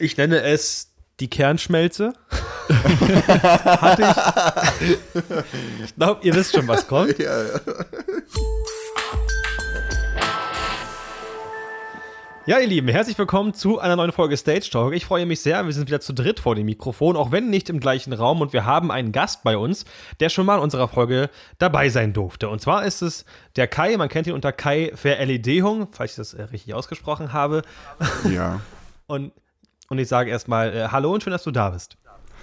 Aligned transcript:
Ich 0.00 0.16
nenne 0.16 0.40
es 0.40 0.94
die 1.20 1.28
Kernschmelze. 1.28 2.14
Hatte 2.70 4.02
ich. 4.02 5.24
ich 5.84 5.94
glaube, 5.94 6.26
ihr 6.26 6.34
wisst 6.34 6.56
schon, 6.56 6.66
was 6.66 6.88
kommt. 6.88 7.18
Ja, 7.18 7.42
ja. 7.42 7.60
Ja, 12.46 12.58
ihr 12.60 12.66
Lieben, 12.66 12.88
herzlich 12.88 13.18
willkommen 13.18 13.52
zu 13.52 13.78
einer 13.78 13.94
neuen 13.96 14.12
Folge 14.12 14.38
Stage 14.38 14.70
Talk. 14.72 14.94
Ich 14.94 15.04
freue 15.04 15.26
mich 15.26 15.42
sehr, 15.42 15.66
wir 15.66 15.72
sind 15.74 15.88
wieder 15.88 16.00
zu 16.00 16.14
dritt 16.14 16.40
vor 16.40 16.54
dem 16.54 16.64
Mikrofon, 16.64 17.14
auch 17.14 17.30
wenn 17.30 17.50
nicht 17.50 17.68
im 17.68 17.78
gleichen 17.78 18.14
Raum 18.14 18.40
und 18.40 18.54
wir 18.54 18.64
haben 18.64 18.90
einen 18.90 19.12
Gast 19.12 19.44
bei 19.44 19.58
uns, 19.58 19.84
der 20.18 20.30
schon 20.30 20.46
mal 20.46 20.56
in 20.56 20.62
unserer 20.62 20.88
Folge 20.88 21.28
dabei 21.58 21.90
sein 21.90 22.14
durfte. 22.14 22.48
Und 22.48 22.62
zwar 22.62 22.86
ist 22.86 23.02
es 23.02 23.26
der 23.56 23.68
Kai, 23.68 23.98
man 23.98 24.08
kennt 24.08 24.26
ihn 24.26 24.32
unter 24.32 24.52
Kai 24.52 24.92
Ver 24.94 25.22
LED 25.22 25.62
Hung, 25.62 25.88
falls 25.92 26.12
ich 26.12 26.16
das 26.16 26.32
äh, 26.32 26.44
richtig 26.44 26.72
ausgesprochen 26.72 27.34
habe. 27.34 27.60
Ja. 28.30 28.60
und, 29.06 29.32
und 29.90 29.98
ich 29.98 30.08
sage 30.08 30.30
erstmal 30.30 30.72
äh, 30.72 30.88
Hallo 30.88 31.12
und 31.12 31.22
schön, 31.22 31.32
dass 31.32 31.42
du 31.42 31.50
da 31.50 31.70
bist. 31.70 31.96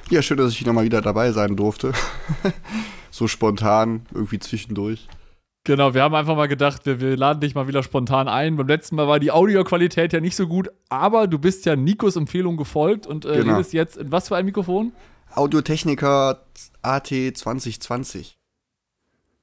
Ja, 0.09 0.21
schön, 0.21 0.37
dass 0.37 0.51
ich 0.51 0.65
nochmal 0.65 0.83
wieder 0.83 1.01
dabei 1.01 1.31
sein 1.31 1.55
durfte. 1.55 1.93
so 3.11 3.27
spontan, 3.27 4.05
irgendwie 4.13 4.39
zwischendurch. 4.39 5.07
Genau, 5.63 5.93
wir 5.93 6.03
haben 6.03 6.15
einfach 6.15 6.35
mal 6.35 6.47
gedacht, 6.47 6.85
wir, 6.85 7.01
wir, 7.01 7.17
laden 7.17 7.41
dich 7.41 7.55
mal 7.55 7.67
wieder 7.67 7.83
spontan 7.83 8.27
ein. 8.27 8.55
Beim 8.55 8.67
letzten 8.67 8.95
Mal 8.95 9.07
war 9.07 9.19
die 9.19 9.31
Audioqualität 9.31 10.13
ja 10.13 10.21
nicht 10.21 10.35
so 10.35 10.47
gut, 10.47 10.69
aber 10.87 11.27
du 11.27 11.39
bist 11.39 11.65
ja 11.65 11.75
Nikos 11.75 12.15
Empfehlung 12.15 12.55
gefolgt 12.55 13.07
und 13.07 13.25
äh, 13.25 13.39
genau. 13.39 13.55
redest 13.55 13.73
jetzt 13.73 13.97
in 13.97 14.11
was 14.11 14.29
für 14.29 14.35
ein 14.37 14.45
Mikrofon? 14.45 14.93
Audiotechniker 15.33 16.45
AT 16.81 17.07
2020. 17.07 18.37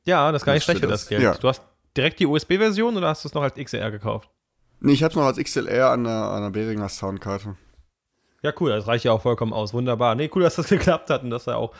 Ja, 0.06 0.32
das 0.32 0.42
ist 0.42 0.46
gar 0.46 0.54
nicht 0.54 0.64
schlecht 0.64 0.80
für 0.80 0.86
das 0.86 1.08
Geld. 1.08 1.22
Ja. 1.22 1.34
Du 1.34 1.48
hast 1.48 1.62
direkt 1.96 2.20
die 2.20 2.26
USB-Version 2.26 2.96
oder 2.96 3.08
hast 3.08 3.24
du 3.24 3.28
es 3.28 3.34
noch 3.34 3.42
als 3.42 3.54
XLR 3.54 3.90
gekauft? 3.90 4.30
Nee, 4.80 4.92
ich 4.92 5.02
habe 5.02 5.12
es 5.12 5.16
noch 5.16 5.24
als 5.24 5.38
XLR 5.38 5.90
an 5.90 6.04
der, 6.04 6.12
an 6.12 6.42
der 6.42 6.50
Behringer 6.50 6.88
Soundkarte. 6.88 7.56
Ja, 8.44 8.52
cool, 8.60 8.70
das 8.70 8.86
reicht 8.86 9.04
ja 9.04 9.12
auch 9.12 9.22
vollkommen 9.22 9.54
aus. 9.54 9.72
Wunderbar. 9.72 10.14
Nee, 10.14 10.30
cool, 10.34 10.42
dass 10.42 10.56
das 10.56 10.68
geklappt 10.68 11.08
hat 11.10 11.22
und 11.22 11.30
dass 11.30 11.46
er 11.46 11.56
auch 11.56 11.72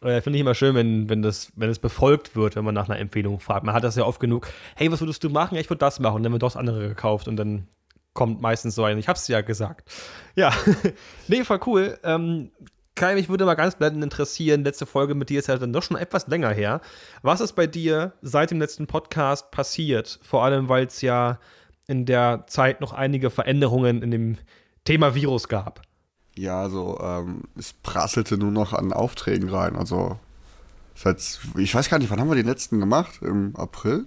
äh, 0.00 0.20
Finde 0.20 0.36
ich 0.36 0.42
immer 0.42 0.54
schön, 0.54 0.74
wenn, 0.74 1.08
wenn, 1.08 1.22
das, 1.22 1.50
wenn 1.56 1.70
es 1.70 1.78
befolgt 1.78 2.36
wird, 2.36 2.56
wenn 2.56 2.64
man 2.64 2.74
nach 2.74 2.88
einer 2.88 2.98
Empfehlung 2.98 3.40
fragt. 3.40 3.64
Man 3.64 3.74
hat 3.74 3.84
das 3.84 3.96
ja 3.96 4.04
oft 4.04 4.20
genug. 4.20 4.48
Hey, 4.76 4.92
was 4.92 5.00
würdest 5.00 5.24
du 5.24 5.30
machen? 5.30 5.54
Ja, 5.54 5.60
ich 5.62 5.70
würde 5.70 5.78
das 5.78 5.98
machen. 5.98 6.16
Und 6.16 6.22
dann 6.22 6.32
wird 6.32 6.42
doch 6.42 6.48
das 6.48 6.56
andere 6.56 6.88
gekauft 6.88 7.26
und 7.26 7.36
dann 7.36 7.66
kommt 8.12 8.40
meistens 8.40 8.74
so 8.74 8.84
ein, 8.84 8.98
ich 8.98 9.08
hab's 9.08 9.26
ja 9.28 9.40
gesagt. 9.40 9.90
Ja, 10.36 10.52
nee, 11.28 11.42
voll 11.42 11.60
cool. 11.66 11.98
Ähm, 12.04 12.52
Kai, 12.94 13.14
mich 13.14 13.28
würde 13.28 13.44
mal 13.44 13.54
ganz 13.54 13.74
blendend 13.74 14.04
interessieren, 14.04 14.62
letzte 14.62 14.86
Folge 14.86 15.16
mit 15.16 15.30
dir 15.30 15.40
ist 15.40 15.48
ja 15.48 15.56
dann 15.56 15.72
doch 15.72 15.82
schon 15.82 15.96
etwas 15.96 16.28
länger 16.28 16.50
her. 16.50 16.80
Was 17.22 17.40
ist 17.40 17.54
bei 17.54 17.66
dir 17.66 18.12
seit 18.22 18.52
dem 18.52 18.60
letzten 18.60 18.86
Podcast 18.86 19.50
passiert? 19.50 20.20
Vor 20.22 20.44
allem, 20.44 20.68
weil 20.68 20.86
es 20.86 21.00
ja 21.00 21.40
in 21.88 22.06
der 22.06 22.44
Zeit 22.46 22.80
noch 22.80 22.92
einige 22.92 23.30
Veränderungen 23.30 24.02
in 24.02 24.12
dem 24.12 24.38
Thema 24.84 25.14
Virus 25.14 25.48
gab. 25.48 25.82
Ja, 26.36 26.60
also 26.60 26.98
ähm, 27.00 27.42
es 27.56 27.72
prasselte 27.72 28.36
nur 28.36 28.50
noch 28.50 28.72
an 28.72 28.92
Aufträgen 28.92 29.48
rein. 29.48 29.76
Also 29.76 30.18
seit, 30.94 31.18
ich 31.56 31.74
weiß 31.74 31.88
gar 31.88 31.98
nicht, 31.98 32.10
wann 32.10 32.20
haben 32.20 32.28
wir 32.28 32.36
den 32.36 32.46
letzten 32.46 32.80
gemacht? 32.80 33.20
Im 33.22 33.54
April? 33.56 34.06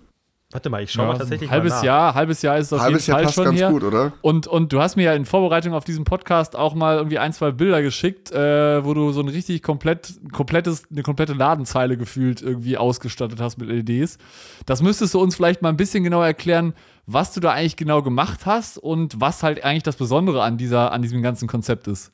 Warte 0.52 0.69
mal, 0.69 0.81
ich 0.81 0.94
schaue 0.94 1.08
ja, 1.08 1.11
mal 1.11 1.17
tatsächlich 1.17 1.52
halbes 1.52 1.72
mal 1.72 1.78
nach. 1.78 1.84
Jahr, 1.84 2.16
halbes 2.16 2.42
Jahr 2.42 2.58
ist 2.58 2.67
es 2.67 2.73
auf 2.73 2.80
halbes 2.80 3.06
jeden 3.06 3.11
Jahr 3.11 3.17
Fall 3.17 3.25
passt 3.25 3.36
schon 3.36 3.45
ganz 3.45 3.59
her. 3.59 3.69
gut, 3.69 3.84
oder? 3.84 4.14
Und, 4.22 4.47
und 4.47 4.72
du 4.72 4.80
hast 4.80 4.95
mir 4.95 5.03
ja 5.03 5.14
in 5.14 5.25
Vorbereitung 5.25 5.73
auf 5.73 5.84
diesen 5.84 6.06
Podcast 6.06 6.56
auch 6.56 6.73
mal 6.73 6.95
irgendwie 6.95 7.19
ein, 7.19 7.34
zwei 7.34 7.52
Bilder 7.52 7.81
geschickt, 7.81 8.31
äh, 8.31 8.86
wo 8.86 8.94
du 8.94 9.12
so 9.12 9.19
ein 9.19 9.28
richtig 9.28 9.62
komplett, 9.62 10.14
komplettes, 10.31 10.86
eine 10.89 11.03
komplette 11.03 11.34
Ladenzeile 11.34 11.97
gefühlt 11.97 12.41
irgendwie 12.41 12.78
ausgestattet 12.78 13.41
hast 13.41 13.58
mit 13.58 13.67
LEDs. 13.67 14.19
Das 14.66 14.81
müsstest 14.81 15.14
du 15.14 15.19
uns 15.19 15.36
vielleicht 15.36 15.62
mal 15.62 15.69
ein 15.69 15.78
bisschen 15.78 16.06
genauer 16.06 16.25
erklären, 16.25 16.73
was 17.08 17.34
du 17.34 17.41
da 17.41 17.52
eigentlich 17.52 17.75
genau 17.75 18.02
gemacht 18.02 18.45
hast 18.45 18.78
und 18.78 19.19
was 19.19 19.44
halt 19.44 19.66
eigentlich 19.66 19.84
das 19.84 19.97
Besondere 19.97 20.44
an, 20.44 20.58
dieser, 20.58 20.94
an 20.94 21.02
diesem 21.02 21.22
ganzen 21.22 21.50
Konzept 21.50 21.89
ist. 21.89 22.14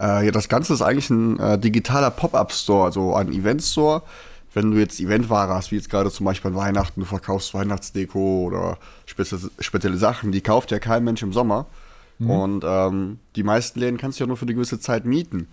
Äh, 0.00 0.26
ja, 0.26 0.30
das 0.30 0.48
Ganze 0.48 0.74
ist 0.74 0.82
eigentlich 0.82 1.10
ein 1.10 1.38
äh, 1.38 1.58
digitaler 1.58 2.10
Pop-Up-Store, 2.10 2.84
also 2.84 3.14
ein 3.14 3.32
Event-Store. 3.32 4.02
Wenn 4.54 4.70
du 4.70 4.78
jetzt 4.78 4.98
Eventware 4.98 5.52
hast, 5.52 5.70
wie 5.72 5.76
jetzt 5.76 5.90
gerade 5.90 6.10
zum 6.10 6.24
Beispiel 6.24 6.50
an 6.50 6.56
Weihnachten, 6.56 7.00
du 7.00 7.06
verkaufst 7.06 7.52
Weihnachtsdeko 7.52 8.44
oder 8.46 8.78
spezielle, 9.06 9.50
spezielle 9.58 9.98
Sachen, 9.98 10.32
die 10.32 10.40
kauft 10.40 10.70
ja 10.70 10.78
kein 10.78 11.04
Mensch 11.04 11.22
im 11.22 11.32
Sommer. 11.32 11.66
Mhm. 12.18 12.30
Und 12.30 12.64
ähm, 12.66 13.18
die 13.36 13.42
meisten 13.42 13.78
Läden 13.78 13.98
kannst 13.98 14.18
du 14.18 14.24
ja 14.24 14.28
nur 14.28 14.36
für 14.36 14.46
eine 14.46 14.54
gewisse 14.54 14.80
Zeit 14.80 15.04
mieten. 15.04 15.48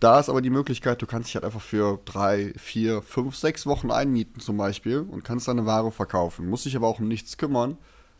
Da 0.00 0.20
ist 0.20 0.28
aber 0.28 0.40
die 0.40 0.50
Möglichkeit, 0.50 1.02
du 1.02 1.06
kannst 1.06 1.28
dich 1.28 1.34
halt 1.34 1.44
einfach 1.44 1.60
für 1.60 1.98
drei, 2.04 2.52
vier, 2.56 3.02
fünf, 3.02 3.34
sechs 3.36 3.66
Wochen 3.66 3.90
einmieten 3.90 4.40
zum 4.40 4.56
Beispiel 4.56 5.00
und 5.00 5.24
kannst 5.24 5.48
deine 5.48 5.66
Ware 5.66 5.90
verkaufen. 5.90 6.48
Muss 6.48 6.62
dich 6.62 6.76
aber 6.76 6.86
auch 6.86 7.00
um 7.00 7.08
nichts 7.08 7.36
kümmern, 7.36 7.76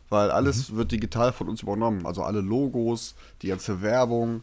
weil 0.09 0.29
alles 0.31 0.71
mhm. 0.71 0.77
wird 0.77 0.91
digital 0.91 1.31
von 1.31 1.47
uns 1.47 1.61
übernommen. 1.61 2.05
Also 2.05 2.23
alle 2.23 2.41
Logos, 2.41 3.15
die 3.41 3.47
ganze 3.47 3.81
Werbung, 3.81 4.41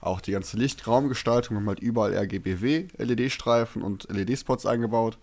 auch 0.00 0.20
die 0.20 0.32
ganze 0.32 0.56
Lichtraumgestaltung 0.56 1.56
haben 1.56 1.66
halt 1.66 1.80
überall 1.80 2.14
RGBW-LED-Streifen 2.14 3.82
und 3.82 4.08
LED-Spots 4.10 4.64
eingebaut. 4.66 5.18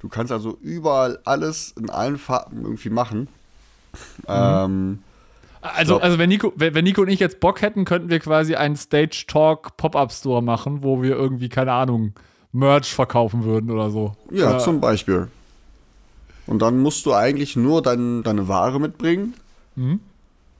Du 0.00 0.08
kannst 0.08 0.32
also 0.32 0.58
überall 0.60 1.18
alles 1.24 1.72
in 1.78 1.90
allen 1.90 2.18
Farben 2.18 2.62
irgendwie 2.62 2.90
machen. 2.90 3.20
Mhm. 3.20 4.24
Ähm, 4.28 4.98
also, 5.60 5.94
so. 5.94 6.00
also 6.00 6.18
wenn, 6.18 6.28
Nico, 6.28 6.52
wenn 6.56 6.84
Nico 6.84 7.02
und 7.02 7.08
ich 7.08 7.20
jetzt 7.20 7.40
Bock 7.40 7.62
hätten, 7.62 7.84
könnten 7.84 8.10
wir 8.10 8.20
quasi 8.20 8.54
einen 8.54 8.76
Stage 8.76 9.24
Talk 9.26 9.76
Pop-Up 9.76 10.12
Store 10.12 10.42
machen, 10.42 10.82
wo 10.82 11.02
wir 11.02 11.16
irgendwie, 11.16 11.48
keine 11.48 11.72
Ahnung, 11.72 12.12
Merch 12.52 12.94
verkaufen 12.94 13.44
würden 13.44 13.70
oder 13.70 13.90
so. 13.90 14.14
Ja, 14.30 14.50
oder? 14.50 14.58
zum 14.58 14.80
Beispiel. 14.80 15.28
Und 16.46 16.60
dann 16.60 16.78
musst 16.78 17.04
du 17.06 17.12
eigentlich 17.12 17.56
nur 17.56 17.82
dein, 17.82 18.22
deine 18.22 18.46
Ware 18.46 18.78
mitbringen. 18.78 19.34
Mhm 19.74 20.00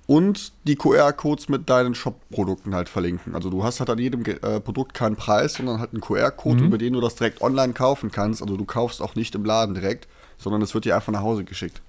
und 0.08 0.52
die 0.66 0.76
QR-Codes 0.76 1.50
mit 1.50 1.68
deinen 1.68 1.94
Shop-Produkten 1.94 2.74
halt 2.74 2.88
verlinken. 2.88 3.34
Also 3.34 3.50
du 3.50 3.62
hast 3.62 3.78
halt 3.78 3.90
an 3.90 3.98
jedem 3.98 4.24
äh, 4.24 4.58
Produkt 4.58 4.94
keinen 4.94 5.16
Preis, 5.16 5.52
sondern 5.52 5.80
halt 5.80 5.92
einen 5.92 6.00
QR-Code, 6.00 6.62
mhm. 6.62 6.66
über 6.66 6.78
den 6.78 6.94
du 6.94 7.02
das 7.02 7.14
direkt 7.16 7.42
online 7.42 7.74
kaufen 7.74 8.10
kannst. 8.10 8.40
Also 8.40 8.56
du 8.56 8.64
kaufst 8.64 9.02
auch 9.02 9.16
nicht 9.16 9.34
im 9.34 9.44
Laden 9.44 9.74
direkt, 9.74 10.08
sondern 10.38 10.62
es 10.62 10.72
wird 10.72 10.86
dir 10.86 10.96
einfach 10.96 11.12
nach 11.12 11.20
Hause 11.20 11.44
geschickt. 11.44 11.82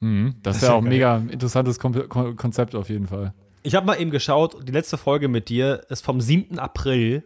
Mhm. 0.00 0.34
Das, 0.42 0.56
das 0.56 0.62
ist 0.62 0.68
ja 0.68 0.74
auch 0.74 0.82
ein 0.82 0.88
mega 0.88 1.22
interessantes 1.30 1.78
Kon 1.78 2.36
Konzept 2.36 2.74
auf 2.74 2.90
jeden 2.90 3.06
Fall. 3.06 3.32
Ich 3.62 3.74
habe 3.74 3.86
mal 3.86 3.98
eben 3.98 4.10
geschaut, 4.10 4.68
die 4.68 4.72
letzte 4.72 4.98
Folge 4.98 5.28
mit 5.28 5.48
dir 5.48 5.86
ist 5.88 6.04
vom 6.04 6.20
7. 6.20 6.58
April. 6.58 7.22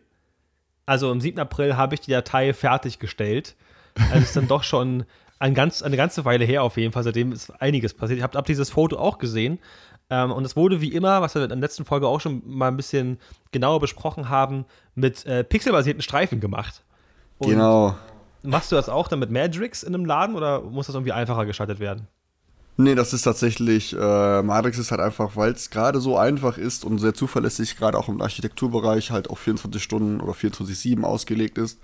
Also 0.85 1.11
am 1.11 1.21
7. 1.21 1.41
April 1.41 1.77
habe 1.77 1.97
ich 1.97 2.01
die 2.01 2.13
Datei 2.13 2.53
fertiggestellt. 2.53 3.57
Also 4.13 4.23
ist 4.23 4.37
dann 4.37 4.47
doch 4.47 4.63
schon 4.63 5.05
ein 5.39 5.55
ganz, 5.55 5.83
eine 5.83 5.97
ganze 5.97 6.25
Weile 6.25 6.45
her 6.45 6.63
auf 6.63 6.77
jeden 6.77 6.93
Fall. 6.93 7.03
Seitdem 7.03 7.33
ist 7.33 7.51
einiges 7.61 7.95
passiert. 7.95 8.19
Ich 8.19 8.23
habe 8.23 8.39
hab 8.39 8.47
dieses 8.47 8.71
Foto 8.71 8.99
auch 8.99 9.19
gesehen. 9.19 9.59
Ähm, 10.09 10.31
und 10.31 10.45
es 10.45 10.57
wurde 10.57 10.81
wie 10.81 10.93
immer, 10.93 11.21
was 11.21 11.35
wir 11.35 11.43
in 11.43 11.49
der 11.49 11.59
letzten 11.59 11.85
Folge 11.85 12.07
auch 12.07 12.21
schon 12.21 12.43
mal 12.47 12.69
ein 12.69 12.77
bisschen 12.77 13.19
genauer 13.51 13.81
besprochen 13.81 14.29
haben, 14.29 14.65
mit 14.95 15.27
äh, 15.27 15.43
pixelbasierten 15.43 16.03
Streifen 16.03 16.41
gemacht. 16.41 16.85
Und 17.39 17.51
genau. 17.51 17.97
Machst 18.43 18.71
du 18.71 18.77
das 18.77 18.89
auch 18.89 19.09
dann 19.09 19.19
mit 19.19 19.31
Madrix 19.31 19.83
in 19.83 19.95
einem 19.95 20.05
Laden 20.05 20.37
oder 20.37 20.63
muss 20.63 20.87
das 20.87 20.95
irgendwie 20.95 21.13
einfacher 21.13 21.47
gestaltet 21.47 21.81
werden? 21.81 22.07
Nee, 22.79 22.95
das 22.95 23.15
ist 23.15 23.23
tatsächlich, 23.23 23.95
äh, 23.95 24.43
Matrix 24.43 24.79
ist 24.79 24.91
halt 24.91 25.01
einfach, 25.01 25.35
weil 25.35 25.53
es 25.53 25.71
gerade 25.71 25.99
so 25.99 26.19
einfach 26.19 26.59
ist 26.59 26.85
und 26.85 26.99
sehr 26.99 27.15
zuverlässig, 27.15 27.77
gerade 27.77 27.97
auch 27.99 28.09
im 28.09 28.21
Architekturbereich, 28.21 29.11
halt 29.11 29.31
auf 29.31 29.39
24 29.39 29.83
Stunden 29.83 30.21
oder 30.21 30.33
24-7 30.33 31.03
ausgelegt 31.03 31.57
ist, 31.57 31.81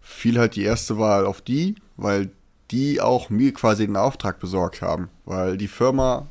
fiel 0.00 0.38
halt 0.38 0.56
die 0.56 0.64
erste 0.64 0.98
Wahl 0.98 1.24
auf 1.24 1.40
die, 1.40 1.76
weil 1.96 2.30
die 2.72 3.00
auch 3.00 3.30
mir 3.30 3.52
quasi 3.54 3.86
den 3.86 3.96
Auftrag 3.96 4.40
besorgt 4.40 4.82
haben. 4.82 5.08
Weil 5.24 5.56
die 5.56 5.68
Firma 5.68 6.26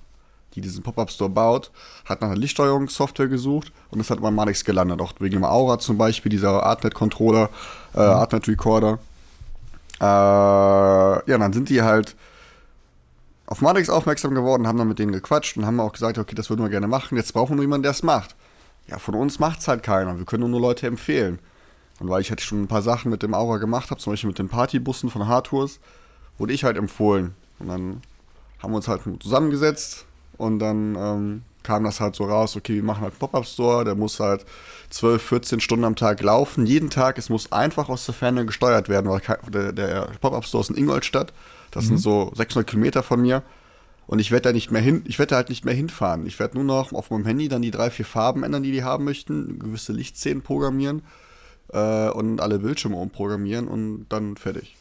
die 0.56 0.62
diesen 0.62 0.84
Pop-Up-Store 0.84 1.30
baut, 1.30 1.72
hat 2.06 2.22
nach 2.22 2.30
einer 2.30 2.38
Lichtsteuerungssoftware 2.38 3.28
gesucht 3.28 3.72
und 3.92 4.00
das 4.00 4.10
hat 4.10 4.22
bei 4.22 4.32
Manix 4.32 4.64
gelandet. 4.64 5.02
Auch 5.02 5.14
wegen 5.20 5.36
dem 5.36 5.44
Aura 5.44 5.80
zum 5.80 5.98
Beispiel, 5.98 6.30
dieser 6.30 6.64
Artnet-Controller, 6.64 7.50
äh, 7.94 7.98
mhm. 7.98 8.04
Artnet-Recorder. 8.04 9.00
Äh, 10.00 10.06
ja, 10.06 11.38
dann 11.38 11.54
sind 11.54 11.70
die 11.70 11.82
halt 11.82 12.16
auf 13.46 13.62
Matrix 13.62 13.90
aufmerksam 13.90 14.34
geworden, 14.34 14.68
haben 14.68 14.78
dann 14.78 14.88
mit 14.88 15.00
denen 15.00 15.12
gequatscht 15.12 15.58
und 15.58 15.66
haben 15.66 15.80
auch 15.80 15.94
gesagt, 15.94 16.18
okay, 16.18 16.36
das 16.36 16.50
würden 16.50 16.64
wir 16.64 16.70
gerne 16.70 16.88
machen, 16.88 17.18
jetzt 17.18 17.34
brauchen 17.34 17.52
wir 17.52 17.56
nur 17.58 17.64
jemanden, 17.66 17.84
der 17.84 17.92
es 17.92 18.04
macht. 18.04 18.36
Ja, 18.88 19.00
von 19.00 19.16
uns 19.16 19.40
macht 19.40 19.60
es 19.60 19.68
halt 19.68 19.84
keiner, 19.84 20.18
wir 20.18 20.26
können 20.26 20.50
nur 20.50 20.62
Leute 20.62 20.88
empfehlen. 20.88 21.40
Und 22.00 22.10
weil 22.10 22.22
ich 22.22 22.30
halt 22.30 22.42
schon 22.42 22.64
ein 22.64 22.68
paar 22.68 22.82
Sachen 22.82 23.12
mit 23.12 23.24
dem 23.24 23.34
Aura 23.34 23.58
gemacht 23.58 23.92
habe, 23.92 24.02
zum 24.02 24.14
Beispiel 24.14 24.30
mit 24.30 24.40
den 24.40 24.50
Partybussen 24.50 25.10
von 25.10 25.28
Hardtours, 25.28 25.80
wurde 26.38 26.54
ich 26.54 26.64
halt 26.64 26.78
empfohlen. 26.78 27.36
Und 27.60 27.68
dann 27.68 28.02
haben 28.62 28.72
wir 28.72 28.78
uns 28.78 28.88
halt 28.88 29.02
zusammengesetzt, 29.22 30.06
und 30.38 30.60
dann 30.60 30.96
ähm, 30.96 31.42
kam 31.64 31.84
das 31.84 32.00
halt 32.00 32.16
so 32.16 32.26
raus, 32.26 32.56
okay, 32.56 32.76
wir 32.76 32.84
machen 32.84 33.02
halt 33.02 33.18
Pop-Up-Store, 33.18 33.86
der 33.86 33.96
muss 33.96 34.20
halt 34.20 34.46
12, 34.90 35.22
14 35.22 35.60
Stunden 35.60 35.86
am 35.86 35.96
Tag 35.96 36.22
laufen, 36.22 36.66
jeden 36.66 36.90
Tag, 36.90 37.18
es 37.18 37.30
muss 37.30 37.52
einfach 37.52 37.90
aus 37.90 38.06
der 38.06 38.14
Ferne 38.14 38.46
gesteuert 38.46 38.90
werden, 38.90 39.10
weil 39.10 39.22
der, 39.52 39.72
der 39.72 40.10
Pop-Up-Store 40.22 40.62
ist 40.62 40.70
in 40.70 40.78
Ingolstadt, 40.78 41.34
das 41.72 41.86
mhm. 41.86 41.90
sind 41.90 41.98
so 42.00 42.32
600 42.36 42.70
Kilometer 42.70 43.04
von 43.04 43.22
mir. 43.22 43.44
Und 44.06 44.20
ich 44.20 44.32
werde 44.32 44.50
da 44.50 44.54
nicht 44.54 44.70
mehr 44.70 44.82
hin, 44.82 45.04
ich 45.08 45.18
werde 45.18 45.36
halt 45.38 45.48
nicht 45.48 45.64
mehr 45.64 45.74
hinfahren, 45.74 46.26
ich 46.26 46.38
werde 46.38 46.58
nur 46.58 46.66
noch 46.66 46.92
auf 46.92 47.10
meinem 47.10 47.26
Handy 47.26 47.48
dann 47.48 47.62
die 47.62 47.72
drei, 47.72 47.90
vier 47.90 48.06
Farben 48.06 48.44
ändern, 48.44 48.62
die 48.62 48.74
die 48.74 48.84
haben 48.84 49.06
möchten, 49.06 49.60
gewisse 49.60 49.94
Lichtszenen 49.94 50.44
programmieren 50.44 51.04
äh, 51.70 52.10
und 52.10 52.42
alle 52.42 52.60
Bildschirme 52.60 52.98
umprogrammieren 52.98 53.70
und 53.70 54.08
dann 54.10 54.36
fertig. 54.36 54.76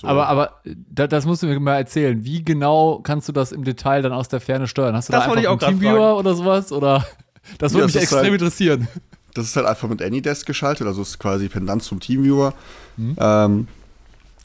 So. 0.00 0.06
Aber, 0.06 0.28
aber 0.28 0.52
das 0.90 1.26
musst 1.26 1.42
du 1.42 1.46
mir 1.46 1.58
mal 1.60 1.76
erzählen. 1.76 2.24
Wie 2.24 2.44
genau 2.44 3.00
kannst 3.02 3.28
du 3.28 3.32
das 3.32 3.52
im 3.52 3.64
Detail 3.64 4.02
dann 4.02 4.12
aus 4.12 4.28
der 4.28 4.40
Ferne 4.40 4.66
steuern? 4.68 4.94
Hast 4.94 5.08
du 5.08 5.12
das 5.12 5.24
da 5.24 5.32
einfach 5.32 5.50
einen 5.50 5.58
Teamviewer 5.58 6.16
oder 6.16 6.34
sowas? 6.34 6.72
Oder? 6.72 7.04
Das 7.56 7.72
würde 7.72 7.80
Ja, 7.82 7.86
mich 7.86 7.94
das 7.94 8.02
extrem 8.02 8.22
halt- 8.24 8.32
interessieren. 8.34 8.88
Das 9.32 9.46
ist 9.46 9.56
halt 9.56 9.64
einfach 9.66 9.88
mit 9.88 10.02
AnyDesk 10.02 10.44
geschaltet, 10.46 10.86
also 10.86 11.00
ist 11.00 11.18
quasi 11.18 11.48
Pendant 11.48 11.82
zum 11.82 11.98
Teamviewer. 11.98 12.52
Mhm. 12.98 13.16
Ähm, 13.18 13.68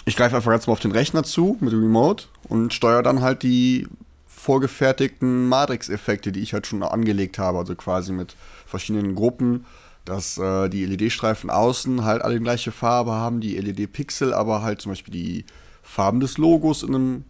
ich 0.06 0.16
greife 0.16 0.36
einfach 0.38 0.52
ganz 0.52 0.68
mal 0.68 0.74
auf 0.74 0.80
den 0.80 0.92
Rechner 0.92 1.24
zu 1.24 1.58
mit 1.60 1.74
dem 1.74 1.82
Remote 1.82 2.26
und 2.48 2.74
steuere 2.74 3.04
dann 3.04 3.22
halt 3.22 3.44
die 3.44 3.88
vorgefertigten 4.28 5.48
Matrix-Effekte, 5.50 6.32
die 6.32 6.42
ich 6.42 6.54
halt 6.54 6.68
schon 6.68 6.84
angelegt 6.84 7.40
habe, 7.40 7.58
also 7.58 7.76
quasi 7.76 8.12
mit 8.14 8.36
verschiedenen 8.66 9.16
Gruppen, 9.16 9.66
dass 10.06 10.38
äh, 10.38 10.70
die 10.70 10.86
LED-Streifen 10.86 11.50
außen 11.50 12.04
halt 12.04 12.22
alle 12.22 12.36
die 12.36 12.44
gleiche 12.44 12.72
Farbe 12.72 13.12
haben, 13.12 13.40
die 13.40 13.58
LED-Pixel, 13.58 14.34
aber 14.34 14.62
halt 14.62 14.82
zum 14.82 14.92
Beispiel 14.92 15.14
die 15.14 15.46
Farben 15.82 16.20
des 16.20 16.38
Logos 16.38 16.84
in 16.84 16.96
einem 16.96 17.24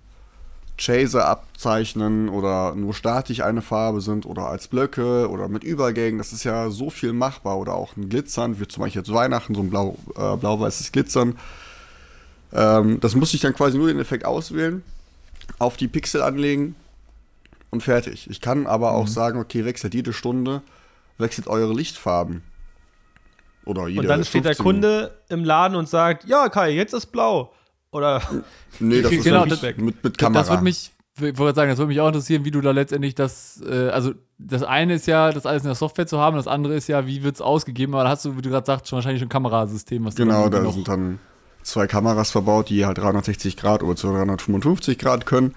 Chaser 0.78 1.28
abzeichnen 1.28 2.30
oder 2.30 2.74
nur 2.75 2.94
statisch 2.94 3.42
eine 3.42 3.62
Farbe 3.62 4.02
sind 4.02 4.25
oder 4.25 4.48
als 4.48 4.68
Blöcke 4.68 5.30
oder 5.30 5.48
mit 5.48 5.64
Übergängen. 5.64 6.18
Das 6.18 6.34
ist 6.34 6.44
ja 6.44 6.70
so 6.72 6.90
viel 6.90 7.14
machbar. 7.14 7.58
Oder 7.60 7.75
auch 7.75 7.96
ein 7.96 8.10
Glitzern, 8.10 8.60
wie 8.60 8.68
zum 8.68 8.81
Beispiel 8.81 9.02
jetzt 9.02 9.14
Weihnachten, 9.14 9.54
so 9.54 9.62
ein 9.62 9.69
blau, 9.69 9.98
äh, 10.16 10.36
blau-weißes 10.36 10.92
Glitzern. 10.92 11.38
Ähm, 12.54 13.00
das 13.00 13.16
muss 13.16 13.34
ich 13.34 13.42
dann 13.42 13.54
quasi 13.54 13.78
nur 13.78 13.88
den 13.88 14.00
Effekt 14.00 14.26
auswählen, 14.26 14.84
auf 15.60 15.78
die 15.78 15.88
Pixel 15.88 16.22
anlegen 16.22 16.76
und 17.69 17.81
fertig. 17.81 18.30
Ich 18.30 18.42
kann 18.42 18.66
aber 18.66 18.92
auch 18.94 19.08
sagen, 19.08 19.40
okay, 19.40 19.66
wechselt 19.66 19.94
jede 19.94 20.14
Stunde, 20.14 20.62
wechselt 21.18 21.48
eure 21.48 21.74
Lichtfarben. 21.74 22.42
Oder 23.65 23.88
jede 23.88 24.01
Und 24.01 24.07
dann 24.07 24.24
steht 24.25 24.45
der 24.45 24.56
15 24.56 24.63
Kunde 24.63 25.12
im 25.30 25.44
Laden 25.44 25.75
und 25.75 25.88
sagt, 25.88 26.25
ja 26.25 26.50
Kai, 26.50 26.71
jetzt 26.71 26.94
ist 26.94 27.07
blau. 27.07 27.54
Oder 27.92 28.21
Nee, 28.80 29.01
das 29.01 29.12
Wie- 29.12 29.15
ist 29.18 29.24
genau, 29.24 29.45
das- 29.45 29.62
mit, 29.62 30.04
mit, 30.04 30.18
Kamera. 30.18 30.42
Das 30.42 30.50
würde 30.50 30.63
mich, 30.63 30.92
ich 31.15 31.21
wollte 31.21 31.33
gerade 31.38 31.56
sagen, 31.56 31.69
das 31.69 31.77
würde 31.77 31.89
mich 31.89 32.01
auch 32.01 32.07
interessieren, 32.07 32.44
wie 32.45 32.51
du 32.51 32.60
da 32.62 32.71
letztendlich 32.71 33.13
das, 33.15 33.62
äh, 33.69 33.89
also 33.89 34.13
das 34.39 34.63
eine 34.63 34.95
ist 34.95 35.06
ja, 35.07 35.31
das 35.31 35.45
alles 35.45 35.62
in 35.63 35.68
der 35.69 35.75
Software 35.75 36.07
zu 36.07 36.19
haben, 36.19 36.36
das 36.36 36.48
andere 36.48 36.74
ist 36.75 36.88
ja, 36.88 37.06
wie 37.06 37.24
wird 37.24 37.36
es 37.36 37.42
ausgegeben, 37.42 37.94
aber 37.94 38.04
da 38.06 38.10
hast 38.10 38.25
du, 38.25 38.36
wie 38.38 38.42
du 38.42 38.50
gerade 38.50 38.65
sagst, 38.65 38.88
schon 38.88 38.98
wahrscheinlich 38.98 39.19
schon 39.21 39.27
ein 39.27 39.30
Kamerasystem, 39.30 40.04
was 40.06 40.16
du 40.16 40.24
Genau, 40.25 40.50
da 40.50 40.69
sind 40.71 40.88
dann 40.88 41.19
zwei 41.62 41.86
Kameras 41.88 42.31
verbaut, 42.31 42.69
die 42.69 42.86
halt 42.86 42.98
360 42.98 43.56
Grad 43.56 43.83
oder 43.83 43.94
355 43.95 44.98
Grad 44.98 45.25
können. 45.25 45.56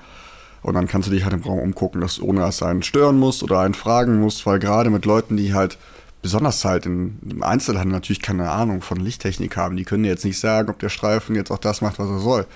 Und 0.62 0.74
dann 0.74 0.86
kannst 0.88 1.08
du 1.08 1.12
dich 1.12 1.24
halt 1.24 1.32
im 1.34 1.42
Raum 1.42 1.58
umgucken, 1.60 2.00
dass 2.00 2.20
ohne 2.20 2.40
dass 2.40 2.58
du 2.58 2.64
einen 2.64 2.82
stören 2.82 3.18
musst 3.18 3.42
oder 3.42 3.60
einen 3.60 3.74
fragen 3.74 4.20
musst, 4.20 4.46
weil 4.46 4.58
gerade 4.58 4.90
mit 4.90 5.04
Leuten, 5.04 5.36
die 5.36 5.54
halt 5.54 5.78
besonders 6.26 6.64
halt 6.64 6.86
im 6.86 7.40
Einzelhandel 7.40 7.92
natürlich 7.92 8.20
keine 8.20 8.50
Ahnung 8.50 8.82
von 8.82 8.96
Lichttechnik 8.98 9.56
haben, 9.56 9.76
die 9.76 9.84
können 9.84 10.02
dir 10.02 10.08
jetzt 10.08 10.24
nicht 10.24 10.40
sagen, 10.40 10.70
ob 10.70 10.80
der 10.80 10.88
Streifen 10.88 11.36
jetzt 11.36 11.52
auch 11.52 11.58
das 11.58 11.82
macht, 11.82 12.00
was 12.00 12.08
er 12.08 12.18
soll. 12.18 12.46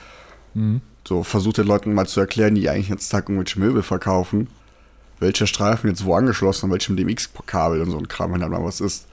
Mhm. 0.54 0.80
So, 1.06 1.22
versuch 1.22 1.52
den 1.52 1.68
Leuten 1.68 1.94
mal 1.94 2.08
zu 2.08 2.18
erklären, 2.18 2.56
die 2.56 2.68
eigentlich 2.68 2.88
jetzt 2.88 3.10
Tag 3.10 3.28
irgendwelche 3.28 3.60
Möbel 3.60 3.84
verkaufen, 3.84 4.48
welcher 5.20 5.46
Streifen 5.46 5.88
jetzt 5.88 6.04
wo 6.04 6.16
angeschlossen 6.16 6.64
und 6.64 6.72
welchem 6.72 6.96
DMX-Kabel 6.96 7.80
und 7.80 7.92
so 7.92 7.98
ein 7.98 8.08
Kram, 8.08 8.32
wenn 8.32 8.40
da 8.40 8.48
mal 8.48 8.64
was 8.64 8.80
ist. 8.80 9.06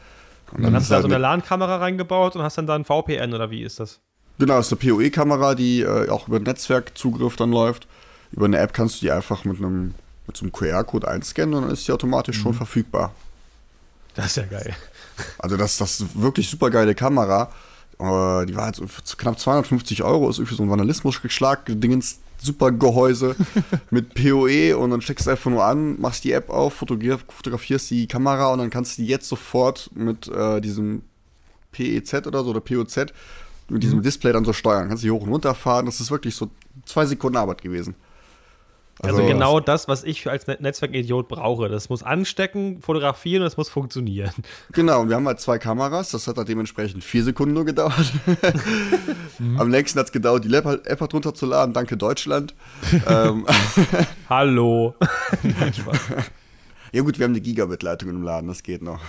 Und 0.52 0.64
dann 0.64 0.74
ist 0.74 0.80
hast 0.82 0.88
du 0.88 0.90
da 0.90 0.96
halt 0.96 1.04
so 1.04 1.08
eine 1.08 1.16
mit- 1.16 1.22
LAN-Kamera 1.22 1.76
reingebaut 1.78 2.36
und 2.36 2.42
hast 2.42 2.58
dann 2.58 2.66
da 2.66 2.74
ein 2.74 2.84
VPN 2.84 3.36
oder 3.36 3.52
wie 3.52 3.62
ist 3.62 3.80
das? 3.80 4.00
Genau, 4.40 4.56
das 4.58 4.72
ist 4.72 4.82
eine 4.82 4.92
PoE-Kamera, 4.92 5.54
die 5.54 5.82
äh, 5.82 6.10
auch 6.10 6.28
über 6.28 6.40
Netzwerkzugriff 6.40 7.36
dann 7.36 7.52
läuft. 7.52 7.88
Über 8.32 8.46
eine 8.46 8.58
App 8.58 8.74
kannst 8.74 8.96
du 8.96 9.06
die 9.06 9.12
einfach 9.12 9.46
mit 9.46 9.58
einem 9.60 9.94
mit 10.26 10.36
so 10.36 10.46
einem 10.46 10.52
QR-Code 10.52 11.08
einscannen 11.08 11.54
und 11.54 11.62
dann 11.62 11.72
ist 11.72 11.88
die 11.88 11.92
automatisch 11.92 12.40
schon 12.40 12.56
verfügbar. 12.56 13.14
Das 14.18 14.26
ist 14.26 14.38
ja 14.38 14.46
geil. 14.46 14.76
Also 15.38 15.58
das, 15.58 15.78
das 15.78 16.02
ist 16.02 16.20
wirklich 16.20 16.50
super 16.50 16.72
geile 16.72 16.96
Kamera. 16.96 17.52
Äh, 18.00 18.46
die 18.48 18.56
war 18.56 18.66
halt 18.66 18.78
für 18.78 19.18
knapp 19.18 19.40
250 19.40 20.04
Euro, 20.04 20.30
ist 20.30 20.40
irgendwie 20.40 20.56
so 20.56 20.64
ein 20.64 20.70
Vandalismus-Schlag, 20.70 21.66
Dingens, 21.68 22.20
super 22.42 22.72
Gehäuse 22.72 23.36
mit 23.92 24.16
PoE 24.16 24.76
und 24.76 24.90
dann 24.90 25.02
steckst 25.02 25.28
du 25.28 25.32
einfach 25.32 25.52
nur 25.52 25.64
an, 25.64 26.02
machst 26.02 26.24
die 26.24 26.32
App 26.32 26.50
auf, 26.50 26.74
fotograf 26.74 27.26
fotografierst 27.30 27.92
die 27.92 28.08
Kamera 28.08 28.52
und 28.54 28.60
dann 28.60 28.70
kannst 28.72 28.98
du 28.98 29.04
die 29.04 29.08
jetzt 29.08 29.30
sofort 29.30 29.92
mit 29.94 30.28
äh, 30.28 30.62
diesem 30.62 31.04
PEZ 31.72 32.26
oder 32.26 32.44
so 32.44 32.50
oder 32.50 32.60
POZ 32.60 33.14
mit 33.70 33.84
diesem 33.84 34.02
Display 34.02 34.34
dann 34.34 34.46
so 34.46 34.54
steuern. 34.54 34.88
Kannst 34.88 35.04
du 35.04 35.08
die 35.08 35.12
hoch 35.12 35.22
und 35.22 35.30
runter 35.30 35.54
fahren. 35.54 35.86
Das 35.86 36.00
ist 36.00 36.10
wirklich 36.10 36.36
so 36.36 36.50
zwei 36.86 37.06
Sekunden 37.06 37.38
Arbeit 37.38 37.62
gewesen. 37.62 37.96
Also, 39.04 39.26
genau 39.26 39.60
das, 39.60 39.88
was 39.88 40.04
ich 40.04 40.28
als 40.28 40.48
Net 40.48 40.62
Netzwerkidiot 40.62 41.28
brauche. 41.28 41.70
Das 41.70 41.90
muss 41.90 42.02
anstecken, 42.02 42.82
fotografieren 42.82 43.44
und 43.44 43.48
es 43.48 43.58
muss 43.58 43.70
funktionieren. 43.70 44.32
Genau, 44.74 45.02
und 45.02 45.10
wir 45.10 45.16
haben 45.16 45.28
halt 45.28 45.40
zwei 45.40 45.58
Kameras. 45.58 46.12
Das 46.12 46.28
hat 46.28 46.38
halt 46.38 46.48
dementsprechend 46.48 47.04
vier 47.04 47.24
Sekunden 47.24 47.54
nur 47.54 47.66
gedauert. 47.66 48.12
Am 49.58 49.70
nächsten 49.70 50.00
hat 50.00 50.08
es 50.08 50.12
gedauert, 50.12 50.46
die 50.46 50.54
App 50.54 50.66
halt 50.66 50.86
App 50.86 51.02
halt 51.02 51.14
runterzuladen. 51.14 51.74
Danke, 51.74 51.98
Deutschland. 51.98 52.54
ähm, 53.08 53.46
Hallo. 54.30 54.96
ja, 56.92 57.02
gut, 57.02 57.18
wir 57.18 57.26
haben 57.26 57.34
die 57.34 57.42
Gigabit-Leitung 57.42 58.10
im 58.10 58.24
Laden, 58.24 58.48
das 58.48 58.62
geht 58.62 58.82
noch. 58.82 59.00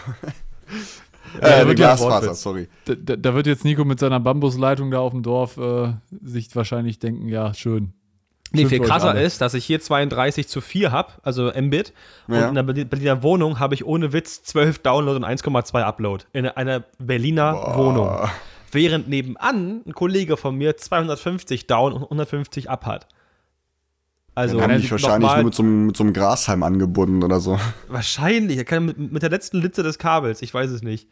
Ja, 1.40 1.48
äh, 1.48 1.60
eine 1.60 1.74
Glasfaser, 1.74 2.34
sorry. 2.34 2.68
Da, 2.84 2.94
da, 2.94 3.16
da 3.16 3.34
wird 3.34 3.46
jetzt 3.46 3.64
Nico 3.64 3.84
mit 3.84 3.98
seiner 3.98 4.20
Bambusleitung 4.20 4.90
da 4.90 5.00
auf 5.00 5.12
dem 5.12 5.22
Dorf 5.22 5.56
äh, 5.58 5.92
sich 6.22 6.54
wahrscheinlich 6.54 6.98
denken, 6.98 7.28
ja, 7.28 7.52
schön. 7.54 7.92
Nee, 8.52 8.66
viel 8.66 8.80
krasser 8.80 9.20
ist, 9.20 9.40
dass 9.40 9.52
ich 9.54 9.64
hier 9.64 9.80
32 9.80 10.48
zu 10.48 10.60
4 10.60 10.90
habe, 10.90 11.12
also 11.22 11.52
Mbit. 11.54 11.92
Ja. 12.28 12.42
Und 12.44 12.48
in 12.50 12.54
der 12.54 12.62
Berlin- 12.62 12.88
Berliner 12.88 13.22
Wohnung 13.22 13.58
habe 13.58 13.74
ich 13.74 13.84
ohne 13.84 14.12
Witz 14.12 14.42
12 14.42 14.78
Download 14.78 15.16
und 15.16 15.24
1,2 15.24 15.82
Upload. 15.82 16.24
In 16.32 16.46
einer 16.46 16.84
Berliner 16.98 17.54
Wohnung. 17.76 18.28
Während 18.72 19.08
nebenan 19.08 19.82
ein 19.86 19.92
Kollege 19.94 20.36
von 20.36 20.56
mir 20.56 20.76
250 20.76 21.66
Down 21.66 21.92
und 21.92 22.02
150 22.04 22.70
Up 22.70 22.86
hat. 22.86 23.06
Also, 24.34 24.56
Dann 24.58 24.70
haben 24.70 24.76
die 24.76 24.82
dich 24.82 24.92
wahrscheinlich 24.92 25.34
nur 25.34 25.44
mit 25.44 25.54
so, 25.54 25.62
einem, 25.62 25.86
mit 25.86 25.96
so 25.96 26.04
einem 26.04 26.12
Grashalm 26.12 26.62
angebunden 26.62 27.24
oder 27.24 27.40
so. 27.40 27.58
Wahrscheinlich. 27.88 28.56
Er 28.56 28.64
kann 28.64 28.84
mit, 28.86 28.98
mit 28.98 29.22
der 29.22 29.30
letzten 29.30 29.60
Litze 29.60 29.82
des 29.82 29.98
Kabels. 29.98 30.42
Ich 30.42 30.54
weiß 30.54 30.70
es 30.70 30.82
nicht. 30.82 31.08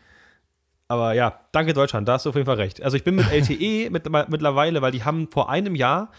Aber 0.88 1.12
ja, 1.14 1.40
danke 1.50 1.72
Deutschland, 1.72 2.06
da 2.06 2.12
hast 2.12 2.26
du 2.26 2.30
auf 2.30 2.36
jeden 2.36 2.46
Fall 2.46 2.56
recht. 2.56 2.82
Also 2.82 2.96
ich 2.96 3.02
bin 3.02 3.16
mit 3.16 3.28
LTE 3.32 3.90
mit, 3.90 4.08
mittlerweile, 4.28 4.80
weil 4.80 4.92
die 4.92 5.02
haben 5.04 5.28
vor 5.30 5.50
einem 5.50 5.74
Jahr 5.74 6.10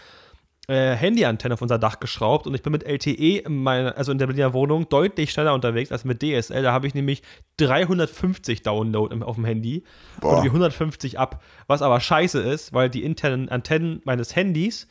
äh, 0.68 0.94
Handyantenne 0.94 1.54
auf 1.54 1.62
unser 1.62 1.78
Dach 1.78 1.98
geschraubt 1.98 2.46
und 2.46 2.54
ich 2.54 2.62
bin 2.62 2.72
mit 2.72 2.84
LTE 2.84 3.38
in 3.38 3.62
meiner, 3.62 3.96
also 3.96 4.12
in 4.12 4.18
der 4.18 4.26
Berliner 4.26 4.52
Wohnung 4.52 4.88
deutlich 4.88 5.32
schneller 5.32 5.54
unterwegs 5.54 5.90
als 5.90 6.04
mit 6.04 6.22
DSL. 6.22 6.62
Da 6.62 6.72
habe 6.72 6.86
ich 6.86 6.94
nämlich 6.94 7.22
350 7.56 8.62
Download 8.62 9.12
im, 9.14 9.22
auf 9.22 9.36
dem 9.36 9.44
Handy 9.44 9.82
Boah. 10.20 10.36
und 10.38 10.44
wie 10.44 10.48
150 10.48 11.18
ab. 11.18 11.42
Was 11.66 11.82
aber 11.82 12.00
scheiße 12.00 12.40
ist, 12.40 12.72
weil 12.72 12.90
die 12.90 13.02
internen 13.02 13.48
Antennen 13.48 14.00
meines 14.04 14.36
Handys, 14.36 14.88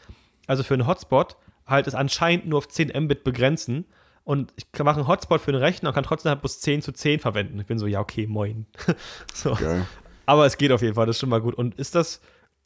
also 0.48 0.64
für 0.64 0.74
einen 0.74 0.88
Hotspot, 0.88 1.38
halt 1.66 1.88
es 1.88 1.96
anscheinend 1.96 2.48
nur 2.48 2.58
auf 2.58 2.68
10 2.68 2.92
Mbit 3.04 3.24
begrenzen. 3.24 3.86
Und 4.24 4.52
ich 4.58 4.72
kann- 4.72 4.86
mache 4.86 4.98
einen 5.00 5.08
Hotspot 5.08 5.42
für 5.42 5.52
den 5.52 5.62
Rechner 5.62 5.90
und 5.90 5.96
kann 5.96 6.04
trotzdem 6.04 6.30
halt 6.32 6.42
bloß 6.42 6.60
10 6.60 6.82
zu 6.82 6.92
10 6.92 7.20
verwenden. 7.20 7.60
Ich 7.60 7.66
bin 7.68 7.78
so, 7.80 7.88
ja, 7.88 8.00
okay, 8.00 8.26
moin. 8.28 8.66
so. 9.34 9.54
Geil. 9.54 9.86
Aber 10.26 10.46
es 10.46 10.58
geht 10.58 10.72
auf 10.72 10.82
jeden 10.82 10.96
Fall, 10.96 11.06
das 11.06 11.16
ist 11.18 11.20
schon 11.22 11.30
mal 11.30 11.40
gut. 11.40 11.56
Und 11.56 11.76
ist 11.76 11.96
das 11.96 12.20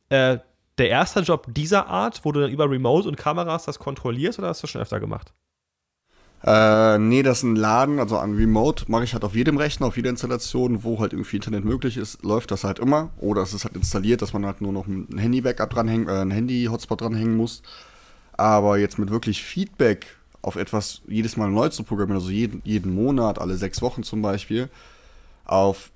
äh, 0.09 0.39
der 0.77 0.89
erste 0.89 1.21
Job 1.21 1.47
dieser 1.49 1.87
Art, 1.87 2.21
wo 2.23 2.31
du 2.31 2.41
dann 2.41 2.51
über 2.51 2.69
Remote 2.69 3.07
und 3.07 3.17
Kameras 3.17 3.65
das 3.65 3.79
kontrollierst 3.79 4.39
oder 4.39 4.49
hast 4.49 4.61
du 4.61 4.67
das 4.67 4.71
schon 4.71 4.81
öfter 4.81 4.99
gemacht? 4.99 5.33
Äh, 6.43 6.97
nee, 6.97 7.21
das 7.21 7.39
ist 7.39 7.43
ein 7.43 7.55
Laden, 7.55 7.99
also 7.99 8.17
an 8.17 8.35
Remote 8.35 8.85
mache 8.87 9.03
ich 9.03 9.13
halt 9.13 9.23
auf 9.23 9.35
jedem 9.35 9.57
Rechner, 9.57 9.87
auf 9.87 9.95
jeder 9.95 10.09
Installation, 10.09 10.83
wo 10.83 10.99
halt 10.99 11.13
irgendwie 11.13 11.35
Internet 11.35 11.65
möglich 11.65 11.97
ist, 11.97 12.23
läuft 12.23 12.49
das 12.49 12.63
halt 12.63 12.79
immer. 12.79 13.11
Oder 13.17 13.43
es 13.43 13.53
ist 13.53 13.63
halt 13.63 13.75
installiert, 13.75 14.23
dass 14.23 14.33
man 14.33 14.45
halt 14.45 14.59
nur 14.59 14.73
noch 14.73 14.87
ein 14.87 15.07
Handy-Backup 15.17 15.69
dranhängen, 15.69 16.07
äh, 16.07 16.21
ein 16.21 16.31
Handy-Hotspot 16.31 17.01
dranhängen 17.01 17.37
muss. 17.37 17.61
Aber 18.33 18.79
jetzt 18.79 18.97
mit 18.97 19.11
wirklich 19.11 19.43
Feedback 19.43 20.17
auf 20.41 20.55
etwas 20.55 21.01
jedes 21.07 21.37
Mal 21.37 21.51
neu 21.51 21.69
zu 21.69 21.83
programmieren, 21.83 22.19
also 22.19 22.31
jeden, 22.31 22.61
jeden 22.65 22.95
Monat, 22.95 23.37
alle 23.37 23.55
sechs 23.55 23.83
Wochen 23.83 24.01
zum 24.01 24.23
Beispiel, 24.23 24.69
auf 25.45 25.91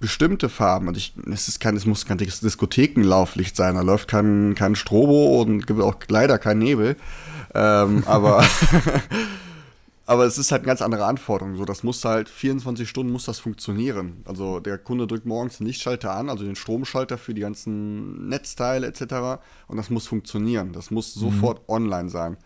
bestimmte 0.00 0.48
Farben. 0.48 0.88
Also 0.88 0.98
ich, 0.98 1.14
es, 1.32 1.48
ist 1.48 1.60
kein, 1.60 1.76
es 1.76 1.86
muss 1.86 2.06
kein 2.06 2.18
Dis- 2.18 2.40
Diskothekenlauflicht 2.40 3.56
sein, 3.56 3.74
da 3.76 3.82
läuft 3.82 4.08
kein, 4.08 4.54
kein 4.54 4.74
Strobo 4.74 5.40
und 5.40 5.66
gibt 5.66 5.80
auch 5.80 5.96
leider 6.08 6.38
kein 6.38 6.58
Nebel. 6.58 6.96
Ähm, 7.54 8.04
aber 8.06 8.44
Aber 10.08 10.24
es 10.24 10.38
ist 10.38 10.52
halt 10.52 10.60
eine 10.62 10.68
ganz 10.68 10.82
andere 10.82 11.04
Anforderung. 11.04 11.56
So, 11.56 11.64
das 11.64 11.82
muss 11.82 12.04
halt 12.04 12.28
24 12.28 12.88
Stunden 12.88 13.12
muss 13.12 13.24
das 13.24 13.40
funktionieren. 13.40 14.22
Also 14.24 14.60
der 14.60 14.78
Kunde 14.78 15.08
drückt 15.08 15.26
morgens 15.26 15.58
den 15.58 15.66
Lichtschalter 15.66 16.12
an, 16.12 16.30
also 16.30 16.44
den 16.44 16.54
Stromschalter 16.54 17.18
für 17.18 17.34
die 17.34 17.40
ganzen 17.40 18.28
Netzteile 18.28 18.86
etc. 18.86 19.40
Und 19.66 19.76
das 19.76 19.90
muss 19.90 20.06
funktionieren. 20.06 20.72
Das 20.72 20.92
muss 20.92 21.12
sofort 21.12 21.68
online 21.68 22.08
sein. 22.08 22.36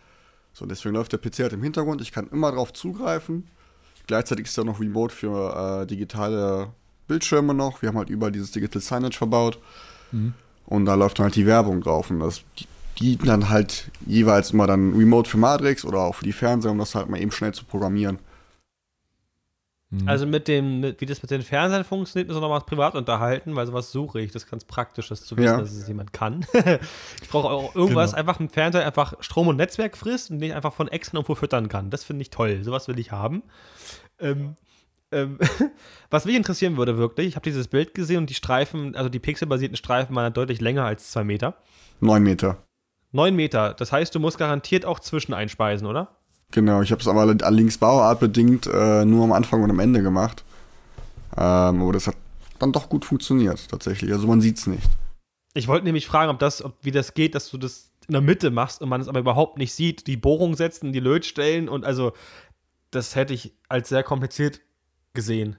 So, 0.55 0.65
deswegen 0.65 0.95
läuft 0.95 1.13
der 1.13 1.19
PC 1.19 1.41
halt 1.41 1.53
im 1.53 1.63
Hintergrund. 1.63 2.01
Ich 2.01 2.13
kann 2.13 2.29
immer 2.29 2.51
drauf 2.51 2.73
zugreifen. 2.73 3.47
Gleichzeitig 4.07 4.47
ist 4.47 4.57
da 4.57 4.65
noch 4.65 4.81
Remote 4.81 5.15
für 5.15 5.83
äh, 5.83 5.87
digitale 5.87 6.73
Bildschirme 7.11 7.53
noch. 7.55 7.83
Wir 7.83 7.89
haben 7.91 7.99
halt 7.99 8.09
überall 8.11 8.33
dieses 8.33 8.53
Digital 8.53 8.81
Signage 8.81 9.17
verbaut. 9.17 9.59
Und 10.67 10.85
da 10.87 10.95
läuft 10.95 11.19
dann 11.19 11.25
halt 11.25 11.37
die 11.37 11.47
Werbung 11.47 11.81
drauf. 11.81 12.11
Und 12.11 12.21
das, 12.21 12.43
die, 12.59 13.17
die 13.17 13.27
dann 13.27 13.49
halt 13.49 13.91
jeweils 14.07 14.53
immer 14.53 14.67
dann 14.67 14.93
Remote 14.95 15.29
für 15.29 15.39
Matrix 15.39 15.85
oder 15.85 15.99
auch 16.01 16.15
für 16.15 16.25
die 16.25 16.33
Fernseher, 16.33 16.71
um 16.71 16.79
das 16.79 16.95
halt 16.95 17.09
mal 17.09 17.21
eben 17.21 17.33
schnell 17.33 17.53
zu 17.53 17.65
programmieren. 17.65 18.19
Also 20.07 20.25
mit 20.25 20.47
dem, 20.47 20.79
mit, 20.79 21.01
wie 21.01 21.07
das 21.07 21.21
mit 21.21 21.33
den 21.33 21.43
Fernsehern 21.43 21.83
funktioniert, 21.83 22.29
müssen 22.29 22.41
wir 22.41 22.43
noch 22.49 22.55
mal 22.55 22.61
privat 22.65 22.95
unterhalten, 22.95 23.57
weil 23.57 23.67
sowas 23.67 23.91
suche 23.91 24.21
ich. 24.21 24.31
Das 24.31 24.45
ist 24.45 24.51
ganz 24.51 24.65
praktisch, 24.65 25.09
das 25.09 25.25
zu 25.25 25.37
wissen, 25.37 25.47
Ja. 25.47 25.59
dass 25.59 25.73
es 25.73 25.89
jemand 25.89 26.13
kann. 26.13 26.47
ich 27.23 27.29
brauche 27.29 27.49
auch 27.51 27.75
irgendwas, 27.75 28.11
Genau. 28.13 28.21
einfach 28.21 28.39
ein 28.39 28.49
Fernseher 28.51 28.87
einfach 28.87 29.15
Strom 29.19 29.49
und 29.49 29.57
Netzwerk 29.57 29.97
frisst 29.97 30.31
und 30.31 30.39
den 30.39 30.51
ich 30.51 30.55
einfach 30.55 30.73
von 30.75 30.87
extern 30.87 31.17
irgendwo 31.17 31.35
füttern 31.35 31.69
kann. 31.69 31.91
Das 31.91 32.05
finde 32.05 32.23
ich 32.23 32.31
toll. 32.31 32.63
Sowas 32.63 32.87
will 32.87 33.01
ich 33.01 33.11
haben. 33.11 33.43
Ähm, 34.21 34.55
ähm, 35.13 35.39
was 36.11 36.25
mich 36.25 36.37
interessieren 36.37 36.77
würde 36.77 36.99
wirklich, 36.99 37.29
ich 37.29 37.37
habe 37.37 37.45
dieses 37.45 37.69
Bild 37.69 37.95
gesehen 37.95 38.19
und 38.19 38.31
die 38.31 38.35
Streifen, 38.35 38.95
also 38.97 39.09
die 39.09 39.19
pixelbasierten 39.19 39.77
Streifen 39.77 40.15
waren 40.17 40.33
deutlich 40.33 40.61
länger 40.61 40.85
als 40.85 41.11
zwei 41.11 41.25
Meter. 41.25 41.55
Neun 42.01 42.23
Meter. 42.23 42.65
Neun 43.13 43.35
Meter, 43.35 43.75
das 43.75 43.93
heißt, 43.93 44.15
du 44.15 44.21
musst 44.21 44.39
garantiert 44.39 44.85
auch 44.85 45.01
zwischen 45.01 45.35
einspeisen, 45.35 45.87
oder? 45.87 46.17
Genau, 46.53 46.83
ich 46.83 46.91
habe 46.91 47.01
es 47.01 47.09
aber 47.09 47.21
allerdings 47.21 47.79
bauartbedingt 47.79 48.67
äh, 48.67 49.05
nur 49.05 49.25
am 49.25 49.33
Anfang 49.33 49.63
und 49.63 49.71
am 49.71 49.79
Ende 49.81 50.03
gemacht. 50.03 50.45
Ähm, 51.37 51.83
aber 51.83 51.93
das 51.93 52.09
hat 52.09 52.17
dann 52.59 52.73
doch 52.73 52.89
gut 52.89 53.05
funktioniert, 53.05 53.69
tatsächlich. 53.69 54.13
Also 54.13 54.27
man 54.27 54.41
sieht 54.41 54.59
es 54.59 54.67
nicht. 54.67 54.89
Ich 55.55 55.69
wollte 55.69 55.85
nämlich 55.85 56.07
fragen, 56.07 56.31
ob 56.31 56.39
das, 56.39 56.63
ob, 56.65 56.75
wie 56.83 56.91
das 56.91 57.15
geht, 57.15 57.35
dass 57.35 57.51
du 57.51 57.59
das 57.59 57.91
in 58.07 58.13
der 58.13 58.21
Mitte 58.21 58.51
machst 58.51 58.81
und 58.83 58.89
man 58.89 59.01
es 59.01 59.09
aber 59.09 59.21
überhaupt 59.21 59.59
nicht 59.59 59.73
sieht, 59.73 60.07
die 60.07 60.17
Bohrung 60.17 60.55
setzen, 60.55 60.93
die 60.93 61.01
Lötstellen 61.01 61.69
und 61.69 61.85
also 61.85 62.13
das 62.91 63.15
hätte 63.15 63.35
ich 63.35 63.55
als 63.69 63.89
sehr 63.89 64.03
kompliziert 64.03 64.61
gesehen. 65.21 65.57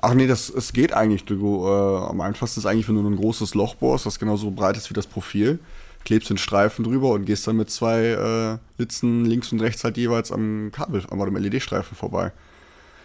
Ach 0.00 0.14
nee, 0.14 0.26
das, 0.26 0.50
es 0.50 0.72
geht 0.72 0.92
eigentlich. 0.92 1.24
Du, 1.24 1.66
äh, 1.66 2.08
am 2.10 2.20
einfachsten 2.20 2.60
ist 2.60 2.66
eigentlich, 2.66 2.88
wenn 2.88 2.96
du 2.96 3.08
ein 3.08 3.16
großes 3.16 3.54
Loch 3.54 3.74
bohrst, 3.76 4.06
das 4.06 4.18
genauso 4.18 4.50
breit 4.50 4.76
ist 4.76 4.90
wie 4.90 4.94
das 4.94 5.06
Profil, 5.06 5.58
klebst 6.04 6.30
den 6.30 6.38
Streifen 6.38 6.84
drüber 6.84 7.10
und 7.12 7.24
gehst 7.24 7.46
dann 7.46 7.56
mit 7.56 7.70
zwei 7.70 8.00
äh, 8.00 8.58
Litzen 8.76 9.24
links 9.24 9.52
und 9.52 9.60
rechts 9.60 9.84
halt 9.84 9.96
jeweils 9.96 10.32
am 10.32 10.70
Kabel, 10.72 11.02
am 11.10 11.36
LED-Streifen 11.36 11.96
vorbei. 11.96 12.32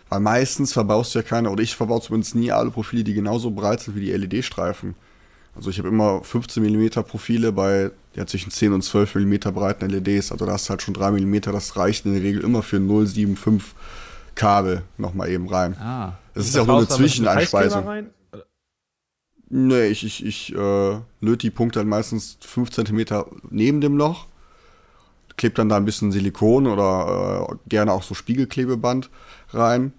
Weil 0.09 0.19
meistens 0.21 0.73
verbaust 0.73 1.13
du 1.13 1.19
ja 1.19 1.23
keine, 1.23 1.51
oder 1.51 1.61
ich 1.61 1.75
verbaue 1.75 2.01
zumindest 2.01 2.35
nie 2.35 2.51
alle 2.51 2.71
Profile, 2.71 3.03
die 3.03 3.13
genauso 3.13 3.51
breit 3.51 3.81
sind 3.81 3.95
wie 3.95 4.01
die 4.01 4.11
LED-Streifen. 4.11 4.95
Also 5.55 5.69
ich 5.69 5.77
habe 5.77 5.89
immer 5.89 6.23
15 6.23 6.63
mm 6.63 7.03
Profile 7.03 7.51
bei 7.51 7.91
ja, 8.15 8.25
zwischen 8.25 8.51
10 8.51 8.73
und 8.73 8.81
12 8.81 9.15
mm 9.15 9.35
breiten 9.53 9.89
LEDs. 9.89 10.31
Also 10.31 10.45
da 10.45 10.53
hast 10.53 10.67
du 10.67 10.71
halt 10.71 10.81
schon 10.81 10.93
3 10.93 11.11
mm, 11.11 11.41
das 11.41 11.75
reicht 11.75 12.05
in 12.05 12.13
der 12.13 12.23
Regel 12.23 12.43
immer 12.43 12.63
für 12.63 12.79
075 12.79 13.75
Kabel 14.35 14.83
nochmal 14.97 15.29
eben 15.29 15.47
rein. 15.47 15.75
Ah. 15.77 16.17
Das 16.33 16.47
ist 16.47 16.55
ja 16.55 16.61
auch 16.61 16.67
nur 16.67 16.77
eine 16.77 16.87
Zwischeneinspeisung. 16.87 18.07
Nee, 19.49 19.87
ich, 19.87 20.05
ich, 20.05 20.25
ich 20.25 20.53
äh, 20.53 20.99
löte 21.21 21.37
die 21.37 21.49
Punkte 21.49 21.79
dann 21.79 21.89
meistens 21.89 22.37
5 22.41 22.69
cm 22.69 23.05
neben 23.49 23.81
dem 23.81 23.97
Loch, 23.97 24.27
klebt 25.37 25.57
dann 25.57 25.69
da 25.69 25.77
ein 25.77 25.85
bisschen 25.85 26.11
Silikon 26.11 26.67
oder 26.67 27.49
äh, 27.49 27.55
gerne 27.67 27.91
auch 27.91 28.03
so 28.03 28.13
Spiegelklebeband 28.13 29.09
rein. 29.51 29.93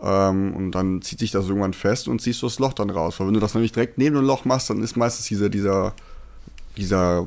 Ähm, 0.00 0.54
und 0.54 0.72
dann 0.72 1.02
zieht 1.02 1.18
sich 1.18 1.32
das 1.32 1.48
irgendwann 1.48 1.72
fest 1.72 2.06
und 2.06 2.20
ziehst 2.20 2.42
du 2.42 2.46
das 2.46 2.60
Loch 2.60 2.72
dann 2.72 2.90
raus. 2.90 3.18
Weil 3.18 3.26
wenn 3.26 3.34
du 3.34 3.40
das 3.40 3.54
nämlich 3.54 3.72
direkt 3.72 3.98
neben 3.98 4.14
dem 4.16 4.24
Loch 4.24 4.44
machst, 4.44 4.70
dann 4.70 4.82
ist 4.82 4.96
meistens 4.96 5.26
dieser, 5.26 5.48
dieser, 5.48 5.92
dieser, 6.76 7.26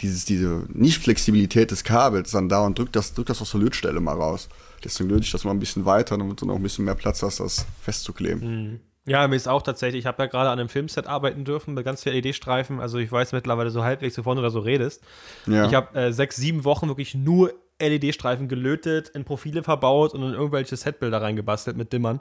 dieses, 0.00 0.24
diese 0.24 0.64
Nicht-Flexibilität 0.72 1.72
des 1.72 1.82
Kabels 1.82 2.30
dann 2.30 2.48
da 2.48 2.60
und 2.64 2.78
drückt 2.78 2.94
das, 2.94 3.12
drückt 3.14 3.30
das 3.30 3.42
aus 3.42 3.50
der 3.52 3.60
Lötstelle 3.60 4.00
mal 4.00 4.14
raus. 4.14 4.48
Deswegen 4.86 5.10
löte 5.10 5.24
ich 5.24 5.32
das 5.32 5.44
mal 5.44 5.50
ein 5.50 5.58
bisschen 5.58 5.84
weiter, 5.84 6.16
damit 6.16 6.40
du 6.40 6.46
noch 6.46 6.56
ein 6.56 6.62
bisschen 6.62 6.84
mehr 6.84 6.94
Platz 6.94 7.22
hast, 7.22 7.40
das 7.40 7.66
festzukleben. 7.82 8.70
Mhm. 8.70 8.80
Ja, 9.08 9.26
mir 9.28 9.36
ist 9.36 9.48
auch 9.48 9.62
tatsächlich, 9.62 10.00
ich 10.00 10.06
habe 10.06 10.22
ja 10.22 10.28
gerade 10.28 10.50
an 10.50 10.58
einem 10.58 10.68
Filmset 10.68 11.06
arbeiten 11.06 11.44
dürfen 11.44 11.74
mit 11.74 11.84
ganz 11.84 12.02
vielen 12.02 12.16
LED-Streifen. 12.16 12.80
Also 12.80 12.98
ich 12.98 13.10
weiß 13.10 13.32
mittlerweile 13.32 13.70
so 13.70 13.84
halbwegs, 13.84 14.18
wovon 14.18 14.36
du 14.36 14.42
da 14.42 14.50
so 14.50 14.58
redest. 14.58 15.02
Ja. 15.46 15.66
Ich 15.66 15.74
habe 15.74 15.96
äh, 15.98 16.12
sechs, 16.12 16.36
sieben 16.36 16.64
Wochen 16.64 16.88
wirklich 16.88 17.14
nur 17.14 17.52
LED-Streifen 17.80 18.48
gelötet, 18.48 19.10
in 19.10 19.24
Profile 19.24 19.62
verbaut 19.62 20.12
und 20.12 20.22
in 20.22 20.32
irgendwelche 20.32 20.76
Setbilder 20.76 21.22
reingebastelt 21.22 21.76
mit 21.76 21.92
Dimmern. 21.92 22.20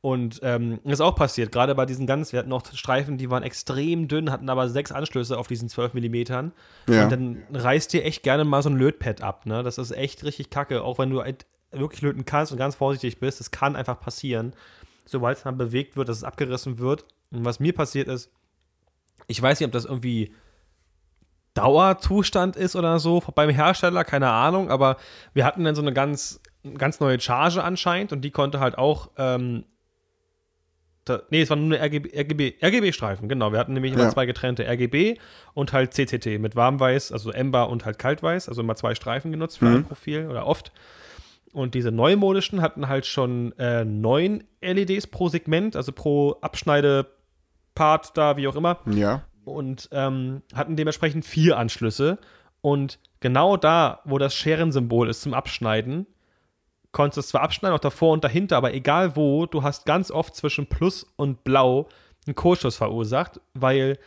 Und 0.00 0.38
ähm, 0.44 0.78
das 0.84 0.94
ist 0.94 1.00
auch 1.00 1.16
passiert, 1.16 1.50
gerade 1.50 1.74
bei 1.74 1.84
diesen 1.84 2.06
ganz, 2.06 2.32
wir 2.32 2.38
hatten 2.38 2.48
noch 2.48 2.64
Streifen, 2.72 3.18
die 3.18 3.30
waren 3.30 3.42
extrem 3.42 4.06
dünn, 4.06 4.30
hatten 4.30 4.48
aber 4.48 4.68
sechs 4.68 4.92
Anschlüsse 4.92 5.36
auf 5.36 5.48
diesen 5.48 5.68
12 5.68 5.94
Millimetern. 5.94 6.52
Ja. 6.88 7.04
Und 7.04 7.10
dann 7.10 7.42
reißt 7.52 7.92
dir 7.92 8.04
echt 8.04 8.22
gerne 8.22 8.44
mal 8.44 8.62
so 8.62 8.70
ein 8.70 8.76
Lötpad 8.76 9.22
ab, 9.22 9.46
ne? 9.46 9.64
Das 9.64 9.76
ist 9.78 9.90
echt 9.90 10.22
richtig 10.22 10.50
kacke, 10.50 10.82
auch 10.82 11.00
wenn 11.00 11.10
du 11.10 11.22
halt 11.22 11.46
wirklich 11.70 12.02
löten 12.02 12.24
kannst 12.24 12.52
und 12.52 12.58
ganz 12.58 12.74
vorsichtig 12.74 13.20
bist. 13.20 13.40
Das 13.40 13.50
kann 13.50 13.76
einfach 13.76 14.00
passieren 14.00 14.54
sobald 15.08 15.38
es 15.38 15.44
dann 15.44 15.58
bewegt 15.58 15.96
wird, 15.96 16.08
dass 16.08 16.18
es 16.18 16.24
abgerissen 16.24 16.78
wird. 16.78 17.04
Und 17.30 17.44
was 17.44 17.60
mir 17.60 17.72
passiert 17.72 18.08
ist, 18.08 18.30
ich 19.26 19.40
weiß 19.40 19.58
nicht, 19.58 19.66
ob 19.66 19.72
das 19.72 19.84
irgendwie 19.84 20.34
Dauerzustand 21.54 22.56
ist 22.56 22.76
oder 22.76 22.98
so 22.98 23.22
beim 23.34 23.50
Hersteller, 23.50 24.04
keine 24.04 24.30
Ahnung, 24.30 24.70
aber 24.70 24.96
wir 25.34 25.44
hatten 25.44 25.64
dann 25.64 25.74
so 25.74 25.82
eine 25.82 25.92
ganz, 25.92 26.40
ganz 26.76 27.00
neue 27.00 27.18
Charge 27.18 27.64
anscheinend 27.64 28.12
und 28.12 28.20
die 28.20 28.30
konnte 28.30 28.60
halt 28.60 28.78
auch, 28.78 29.10
ähm, 29.16 29.64
da, 31.04 31.22
nee, 31.30 31.40
es 31.40 31.50
war 31.50 31.56
nur 31.56 31.74
eine 31.74 31.84
RGB, 31.84 32.16
RGB, 32.16 32.54
RGB-Streifen, 32.62 33.28
genau. 33.28 33.50
Wir 33.50 33.58
hatten 33.58 33.72
nämlich 33.72 33.94
immer 33.94 34.04
ja. 34.04 34.10
zwei 34.10 34.26
getrennte 34.26 34.66
RGB 34.68 35.18
und 35.54 35.72
halt 35.72 35.94
CCT 35.94 36.38
mit 36.38 36.54
Warmweiß, 36.54 37.12
also 37.12 37.32
Ember 37.32 37.70
und 37.70 37.86
halt 37.86 37.98
Kaltweiß, 37.98 38.48
also 38.48 38.60
immer 38.60 38.76
zwei 38.76 38.94
Streifen 38.94 39.32
genutzt 39.32 39.58
für 39.58 39.64
mhm. 39.64 39.76
ein 39.76 39.84
Profil 39.84 40.26
oder 40.28 40.46
oft. 40.46 40.70
Und 41.52 41.74
diese 41.74 41.90
neumodischen 41.90 42.60
hatten 42.60 42.88
halt 42.88 43.06
schon 43.06 43.52
äh, 43.58 43.84
neun 43.84 44.44
LEDs 44.60 45.06
pro 45.06 45.28
Segment, 45.28 45.76
also 45.76 45.92
pro 45.92 46.36
Abschneidepart 46.40 48.16
da, 48.16 48.36
wie 48.36 48.48
auch 48.48 48.56
immer. 48.56 48.78
Ja. 48.86 49.22
Und 49.44 49.88
ähm, 49.92 50.42
hatten 50.54 50.76
dementsprechend 50.76 51.24
vier 51.24 51.56
Anschlüsse. 51.56 52.18
Und 52.60 52.98
genau 53.20 53.56
da, 53.56 54.00
wo 54.04 54.18
das 54.18 54.34
Scherensymbol 54.34 55.08
ist 55.08 55.22
zum 55.22 55.32
Abschneiden, 55.32 56.06
konntest 56.92 57.16
du 57.16 57.20
es 57.20 57.28
zwar 57.28 57.42
abschneiden, 57.42 57.76
auch 57.76 57.80
davor 57.80 58.12
und 58.12 58.24
dahinter, 58.24 58.56
aber 58.56 58.74
egal 58.74 59.16
wo, 59.16 59.46
du 59.46 59.62
hast 59.62 59.86
ganz 59.86 60.10
oft 60.10 60.34
zwischen 60.34 60.66
Plus 60.66 61.06
und 61.16 61.44
Blau 61.44 61.88
einen 62.26 62.34
Kurschuss 62.34 62.76
verursacht, 62.76 63.40
weil 63.54 63.98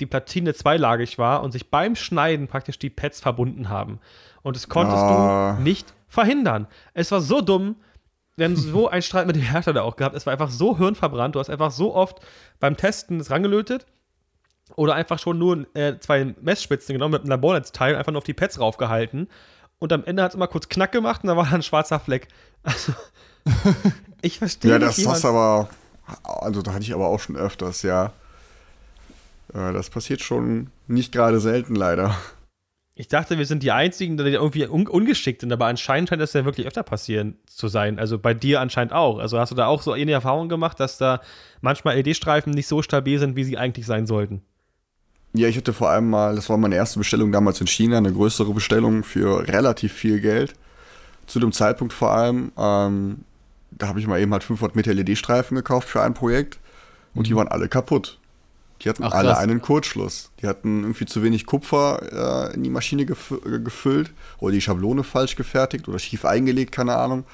die 0.00 0.06
Platine 0.06 0.54
zweilagig 0.54 1.18
war 1.18 1.42
und 1.42 1.52
sich 1.52 1.70
beim 1.70 1.94
Schneiden 1.94 2.48
praktisch 2.48 2.78
die 2.78 2.90
Pads 2.90 3.20
verbunden 3.20 3.68
haben. 3.68 4.00
Und 4.42 4.56
das 4.56 4.68
konntest 4.68 5.02
oh. 5.04 5.54
du 5.56 5.62
nicht 5.62 5.94
verhindern. 6.12 6.66
Es 6.92 7.10
war 7.10 7.22
so 7.22 7.40
dumm. 7.40 7.76
Wir 8.36 8.44
haben 8.44 8.56
so 8.56 8.88
einen 8.88 9.02
Streit 9.02 9.26
mit 9.26 9.34
dem 9.34 9.42
Hersteller 9.42 9.82
auch 9.82 9.96
gehabt. 9.96 10.14
Es 10.14 10.26
war 10.26 10.32
einfach 10.32 10.50
so 10.50 10.76
hirnverbrannt. 10.76 11.34
Du 11.34 11.40
hast 11.40 11.48
einfach 11.48 11.70
so 11.70 11.94
oft 11.94 12.20
beim 12.60 12.76
Testen 12.76 13.18
es 13.18 13.30
rangelötet 13.30 13.86
oder 14.76 14.94
einfach 14.94 15.18
schon 15.18 15.38
nur 15.38 15.66
äh, 15.74 15.98
zwei 16.00 16.34
Messspitzen 16.40 16.92
genommen 16.92 17.12
mit 17.12 17.22
einem 17.22 17.30
Labornetzteil, 17.30 17.96
einfach 17.96 18.12
nur 18.12 18.18
auf 18.18 18.24
die 18.24 18.34
Pads 18.34 18.60
raufgehalten. 18.60 19.28
Und 19.78 19.92
am 19.92 20.04
Ende 20.04 20.22
hat 20.22 20.32
es 20.32 20.34
immer 20.34 20.48
kurz 20.48 20.68
Knack 20.68 20.92
gemacht 20.92 21.22
und 21.24 21.28
da 21.28 21.36
war 21.36 21.44
dann 21.44 21.56
ein 21.56 21.62
schwarzer 21.62 21.98
Fleck. 21.98 22.28
Also, 22.62 22.92
ich 24.22 24.38
verstehe 24.38 24.72
Ja, 24.72 24.78
das 24.78 25.04
hast 25.06 25.24
aber, 25.24 25.70
also 26.24 26.60
da 26.60 26.74
hatte 26.74 26.82
ich 26.82 26.94
aber 26.94 27.08
auch 27.08 27.20
schon 27.20 27.36
öfters, 27.36 27.82
ja. 27.82 28.12
Äh, 29.54 29.72
das 29.72 29.88
passiert 29.88 30.20
schon 30.20 30.70
nicht 30.86 31.10
gerade 31.10 31.40
selten, 31.40 31.74
leider. 31.74 32.16
Ich 32.94 33.08
dachte, 33.08 33.38
wir 33.38 33.46
sind 33.46 33.62
die 33.62 33.72
Einzigen, 33.72 34.18
die 34.18 34.24
irgendwie 34.24 34.66
un 34.66 34.86
ungeschickt 34.86 35.40
sind, 35.40 35.52
aber 35.52 35.66
anscheinend 35.66 36.10
scheint 36.10 36.20
das 36.20 36.34
ja 36.34 36.44
wirklich 36.44 36.66
öfter 36.66 36.82
passieren 36.82 37.38
zu 37.46 37.68
sein. 37.68 37.98
Also 37.98 38.18
bei 38.18 38.34
dir 38.34 38.60
anscheinend 38.60 38.92
auch. 38.92 39.18
Also 39.18 39.38
hast 39.38 39.50
du 39.50 39.56
da 39.56 39.66
auch 39.66 39.80
so 39.80 39.94
ähnliche 39.94 40.12
Erfahrungen 40.12 40.50
gemacht, 40.50 40.78
dass 40.78 40.98
da 40.98 41.22
manchmal 41.62 41.96
LED-Streifen 41.96 42.52
nicht 42.52 42.66
so 42.66 42.82
stabil 42.82 43.18
sind, 43.18 43.34
wie 43.34 43.44
sie 43.44 43.56
eigentlich 43.56 43.86
sein 43.86 44.06
sollten? 44.06 44.42
Ja, 45.32 45.48
ich 45.48 45.56
hatte 45.56 45.72
vor 45.72 45.88
allem 45.88 46.10
mal, 46.10 46.36
das 46.36 46.50
war 46.50 46.58
meine 46.58 46.74
erste 46.74 46.98
Bestellung 46.98 47.32
damals 47.32 47.60
in 47.62 47.66
China, 47.66 47.96
eine 47.96 48.12
größere 48.12 48.52
Bestellung 48.52 49.02
für 49.02 49.48
relativ 49.48 49.94
viel 49.94 50.20
Geld. 50.20 50.52
Zu 51.26 51.40
dem 51.40 51.52
Zeitpunkt 51.52 51.94
vor 51.94 52.10
allem, 52.10 52.52
ähm, 52.58 53.24
da 53.70 53.88
habe 53.88 54.00
ich 54.00 54.06
mal 54.06 54.20
eben 54.20 54.32
halt 54.32 54.44
500 54.44 54.76
Meter 54.76 54.92
LED-Streifen 54.92 55.54
gekauft 55.54 55.88
für 55.88 56.02
ein 56.02 56.12
Projekt 56.12 56.58
und 57.14 57.22
mhm. 57.22 57.24
die 57.24 57.36
waren 57.36 57.48
alle 57.48 57.68
kaputt. 57.68 58.18
Die 58.82 58.88
hatten 58.88 59.04
Ach, 59.04 59.12
alle 59.12 59.36
einen 59.36 59.62
Kurzschluss. 59.62 60.30
Die 60.40 60.46
hatten 60.46 60.82
irgendwie 60.82 61.06
zu 61.06 61.22
wenig 61.22 61.46
Kupfer 61.46 62.50
äh, 62.50 62.54
in 62.54 62.64
die 62.64 62.70
Maschine 62.70 63.06
gef 63.06 63.30
äh, 63.30 63.60
gefüllt 63.60 64.12
oder 64.38 64.52
die 64.52 64.60
Schablone 64.60 65.04
falsch 65.04 65.36
gefertigt 65.36 65.88
oder 65.88 65.98
schief 65.98 66.24
eingelegt, 66.24 66.72
keine 66.72 66.96
Ahnung. 66.96 67.24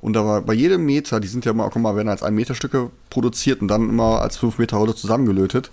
Und 0.00 0.14
da 0.14 0.24
war 0.24 0.42
bei 0.42 0.54
jedem 0.54 0.84
Meter, 0.84 1.20
die 1.20 1.28
sind 1.28 1.44
ja 1.44 1.52
immer, 1.52 1.68
guck 1.70 1.80
mal, 1.80 1.96
werden 1.96 2.08
als 2.08 2.22
1 2.22 2.34
Meter 2.34 2.54
Stücke 2.54 2.90
produziert 3.10 3.62
und 3.62 3.68
dann 3.68 3.88
immer 3.88 4.20
als 4.20 4.36
5 4.36 4.58
Meter 4.58 4.76
Rolle 4.76 4.94
zusammengelötet. 4.94 5.70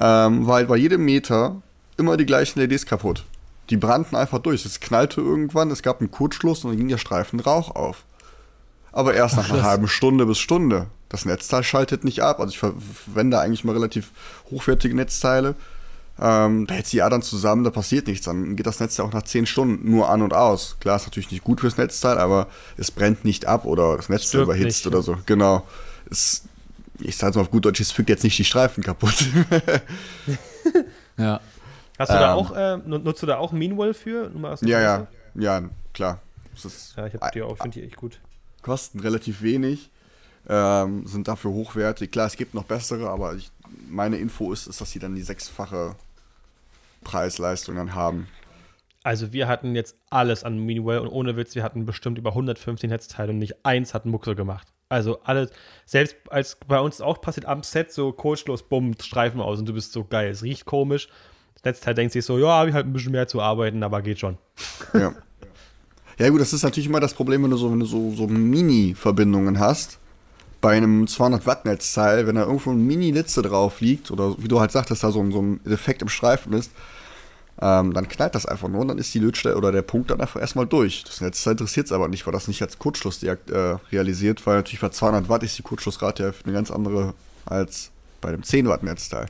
Ähm, 0.00 0.46
weil 0.46 0.66
bei 0.66 0.76
jedem 0.76 1.04
Meter 1.04 1.60
immer 1.96 2.16
die 2.16 2.26
gleichen 2.26 2.58
LEDs 2.60 2.86
kaputt. 2.86 3.24
Die 3.70 3.76
brannten 3.76 4.16
einfach 4.16 4.38
durch. 4.38 4.64
Es 4.64 4.80
knallte 4.80 5.20
irgendwann, 5.20 5.70
es 5.70 5.82
gab 5.82 6.00
einen 6.00 6.10
Kurzschluss 6.10 6.64
und 6.64 6.70
dann 6.70 6.78
ging 6.78 6.88
der 6.88 6.98
Streifen 6.98 7.40
Rauch 7.40 7.74
auf. 7.74 8.04
Aber 8.92 9.14
erst 9.14 9.36
nach 9.36 9.50
einer 9.50 9.62
halben 9.62 9.88
Stunde 9.88 10.26
bis 10.26 10.38
Stunde 10.38 10.86
das 11.12 11.26
Netzteil 11.26 11.62
schaltet 11.62 12.04
nicht 12.04 12.22
ab. 12.22 12.40
Also 12.40 12.52
ich 12.52 12.58
verwende 12.58 13.38
eigentlich 13.38 13.64
mal 13.64 13.72
relativ 13.72 14.10
hochwertige 14.50 14.96
Netzteile. 14.96 15.54
Ähm, 16.18 16.66
da 16.66 16.74
hält 16.74 16.86
sie 16.86 16.98
ja 16.98 17.10
dann 17.10 17.22
zusammen, 17.22 17.64
da 17.64 17.70
passiert 17.70 18.06
nichts. 18.06 18.24
Dann 18.24 18.56
geht 18.56 18.66
das 18.66 18.80
Netzteil 18.80 19.06
auch 19.06 19.12
nach 19.12 19.22
10 19.22 19.46
Stunden 19.46 19.90
nur 19.90 20.08
an 20.08 20.22
und 20.22 20.32
aus. 20.32 20.76
Klar, 20.80 20.96
ist 20.96 21.06
natürlich 21.06 21.30
nicht 21.30 21.44
gut 21.44 21.60
fürs 21.60 21.76
Netzteil, 21.76 22.18
aber 22.18 22.48
es 22.78 22.90
brennt 22.90 23.24
nicht 23.24 23.46
ab 23.46 23.66
oder 23.66 23.96
das 23.96 24.08
Netzteil 24.08 24.28
Stimmt 24.28 24.44
überhitzt 24.44 24.84
nicht. 24.84 24.86
oder 24.86 25.02
so. 25.02 25.18
Genau. 25.26 25.66
Es, 26.10 26.44
ich 26.98 27.16
sage 27.16 27.36
mal 27.36 27.42
auf 27.42 27.50
gut 27.50 27.66
Deutsch, 27.66 27.80
es 27.80 27.92
fügt 27.92 28.08
jetzt 28.08 28.24
nicht 28.24 28.38
die 28.38 28.44
Streifen 28.44 28.82
kaputt. 28.82 29.26
ja. 31.18 31.40
Hast 31.98 32.08
du 32.10 32.14
ähm, 32.14 32.20
da 32.20 32.34
auch, 32.34 32.56
äh, 32.56 32.76
nutzt 32.78 33.22
du 33.22 33.26
da 33.26 33.36
auch 33.36 33.52
Meanwell 33.52 33.92
für? 33.92 34.32
ja, 34.62 34.80
ja, 34.80 35.06
ja, 35.34 35.62
klar. 35.92 36.20
ja, 36.96 37.06
ich 37.06 37.14
hab 37.14 37.32
die 37.32 37.42
auch, 37.42 37.58
finde 37.58 37.80
die 37.80 37.86
echt 37.86 37.96
gut. 37.96 38.18
Kosten 38.62 39.00
relativ 39.00 39.42
wenig 39.42 39.91
ähm, 40.48 41.06
sind 41.06 41.28
dafür 41.28 41.52
hochwertig. 41.52 42.10
Klar, 42.10 42.26
es 42.26 42.36
gibt 42.36 42.54
noch 42.54 42.64
bessere, 42.64 43.10
aber 43.10 43.34
ich, 43.34 43.50
meine 43.88 44.16
Info 44.16 44.52
ist, 44.52 44.66
ist, 44.66 44.80
dass 44.80 44.90
sie 44.90 44.98
dann 44.98 45.14
die 45.14 45.22
sechsfache 45.22 45.96
Preisleistung 47.04 47.76
dann 47.76 47.94
haben. 47.94 48.28
Also 49.04 49.32
wir 49.32 49.48
hatten 49.48 49.74
jetzt 49.74 49.96
alles 50.10 50.44
an 50.44 50.58
Miniwell 50.58 51.00
und 51.00 51.08
ohne 51.08 51.36
Witz, 51.36 51.54
wir 51.54 51.62
hatten 51.62 51.86
bestimmt 51.86 52.18
über 52.18 52.30
115 52.30 52.88
Netzteile 52.88 53.32
und 53.32 53.38
nicht 53.38 53.64
eins 53.64 53.94
hat 53.94 54.06
Mucke 54.06 54.36
gemacht. 54.36 54.68
Also 54.88 55.20
alles, 55.24 55.50
selbst 55.86 56.16
als 56.28 56.58
bei 56.68 56.78
uns 56.78 57.00
auch 57.00 57.20
passiert 57.20 57.46
am 57.46 57.62
Set 57.62 57.92
so 57.92 58.12
coachlos, 58.12 58.62
bumm, 58.62 58.94
Streifen 59.00 59.40
aus 59.40 59.58
und 59.58 59.68
du 59.68 59.72
bist 59.72 59.92
so 59.92 60.04
geil. 60.04 60.30
Es 60.30 60.42
riecht 60.42 60.66
komisch. 60.66 61.08
Das 61.54 61.64
Netzteil 61.64 61.94
denkt 61.94 62.12
sich 62.12 62.24
so, 62.24 62.38
ja, 62.38 62.48
habe 62.48 62.68
ich 62.68 62.74
halt 62.74 62.86
ein 62.86 62.92
bisschen 62.92 63.12
mehr 63.12 63.26
zu 63.26 63.40
arbeiten, 63.40 63.82
aber 63.82 64.02
geht 64.02 64.20
schon. 64.20 64.38
Ja. 64.92 65.14
Ja, 66.18 66.28
gut, 66.28 66.40
das 66.40 66.52
ist 66.52 66.62
natürlich 66.62 66.88
immer 66.88 67.00
das 67.00 67.14
Problem, 67.14 67.42
wenn 67.42 67.50
du 67.50 67.56
so, 67.56 67.72
wenn 67.72 67.80
du 67.80 67.86
so, 67.86 68.12
so 68.12 68.28
Mini-Verbindungen 68.28 69.58
hast. 69.58 69.98
Bei 70.62 70.76
einem 70.76 71.04
200-Watt-Netzteil, 71.04 72.26
wenn 72.26 72.36
da 72.36 72.42
irgendwo 72.42 72.70
ein 72.70 72.86
Mini-Litze 72.86 73.42
drauf 73.42 73.82
liegt, 73.82 74.10
oder 74.10 74.34
wie 74.38 74.48
du 74.48 74.60
halt 74.60 74.70
sagtest, 74.70 75.04
da 75.04 75.10
so, 75.10 75.30
so 75.30 75.42
ein 75.42 75.60
Defekt 75.64 76.00
im 76.00 76.08
Streifen 76.08 76.54
ist, 76.54 76.70
ähm, 77.60 77.92
dann 77.92 78.08
knallt 78.08 78.34
das 78.34 78.46
einfach 78.46 78.68
nur 78.68 78.80
und 78.80 78.88
dann 78.88 78.98
ist 78.98 79.12
die 79.12 79.18
Lötstelle 79.18 79.56
oder 79.56 79.70
der 79.70 79.82
Punkt 79.82 80.10
dann 80.10 80.20
einfach 80.20 80.40
erstmal 80.40 80.66
durch. 80.66 81.04
Das 81.04 81.20
Netzteil 81.20 81.52
interessiert 81.52 81.86
es 81.86 81.92
aber 81.92 82.08
nicht, 82.08 82.26
weil 82.26 82.32
das 82.32 82.48
nicht 82.48 82.62
als 82.62 82.78
Kurzschluss 82.78 83.22
äh, 83.22 83.36
realisiert, 83.92 84.46
weil 84.46 84.56
natürlich 84.56 84.80
bei 84.80 84.88
200 84.88 85.28
Watt 85.28 85.42
ist 85.42 85.58
die 85.58 85.62
Kurzschlussrate 85.62 86.22
ja 86.22 86.32
eine 86.44 86.52
ganz 86.54 86.70
andere 86.70 87.14
als 87.44 87.90
bei 88.20 88.30
dem 88.30 88.42
10 88.42 88.68
Watt 88.68 88.82
Netzteil. 88.82 89.26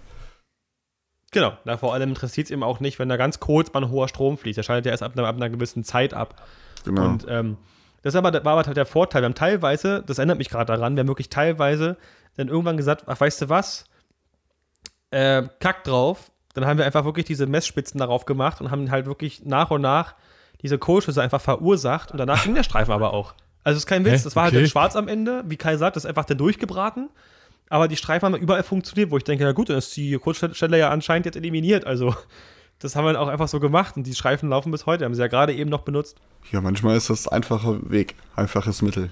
Genau, 1.32 1.56
da 1.64 1.78
vor 1.78 1.94
allem 1.94 2.10
interessiert 2.10 2.46
es 2.46 2.50
eben 2.50 2.62
auch 2.62 2.78
nicht, 2.80 2.98
wenn 2.98 3.08
da 3.08 3.16
ganz 3.16 3.40
kurz 3.40 3.72
mal 3.72 3.82
ein 3.82 3.90
hoher 3.90 4.06
Strom 4.06 4.36
fließt. 4.36 4.58
Der 4.58 4.62
schaltet 4.62 4.86
ja 4.86 4.92
erst 4.92 5.02
ab 5.02 5.12
einer, 5.16 5.26
ab 5.26 5.36
einer 5.36 5.48
gewissen 5.48 5.82
Zeit 5.82 6.12
ab. 6.12 6.46
Genau. 6.84 7.06
Und 7.06 7.26
ähm, 7.28 7.56
das 8.02 8.14
aber, 8.16 8.32
war 8.44 8.52
aber 8.52 8.66
halt 8.66 8.76
der 8.76 8.86
Vorteil. 8.86 9.22
Wir 9.22 9.26
haben 9.26 9.34
teilweise, 9.34 10.02
das 10.06 10.18
erinnert 10.18 10.38
mich 10.38 10.50
gerade 10.50 10.66
daran, 10.66 10.96
wir 10.96 11.00
haben 11.00 11.08
wirklich 11.08 11.30
teilweise 11.30 11.96
dann 12.36 12.48
irgendwann 12.48 12.76
gesagt, 12.76 13.04
ach, 13.06 13.20
weißt 13.20 13.42
du 13.42 13.48
was? 13.48 13.84
Äh, 15.10 15.44
kack 15.60 15.84
drauf. 15.84 16.30
Dann 16.54 16.66
haben 16.66 16.78
wir 16.78 16.84
einfach 16.84 17.04
wirklich 17.04 17.26
diese 17.26 17.46
Messspitzen 17.46 17.98
darauf 17.98 18.26
gemacht 18.26 18.60
und 18.60 18.70
haben 18.70 18.90
halt 18.90 19.06
wirklich 19.06 19.44
nach 19.44 19.70
und 19.70 19.80
nach 19.80 20.14
diese 20.60 20.78
Kohlschüsse 20.78 21.22
einfach 21.22 21.40
verursacht 21.40 22.12
und 22.12 22.18
danach 22.18 22.44
ging 22.44 22.54
der 22.54 22.62
Streifen 22.62 22.92
aber 22.92 23.12
auch. 23.12 23.34
Also 23.64 23.76
es 23.76 23.84
ist 23.84 23.86
kein 23.86 24.04
Witz, 24.04 24.20
Hä? 24.20 24.24
das 24.24 24.36
war 24.36 24.44
halt 24.44 24.52
okay. 24.52 24.62
halt 24.62 24.70
schwarz 24.70 24.96
am 24.96 25.08
Ende, 25.08 25.44
wie 25.46 25.56
Kai 25.56 25.76
sagt, 25.76 25.96
das 25.96 26.04
ist 26.04 26.08
einfach 26.08 26.24
dann 26.24 26.38
durchgebraten. 26.38 27.10
Aber 27.68 27.88
die 27.88 27.96
Streifen 27.96 28.26
haben 28.26 28.40
überall 28.40 28.62
funktioniert, 28.62 29.10
wo 29.10 29.16
ich 29.16 29.24
denke, 29.24 29.44
na 29.44 29.52
gut, 29.52 29.70
dann 29.70 29.78
ist 29.78 29.96
die 29.96 30.18
Kurzstelle 30.18 30.78
ja 30.78 30.90
anscheinend 30.90 31.26
jetzt 31.26 31.36
eliminiert. 31.36 31.86
Also 31.86 32.14
das 32.82 32.96
haben 32.96 33.06
wir 33.06 33.20
auch 33.20 33.28
einfach 33.28 33.48
so 33.48 33.60
gemacht 33.60 33.96
und 33.96 34.06
die 34.06 34.14
Streifen 34.14 34.48
laufen 34.48 34.72
bis 34.72 34.86
heute. 34.86 35.04
Haben 35.04 35.14
sie 35.14 35.20
ja 35.20 35.28
gerade 35.28 35.54
eben 35.54 35.70
noch 35.70 35.82
benutzt. 35.82 36.16
Ja, 36.50 36.60
manchmal 36.60 36.96
ist 36.96 37.10
das 37.10 37.28
einfacher 37.28 37.90
Weg, 37.90 38.16
einfaches 38.34 38.82
Mittel. 38.82 39.10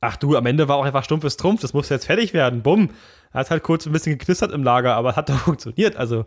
Ach 0.00 0.16
du, 0.16 0.36
am 0.36 0.46
Ende 0.46 0.68
war 0.68 0.76
auch 0.76 0.84
einfach 0.84 1.04
stumpfes 1.04 1.36
Trumpf, 1.36 1.60
das 1.60 1.74
musste 1.74 1.94
jetzt 1.94 2.06
fertig 2.06 2.32
werden. 2.32 2.62
Bumm. 2.62 2.90
Er 3.32 3.40
hat 3.40 3.50
halt 3.50 3.62
kurz 3.62 3.84
ein 3.86 3.92
bisschen 3.92 4.16
geknistert 4.16 4.52
im 4.52 4.62
Lager, 4.62 4.94
aber 4.94 5.16
hat 5.16 5.28
doch 5.28 5.38
funktioniert. 5.38 5.96
Also 5.96 6.24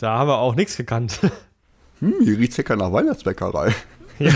da 0.00 0.18
haben 0.18 0.28
wir 0.28 0.38
auch 0.38 0.54
nichts 0.54 0.76
gekannt. 0.76 1.20
Hm, 2.00 2.14
hier 2.24 2.36
riecht 2.36 2.58
ja 2.58 2.74
nach 2.74 2.92
Weihnachtsbäckerei. 2.92 3.72
ja, 4.18 4.32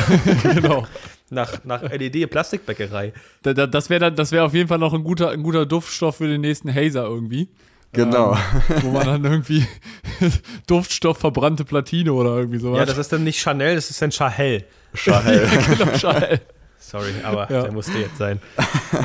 genau. 0.55 0.87
Nach, 1.31 1.65
nach 1.65 1.83
LED-Plastikbäckerei. 1.83 3.13
Das 3.43 3.91
wäre 3.91 4.17
wär 4.17 4.45
auf 4.45 4.55
jeden 4.55 4.69
Fall 4.69 4.79
noch 4.79 4.95
ein 4.95 5.03
guter, 5.03 5.31
ein 5.31 5.43
guter 5.43 5.67
Duftstoff 5.67 6.19
für 6.19 6.29
den 6.29 6.43
nächsten 6.43 6.73
Hazer 6.73 7.03
irgendwie. 7.03 7.49
Genau. 7.97 8.35
Ähm, 8.35 8.83
wo 8.83 8.91
man 8.91 9.07
dann 9.07 9.25
irgendwie 9.25 9.67
Duftstoff 10.67 11.19
verbrannte 11.19 11.65
Platine 11.65 12.13
oder 12.13 12.37
irgendwie 12.37 12.59
sowas. 12.59 12.79
Ja, 12.79 12.85
das 12.87 12.99
ist 12.99 13.13
dann 13.13 13.25
nicht 13.25 13.41
Chanel, 13.41 13.75
das 13.75 13.91
ist 13.91 14.01
dann 14.01 14.11
Chahel. 14.11 14.65
Chahel. 14.95 15.43
ja, 15.43 15.75
genau, 15.77 15.93
Chahel. 15.97 16.41
Sorry, 16.79 17.15
aber 17.25 17.51
ja. 17.51 17.63
der 17.63 17.73
musste 17.73 17.99
jetzt 17.99 18.17
sein. 18.17 18.41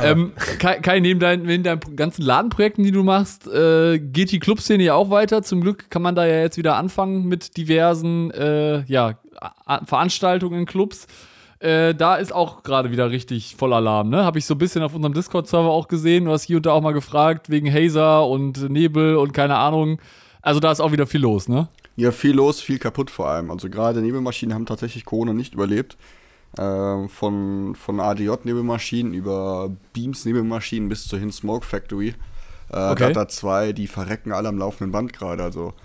ähm, 0.04 0.34
Kai, 0.60 0.80
Kai, 0.82 1.00
neben, 1.00 1.20
dein, 1.20 1.42
neben 1.42 1.64
deinen 1.64 1.96
ganzen 1.96 2.22
Ladenprojekten, 2.22 2.84
die 2.84 2.92
du 2.92 3.02
machst, 3.02 3.48
äh, 3.48 3.98
geht 3.98 4.32
die 4.32 4.38
Clubszene 4.38 4.84
ja 4.84 4.94
auch 4.94 5.10
weiter. 5.10 5.42
Zum 5.42 5.62
Glück 5.62 5.90
kann 5.90 6.04
man 6.04 6.14
da 6.14 6.28
ja 6.28 6.42
jetzt 6.42 6.58
wieder 6.58 6.76
anfangen 6.76 7.26
mit 7.26 7.58
diversen 7.58 8.30
äh, 8.32 8.84
ja, 8.84 9.18
Veranstaltungen 9.86 10.60
in 10.60 10.66
Clubs. 10.68 11.08
Äh, 11.62 11.94
da 11.94 12.16
ist 12.16 12.34
auch 12.34 12.64
gerade 12.64 12.90
wieder 12.90 13.12
richtig 13.12 13.56
voll 13.56 13.72
Alarm, 13.72 14.10
ne? 14.10 14.26
Habe 14.26 14.40
ich 14.40 14.46
so 14.46 14.56
ein 14.56 14.58
bisschen 14.58 14.82
auf 14.82 14.96
unserem 14.96 15.14
Discord-Server 15.14 15.70
auch 15.70 15.88
gesehen. 15.88 16.26
Du 16.26 16.32
hast 16.32 16.44
hier 16.44 16.58
und 16.58 16.66
da 16.66 16.72
auch 16.72 16.82
mal 16.82 16.92
gefragt 16.92 17.52
wegen 17.52 17.72
Hazer 17.72 18.26
und 18.26 18.68
Nebel 18.72 19.16
und 19.16 19.32
keine 19.32 19.58
Ahnung. 19.58 20.00
Also 20.42 20.60
da 20.60 20.72
ist 20.72 20.80
auch 20.80 20.92
wieder 20.92 21.06
viel 21.06 21.22
los, 21.22 21.48
ne? 21.48 21.68
Ja, 21.98 22.12
viel 22.12 22.32
los, 22.32 22.62
viel 22.62 22.80
kaputt 22.80 23.12
vor 23.12 23.30
allem. 23.30 23.52
Also 23.52 23.70
gerade 23.70 24.02
Nebelmaschinen 24.02 24.56
haben 24.56 24.66
tatsächlich 24.66 25.06
Corona 25.06 25.34
nicht 25.34 25.54
überlebt. 25.54 25.98
Äh, 26.58 27.08
von, 27.08 27.76
von 27.76 28.00
ADJ-Nebelmaschinen 28.00 29.14
über 29.14 29.70
Beams-Nebelmaschinen 29.94 30.90
bis 30.90 31.08
zur 31.08 31.20
Hin 31.20 31.32
Smoke 31.32 31.64
Factory. 31.64 32.16
Äh, 32.72 32.90
okay. 32.90 33.14
Data 33.14 33.28
2, 33.28 33.74
die 33.74 33.86
verrecken 33.86 34.32
alle 34.32 34.50
am 34.50 34.58
laufenden 34.58 34.92
Band 34.92 35.14
gerade. 35.14 35.44
Also 35.44 35.76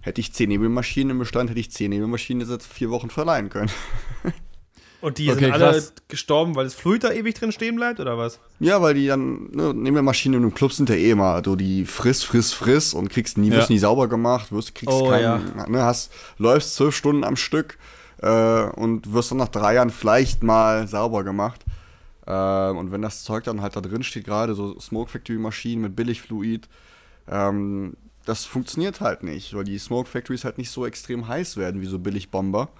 hätte 0.00 0.20
ich 0.20 0.32
10 0.32 0.48
Nebelmaschinen 0.48 1.10
im 1.10 1.18
Bestand, 1.18 1.50
hätte 1.50 1.58
ich 1.58 1.72
10 1.72 1.90
Nebelmaschinen 1.90 2.48
jetzt 2.48 2.72
vier 2.72 2.90
Wochen 2.90 3.10
verleihen 3.10 3.48
können. 3.48 3.72
Und 5.04 5.18
die 5.18 5.30
okay, 5.30 5.40
sind 5.40 5.52
alle 5.52 5.72
krass. 5.72 5.92
gestorben, 6.08 6.54
weil 6.54 6.64
das 6.64 6.72
Fluid 6.72 7.04
da 7.04 7.12
ewig 7.12 7.34
drin 7.34 7.52
stehen 7.52 7.76
bleibt, 7.76 8.00
oder 8.00 8.16
was? 8.16 8.40
Ja, 8.58 8.80
weil 8.80 8.94
die 8.94 9.06
dann, 9.06 9.50
ne, 9.50 9.74
Nebelmaschinen 9.74 10.42
im 10.42 10.54
Club 10.54 10.72
sind 10.72 10.88
ja 10.88 10.94
eh 10.94 11.10
immer, 11.10 11.42
du 11.42 11.56
die 11.56 11.84
friss, 11.84 12.22
friss, 12.22 12.54
friss 12.54 12.94
und 12.94 13.10
kriegst 13.10 13.36
nie, 13.36 13.50
ja. 13.50 13.58
wirst 13.58 13.68
nie 13.68 13.78
sauber 13.78 14.08
gemacht, 14.08 14.50
wirst, 14.50 14.74
kriegst 14.74 14.94
oh, 14.94 15.10
keinen, 15.10 15.52
ja. 15.58 15.68
ne, 15.68 15.82
hast, 15.82 16.10
läufst 16.38 16.74
zwölf 16.76 16.96
Stunden 16.96 17.22
am 17.22 17.36
Stück, 17.36 17.76
äh, 18.22 18.70
und 18.76 19.12
wirst 19.12 19.30
dann 19.30 19.36
nach 19.36 19.48
drei 19.48 19.74
Jahren 19.74 19.90
vielleicht 19.90 20.42
mal 20.42 20.88
sauber 20.88 21.22
gemacht. 21.22 21.60
Äh, 22.26 22.70
und 22.70 22.90
wenn 22.90 23.02
das 23.02 23.24
Zeug 23.24 23.44
dann 23.44 23.60
halt 23.60 23.76
da 23.76 23.82
drin 23.82 24.02
steht, 24.02 24.24
gerade 24.24 24.54
so 24.54 24.80
Smoke 24.80 25.10
Factory 25.10 25.38
Maschinen 25.38 25.82
mit 25.82 25.96
Billigfluid, 25.96 26.66
ähm, 27.28 27.94
das 28.24 28.46
funktioniert 28.46 29.02
halt 29.02 29.22
nicht, 29.22 29.52
weil 29.52 29.64
die 29.64 29.76
Smoke 29.76 30.08
Factories 30.08 30.44
halt 30.44 30.56
nicht 30.56 30.70
so 30.70 30.86
extrem 30.86 31.28
heiß 31.28 31.58
werden 31.58 31.82
wie 31.82 31.86
so 31.86 31.98
Billigbomber, 31.98 32.70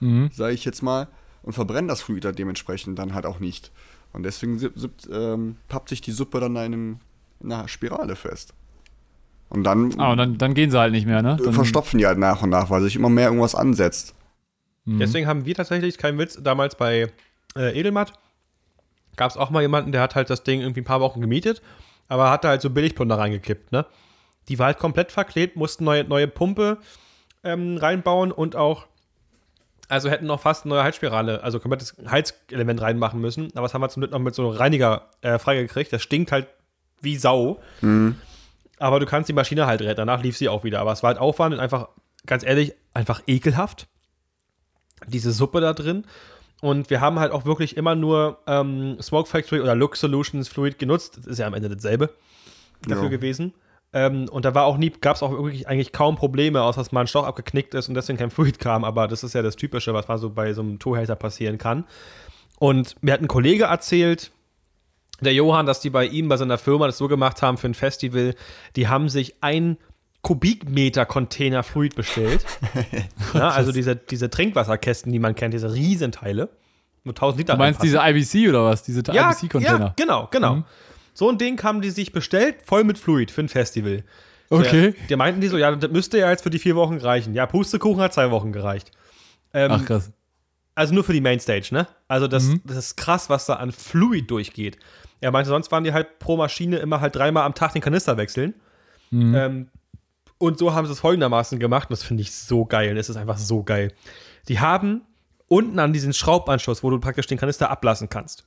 mhm. 0.00 0.28
sage 0.34 0.52
ich 0.52 0.66
jetzt 0.66 0.82
mal, 0.82 1.08
und 1.42 1.52
verbrennen 1.52 1.88
das 1.88 2.02
Fluid 2.02 2.24
dann 2.24 2.34
dementsprechend 2.34 2.98
dann 2.98 3.14
halt 3.14 3.26
auch 3.26 3.40
nicht. 3.40 3.70
Und 4.12 4.24
deswegen 4.24 4.60
ähm, 5.10 5.56
pappt 5.68 5.88
sich 5.88 6.00
die 6.00 6.12
Suppe 6.12 6.40
dann 6.40 6.52
in, 6.52 6.58
einem, 6.58 7.00
in 7.40 7.52
einer 7.52 7.68
Spirale 7.68 8.16
fest. 8.16 8.54
Und 9.48 9.64
dann, 9.64 9.98
ah, 9.98 10.12
und 10.12 10.18
dann, 10.18 10.38
dann 10.38 10.54
gehen 10.54 10.70
sie 10.70 10.78
halt 10.78 10.92
nicht 10.92 11.06
mehr, 11.06 11.20
ne? 11.20 11.36
Dann 11.42 11.52
verstopfen 11.52 11.98
die 11.98 12.06
halt 12.06 12.18
nach 12.18 12.42
und 12.42 12.50
nach, 12.50 12.70
weil 12.70 12.80
sich 12.82 12.96
immer 12.96 13.10
mehr 13.10 13.26
irgendwas 13.26 13.54
ansetzt. 13.54 14.14
Mhm. 14.84 14.98
Deswegen 14.98 15.26
haben 15.26 15.44
wir 15.44 15.54
tatsächlich, 15.54 15.98
kein 15.98 16.18
Witz, 16.18 16.38
damals 16.42 16.74
bei 16.74 17.12
äh, 17.54 17.78
Edelmatt 17.78 18.14
gab 19.16 19.30
es 19.30 19.36
auch 19.36 19.50
mal 19.50 19.60
jemanden, 19.60 19.92
der 19.92 20.00
hat 20.00 20.14
halt 20.14 20.30
das 20.30 20.42
Ding 20.42 20.62
irgendwie 20.62 20.80
ein 20.80 20.86
paar 20.86 21.00
Wochen 21.00 21.20
gemietet, 21.20 21.60
aber 22.08 22.30
hatte 22.30 22.48
halt 22.48 22.62
so 22.62 22.70
Billigplunder 22.70 23.18
reingekippt, 23.18 23.72
ne? 23.72 23.84
Die 24.48 24.58
war 24.58 24.66
halt 24.66 24.78
komplett 24.78 25.12
verklebt, 25.12 25.56
mussten 25.56 25.84
neue, 25.84 26.04
neue 26.04 26.28
Pumpe 26.28 26.78
ähm, 27.44 27.76
reinbauen 27.76 28.32
und 28.32 28.56
auch, 28.56 28.86
also 29.88 30.08
hätten 30.08 30.26
noch 30.26 30.40
fast 30.40 30.64
eine 30.64 30.74
neue 30.74 30.84
Heizspirale, 30.84 31.42
also 31.42 31.60
komplettes 31.60 31.94
Heizelement 32.08 32.80
reinmachen 32.80 33.20
müssen. 33.20 33.50
Aber 33.54 33.62
das 33.62 33.74
haben 33.74 33.82
wir 33.82 33.88
zum 33.88 34.00
Glück 34.00 34.12
noch 34.12 34.18
mit 34.18 34.34
so 34.34 34.42
einem 34.48 34.56
Reiniger 34.56 35.10
äh, 35.20 35.38
freigekriegt. 35.38 35.92
Das 35.92 36.02
stinkt 36.02 36.32
halt 36.32 36.46
wie 37.00 37.16
Sau. 37.16 37.60
Mhm. 37.80 38.16
Aber 38.78 39.00
du 39.00 39.06
kannst 39.06 39.28
die 39.28 39.34
Maschine 39.34 39.66
halt 39.66 39.82
retten. 39.82 39.96
Danach 39.96 40.22
lief 40.22 40.36
sie 40.36 40.48
auch 40.48 40.64
wieder. 40.64 40.80
Aber 40.80 40.92
es 40.92 41.02
war 41.02 41.08
halt 41.08 41.18
Aufwand 41.18 41.54
und 41.54 41.60
einfach, 41.60 41.88
ganz 42.26 42.44
ehrlich, 42.44 42.74
einfach 42.94 43.22
ekelhaft 43.26 43.86
diese 45.06 45.32
Suppe 45.32 45.60
da 45.60 45.72
drin. 45.72 46.04
Und 46.60 46.90
wir 46.90 47.00
haben 47.00 47.18
halt 47.18 47.32
auch 47.32 47.44
wirklich 47.44 47.76
immer 47.76 47.94
nur 47.94 48.38
ähm, 48.46 48.96
Smoke 49.02 49.28
Factory 49.28 49.60
oder 49.60 49.74
Look 49.74 49.96
Solutions 49.96 50.48
Fluid 50.48 50.78
genutzt. 50.78 51.18
Das 51.18 51.26
ist 51.26 51.38
ja 51.38 51.46
am 51.46 51.54
Ende 51.54 51.68
dasselbe 51.68 52.10
dafür 52.86 53.04
ja. 53.04 53.10
gewesen. 53.10 53.52
Ähm, 53.92 54.28
und 54.30 54.44
da 54.44 54.54
war 54.54 54.64
auch 54.64 54.78
nie, 54.78 54.90
gab 54.90 55.16
es 55.16 55.22
auch 55.22 55.32
wirklich 55.32 55.68
eigentlich 55.68 55.92
kaum 55.92 56.16
Probleme, 56.16 56.62
außer 56.62 56.80
dass 56.80 56.92
mal 56.92 57.02
ein 57.02 57.06
Schlauch 57.06 57.26
abgeknickt 57.26 57.74
ist 57.74 57.88
und 57.88 57.94
deswegen 57.94 58.18
kein 58.18 58.30
Fluid 58.30 58.58
kam. 58.58 58.84
Aber 58.84 59.08
das 59.08 59.22
ist 59.22 59.34
ja 59.34 59.42
das 59.42 59.56
Typische, 59.56 59.92
was 59.92 60.08
mal 60.08 60.18
so 60.18 60.30
bei 60.30 60.52
so 60.52 60.62
einem 60.62 60.78
Toolhater 60.78 61.16
passieren 61.16 61.58
kann. 61.58 61.84
Und 62.58 62.96
mir 63.02 63.12
hat 63.12 63.20
ein 63.20 63.28
Kollege 63.28 63.64
erzählt, 63.64 64.30
der 65.20 65.34
Johann, 65.34 65.66
dass 65.66 65.80
die 65.80 65.90
bei 65.90 66.06
ihm, 66.06 66.28
bei 66.28 66.36
seiner 66.36 66.58
Firma 66.58 66.86
das 66.86 66.98
so 66.98 67.08
gemacht 67.08 67.42
haben 67.42 67.58
für 67.58 67.68
ein 67.68 67.74
Festival. 67.74 68.34
Die 68.76 68.88
haben 68.88 69.08
sich 69.08 69.34
ein 69.40 69.76
Kubikmeter-Container 70.22 71.62
Fluid 71.62 71.94
bestellt. 71.94 72.44
ja, 73.34 73.50
also 73.50 73.72
diese, 73.72 73.96
diese 73.96 74.30
Trinkwasserkästen, 74.30 75.12
die 75.12 75.18
man 75.18 75.34
kennt, 75.34 75.54
diese 75.54 75.72
Riesenteile. 75.72 76.48
Nur 77.04 77.12
1000 77.12 77.38
Liter. 77.38 77.52
Du 77.54 77.58
meinst 77.58 77.82
diese 77.82 77.98
IBC 77.98 78.48
oder 78.48 78.64
was? 78.64 78.84
Diese 78.84 79.02
ja, 79.12 79.30
IBC-Container? 79.30 79.86
Ja, 79.86 79.94
genau, 79.96 80.28
genau. 80.30 80.56
Mhm. 80.56 80.64
So 81.14 81.28
ein 81.28 81.38
Ding 81.38 81.62
haben 81.62 81.80
die 81.80 81.90
sich 81.90 82.12
bestellt, 82.12 82.56
voll 82.64 82.84
mit 82.84 82.98
Fluid 82.98 83.30
für 83.30 83.42
ein 83.42 83.48
Festival. 83.48 84.04
Okay. 84.50 84.92
Der, 84.92 85.06
der 85.08 85.16
meinten 85.16 85.40
die 85.40 85.48
so, 85.48 85.56
ja, 85.56 85.74
das 85.74 85.90
müsste 85.90 86.18
ja 86.18 86.30
jetzt 86.30 86.42
für 86.42 86.50
die 86.50 86.58
vier 86.58 86.76
Wochen 86.76 86.98
reichen. 86.98 87.34
Ja, 87.34 87.46
Pustekuchen 87.46 88.02
hat 88.02 88.12
zwei 88.12 88.30
Wochen 88.30 88.52
gereicht. 88.52 88.90
Ähm, 89.54 89.70
Ach, 89.72 89.84
krass. 89.84 90.10
Also 90.74 90.94
nur 90.94 91.04
für 91.04 91.12
die 91.12 91.20
Mainstage, 91.20 91.68
ne? 91.70 91.86
Also 92.08 92.26
das, 92.28 92.44
mhm. 92.44 92.60
das 92.64 92.76
ist 92.76 92.96
krass, 92.96 93.28
was 93.28 93.46
da 93.46 93.54
an 93.54 93.72
Fluid 93.72 94.30
durchgeht. 94.30 94.78
Er 95.20 95.30
meinte, 95.30 95.48
sonst 95.48 95.70
waren 95.70 95.84
die 95.84 95.92
halt 95.92 96.18
pro 96.18 96.36
Maschine 96.36 96.78
immer 96.78 97.00
halt 97.00 97.14
dreimal 97.14 97.44
am 97.44 97.54
Tag 97.54 97.72
den 97.72 97.82
Kanister 97.82 98.16
wechseln. 98.16 98.54
Mhm. 99.10 99.34
Ähm, 99.34 99.68
und 100.38 100.58
so 100.58 100.74
haben 100.74 100.86
sie 100.86 100.92
es 100.92 101.00
folgendermaßen 101.00 101.60
gemacht, 101.60 101.88
und 101.88 101.92
das 101.92 102.02
finde 102.02 102.22
ich 102.22 102.34
so 102.34 102.64
geil. 102.64 102.96
Es 102.98 103.08
ist 103.08 103.16
einfach 103.16 103.38
so 103.38 103.62
geil. 103.62 103.92
Die 104.48 104.58
haben 104.58 105.02
unten 105.46 105.78
an 105.78 105.92
diesen 105.92 106.12
Schraubanschluss, 106.12 106.82
wo 106.82 106.90
du 106.90 106.98
praktisch 106.98 107.26
den 107.26 107.38
Kanister 107.38 107.70
ablassen 107.70 108.08
kannst. 108.08 108.44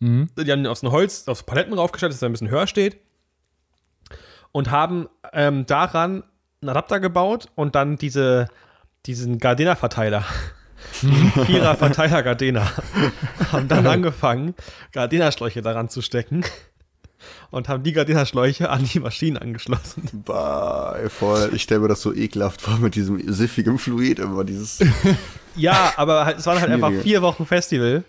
Mhm. 0.00 0.28
Die 0.36 0.50
haben 0.50 0.66
aus 0.66 0.80
dem 0.80 0.90
Holz, 0.90 1.28
aus 1.28 1.44
Paletten 1.44 1.72
raufgestellt, 1.74 2.12
dass 2.12 2.20
er 2.22 2.28
ein 2.28 2.32
bisschen 2.32 2.50
höher 2.50 2.66
steht. 2.66 2.98
Und 4.52 4.70
haben 4.70 5.08
ähm, 5.32 5.64
daran 5.66 6.24
einen 6.60 6.70
Adapter 6.70 6.98
gebaut 6.98 7.48
und 7.54 7.74
dann 7.74 7.96
diese, 7.96 8.48
diesen 9.06 9.38
Gardena-Verteiler 9.38 10.24
Vierer 11.46 11.76
Verteiler 11.76 12.22
Gardena. 12.22 12.70
haben 13.52 13.68
dann 13.68 13.86
angefangen, 13.86 14.54
Gardena-Schläuche 14.92 15.62
daran 15.62 15.88
zu 15.88 16.02
stecken 16.02 16.44
und 17.50 17.68
haben 17.68 17.82
die 17.82 17.92
Gardena-Schläuche 17.92 18.70
an 18.70 18.84
die 18.84 19.00
Maschinen 19.00 19.36
angeschlossen. 19.36 20.08
Bah, 20.24 20.96
voll. 21.08 21.50
Ich 21.54 21.62
stelle 21.62 21.80
mir 21.80 21.88
das 21.88 22.02
so 22.02 22.12
ekelhaft 22.14 22.62
vor 22.62 22.78
mit 22.78 22.94
diesem 22.94 23.32
siffigen 23.32 23.78
Fluid 23.78 24.18
immer 24.18 24.44
dieses. 24.44 24.80
Ja, 25.56 25.92
aber 25.96 26.26
halt, 26.26 26.38
es 26.38 26.46
waren 26.46 26.60
halt 26.60 26.70
einfach 26.70 26.92
vier 27.02 27.22
Wochen 27.22 27.44
Festival 27.44 28.04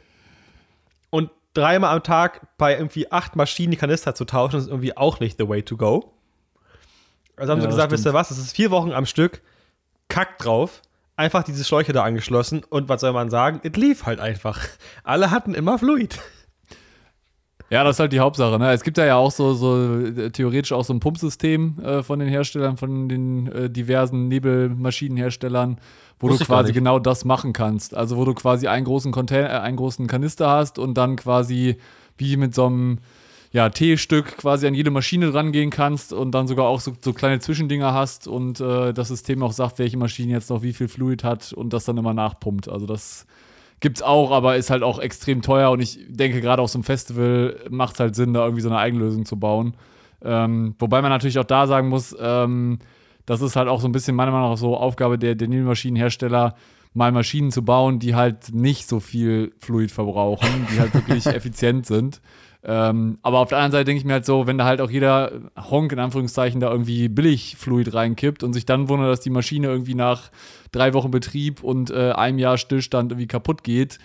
dreimal 1.54 1.96
am 1.96 2.04
Tag 2.04 2.48
bei 2.58 2.76
irgendwie 2.76 3.12
acht 3.12 3.36
Maschinen 3.36 3.72
die 3.72 3.78
Kanister 3.78 4.16
zu 4.16 4.26
tauschen, 4.26 4.60
ist 4.60 4.68
irgendwie 4.68 4.96
auch 4.96 5.20
nicht 5.20 5.38
the 5.38 5.48
way 5.48 5.62
to 5.64 5.78
go. 5.78 6.14
Also 7.36 7.52
haben 7.52 7.60
Ja, 7.60 7.64
sie 7.64 7.68
das 7.68 7.76
gesagt, 7.76 7.92
wisst 7.92 8.06
ihr 8.06 8.14
was, 8.14 8.32
es 8.32 8.38
ist 8.38 8.56
vier 8.56 8.72
Wochen 8.72 8.92
am 8.92 9.06
Stück, 9.06 9.42
kackt 10.10 10.46
drauf, 10.46 10.82
einfach 11.16 11.44
diese 11.44 11.64
Schläuche 11.64 11.94
da 11.94 12.04
angeschlossen 12.04 12.64
und 12.70 12.90
was 12.90 13.02
soll 13.02 13.14
man 13.14 13.30
sagen, 13.30 13.60
es 13.64 13.74
lief 13.74 14.06
halt 14.06 14.20
einfach. 14.20 14.60
Alle 15.04 15.32
hatten 15.32 15.54
immer 15.54 15.78
Fluid. 15.80 16.20
Ja, 17.70 17.86
das 17.86 17.96
ist 17.96 18.00
halt 18.02 18.12
die 18.12 18.20
Hauptsache. 18.20 18.60
Ne? 18.60 18.70
Es 18.74 18.84
gibt 18.84 18.98
ja 18.98 19.16
auch 19.16 19.32
so, 19.32 19.54
so 19.54 19.98
äh, 20.02 20.30
theoretisch 20.30 20.74
auch 20.74 20.84
so 20.84 20.94
ein 20.94 21.00
Pumpsystem 21.00 21.80
äh, 21.80 22.04
von 22.04 22.20
den 22.20 22.28
Herstellern, 22.28 22.76
von 22.76 23.08
den 23.08 23.48
äh, 23.48 23.70
diversen 23.70 24.28
Nebelmaschinenherstellern, 24.28 25.80
wo 26.22 26.30
Wusste 26.30 26.46
du 26.46 26.48
quasi 26.48 26.72
genau 26.72 27.00
das 27.00 27.26
machen 27.26 27.52
kannst. 27.52 27.96
Also 27.96 28.16
wo 28.16 28.26
du 28.26 28.34
quasi 28.34 28.68
einen 28.68 28.86
großen 28.86 29.12
Container, 29.12 29.50
äh, 29.50 29.60
einen 29.60 29.78
großen 29.78 30.08
Kanister 30.08 30.50
hast 30.50 30.80
und 30.80 30.94
dann 30.96 31.16
quasi 31.16 31.78
wie 32.18 32.38
mit 32.38 32.54
so 32.54 32.68
einem 32.68 33.00
ja, 33.52 33.70
T-Stück 33.70 34.38
quasi 34.38 34.68
an 34.68 34.76
jede 34.76 34.92
Maschine 34.92 35.34
rangehen 35.34 35.72
kannst 35.72 36.14
und 36.14 36.32
dann 36.32 36.48
sogar 36.48 36.68
auch 36.68 36.80
so, 36.80 36.94
so 37.02 37.12
kleine 37.12 37.40
Zwischendinger 37.40 37.94
hast 37.94 38.28
und 38.28 38.62
äh, 38.62 38.94
das 38.94 39.10
System 39.10 39.44
auch 39.44 39.52
sagt, 39.52 39.80
welche 39.80 39.98
Maschine 39.98 40.32
jetzt 40.32 40.50
noch 40.50 40.62
wie 40.62 40.72
viel 40.72 40.88
Fluid 40.88 41.24
hat 41.24 41.52
und 41.52 41.74
das 41.74 41.84
dann 41.84 41.98
immer 41.98 42.14
nachpumpt. 42.14 42.70
Also 42.70 42.86
das 42.86 43.26
gibt's 43.82 44.02
auch, 44.02 44.32
aber 44.32 44.56
ist 44.56 44.70
halt 44.70 44.84
auch 44.84 45.00
extrem 45.00 45.42
teuer 45.42 45.72
und 45.72 45.82
ich 45.82 46.00
denke, 46.08 46.40
gerade 46.40 46.62
auf 46.62 46.70
so 46.70 46.78
einem 46.78 46.84
Festival 46.84 47.58
macht 47.70 47.96
es 47.96 48.00
halt 48.00 48.16
Sinn, 48.16 48.34
da 48.34 48.44
irgendwie 48.44 48.62
so 48.62 48.70
eine 48.70 48.78
Eigenlösung 48.78 49.26
zu 49.26 49.38
bauen. 49.38 49.76
Ähm, 50.24 50.76
wobei 50.80 51.02
man 51.02 51.10
natürlich 51.10 51.40
auch 51.40 51.44
da 51.44 51.68
sagen 51.68 51.90
muss, 51.90 52.16
ähm, 52.22 52.80
das 53.32 53.42
ist 53.42 53.56
halt 53.56 53.70
auch 53.70 53.80
so 53.80 53.88
ein 53.88 53.94
bisschen 53.94 54.14
meiner 54.14 54.32
Meinung 54.32 54.50
nach 54.50 54.58
so 54.58 54.76
Aufgabe 54.76 55.18
der, 55.18 55.36
der 55.36 55.48
Nebelmaschinenhersteller, 55.48 56.54
mal 56.94 57.14
Maschinen 57.14 57.50
zu 57.50 57.64
bauen, 57.64 57.98
die 57.98 58.14
halt 58.14 58.54
nicht 58.54 58.90
so 58.90 59.00
viel 59.00 59.54
Fluid 59.60 59.90
verbrauchen, 59.90 60.68
die 60.70 60.82
halt 60.82 60.94
wirklich 60.94 61.26
effizient 61.28 61.86
sind. 61.86 62.20
Ähm, 62.64 63.20
aber 63.22 63.40
auf 63.40 63.48
der 63.48 63.60
anderen 63.60 63.72
Seite 63.72 63.86
denke 63.86 64.00
ich 64.00 64.06
mir 64.06 64.14
halt 64.14 64.26
so, 64.26 64.48
wenn 64.48 64.58
da 64.58 64.66
halt 64.66 64.82
auch 64.82 64.92
jeder 64.92 65.32
Honk 65.58 65.94
in 65.94 66.00
Anführungszeichen 66.00 66.60
da 66.60 66.70
irgendwie 66.70 67.08
billig 67.08 67.56
Fluid 67.58 67.94
reinkippt 67.94 68.44
und 68.44 68.52
sich 68.52 68.66
dann 68.66 68.90
wundert, 68.90 69.10
dass 69.10 69.22
die 69.22 69.30
Maschine 69.30 69.68
irgendwie 69.68 69.96
nach 69.96 70.30
drei 70.74 70.94
Wochen 70.94 71.10
Betrieb 71.10 71.64
und 71.64 71.90
äh, 71.90 72.12
einem 72.12 72.38
Jahr 72.38 72.58
Stillstand 72.58 73.14
irgendwie 73.14 73.28
kaputt 73.28 73.64
geht, 73.64 73.98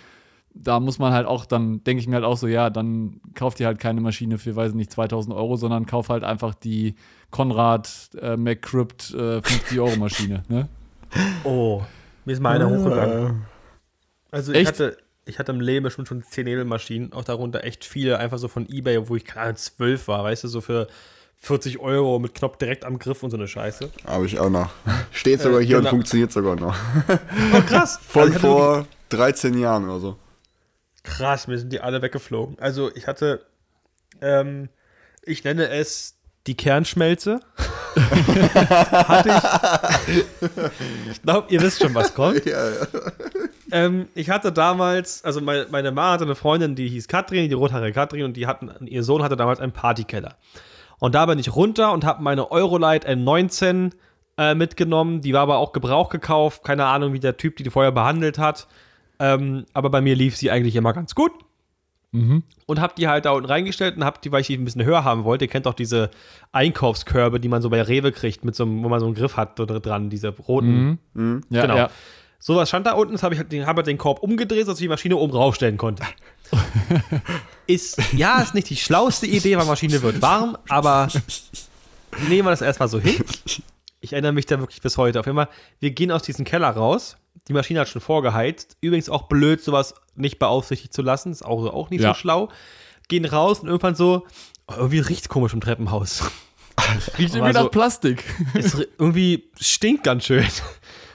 da 0.62 0.80
muss 0.80 0.98
man 0.98 1.12
halt 1.12 1.26
auch, 1.26 1.44
dann 1.44 1.84
denke 1.84 2.00
ich 2.00 2.08
mir 2.08 2.16
halt 2.16 2.24
auch 2.24 2.36
so, 2.36 2.46
ja, 2.46 2.70
dann 2.70 3.20
kauft 3.34 3.60
ihr 3.60 3.66
halt 3.66 3.78
keine 3.78 4.00
Maschine 4.00 4.38
für, 4.38 4.56
weiß 4.56 4.70
ich 4.70 4.76
nicht, 4.76 4.92
2000 4.92 5.34
Euro, 5.34 5.56
sondern 5.56 5.86
kauf 5.86 6.08
halt 6.08 6.24
einfach 6.24 6.54
die 6.54 6.94
Konrad 7.30 8.10
äh, 8.20 8.36
McCrypt 8.36 9.12
äh, 9.14 9.42
50 9.42 9.80
Euro 9.80 9.96
Maschine, 9.96 10.42
ne? 10.48 10.68
Oh, 11.44 11.82
mir 12.24 12.32
ist 12.32 12.40
meine 12.40 12.68
hochgegangen. 12.68 13.28
Äh, 13.30 14.34
Also 14.36 14.52
ich 14.52 14.58
Echt? 14.58 14.68
hatte, 14.68 14.98
ich 15.24 15.38
hatte 15.38 15.52
im 15.52 15.60
Leben 15.60 15.88
schon 15.90 16.04
schon 16.06 16.22
zehn 16.22 16.44
Nebelmaschinen, 16.44 17.12
auch 17.12 17.24
darunter 17.24 17.64
echt 17.64 17.84
viele, 17.84 18.18
einfach 18.18 18.38
so 18.38 18.48
von 18.48 18.68
Ebay, 18.68 19.08
wo 19.08 19.16
ich 19.16 19.24
gerade 19.24 19.54
zwölf 19.54 20.08
war, 20.08 20.24
weißt 20.24 20.44
du, 20.44 20.48
so 20.48 20.60
für 20.60 20.88
40 21.38 21.78
Euro 21.78 22.18
mit 22.18 22.34
Knopf 22.34 22.56
direkt 22.56 22.84
am 22.84 22.98
Griff 22.98 23.22
und 23.22 23.30
so 23.30 23.36
eine 23.36 23.46
Scheiße. 23.46 23.90
Habe 24.06 24.26
ich 24.26 24.38
auch 24.38 24.50
noch. 24.50 24.70
Steht 25.12 25.40
sogar 25.40 25.60
hier 25.60 25.76
genau. 25.76 25.90
und 25.90 25.90
funktioniert 25.90 26.32
sogar 26.32 26.56
noch. 26.56 26.76
Oh 27.54 27.60
krass. 27.60 28.00
Von 28.06 28.32
Also 28.32 28.38
vor 28.38 28.86
13 29.10 29.58
Jahren 29.58 29.84
oder 29.84 30.00
so. 30.00 30.16
Krass, 31.06 31.46
mir 31.46 31.58
sind 31.58 31.72
die 31.72 31.80
alle 31.80 32.02
weggeflogen. 32.02 32.58
Also 32.58 32.94
ich 32.94 33.06
hatte, 33.06 33.46
ähm, 34.20 34.68
ich 35.22 35.44
nenne 35.44 35.68
es 35.68 36.18
die 36.46 36.56
Kernschmelze. 36.56 37.40
hatte 37.96 39.30
ich. 40.10 40.20
Ich 41.10 41.22
glaube, 41.22 41.46
ihr 41.50 41.62
wisst 41.62 41.80
schon, 41.80 41.94
was 41.94 42.12
kommt. 42.12 42.44
Ja, 42.46 42.68
ja. 42.68 42.86
Ähm, 43.72 44.08
ich 44.14 44.30
hatte 44.30 44.52
damals, 44.52 45.24
also 45.24 45.40
meine, 45.40 45.66
meine 45.70 45.90
Mama 45.90 46.12
hatte 46.12 46.24
eine 46.24 46.34
Freundin, 46.34 46.74
die 46.74 46.88
hieß 46.88 47.08
Katrin, 47.08 47.48
die 47.48 47.54
rothaarige 47.54 47.92
Katrin, 47.92 48.24
und 48.24 48.36
die 48.36 48.46
hatten, 48.46 48.70
ihr 48.86 49.02
Sohn 49.02 49.22
hatte 49.22 49.36
damals 49.36 49.60
einen 49.60 49.72
Partykeller. 49.72 50.36
Und 50.98 51.14
da 51.14 51.26
bin 51.26 51.38
ich 51.38 51.54
runter 51.54 51.92
und 51.92 52.04
habe 52.04 52.22
meine 52.22 52.50
Eurolight 52.50 53.08
M19 53.08 53.92
äh, 54.38 54.54
mitgenommen. 54.54 55.20
Die 55.20 55.32
war 55.32 55.42
aber 55.42 55.58
auch 55.58 55.72
Gebrauch 55.72 56.10
gekauft. 56.10 56.64
Keine 56.64 56.84
Ahnung, 56.84 57.12
wie 57.12 57.20
der 57.20 57.36
Typ 57.36 57.56
die, 57.56 57.62
die 57.62 57.70
vorher 57.70 57.92
behandelt 57.92 58.38
hat. 58.38 58.66
Ähm, 59.18 59.64
aber 59.72 59.90
bei 59.90 60.00
mir 60.00 60.14
lief 60.14 60.36
sie 60.36 60.50
eigentlich 60.50 60.76
immer 60.76 60.92
ganz 60.92 61.14
gut. 61.14 61.32
Und 62.66 62.80
hab 62.80 62.96
die 62.96 63.08
halt 63.08 63.26
da 63.26 63.32
unten 63.32 63.46
reingestellt 63.46 63.96
und 63.96 64.04
hab 64.04 64.22
die, 64.22 64.32
weil 64.32 64.40
ich 64.40 64.46
die 64.46 64.54
ein 64.56 64.64
bisschen 64.64 64.84
höher 64.84 65.04
haben 65.04 65.24
wollte. 65.24 65.44
Ihr 65.44 65.50
kennt 65.50 65.66
doch 65.66 65.74
diese 65.74 66.10
Einkaufskörbe, 66.52 67.40
die 67.40 67.48
man 67.48 67.60
so 67.60 67.68
bei 67.68 67.82
Rewe 67.82 68.10
kriegt, 68.10 68.42
mit 68.44 68.54
so 68.56 68.64
einem, 68.64 68.82
wo 68.82 68.88
man 68.88 69.00
so 69.00 69.06
einen 69.06 69.14
Griff 69.14 69.36
hat 69.36 69.58
dran, 69.58 70.08
diese 70.08 70.28
roten. 70.28 70.98
Ja, 71.50 71.62
Genau. 71.62 71.76
ja. 71.76 71.90
Sowas 72.38 72.68
stand 72.68 72.86
da 72.86 72.92
unten, 72.92 73.12
das 73.12 73.22
habe 73.22 73.34
ich 73.34 73.40
halt 73.40 73.50
den, 73.52 73.66
hab 73.66 73.76
halt 73.76 73.86
den 73.86 73.98
Korb 73.98 74.22
umgedreht, 74.22 74.64
sodass 74.66 74.78
ich 74.78 74.84
die 74.84 74.88
Maschine 74.88 75.16
oben 75.16 75.32
raufstellen 75.32 75.76
konnte. 75.78 76.04
ist, 77.66 78.00
ja, 78.12 78.40
ist 78.40 78.54
nicht 78.54 78.70
die 78.70 78.76
schlauste 78.76 79.26
Idee, 79.26 79.56
weil 79.58 79.66
Maschine 79.66 80.00
wird 80.02 80.22
warm, 80.22 80.56
aber 80.68 81.08
nehmen 82.28 82.46
wir 82.46 82.50
das 82.50 82.62
erstmal 82.62 82.88
so 82.88 83.00
hin. 83.00 83.16
Ich 84.00 84.12
erinnere 84.12 84.32
mich 84.32 84.46
da 84.46 84.58
wirklich 84.60 84.80
bis 84.80 84.96
heute. 84.96 85.18
Auf 85.20 85.26
jeden 85.26 85.36
Fall, 85.36 85.48
wir 85.80 85.90
gehen 85.90 86.12
aus 86.12 86.22
diesem 86.22 86.44
Keller 86.44 86.70
raus. 86.70 87.16
Die 87.48 87.52
Maschine 87.52 87.80
hat 87.80 87.88
schon 87.88 88.00
vorgeheizt. 88.02 88.76
Übrigens 88.80 89.08
auch 89.08 89.22
blöd, 89.28 89.62
sowas 89.62 89.94
nicht 90.14 90.38
beaufsichtigt 90.38 90.92
zu 90.92 91.02
lassen. 91.02 91.32
Ist 91.32 91.44
auch, 91.44 91.64
auch 91.72 91.90
nicht 91.90 92.02
Ja. 92.02 92.14
so 92.14 92.14
schlau. 92.20 92.48
Gehen 93.08 93.24
raus 93.24 93.60
und 93.60 93.68
irgendwann 93.68 93.94
so, 93.94 94.26
oh, 94.68 94.74
irgendwie 94.76 94.98
riecht's 95.00 95.28
komisch 95.28 95.52
im 95.54 95.60
Treppenhaus. 95.60 96.22
Riecht 97.18 97.34
irgendwie 97.34 97.52
so- 97.54 97.62
nach 97.64 97.70
Plastik. 97.70 98.24
es 98.54 98.74
irgendwie 98.98 99.50
stinkt 99.60 100.04
ganz 100.04 100.24
schön. 100.24 100.44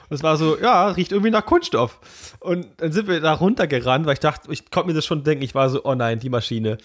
Und 0.08 0.16
es 0.16 0.22
war 0.22 0.36
so, 0.36 0.58
ja, 0.58 0.88
riecht 0.88 1.12
irgendwie 1.12 1.30
nach 1.30 1.46
Kunststoff. 1.46 2.00
Und 2.40 2.66
dann 2.78 2.92
sind 2.92 3.08
wir 3.08 3.20
da 3.20 3.32
runtergerannt, 3.34 4.04
weil 4.06 4.14
ich 4.14 4.20
dachte, 4.20 4.52
ich 4.52 4.70
konnte 4.70 4.88
mir 4.88 4.94
das 4.94 5.06
schon 5.06 5.22
denken, 5.24 5.44
ich 5.44 5.54
war 5.54 5.70
so, 5.70 5.84
oh 5.84 5.94
nein, 5.94 6.18
die 6.18 6.28
Maschine. 6.30 6.78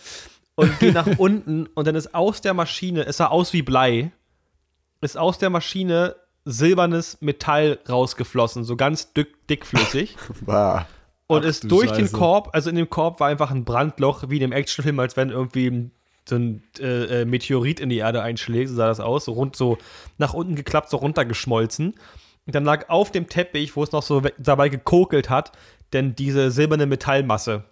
Und 0.55 0.79
gehe 0.79 0.91
nach 0.93 1.07
unten 1.17 1.67
und 1.67 1.87
dann 1.87 1.95
ist 1.95 2.13
aus 2.15 2.41
der 2.41 2.53
Maschine, 2.53 3.05
es 3.05 3.17
sah 3.17 3.27
aus 3.27 3.53
wie 3.53 3.61
Blei, 3.63 4.11
ist 5.01 5.17
aus 5.17 5.37
der 5.37 5.49
Maschine 5.49 6.15
silbernes 6.47 7.17
Metall 7.21 7.79
rausgeflossen, 7.87 8.63
so 8.63 8.75
ganz 8.75 9.13
dick, 9.13 9.47
dickflüssig. 9.47 10.15
Bah. 10.41 10.87
Und 11.27 11.43
Ach 11.43 11.49
ist 11.49 11.65
du 11.65 11.67
durch 11.67 11.91
den 11.91 12.05
Scheiße. 12.05 12.17
Korb, 12.17 12.49
also 12.53 12.69
in 12.69 12.77
dem 12.77 12.89
Korb 12.89 13.19
war 13.19 13.27
einfach 13.27 13.51
ein 13.51 13.65
Brandloch, 13.65 14.23
wie 14.29 14.35
in 14.35 14.41
dem 14.41 14.51
Actionfilm, 14.53 14.97
als 14.99 15.17
wenn 15.17 15.29
irgendwie 15.29 15.89
so 16.27 16.35
ein 16.35 16.63
äh, 16.79 17.21
äh, 17.21 17.25
Meteorit 17.25 17.79
in 17.79 17.89
die 17.89 17.97
Erde 17.97 18.21
einschlägt, 18.21 18.69
so 18.69 18.75
sah 18.75 18.87
das 18.87 18.99
aus, 18.99 19.25
so 19.25 19.33
rund, 19.33 19.55
so 19.55 19.77
nach 20.17 20.33
unten 20.33 20.55
geklappt, 20.55 20.89
so 20.89 20.97
runtergeschmolzen. 20.97 21.95
Und 22.45 22.55
dann 22.55 22.63
lag 22.63 22.89
auf 22.89 23.11
dem 23.11 23.27
Teppich, 23.27 23.75
wo 23.75 23.83
es 23.83 23.91
noch 23.91 24.03
so 24.03 24.21
dabei 24.37 24.69
gekokelt 24.69 25.29
hat, 25.29 25.51
denn 25.91 26.15
diese 26.15 26.49
silberne 26.49 26.85
Metallmasse. 26.85 27.65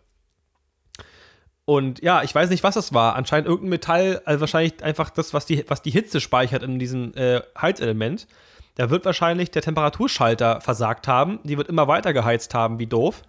Und 1.66 2.02
ja, 2.04 2.24
ich 2.24 2.34
weiß 2.34 2.50
nicht, 2.50 2.64
was 2.64 2.76
es 2.76 2.94
war. 2.94 3.16
Anscheinend 3.16 3.48
irgendein 3.48 3.70
Metall, 3.70 4.22
also 4.26 4.42
wahrscheinlich 4.42 4.84
einfach 4.84 5.10
das, 5.10 5.34
was 5.34 5.46
die, 5.46 5.66
was 5.68 5.82
die 5.82 5.92
Hitze 5.92 6.22
speichert 6.22 6.62
in 6.62 6.78
diesem 6.78 7.14
äh, 7.16 7.42
Heizelement. 7.60 8.28
Da 8.76 8.90
wird 8.90 9.06
wahrscheinlich 9.06 9.52
der 9.52 9.62
Temperaturschalter 9.62 10.62
versagt 10.62 11.08
haben. 11.08 11.40
Die 11.44 11.58
wird 11.58 11.70
immer 11.70 11.88
weiter 11.88 12.14
geheizt 12.14 12.54
haben, 12.54 12.78
wie 12.80 12.88
doof. 12.88 13.22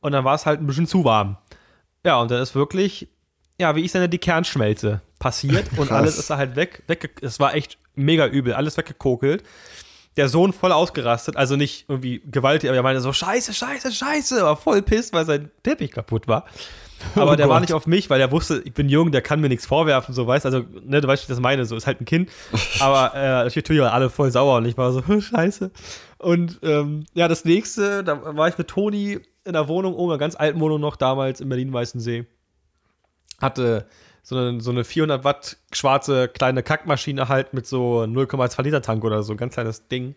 Und 0.00 0.12
dann 0.12 0.24
war 0.24 0.34
es 0.34 0.46
halt 0.46 0.60
ein 0.60 0.66
bisschen 0.66 0.86
zu 0.86 1.04
warm. 1.04 1.36
Ja, 2.04 2.20
und 2.20 2.30
dann 2.30 2.40
ist 2.40 2.54
wirklich, 2.54 3.08
ja, 3.60 3.74
wie 3.76 3.84
ich 3.84 3.92
nenne, 3.92 4.08
die 4.08 4.18
Kernschmelze 4.18 5.02
passiert 5.18 5.66
und 5.76 5.88
Krass. 5.88 5.98
alles 5.98 6.18
ist 6.18 6.30
da 6.30 6.36
halt 6.36 6.56
weg. 6.56 6.82
weg 6.86 7.18
es 7.20 7.38
war 7.38 7.54
echt 7.54 7.78
mega 7.94 8.26
übel, 8.26 8.54
alles 8.54 8.76
weggekokelt. 8.76 9.42
Der 10.16 10.28
Sohn 10.28 10.52
voll 10.52 10.72
ausgerastet, 10.72 11.36
also 11.36 11.54
nicht 11.54 11.84
irgendwie 11.88 12.20
gewaltig, 12.24 12.68
aber 12.68 12.76
er 12.76 12.82
meinte 12.82 13.00
so: 13.00 13.12
Scheiße, 13.12 13.52
Scheiße, 13.54 13.92
Scheiße, 13.92 14.42
war 14.42 14.56
voll 14.56 14.82
pisst, 14.82 15.12
weil 15.12 15.26
sein 15.26 15.50
Teppich 15.62 15.92
kaputt 15.92 16.26
war. 16.26 16.44
Aber 17.14 17.32
Oh 17.32 17.36
der 17.36 17.48
war 17.48 17.56
Gott. 17.56 17.62
nicht 17.62 17.72
auf 17.72 17.86
mich, 17.86 18.10
weil 18.10 18.18
der 18.18 18.30
wusste, 18.32 18.60
ich 18.64 18.74
bin 18.74 18.88
jung, 18.88 19.12
der 19.12 19.22
kann 19.22 19.40
mir 19.40 19.48
nichts 19.48 19.66
vorwerfen, 19.66 20.14
so 20.14 20.26
weißt 20.26 20.46
also, 20.46 20.64
ne, 20.84 21.00
du 21.00 21.08
weißt, 21.08 21.22
wie 21.22 21.24
ich 21.24 21.28
das 21.36 21.40
meine, 21.40 21.64
so 21.64 21.76
ist 21.76 21.86
halt 21.86 22.00
ein 22.00 22.04
Kind. 22.04 22.30
Aber 22.80 23.14
äh, 23.14 23.44
natürlich 23.44 23.80
waren 23.82 23.92
alle 23.92 24.10
voll 24.10 24.30
sauer 24.30 24.58
und 24.58 24.64
ich 24.66 24.76
war 24.76 24.92
so, 24.92 25.02
scheiße. 25.20 25.70
Und 26.18 26.58
ähm, 26.62 27.06
ja, 27.14 27.28
das 27.28 27.44
nächste, 27.44 28.02
da 28.02 28.36
war 28.36 28.48
ich 28.48 28.58
mit 28.58 28.68
Toni 28.68 29.20
in 29.44 29.52
der 29.52 29.68
Wohnung, 29.68 29.94
oben, 29.94 30.10
einer 30.10 30.18
ganz 30.18 30.34
alten 30.36 30.60
Wohnung 30.60 30.80
noch 30.80 30.96
damals 30.96 31.40
in 31.40 31.48
Berlin-Weißensee. 31.48 32.26
Hatte 33.40 33.86
so 34.22 34.36
eine, 34.36 34.60
so 34.60 34.70
eine 34.70 34.84
400 34.84 35.24
Watt 35.24 35.56
schwarze 35.72 36.28
kleine 36.28 36.62
Kackmaschine 36.62 37.28
halt 37.28 37.54
mit 37.54 37.66
so 37.66 38.00
0,2 38.02 38.62
Liter 38.62 38.82
Tank 38.82 39.04
oder 39.04 39.22
so, 39.22 39.32
ein 39.32 39.36
ganz 39.38 39.54
kleines 39.54 39.88
Ding. 39.88 40.16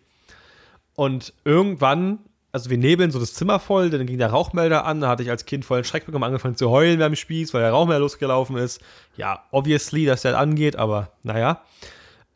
Und 0.94 1.32
irgendwann, 1.44 2.18
also 2.52 2.68
wir 2.68 2.76
nebeln 2.76 3.10
so 3.10 3.18
das 3.18 3.32
Zimmer 3.32 3.58
voll, 3.58 3.88
dann 3.88 4.06
ging 4.06 4.18
der 4.18 4.30
Rauchmelder 4.30 4.84
an, 4.84 5.00
da 5.00 5.08
hatte 5.08 5.22
ich 5.22 5.30
als 5.30 5.46
Kind 5.46 5.64
vollen 5.64 5.84
Schreck 5.84 6.04
bekommen, 6.04 6.24
angefangen 6.24 6.54
zu 6.54 6.70
heulen 6.70 6.98
beim 6.98 7.16
Spieß, 7.16 7.54
weil 7.54 7.62
der 7.62 7.70
Rauchmelder 7.70 8.00
losgelaufen 8.00 8.56
ist. 8.56 8.80
Ja, 9.16 9.44
obviously, 9.50 10.04
dass 10.04 10.22
der 10.22 10.38
angeht, 10.38 10.76
aber 10.76 11.12
naja. 11.22 11.62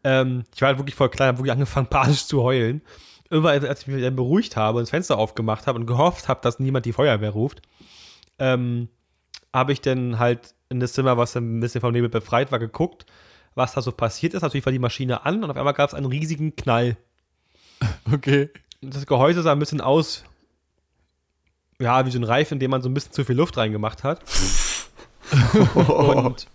Ähm, 0.04 0.44
ich 0.54 0.62
war 0.62 0.68
halt 0.68 0.78
wirklich 0.78 0.94
voll 0.94 1.10
klein, 1.10 1.28
hab 1.28 1.38
wirklich 1.38 1.52
angefangen, 1.52 1.86
panisch 1.90 2.26
zu 2.26 2.42
heulen. 2.42 2.80
irgendwann, 3.28 3.62
als 3.66 3.82
ich 3.82 3.88
mich 3.88 4.02
dann 4.02 4.16
beruhigt 4.16 4.56
habe 4.56 4.78
und 4.78 4.84
das 4.84 4.90
Fenster 4.90 5.18
aufgemacht 5.18 5.66
habe 5.66 5.78
und 5.78 5.86
gehofft 5.86 6.28
habe, 6.28 6.40
dass 6.42 6.58
niemand 6.60 6.86
die 6.86 6.92
Feuerwehr 6.94 7.30
ruft, 7.30 7.60
ähm, 8.38 8.88
habe 9.52 9.72
ich 9.72 9.82
dann 9.82 10.18
halt 10.18 10.54
in 10.70 10.80
das 10.80 10.94
Zimmer, 10.94 11.18
was 11.18 11.36
ein 11.36 11.60
bisschen 11.60 11.80
vom 11.82 11.92
Nebel 11.92 12.08
befreit 12.08 12.52
war, 12.52 12.58
geguckt, 12.58 13.04
was 13.54 13.74
da 13.74 13.82
so 13.82 13.92
passiert 13.92 14.32
ist. 14.34 14.42
Natürlich 14.42 14.64
war 14.64 14.72
die 14.72 14.78
Maschine 14.78 15.26
an 15.26 15.44
und 15.44 15.50
auf 15.50 15.56
einmal 15.56 15.74
gab 15.74 15.88
es 15.88 15.94
einen 15.94 16.06
riesigen 16.06 16.56
Knall. 16.56 16.96
Okay. 18.10 18.48
Das 18.90 19.06
Gehäuse 19.06 19.42
sah 19.42 19.52
ein 19.52 19.58
bisschen 19.58 19.80
aus, 19.80 20.24
ja, 21.80 22.06
wie 22.06 22.10
so 22.10 22.18
ein 22.18 22.24
Reif, 22.24 22.52
in 22.52 22.58
dem 22.58 22.70
man 22.70 22.82
so 22.82 22.88
ein 22.88 22.94
bisschen 22.94 23.12
zu 23.12 23.24
viel 23.24 23.36
Luft 23.36 23.56
reingemacht 23.56 24.04
hat. 24.04 24.22
und, 25.74 26.46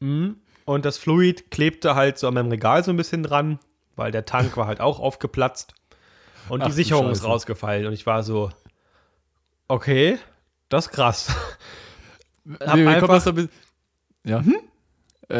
mh, 0.00 0.34
und 0.64 0.84
das 0.84 0.98
Fluid 0.98 1.50
klebte 1.50 1.94
halt 1.94 2.18
so 2.18 2.28
an 2.28 2.34
meinem 2.34 2.50
Regal 2.50 2.84
so 2.84 2.90
ein 2.90 2.96
bisschen 2.96 3.22
dran, 3.22 3.58
weil 3.96 4.12
der 4.12 4.24
Tank 4.24 4.56
war 4.56 4.66
halt 4.66 4.80
auch 4.80 5.00
aufgeplatzt. 5.00 5.74
Und 6.48 6.62
Ach 6.62 6.66
die 6.66 6.72
Sicherung 6.72 7.10
ist 7.10 7.24
rausgefallen. 7.24 7.86
Und 7.86 7.92
ich 7.92 8.06
war 8.06 8.22
so, 8.22 8.50
okay, 9.68 10.18
das 10.68 10.86
ist 10.86 10.92
krass. 10.92 11.34
Hab 12.60 12.76
mir 12.76 12.88
einfach- 12.88 13.08
das 13.08 13.24
so. 13.24 13.32
Ja. 14.24 14.40
Äh, 14.40 14.52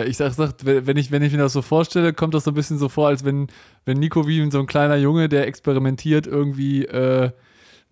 Ich 0.07 0.17
sag, 0.17 0.33
sag, 0.35 0.55
wenn 0.63 0.97
ich, 0.97 1.11
wenn 1.11 1.23
ich 1.23 1.33
mir 1.33 1.39
das 1.39 1.53
so 1.53 1.63
vorstelle, 1.63 2.13
kommt 2.13 2.35
das 2.35 2.45
so 2.45 2.51
ein 2.51 2.55
bisschen 2.55 2.79
so 2.79 2.89
vor, 2.89 3.09
als 3.09 3.25
wenn, 3.25 3.49
wenn 3.85 3.99
Nico 3.99 4.27
wie 4.27 4.51
so 4.51 4.61
ein 4.61 4.67
kleiner 4.67 4.97
Junge, 4.97 5.29
der 5.29 5.47
experimentiert, 5.47 6.27
irgendwie 6.27 6.85
äh, 6.85 7.31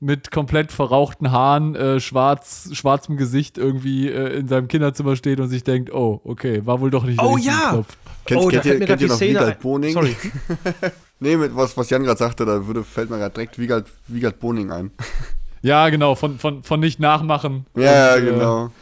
mit 0.00 0.30
komplett 0.30 0.70
verrauchten 0.70 1.32
Haaren, 1.32 1.74
äh, 1.74 2.00
schwarz, 2.00 2.70
schwarzem 2.72 3.16
Gesicht 3.16 3.58
irgendwie 3.58 4.08
äh, 4.08 4.38
in 4.38 4.46
seinem 4.48 4.68
Kinderzimmer 4.68 5.16
steht 5.16 5.40
und 5.40 5.48
sich 5.48 5.64
denkt, 5.64 5.92
oh, 5.92 6.20
okay, 6.24 6.64
war 6.64 6.80
wohl 6.80 6.90
doch 6.90 7.04
nicht 7.04 7.20
der 7.20 7.26
Oh 7.26 7.34
richtige 7.34 7.54
ja! 7.54 7.70
Knopf. 7.70 7.96
Kennt, 8.24 8.40
Oh, 8.40 8.50
da 8.50 8.50
kennt, 8.50 8.64
ihr, 8.64 8.70
fällt 8.70 8.80
mir 8.80 8.86
kennt 8.86 9.00
ihr 9.00 9.06
die 9.06 9.10
noch 9.10 9.16
Szene 9.16 9.30
Wiegald 9.30 9.56
ein. 9.56 9.60
Boning? 9.62 9.92
Sorry. 9.92 10.16
Nee, 11.20 11.36
mit 11.36 11.56
was, 11.56 11.76
was 11.76 11.90
Jan 11.90 12.04
gerade 12.04 12.16
sagte, 12.18 12.44
da 12.46 12.64
würde, 12.68 12.84
fällt 12.84 13.10
mir 13.10 13.18
gerade 13.18 13.34
direkt 13.34 13.58
Wiegald, 13.58 13.86
Wiegald 14.06 14.38
Boning 14.38 14.70
ein. 14.70 14.92
Ja, 15.62 15.88
genau, 15.88 16.14
von, 16.14 16.38
von, 16.38 16.62
von 16.62 16.78
nicht 16.78 17.00
nachmachen. 17.00 17.66
Ja, 17.76 18.14
Und, 18.14 18.22
äh, 18.22 18.24
genau. 18.26 18.68
die 18.68 18.72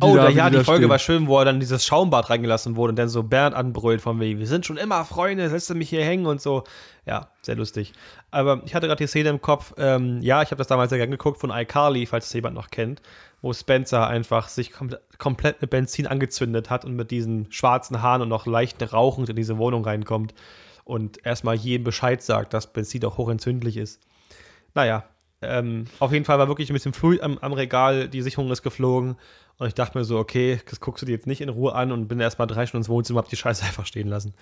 Oh, 0.00 0.16
da, 0.16 0.28
ja, 0.28 0.50
die 0.50 0.64
Folge 0.64 0.82
stehen. 0.82 0.88
war 0.90 0.98
schön, 0.98 1.26
wo 1.26 1.38
er 1.38 1.44
dann 1.44 1.60
dieses 1.60 1.84
Schaumbad 1.84 2.30
reingelassen 2.30 2.76
wurde 2.76 2.90
und 2.90 2.96
dann 2.96 3.08
so 3.08 3.22
Bernd 3.22 3.54
anbrüllt 3.54 4.00
von 4.00 4.18
wegen, 4.20 4.38
wir 4.38 4.46
sind 4.46 4.66
schon 4.66 4.76
immer 4.76 5.04
Freunde, 5.04 5.46
lässt 5.46 5.70
du 5.70 5.74
mich 5.74 5.90
hier 5.90 6.04
hängen 6.04 6.26
und 6.26 6.40
so. 6.40 6.64
Ja, 7.06 7.28
sehr 7.42 7.56
lustig. 7.56 7.92
Aber 8.30 8.62
ich 8.64 8.74
hatte 8.74 8.86
gerade 8.86 9.02
die 9.02 9.08
Szene 9.08 9.28
im 9.28 9.40
Kopf, 9.40 9.74
ähm, 9.76 10.20
ja, 10.22 10.42
ich 10.42 10.50
habe 10.50 10.58
das 10.58 10.66
damals 10.66 10.90
sehr 10.90 10.98
gern 10.98 11.10
geguckt 11.10 11.40
von 11.40 11.50
iCarly, 11.50 12.06
falls 12.06 12.26
es 12.26 12.32
jemand 12.32 12.54
noch 12.54 12.70
kennt, 12.70 13.02
wo 13.42 13.52
Spencer 13.52 14.06
einfach 14.06 14.48
sich 14.48 14.72
kom 14.72 14.90
komplett 15.18 15.60
mit 15.60 15.70
Benzin 15.70 16.06
angezündet 16.06 16.70
hat 16.70 16.84
und 16.84 16.96
mit 16.96 17.10
diesen 17.10 17.50
schwarzen 17.52 18.02
Haaren 18.02 18.22
und 18.22 18.28
noch 18.28 18.46
leicht 18.46 18.82
rauchend 18.92 19.28
in 19.28 19.36
diese 19.36 19.58
Wohnung 19.58 19.84
reinkommt 19.84 20.34
und 20.84 21.24
erstmal 21.24 21.54
jedem 21.54 21.84
Bescheid 21.84 22.22
sagt, 22.22 22.54
dass 22.54 22.72
Benzin 22.72 23.04
auch 23.04 23.18
hochentzündlich 23.18 23.76
ist. 23.76 24.00
Naja, 24.74 25.04
ähm, 25.40 25.84
auf 26.00 26.12
jeden 26.12 26.24
Fall 26.24 26.38
war 26.38 26.48
wirklich 26.48 26.70
ein 26.70 26.74
bisschen 26.74 26.94
früh 26.94 27.20
am, 27.20 27.38
am 27.38 27.52
Regal, 27.52 28.08
die 28.08 28.22
Sicherung 28.22 28.50
ist 28.50 28.62
geflogen 28.62 29.16
und 29.58 29.68
ich 29.68 29.74
dachte 29.74 29.96
mir 29.96 30.04
so, 30.04 30.18
okay, 30.18 30.60
das 30.68 30.80
guckst 30.80 31.02
du 31.02 31.06
dir 31.06 31.12
jetzt 31.12 31.26
nicht 31.26 31.40
in 31.40 31.48
Ruhe 31.48 31.74
an 31.74 31.92
und 31.92 32.08
bin 32.08 32.18
erstmal 32.18 32.46
drei 32.46 32.66
Stunden 32.66 32.82
ins 32.82 32.88
Wohnzimmer, 32.88 33.18
hab 33.18 33.28
die 33.28 33.36
Scheiße 33.36 33.64
einfach 33.66 33.86
stehen 33.86 34.08
lassen. 34.08 34.34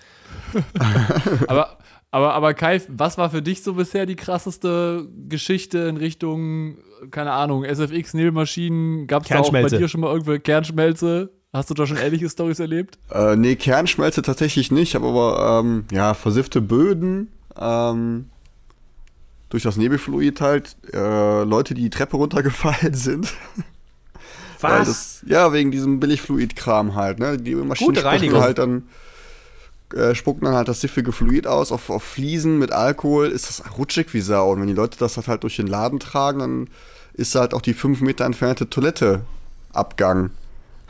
Aber, 1.47 1.77
aber, 2.11 2.35
aber 2.35 2.53
Kai, 2.53 2.79
was 2.89 3.17
war 3.17 3.31
für 3.31 3.41
dich 3.41 3.63
so 3.63 3.73
bisher 3.73 4.05
die 4.05 4.15
krasseste 4.15 5.07
Geschichte 5.27 5.79
in 5.79 5.97
Richtung, 5.97 6.77
keine 7.09 7.31
Ahnung, 7.31 7.63
SFX, 7.63 8.13
Nebelmaschinen? 8.13 9.07
Gab 9.07 9.23
es 9.23 9.29
da 9.29 9.39
auch 9.39 9.51
bei 9.51 9.63
dir 9.63 9.87
schon 9.87 10.01
mal 10.01 10.11
irgendwelche 10.11 10.41
Kernschmelze? 10.41 11.31
Hast 11.53 11.71
du 11.71 11.73
da 11.73 11.87
schon 11.87 11.97
ähnliche 11.97 12.29
Stories 12.29 12.59
erlebt? 12.59 12.99
Äh, 13.11 13.35
nee, 13.35 13.55
Kernschmelze 13.55 14.21
tatsächlich 14.21 14.71
nicht, 14.71 14.93
habe 14.93 15.07
aber 15.07 15.59
ähm, 15.59 15.85
ja, 15.91 16.13
versiffte 16.13 16.61
Böden, 16.61 17.31
ähm, 17.59 18.25
durch 19.49 19.63
das 19.63 19.77
Nebelfluid 19.77 20.41
halt, 20.41 20.75
äh, 20.93 21.43
Leute, 21.43 21.75
die 21.75 21.83
die 21.83 21.89
Treppe 21.91 22.17
runtergefallen 22.17 22.93
sind. 22.93 23.33
Weil 24.63 24.85
das, 24.85 25.21
ja, 25.25 25.53
wegen 25.53 25.71
diesem 25.71 25.99
Billigfluid-Kram 25.99 26.95
halt, 26.95 27.19
ne? 27.19 27.37
Die 27.37 27.55
Maschinen 27.55 27.93
Gute 27.93 28.01
spucken 28.01 28.39
halt 28.39 28.57
dann, 28.57 28.83
äh, 29.93 30.15
spucken 30.15 30.45
dann 30.45 30.55
halt 30.55 30.67
das 30.67 30.81
siffige 30.81 31.11
Fluid 31.11 31.47
aus 31.47 31.71
auf, 31.71 31.89
auf 31.89 32.03
Fliesen 32.03 32.59
mit 32.59 32.71
Alkohol, 32.71 33.27
ist 33.27 33.49
das 33.49 33.77
rutschig 33.77 34.13
wie 34.13 34.21
Sau. 34.21 34.51
Und 34.51 34.61
wenn 34.61 34.67
die 34.67 34.73
Leute 34.73 34.97
das 34.97 35.17
halt 35.27 35.43
durch 35.43 35.57
den 35.57 35.67
Laden 35.67 35.99
tragen, 35.99 36.39
dann 36.39 36.69
ist 37.13 37.35
halt 37.35 37.53
auch 37.53 37.61
die 37.61 37.73
5 37.73 38.01
Meter 38.01 38.25
entfernte 38.25 38.69
Toiletteabgang 38.69 40.31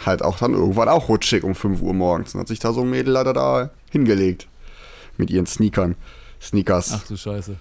halt 0.05 0.21
auch 0.21 0.37
dann 0.37 0.53
irgendwann 0.53 0.89
auch 0.89 1.09
rutschig 1.09 1.43
um 1.43 1.55
5 1.55 1.81
Uhr 1.81 1.93
morgens. 1.93 2.33
Dann 2.33 2.41
hat 2.41 2.47
sich 2.47 2.59
da 2.59 2.73
so 2.73 2.81
ein 2.81 2.89
Mädel 2.89 3.13
leider 3.13 3.33
da 3.33 3.69
hingelegt. 3.89 4.47
Mit 5.17 5.29
ihren 5.29 5.45
Sneakern. 5.45 5.95
Sneakers. 6.41 6.91
Ach 6.93 7.07
du 7.07 7.15
Scheiße. 7.15 7.51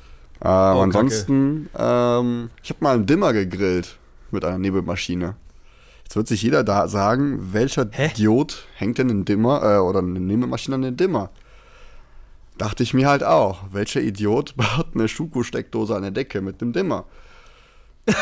Ähm, 0.44 0.48
ansonsten, 0.48 1.68
ähm, 1.78 2.50
ich 2.62 2.70
habe 2.70 2.78
mal 2.80 2.94
einen 2.94 3.06
Dimmer 3.06 3.32
gegrillt 3.32 3.96
mit 4.30 4.44
einer 4.44 4.58
Nebelmaschine. 4.58 5.34
Jetzt 6.12 6.16
wird 6.16 6.28
sich 6.28 6.42
jeder 6.42 6.62
da 6.62 6.88
sagen, 6.88 7.54
welcher 7.54 7.88
Hä? 7.90 8.08
Idiot 8.08 8.66
hängt 8.76 8.98
denn 8.98 9.08
einen 9.08 9.24
Dimmer 9.24 9.62
äh, 9.62 9.78
oder 9.78 10.00
eine 10.00 10.20
Nebelmaschine 10.20 10.74
an 10.74 10.82
den 10.82 10.98
Dimmer? 10.98 11.30
Dachte 12.58 12.82
ich 12.82 12.92
mir 12.92 13.08
halt 13.08 13.24
auch. 13.24 13.60
Welcher 13.72 14.02
Idiot 14.02 14.54
baut 14.58 14.88
eine 14.92 15.08
Schuko-Steckdose 15.08 15.96
an 15.96 16.02
der 16.02 16.10
Decke 16.10 16.42
mit 16.42 16.60
dem 16.60 16.74
Dimmer? 16.74 17.06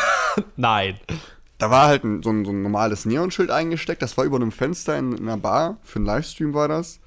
Nein. 0.55 1.01
Da 1.57 1.69
war 1.69 1.87
halt 1.87 2.05
ein, 2.05 2.23
so, 2.23 2.29
ein, 2.29 2.45
so 2.45 2.51
ein 2.51 2.61
normales 2.61 3.03
Neonschild 3.03 3.51
eingesteckt. 3.51 4.01
Das 4.01 4.15
war 4.17 4.23
über 4.23 4.37
einem 4.37 4.53
Fenster 4.53 4.97
in, 4.97 5.11
in 5.11 5.27
einer 5.27 5.35
Bar. 5.35 5.77
Für 5.83 5.97
einen 5.97 6.05
Livestream 6.05 6.53
war 6.53 6.69
das. 6.69 7.01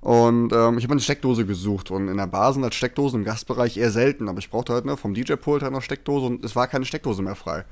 Und 0.00 0.52
ähm, 0.52 0.78
ich 0.78 0.84
habe 0.84 0.92
eine 0.92 1.00
Steckdose 1.00 1.44
gesucht. 1.44 1.90
Und 1.90 2.06
in 2.06 2.18
der 2.18 2.28
Bar 2.28 2.52
sind 2.52 2.62
halt 2.62 2.76
Steckdosen 2.76 3.18
im 3.18 3.24
Gastbereich 3.24 3.76
eher 3.78 3.90
selten. 3.90 4.28
Aber 4.28 4.38
ich 4.38 4.48
brauchte 4.48 4.74
halt 4.74 4.84
ne, 4.84 4.96
vom 4.96 5.12
DJ-Pult 5.12 5.64
halt 5.64 5.72
noch 5.72 5.82
Steckdose 5.82 6.26
und 6.26 6.44
es 6.44 6.54
war 6.54 6.68
keine 6.68 6.84
Steckdose 6.84 7.20
mehr 7.20 7.34
frei. 7.34 7.64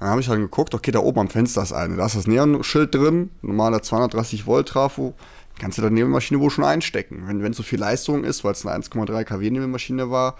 Dann 0.00 0.08
habe 0.08 0.20
ich 0.20 0.28
halt 0.28 0.40
geguckt, 0.40 0.74
okay, 0.74 0.90
da 0.90 0.98
oben 0.98 1.20
am 1.20 1.28
Fenster 1.28 1.62
ist 1.62 1.72
eine. 1.72 1.96
Da 1.96 2.06
ist 2.06 2.16
das 2.16 2.26
Neonschild 2.26 2.94
drin, 2.94 3.30
normaler 3.42 3.82
230 3.82 4.46
Volt 4.46 4.68
Trafo. 4.68 5.14
Kannst 5.58 5.78
du 5.78 5.82
da 5.82 5.90
Nebelmaschine 5.90 6.40
wohl 6.40 6.50
schon 6.50 6.64
einstecken. 6.64 7.24
Wenn 7.26 7.50
es 7.52 7.56
so 7.56 7.62
viel 7.62 7.78
Leistung 7.78 8.24
ist, 8.24 8.42
weil 8.42 8.52
es 8.52 8.66
eine 8.66 8.84
1,3 8.84 9.24
kW 9.24 9.50
Nebelmaschine 9.50 10.10
war, 10.10 10.36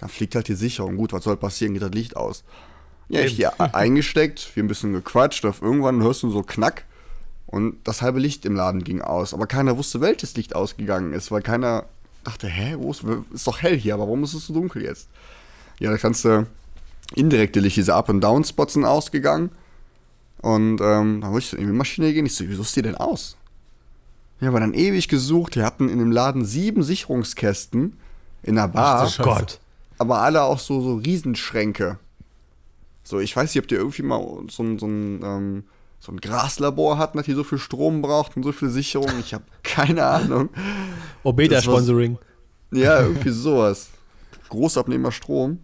dann 0.00 0.08
fliegt 0.08 0.34
halt 0.34 0.48
die 0.48 0.54
Sicherung. 0.54 0.96
Gut, 0.96 1.12
was 1.12 1.24
soll 1.24 1.36
passieren? 1.36 1.72
Geht 1.74 1.82
das 1.82 1.92
Licht 1.92 2.16
aus. 2.16 2.44
Ja, 3.08 3.20
ich 3.20 3.34
hier 3.34 3.52
eingesteckt, 3.74 4.50
wir 4.54 4.64
ein 4.64 4.68
bisschen 4.68 4.92
gequatscht, 4.92 5.44
auf 5.44 5.62
irgendwann 5.62 6.02
hörst 6.02 6.24
du 6.24 6.30
so 6.30 6.42
Knack 6.42 6.84
und 7.46 7.76
das 7.84 8.02
halbe 8.02 8.18
Licht 8.18 8.44
im 8.44 8.56
Laden 8.56 8.82
ging 8.82 9.00
aus. 9.00 9.32
Aber 9.32 9.46
keiner 9.46 9.78
wusste, 9.78 10.00
welches 10.00 10.36
Licht 10.36 10.56
ausgegangen 10.56 11.12
ist, 11.12 11.30
weil 11.30 11.42
keiner 11.42 11.84
dachte, 12.24 12.48
hä, 12.48 12.74
wo 12.78 12.90
ist, 12.90 13.04
ist 13.32 13.46
doch 13.46 13.62
hell 13.62 13.78
hier, 13.78 13.94
aber 13.94 14.04
warum 14.04 14.24
ist 14.24 14.34
es 14.34 14.46
so 14.46 14.54
dunkel 14.54 14.82
jetzt? 14.82 15.08
Ja, 15.78 15.90
da 15.90 15.98
kannst 15.98 16.24
du 16.24 16.46
indirekte 17.14 17.60
Licht, 17.60 17.76
diese 17.76 17.94
Up- 17.94 18.08
und 18.08 18.20
Down-Spots 18.20 18.74
sind 18.74 18.84
ausgegangen. 18.84 19.50
Und 20.42 20.80
ähm, 20.80 21.20
dann 21.20 21.32
wollte 21.32 21.38
ich 21.44 21.50
so 21.50 21.56
in 21.56 21.66
die 21.66 21.72
Maschine 21.72 22.12
gehen. 22.12 22.26
Ich 22.26 22.34
so, 22.34 22.44
wieso 22.46 22.62
ist 22.62 22.76
die 22.76 22.82
denn 22.82 22.94
aus? 22.94 23.36
Ja, 24.40 24.48
aber 24.48 24.60
dann 24.60 24.74
ewig 24.74 25.08
gesucht. 25.08 25.56
Wir 25.56 25.64
hatten 25.64 25.88
in 25.88 25.98
dem 25.98 26.12
Laden 26.12 26.44
sieben 26.44 26.82
Sicherungskästen 26.82 27.98
in 28.42 28.54
der 28.56 28.68
Bar 28.68 29.06
Scheiße. 29.06 29.22
Gott. 29.22 29.60
aber 29.98 30.20
alle 30.20 30.42
auch 30.42 30.58
so, 30.58 30.80
so 30.82 30.96
Riesenschränke. 30.96 31.98
So, 33.02 33.18
ich 33.18 33.34
weiß 33.34 33.54
nicht, 33.54 33.62
ob 33.62 33.68
die 33.68 33.76
irgendwie 33.76 34.02
mal 34.02 34.20
so 34.50 34.62
ein, 34.62 34.78
so 34.78 34.86
ein, 34.86 35.22
ähm, 35.22 35.64
so 36.00 36.12
ein 36.12 36.20
Graslabor 36.20 36.98
hatten, 36.98 37.16
dass 37.16 37.26
die 37.26 37.32
so 37.32 37.44
viel 37.44 37.58
Strom 37.58 38.02
braucht 38.02 38.36
und 38.36 38.42
so 38.42 38.52
viel 38.52 38.68
Sicherung. 38.68 39.10
Ich 39.20 39.32
habe 39.32 39.44
keine 39.62 40.04
Ahnung. 40.04 40.50
Obeta-Sponsoring. 41.22 42.18
Ja, 42.72 43.00
irgendwie 43.00 43.30
sowas. 43.30 43.88
Großabnehmer 44.48 45.12
Strom. 45.12 45.60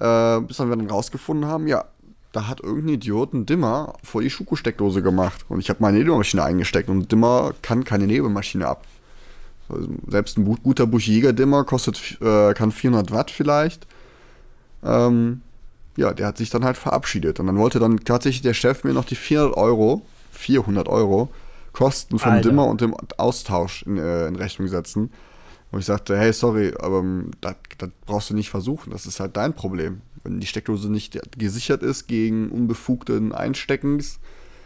Äh, 0.00 0.40
bis 0.40 0.56
dann 0.56 0.68
wir 0.68 0.76
dann 0.76 0.90
rausgefunden 0.90 1.48
haben, 1.48 1.66
ja, 1.66 1.84
da 2.32 2.48
hat 2.48 2.60
irgendein 2.60 2.94
Idiot 2.94 3.32
einen 3.32 3.46
Dimmer 3.46 3.94
vor 4.02 4.20
die 4.20 4.30
Schuko-Steckdose 4.30 5.02
gemacht. 5.02 5.44
Und 5.48 5.60
ich 5.60 5.70
habe 5.70 5.78
meine 5.82 5.98
Nebelmaschine 5.98 6.42
eingesteckt 6.42 6.88
und 6.88 6.98
ein 6.98 7.08
Dimmer 7.08 7.54
kann 7.62 7.84
keine 7.84 8.06
Nebelmaschine 8.06 8.66
ab. 8.66 8.84
Also 9.68 9.88
selbst 10.08 10.36
ein 10.36 10.44
guter 10.44 10.86
Busch-Jäger-Dimmer 10.86 11.64
kostet, 11.64 12.20
äh, 12.20 12.52
kann 12.54 12.72
400 12.72 13.12
Watt 13.12 13.30
vielleicht. 13.30 13.86
Ähm, 14.82 15.42
ja, 15.96 16.12
der 16.12 16.26
hat 16.26 16.38
sich 16.38 16.50
dann 16.50 16.64
halt 16.64 16.76
verabschiedet. 16.76 17.38
Und 17.38 17.46
dann 17.46 17.56
wollte 17.56 17.78
dann 17.78 18.00
tatsächlich 18.00 18.42
der 18.42 18.54
Chef 18.54 18.82
mir 18.82 18.92
noch 18.92 19.04
die 19.04 19.14
400 19.14 19.56
Euro, 19.56 20.02
400 20.32 20.88
Euro 20.88 21.30
Kosten 21.72 22.18
vom 22.18 22.32
Alter. 22.32 22.48
Dimmer 22.48 22.66
und 22.66 22.80
dem 22.80 22.96
Austausch 23.16 23.82
in, 23.82 23.96
äh, 23.96 24.26
in 24.26 24.36
Rechnung 24.36 24.68
setzen. 24.68 25.10
Und 25.74 25.80
ich 25.80 25.86
sagte, 25.86 26.16
hey, 26.16 26.32
sorry, 26.32 26.72
aber 26.78 27.00
ähm, 27.00 27.32
das, 27.40 27.56
das 27.78 27.90
brauchst 28.06 28.30
du 28.30 28.34
nicht 28.34 28.48
versuchen. 28.48 28.92
Das 28.92 29.06
ist 29.06 29.18
halt 29.18 29.36
dein 29.36 29.54
Problem. 29.54 30.02
Wenn 30.22 30.38
die 30.38 30.46
Steckdose 30.46 30.88
nicht 30.88 31.18
gesichert 31.36 31.82
ist 31.82 32.06
gegen 32.06 32.50
unbefugten 32.50 33.32
Einsteckens 33.32 34.20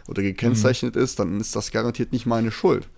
oder 0.07 0.21
gekennzeichnet 0.21 0.95
ist, 0.95 1.17
dann 1.17 1.39
ist 1.39 1.55
das 1.55 1.71
garantiert 1.71 2.11
nicht 2.11 2.27
meine 2.27 2.51
Schuld. 2.51 2.89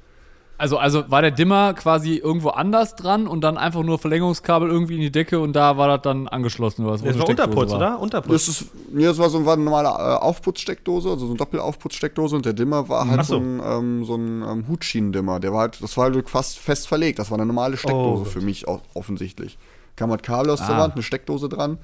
Also, 0.61 0.77
also 0.77 1.03
war 1.09 1.21
der 1.21 1.31
Dimmer 1.31 1.73
quasi 1.73 2.15
irgendwo 2.17 2.49
anders 2.49 2.95
dran 2.95 3.27
und 3.27 3.41
dann 3.41 3.57
einfach 3.57 3.81
nur 3.83 3.97
Verlängerungskabel 3.99 4.69
irgendwie 4.69 4.95
in 4.95 5.01
die 5.01 5.11
Decke 5.11 5.39
und 5.39 5.53
da 5.53 5.75
war 5.77 5.87
das 5.87 6.01
dann 6.03 6.27
angeschlossen 6.27 6.83
oder 6.85 6.93
was? 6.93 7.01
Das 7.03 7.17
war 7.17 7.27
Unterputz, 7.27 7.71
war. 7.71 7.77
oder? 7.77 7.99
Unterputz. 7.99 8.31
Das 8.31 8.47
ist, 8.47 8.65
ja, 8.95 9.09
das 9.09 9.17
war 9.17 9.29
so 9.29 9.43
war 9.45 9.53
eine 9.55 9.63
normale 9.63 9.87
äh, 9.89 10.17
Aufputzsteckdose, 10.21 11.09
also 11.09 11.25
so 11.25 11.31
eine 11.31 11.37
Doppelaufputzsteckdose 11.37 12.35
und 12.35 12.45
der 12.45 12.53
Dimmer 12.53 12.87
war 12.87 13.07
halt 13.09 13.25
so. 13.25 13.35
so. 13.35 13.39
ein, 13.41 13.61
ähm, 13.65 14.05
so 14.05 14.15
ein 14.15 14.41
ähm, 14.43 14.67
Hutschienendimmer. 14.67 15.39
Der 15.39 15.51
war 15.51 15.61
halt, 15.61 15.81
das 15.81 15.97
war 15.97 16.05
halt 16.11 16.29
fast 16.29 16.59
fest 16.59 16.87
verlegt. 16.87 17.17
Das 17.19 17.31
war 17.31 17.37
eine 17.37 17.47
normale 17.47 17.75
Steckdose 17.77 18.21
Oh 18.21 18.25
für 18.25 18.41
mich 18.41 18.65
offensichtlich. 18.93 19.57
kam 19.95 20.11
halt 20.11 20.23
Kabel 20.23 20.51
aus 20.51 20.61
Ah. 20.61 20.67
der 20.67 20.77
Wand, 20.77 20.93
eine 20.93 21.03
Steckdose 21.03 21.49
dran. 21.49 21.79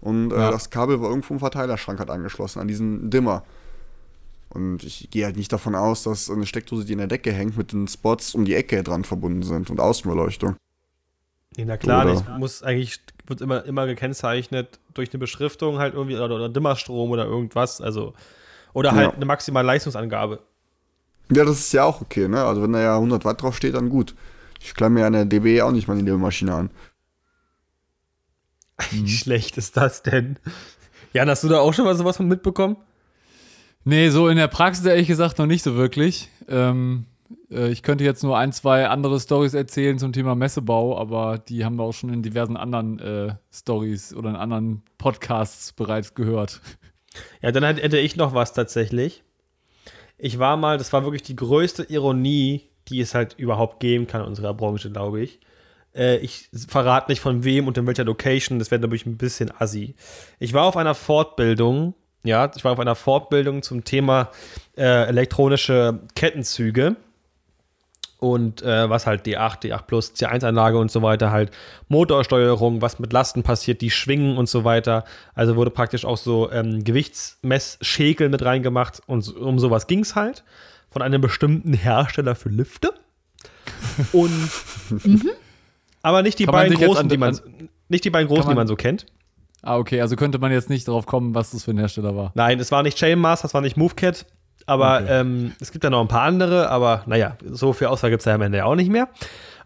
Und 0.00 0.32
äh, 0.32 0.36
Ja. 0.36 0.50
das 0.50 0.70
Kabel 0.70 1.00
war 1.00 1.08
irgendwo 1.10 1.32
im 1.34 1.40
Verteilerschrank 1.40 1.98
halt 2.00 2.10
angeschlossen, 2.10 2.60
an 2.60 2.68
diesen 2.68 3.08
Dimmer. 3.08 3.44
Und 4.56 4.82
ich 4.84 5.10
gehe 5.10 5.24
halt 5.26 5.36
nicht 5.36 5.52
davon 5.52 5.74
aus, 5.74 6.02
dass 6.04 6.30
eine 6.30 6.46
Steckdose, 6.46 6.86
die 6.86 6.92
in 6.92 6.98
der 6.98 7.06
Decke 7.08 7.30
hängt, 7.32 7.56
mit 7.58 7.72
den 7.72 7.86
Spots 7.88 8.34
um 8.34 8.44
die 8.46 8.54
Ecke 8.54 8.82
dran 8.82 9.04
verbunden 9.04 9.42
sind 9.42 9.68
und 9.70 9.80
Außenbeleuchtung. 9.80 10.56
Nee, 11.56 11.64
na 11.66 11.76
klar, 11.76 12.04
Oder- 12.04 12.14
das 12.14 12.24
muss 12.38 12.62
eigentlich, 12.62 13.00
wird 13.26 13.40
immer, 13.42 13.64
immer 13.64 13.86
gekennzeichnet 13.86 14.78
durch 14.94 15.10
eine 15.12 15.18
Beschriftung 15.18 15.78
halt 15.78 15.94
irgendwie 15.94 16.16
oder, 16.16 16.34
oder 16.36 16.48
Dimmerstrom 16.48 17.10
oder 17.10 17.26
irgendwas. 17.26 17.80
Also, 17.80 18.14
oder 18.72 18.92
halt 18.92 19.10
Ja. 19.10 19.14
eine 19.16 19.24
maximale 19.26 19.66
Leistungsangabe. 19.66 20.40
Ja, 21.30 21.44
das 21.44 21.58
ist 21.58 21.72
ja 21.72 21.84
auch 21.84 22.00
okay, 22.00 22.28
ne? 22.28 22.44
Also 22.44 22.62
wenn 22.62 22.72
da 22.72 22.80
ja 22.80 22.96
100 22.96 23.24
Watt 23.24 23.42
drauf 23.42 23.56
steht, 23.56 23.74
dann 23.74 23.88
gut. 23.90 24.14
Ich 24.60 24.74
klamme 24.74 25.00
mir 25.00 25.06
an 25.06 25.12
der 25.12 25.24
DB 25.26 25.60
auch 25.62 25.72
nicht 25.72 25.86
mal 25.88 25.96
die 26.02 26.10
Maschine 26.12 26.54
an. 26.54 26.70
Wie 28.90 29.08
schlecht 29.08 29.56
ist 29.58 29.76
das 29.76 30.02
denn? 30.02 30.38
Jan, 31.12 31.28
hast 31.28 31.42
du 31.44 31.48
da 31.48 31.58
auch 31.60 31.72
schon 31.74 31.84
mal 31.84 31.96
sowas 31.96 32.16
von 32.16 32.28
mitbekommen? 32.28 32.76
Nee, 33.88 34.08
so 34.10 34.26
in 34.26 34.36
der 34.36 34.48
Praxis 34.48 34.84
ehrlich 34.84 35.06
gesagt 35.06 35.38
noch 35.38 35.46
nicht 35.46 35.62
so 35.62 35.76
wirklich. 35.76 36.28
Ähm, 36.48 37.04
äh, 37.52 37.68
ich 37.70 37.84
könnte 37.84 38.02
jetzt 38.02 38.24
nur 38.24 38.36
ein, 38.36 38.50
zwei 38.50 38.88
andere 38.88 39.20
Stories 39.20 39.54
erzählen 39.54 39.96
zum 39.96 40.12
Thema 40.12 40.34
Messebau, 40.34 40.98
aber 40.98 41.38
die 41.38 41.64
haben 41.64 41.76
wir 41.76 41.84
auch 41.84 41.92
schon 41.92 42.12
in 42.12 42.20
diversen 42.20 42.56
anderen 42.56 42.98
äh, 42.98 43.34
Stories 43.52 44.12
oder 44.12 44.30
in 44.30 44.34
anderen 44.34 44.82
Podcasts 44.98 45.72
bereits 45.72 46.14
gehört. 46.14 46.60
Ja, 47.40 47.50
dann 47.50 47.64
hätte 47.64 47.96
ich 47.96 48.16
noch 48.16 48.34
was 48.34 48.52
tatsächlich. 48.52 49.22
Ich 50.18 50.38
war 50.38 50.58
mal, 50.58 50.76
das 50.76 50.92
war 50.92 51.04
wirklich 51.04 51.22
die 51.22 51.34
größte 51.34 51.84
Ironie, 51.84 52.68
die 52.88 53.00
es 53.00 53.14
halt 53.14 53.38
überhaupt 53.38 53.80
geben 53.80 54.06
kann 54.06 54.20
in 54.20 54.26
unserer 54.26 54.52
Branche, 54.52 54.90
glaube 54.90 55.22
ich. 55.22 55.40
Äh, 55.94 56.18
ich 56.18 56.50
verrate 56.68 57.10
nicht 57.10 57.20
von 57.20 57.42
wem 57.42 57.68
und 57.68 57.78
in 57.78 57.86
welcher 57.86 58.04
Location, 58.04 58.58
das 58.58 58.70
wäre, 58.70 58.80
glaube 58.80 58.96
ich, 58.96 59.06
ein 59.06 59.16
bisschen 59.16 59.50
assi. 59.58 59.94
Ich 60.38 60.52
war 60.52 60.64
auf 60.64 60.76
einer 60.76 60.94
Fortbildung, 60.94 61.94
ja, 62.26 62.50
ich 62.54 62.64
war 62.64 62.72
auf 62.72 62.80
einer 62.80 62.94
Fortbildung 62.94 63.62
zum 63.62 63.84
Thema 63.84 64.30
äh, 64.76 65.06
elektronische 65.08 66.00
Kettenzüge 66.14 66.96
und 68.18 68.62
äh, 68.62 68.88
was 68.88 69.06
halt 69.06 69.26
D8, 69.26 69.62
D8 69.62 69.82
Plus, 69.82 70.14
C1-Anlage 70.14 70.78
und 70.78 70.90
so 70.90 71.02
weiter, 71.02 71.30
halt 71.30 71.50
Motorsteuerung, 71.88 72.80
was 72.80 72.98
mit 72.98 73.12
Lasten 73.12 73.42
passiert, 73.42 73.82
die 73.82 73.90
schwingen 73.90 74.38
und 74.38 74.48
so 74.48 74.64
weiter. 74.64 75.04
Also 75.34 75.56
wurde 75.56 75.70
praktisch 75.70 76.04
auch 76.06 76.16
so 76.16 76.50
ähm, 76.50 76.82
Gewichtsmessschäkel 76.82 78.28
mit 78.30 78.42
reingemacht 78.42 79.00
und 79.06 79.34
um 79.36 79.58
sowas 79.58 79.86
ging 79.86 80.00
es 80.00 80.14
halt. 80.14 80.44
Von 80.90 81.02
einem 81.02 81.20
bestimmten 81.20 81.74
Hersteller 81.74 82.34
für 82.34 82.48
Lifte. 82.48 82.94
Und 84.12 84.32
aber 86.02 86.22
nicht 86.22 86.38
die 86.38 86.46
Kann 86.46 86.52
beiden 86.52 86.78
großen, 86.78 87.02
an- 87.02 87.08
die 87.10 87.16
man 87.18 87.34
an- 87.36 87.68
nicht 87.88 88.04
die 88.04 88.10
beiden 88.10 88.28
großen, 88.28 88.44
man- 88.46 88.54
die 88.54 88.56
man 88.56 88.66
so 88.66 88.76
kennt. 88.76 89.06
Ah, 89.66 89.78
okay, 89.78 90.00
also 90.00 90.14
könnte 90.16 90.38
man 90.38 90.52
jetzt 90.52 90.70
nicht 90.70 90.86
darauf 90.86 91.06
kommen, 91.06 91.34
was 91.34 91.50
das 91.50 91.64
für 91.64 91.72
ein 91.72 91.78
Hersteller 91.78 92.14
war. 92.16 92.30
Nein, 92.34 92.60
es 92.60 92.70
war 92.70 92.82
nicht 92.82 92.96
Chainmaster, 92.98 93.46
es 93.46 93.54
war 93.54 93.60
nicht 93.62 93.76
MoveCat, 93.76 94.24
aber 94.66 95.00
Okay. 95.02 95.06
ähm, 95.20 95.52
es 95.60 95.72
gibt 95.72 95.82
ja 95.84 95.90
noch 95.90 96.00
ein 96.00 96.08
paar 96.08 96.22
andere, 96.22 96.70
aber 96.70 97.02
naja, 97.06 97.36
so 97.50 97.72
viel 97.72 97.88
Auswahl 97.88 98.10
gibt 98.10 98.20
es 98.20 98.26
ja 98.26 98.34
am 98.34 98.42
Ende 98.42 98.58
ja 98.58 98.64
auch 98.64 98.76
nicht 98.76 98.90
mehr. 98.90 99.08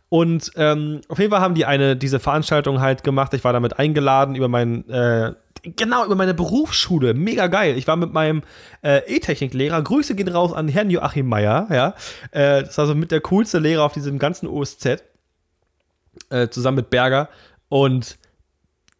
Und 0.08 0.50
ähm, 0.56 1.02
auf 1.08 1.18
jeden 1.18 1.30
Fall 1.30 1.40
haben 1.40 1.54
die 1.54 1.66
eine, 1.66 1.96
diese 1.96 2.18
Veranstaltung 2.18 2.80
halt 2.80 3.04
gemacht. 3.04 3.32
Ich 3.34 3.44
war 3.44 3.52
damit 3.52 3.78
eingeladen 3.78 4.34
über 4.34 4.48
meinen, 4.48 4.88
äh, 4.90 5.34
genau, 5.62 6.04
über 6.04 6.16
meine 6.16 6.34
Berufsschule. 6.34 7.14
Mega 7.14 7.46
geil. 7.46 7.76
Ich 7.78 7.86
war 7.86 7.94
mit 7.96 8.12
meinem 8.12 8.42
äh, 8.82 9.02
E-Technik-Lehrer. 9.06 9.80
Grüße 9.82 10.16
gehen 10.16 10.26
raus 10.28 10.52
an 10.52 10.66
Herrn 10.66 10.90
Joachim 10.90 11.28
Meyer, 11.28 11.68
ja. 11.70 11.94
Äh, 12.32 12.64
das 12.64 12.76
war 12.76 12.86
so 12.86 12.94
mit 12.96 13.12
der 13.12 13.20
coolste 13.20 13.58
Lehrer 13.60 13.84
auf 13.84 13.92
diesem 13.92 14.18
ganzen 14.18 14.48
OSZ. 14.48 15.04
Äh, 16.30 16.48
zusammen 16.48 16.78
mit 16.78 16.90
Berger. 16.90 17.28
Und 17.68 18.18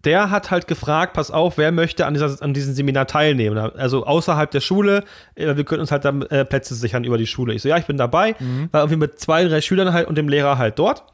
der 0.04 0.30
hat 0.30 0.50
halt 0.50 0.66
gefragt, 0.66 1.12
pass 1.12 1.30
auf, 1.30 1.58
wer 1.58 1.72
möchte 1.72 2.06
an, 2.06 2.14
dieser, 2.14 2.42
an 2.42 2.54
diesem 2.54 2.74
Seminar 2.74 3.06
teilnehmen? 3.06 3.58
Also 3.58 4.06
außerhalb 4.06 4.50
der 4.50 4.60
Schule, 4.60 5.04
äh, 5.34 5.56
wir 5.56 5.64
können 5.64 5.80
uns 5.80 5.92
halt 5.92 6.04
dann 6.04 6.22
äh, 6.22 6.44
Plätze 6.44 6.74
sichern 6.74 7.04
über 7.04 7.18
die 7.18 7.26
Schule. 7.26 7.54
Ich 7.54 7.62
so, 7.62 7.68
ja, 7.68 7.76
ich 7.76 7.86
bin 7.86 7.96
dabei. 7.96 8.34
War 8.72 8.82
irgendwie 8.82 8.96
mit 8.96 9.18
zwei, 9.18 9.44
drei 9.44 9.60
Schülern 9.60 9.92
halt 9.92 10.08
und 10.08 10.16
dem 10.16 10.28
Lehrer 10.28 10.58
halt 10.58 10.78
dort. 10.78 11.04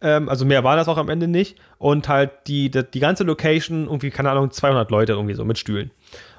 Ähm, 0.00 0.28
also 0.28 0.44
mehr 0.44 0.64
war 0.64 0.76
das 0.76 0.88
auch 0.88 0.98
am 0.98 1.08
Ende 1.08 1.28
nicht. 1.28 1.58
Und 1.78 2.08
halt 2.08 2.30
die, 2.46 2.70
die, 2.70 2.82
die 2.82 3.00
ganze 3.00 3.24
Location, 3.24 3.86
irgendwie, 3.86 4.10
keine 4.10 4.30
Ahnung, 4.30 4.50
200 4.50 4.90
Leute 4.90 5.12
irgendwie 5.12 5.34
so 5.34 5.44
mit 5.44 5.58
Stühlen. 5.58 5.90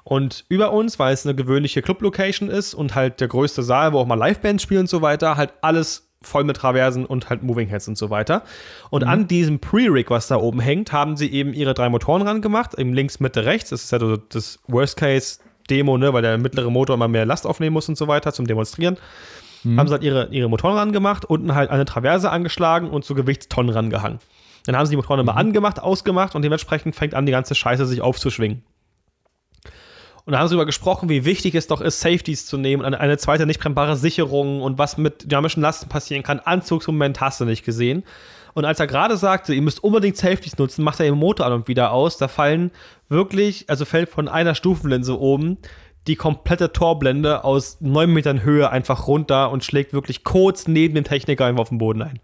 Und 0.04 0.46
über 0.50 0.72
uns, 0.72 1.00
weil 1.00 1.14
es 1.14 1.26
eine 1.26 1.36
gewöhnliche 1.36 1.82
Club-Location 1.82 2.50
ist 2.50 2.76
und 2.76 2.94
halt 2.94 3.20
der 3.22 3.28
größte 3.28 3.64
Saal, 3.64 3.92
wo 3.92 4.00
auch 4.00 4.06
mal 4.06 4.20
Livebands 4.20 4.62
spielen 4.62 4.82
und 4.82 4.90
so 4.90 5.02
weiter, 5.02 5.36
halt 5.36 5.54
alles 5.62 6.08
voll 6.26 6.44
mit 6.44 6.58
Traversen 6.58 7.06
und 7.06 7.30
halt 7.30 7.44
Moving 7.44 7.68
Heads 7.68 7.88
und 7.88 7.98
so 7.98 8.10
weiter. 8.10 8.44
Und 8.90 9.04
an 9.04 9.28
diesem 9.28 9.60
Pre-Rig, 9.60 10.10
was 10.10 10.28
da 10.28 10.38
oben 10.38 10.60
hängt, 10.60 10.92
haben 10.92 11.18
sie 11.18 11.32
eben 11.32 11.54
ihre 11.54 11.74
drei 11.74 11.90
Motoren 11.90 12.22
ran 12.22 12.42
gemacht, 12.42 12.74
eben 12.78 12.94
links, 12.94 13.20
Mitte, 13.20 13.46
rechts. 13.46 13.70
Das 13.70 13.84
ist 13.84 13.92
ja 13.92 14.00
so 14.00 14.18
das 14.18 14.60
Worst-Case-Demo, 14.68 15.98
ne, 15.98 16.14
weil 16.14 16.22
der 16.22 16.38
mittlere 16.38 16.70
Motor 16.70 16.96
immer 16.96 17.08
mehr 17.08 17.26
Last 17.26 17.46
aufnehmen 17.46 17.74
muss 17.74 17.90
und 17.90 17.98
so 17.98 18.08
weiter 18.08 18.34
zum 18.34 18.48
Demonstrieren. 18.48 18.98
Haben 19.78 19.88
sie 19.88 19.94
halt 19.94 20.04
ihre, 20.04 20.28
ihre 20.28 20.48
Motoren 20.48 20.78
ran 20.78 20.92
gemacht, 20.92 21.26
unten 21.26 21.56
halt 21.56 21.72
eine 21.72 21.86
Traverse 21.86 22.30
angeschlagen 22.30 22.92
und 22.92 23.04
so 23.04 23.16
Gewichtstonnen 23.16 23.74
rangehangen. 23.74 24.20
Dann 24.66 24.78
haben 24.78 24.86
sie 24.86 24.92
die 24.92 24.98
Motoren 24.98 25.20
immer 25.20 25.36
angemacht, 25.38 25.80
ausgemacht 25.80 26.36
und 26.36 26.44
dementsprechend 26.44 26.96
fängt 26.96 27.16
an, 27.16 27.26
die 27.26 27.32
ganze 27.32 27.56
Scheiße 27.56 27.88
sich 27.88 28.02
aufzuschwingen. 28.02 28.62
Und 30.26 30.34
da 30.34 30.40
haben 30.40 30.48
sie 30.48 30.54
darüber 30.54 30.66
gesprochen, 30.66 31.08
wie 31.08 31.24
wichtig 31.24 31.54
es 31.54 31.68
doch 31.68 31.82
ist, 31.82 32.00
Safeties 32.00 32.48
zu 32.48 32.58
nehmen, 32.58 32.84
eine, 32.84 33.18
zweite 33.18 33.46
nicht 33.46 33.60
brennbare 33.60 33.96
Sicherung 33.96 34.62
und 34.62 34.80
was 34.80 34.98
mit 34.98 35.32
dynamischen 35.32 35.62
Lasten 35.62 35.88
passieren 35.88 36.24
kann. 36.24 36.40
Anzugsmoment 36.40 37.22
hast 37.22 37.40
du 37.40 37.46
nicht 37.46 37.64
gesehen. 37.64 38.04
Und 38.56 38.66
als 38.66 38.80
er 38.80 38.88
gerade 38.88 39.18
sagte, 39.18 39.54
ihr 39.54 39.62
müsst 39.62 39.84
unbedingt 39.84 40.18
Safeties 40.18 40.58
nutzen, 40.58 40.84
macht 40.84 41.00
er 41.00 41.06
den 41.06 41.20
Motor 41.20 41.46
an 41.46 41.54
und 41.54 41.68
wieder 41.68 41.92
aus. 41.92 42.18
Da 42.18 42.28
fallen 42.28 42.72
wirklich, 43.08 43.70
also 43.70 43.86
fällt 43.86 44.10
von 44.10 44.28
einer 44.28 44.56
Stufenlinse 44.56 45.20
oben 45.20 45.58
die 46.08 46.16
komplette 46.16 46.72
Torblende 46.72 47.44
aus 47.44 47.78
9 47.82 48.12
Metern 48.12 48.44
Höhe 48.44 48.70
einfach 48.70 49.08
runter 49.08 49.52
und 49.52 49.64
schlägt 49.64 49.94
wirklich 49.94 50.24
kurz 50.24 50.68
neben 50.68 50.96
dem 50.96 51.04
Techniker 51.04 51.46
einfach 51.46 51.62
auf 51.62 51.70
den 51.70 51.80
Boden 51.80 52.02
ein 52.02 52.20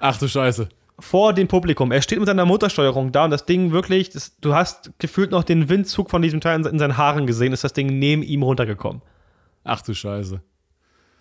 Ach 0.00 0.18
du 0.18 0.28
Scheiße. 0.28 0.68
Vor 0.98 1.32
dem 1.32 1.48
Publikum. 1.48 1.90
Er 1.92 2.02
steht 2.02 2.18
mit 2.18 2.26
seiner 2.26 2.44
Motorsteuerung 2.44 3.12
da 3.12 3.24
und 3.24 3.30
das 3.30 3.46
Ding 3.46 3.72
wirklich, 3.72 4.10
das, 4.10 4.38
du 4.40 4.54
hast 4.54 4.92
gefühlt 4.98 5.30
noch 5.30 5.44
den 5.44 5.68
Windzug 5.68 6.10
von 6.10 6.22
diesem 6.22 6.40
Teil 6.40 6.60
in, 6.60 6.66
in 6.66 6.78
seinen 6.78 6.96
Haaren 6.96 7.26
gesehen, 7.26 7.52
ist 7.52 7.64
das 7.64 7.72
Ding 7.72 7.98
neben 7.98 8.22
ihm 8.22 8.42
runtergekommen. 8.42 9.02
Ach 9.64 9.82
du 9.82 9.94
Scheiße. 9.94 10.40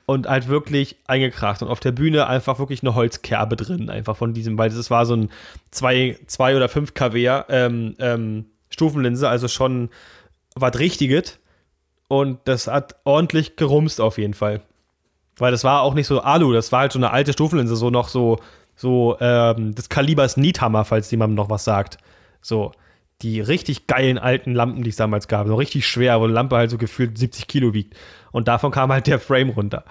Und 0.05 0.27
halt 0.27 0.47
wirklich 0.47 0.97
eingekracht 1.07 1.61
und 1.61 1.69
auf 1.69 1.79
der 1.79 1.91
Bühne 1.91 2.27
einfach 2.27 2.59
wirklich 2.59 2.83
eine 2.83 2.95
Holzkerbe 2.95 3.55
drin, 3.55 3.89
einfach 3.89 4.17
von 4.17 4.33
diesem, 4.33 4.57
weil 4.57 4.69
das 4.69 4.89
war 4.89 5.05
so 5.05 5.15
ein 5.15 5.29
2 5.71 6.17
oder 6.55 6.67
5 6.67 6.93
kW 6.93 7.43
ähm, 7.49 7.95
ähm, 7.99 8.45
Stufenlinse, 8.69 9.29
also 9.29 9.47
schon 9.47 9.89
was 10.55 10.77
Richtiges. 10.79 11.39
Und 12.07 12.39
das 12.45 12.67
hat 12.67 12.95
ordentlich 13.05 13.55
gerumst 13.55 14.01
auf 14.01 14.17
jeden 14.17 14.33
Fall. 14.33 14.61
Weil 15.37 15.51
das 15.51 15.63
war 15.63 15.81
auch 15.81 15.93
nicht 15.93 16.07
so 16.07 16.19
Alu, 16.19 16.51
das 16.51 16.71
war 16.71 16.81
halt 16.81 16.91
so 16.91 16.99
eine 16.99 17.11
alte 17.11 17.31
Stufenlinse, 17.31 17.75
so 17.75 17.89
noch 17.89 18.09
so, 18.09 18.37
so 18.81 19.15
ähm, 19.19 19.75
des 19.75 19.89
Kalibers 19.89 20.37
Niethammer, 20.37 20.85
falls 20.85 21.11
jemandem 21.11 21.35
noch 21.35 21.51
was 21.51 21.63
sagt. 21.63 21.99
So, 22.41 22.71
die 23.21 23.39
richtig 23.39 23.85
geilen 23.85 24.17
alten 24.17 24.55
Lampen, 24.55 24.81
die 24.81 24.89
es 24.89 24.95
damals 24.95 25.27
gab, 25.27 25.45
so 25.45 25.53
richtig 25.53 25.87
schwer, 25.87 26.19
wo 26.19 26.23
eine 26.23 26.33
Lampe 26.33 26.55
halt 26.55 26.71
so 26.71 26.79
gefühlt 26.79 27.15
70 27.15 27.45
Kilo 27.45 27.75
wiegt. 27.75 27.95
Und 28.31 28.47
davon 28.47 28.71
kam 28.71 28.91
halt 28.91 29.05
der 29.05 29.19
Frame 29.19 29.51
runter. 29.51 29.85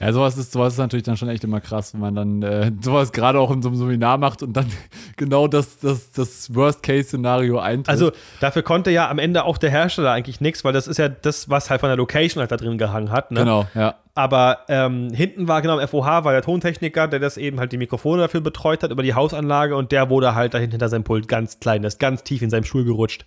Ja, 0.00 0.14
sowas 0.14 0.38
ist, 0.38 0.52
sowas 0.52 0.72
ist 0.72 0.78
natürlich 0.78 1.02
dann 1.02 1.18
schon 1.18 1.28
echt 1.28 1.44
immer 1.44 1.60
krass, 1.60 1.92
wenn 1.92 2.00
man 2.00 2.14
dann 2.14 2.42
äh, 2.42 2.72
sowas 2.80 3.12
gerade 3.12 3.38
auch 3.38 3.50
in 3.50 3.60
so 3.60 3.68
einem 3.68 3.76
Seminar 3.76 4.16
macht 4.16 4.42
und 4.42 4.54
dann 4.54 4.64
genau 5.18 5.46
das, 5.46 5.78
das, 5.78 6.10
das 6.12 6.54
Worst-Case-Szenario 6.54 7.58
eintritt. 7.58 7.90
Also 7.90 8.10
dafür 8.40 8.62
konnte 8.62 8.90
ja 8.90 9.10
am 9.10 9.18
Ende 9.18 9.44
auch 9.44 9.58
der 9.58 9.70
Hersteller 9.70 10.10
eigentlich 10.12 10.40
nichts, 10.40 10.64
weil 10.64 10.72
das 10.72 10.88
ist 10.88 10.96
ja 10.96 11.10
das, 11.10 11.50
was 11.50 11.68
halt 11.68 11.80
von 11.80 11.90
der 11.90 11.98
Location 11.98 12.40
halt 12.40 12.50
da 12.50 12.56
drin 12.56 12.78
gehangen 12.78 13.10
hat. 13.10 13.30
Ne? 13.30 13.40
genau, 13.40 13.66
ja. 13.74 13.96
Aber 14.14 14.60
ähm, 14.68 15.12
hinten 15.12 15.48
war 15.48 15.60
genau 15.60 15.78
im 15.78 15.86
FOH 15.86 16.24
war 16.24 16.32
der 16.32 16.42
Tontechniker, 16.42 17.06
der 17.06 17.20
das 17.20 17.36
eben 17.36 17.60
halt 17.60 17.70
die 17.72 17.78
Mikrofone 17.78 18.22
dafür 18.22 18.40
betreut 18.40 18.82
hat 18.82 18.90
über 18.90 19.02
die 19.02 19.12
Hausanlage 19.12 19.76
und 19.76 19.92
der 19.92 20.08
wurde 20.08 20.34
halt 20.34 20.54
da 20.54 20.58
hinter 20.58 20.88
seinem 20.88 21.04
Pult 21.04 21.28
ganz 21.28 21.60
klein, 21.60 21.84
ist 21.84 22.00
ganz 22.00 22.24
tief 22.24 22.40
in 22.40 22.48
seinem 22.48 22.64
Stuhl 22.64 22.84
gerutscht, 22.84 23.26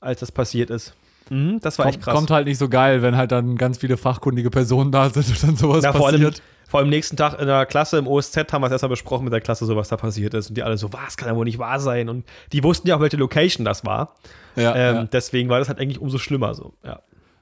als 0.00 0.20
das 0.20 0.30
passiert 0.30 0.70
ist. 0.70 0.94
Mhm, 1.30 1.60
das 1.60 1.78
war 1.78 1.86
echt 1.86 1.94
Kommt, 1.94 2.04
krass. 2.04 2.14
kommt 2.14 2.30
halt 2.30 2.46
nicht 2.46 2.58
so 2.58 2.68
geil, 2.68 3.02
wenn 3.02 3.16
halt 3.16 3.32
dann 3.32 3.56
ganz 3.56 3.78
viele 3.78 3.96
fachkundige 3.96 4.50
Personen 4.50 4.92
da 4.92 5.08
sind 5.10 5.28
und 5.28 5.42
dann 5.42 5.56
sowas 5.56 5.84
ja, 5.84 5.92
vor 5.92 6.08
allem, 6.08 6.22
passiert. 6.22 6.42
vor 6.68 6.80
allem 6.80 6.90
nächsten 6.90 7.16
Tag 7.16 7.40
in 7.40 7.46
der 7.46 7.66
Klasse 7.66 7.98
im 7.98 8.06
OSZ 8.06 8.36
haben 8.52 8.62
wir 8.62 8.66
es 8.66 8.72
erstmal 8.72 8.90
besprochen 8.90 9.24
mit 9.24 9.32
der 9.32 9.40
Klasse, 9.40 9.64
so 9.64 9.76
was 9.76 9.88
da 9.88 9.96
passiert 9.96 10.34
ist. 10.34 10.50
Und 10.50 10.56
die 10.56 10.62
alle 10.62 10.76
so, 10.76 10.92
was 10.92 11.16
kann 11.16 11.28
ja 11.28 11.36
wohl 11.36 11.44
nicht 11.44 11.58
wahr 11.58 11.80
sein? 11.80 12.08
Und 12.08 12.24
die 12.52 12.62
wussten 12.62 12.88
ja 12.88 12.96
auch, 12.96 13.00
welche 13.00 13.16
Location 13.16 13.64
das 13.64 13.84
war. 13.84 14.14
Ja, 14.56 14.74
ähm, 14.74 14.96
ja. 14.96 15.04
Deswegen 15.04 15.48
war 15.48 15.58
das 15.58 15.68
halt 15.68 15.80
eigentlich 15.80 16.00
umso 16.00 16.18
schlimmer 16.18 16.54
so. 16.54 16.74
Ja. 16.84 17.00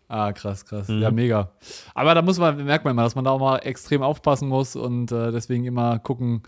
Ah, 0.09 0.33
krass, 0.33 0.67
krass. 0.67 0.89
Mhm. 0.89 1.01
Ja, 1.01 1.11
mega. 1.11 1.51
Aber 1.95 2.15
da 2.15 2.21
muss 2.21 2.39
man, 2.39 2.63
merkt 2.65 2.85
man 2.85 2.95
mal, 2.95 3.05
dass 3.05 3.15
man 3.15 3.25
da 3.25 3.31
auch 3.31 3.41
mal 3.41 3.59
extrem 3.61 4.03
aufpassen 4.03 4.47
muss 4.47 4.77
und 4.77 5.11
äh, 5.11 5.33
deswegen 5.33 5.65
immer 5.65 5.99
gucken, 5.99 6.43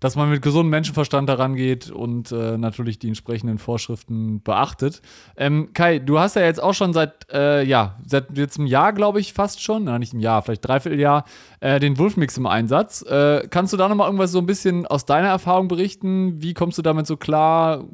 dass 0.00 0.16
man 0.16 0.30
mit 0.30 0.42
gesundem 0.42 0.70
Menschenverstand 0.70 1.28
daran 1.28 1.56
geht 1.56 1.90
und 1.90 2.32
äh, 2.32 2.58
natürlich 2.58 2.98
die 2.98 3.08
entsprechenden 3.08 3.58
Vorschriften 3.58 4.42
beachtet. 4.42 5.02
Ähm, 5.36 5.70
Kai, 5.72 5.98
du 5.98 6.18
hast 6.18 6.36
ja 6.36 6.42
jetzt 6.42 6.62
auch 6.62 6.74
schon 6.74 6.92
seit, 6.92 7.30
äh, 7.32 7.64
ja, 7.64 7.98
seit 8.06 8.36
jetzt 8.36 8.58
einem 8.58 8.66
Jahr, 8.66 8.92
glaube 8.92 9.20
ich, 9.20 9.32
fast 9.32 9.62
schon, 9.62 9.84
na, 9.84 9.98
nicht 9.98 10.12
ein 10.12 10.20
Jahr, 10.20 10.42
vielleicht 10.42 10.66
dreiviertel 10.66 11.00
Jahr, 11.00 11.24
äh, 11.60 11.80
den 11.80 11.98
Wolfmix 11.98 12.36
im 12.36 12.46
Einsatz. 12.46 13.02
Äh, 13.02 13.48
kannst 13.48 13.72
du 13.72 13.76
da 13.76 13.88
nochmal 13.88 14.08
irgendwas 14.08 14.32
so 14.32 14.38
ein 14.38 14.46
bisschen 14.46 14.86
aus 14.86 15.04
deiner 15.04 15.28
Erfahrung 15.28 15.68
berichten? 15.68 16.42
Wie 16.42 16.54
kommst 16.54 16.78
du 16.78 16.82
damit 16.82 17.06
so 17.06 17.16
klar? 17.16 17.84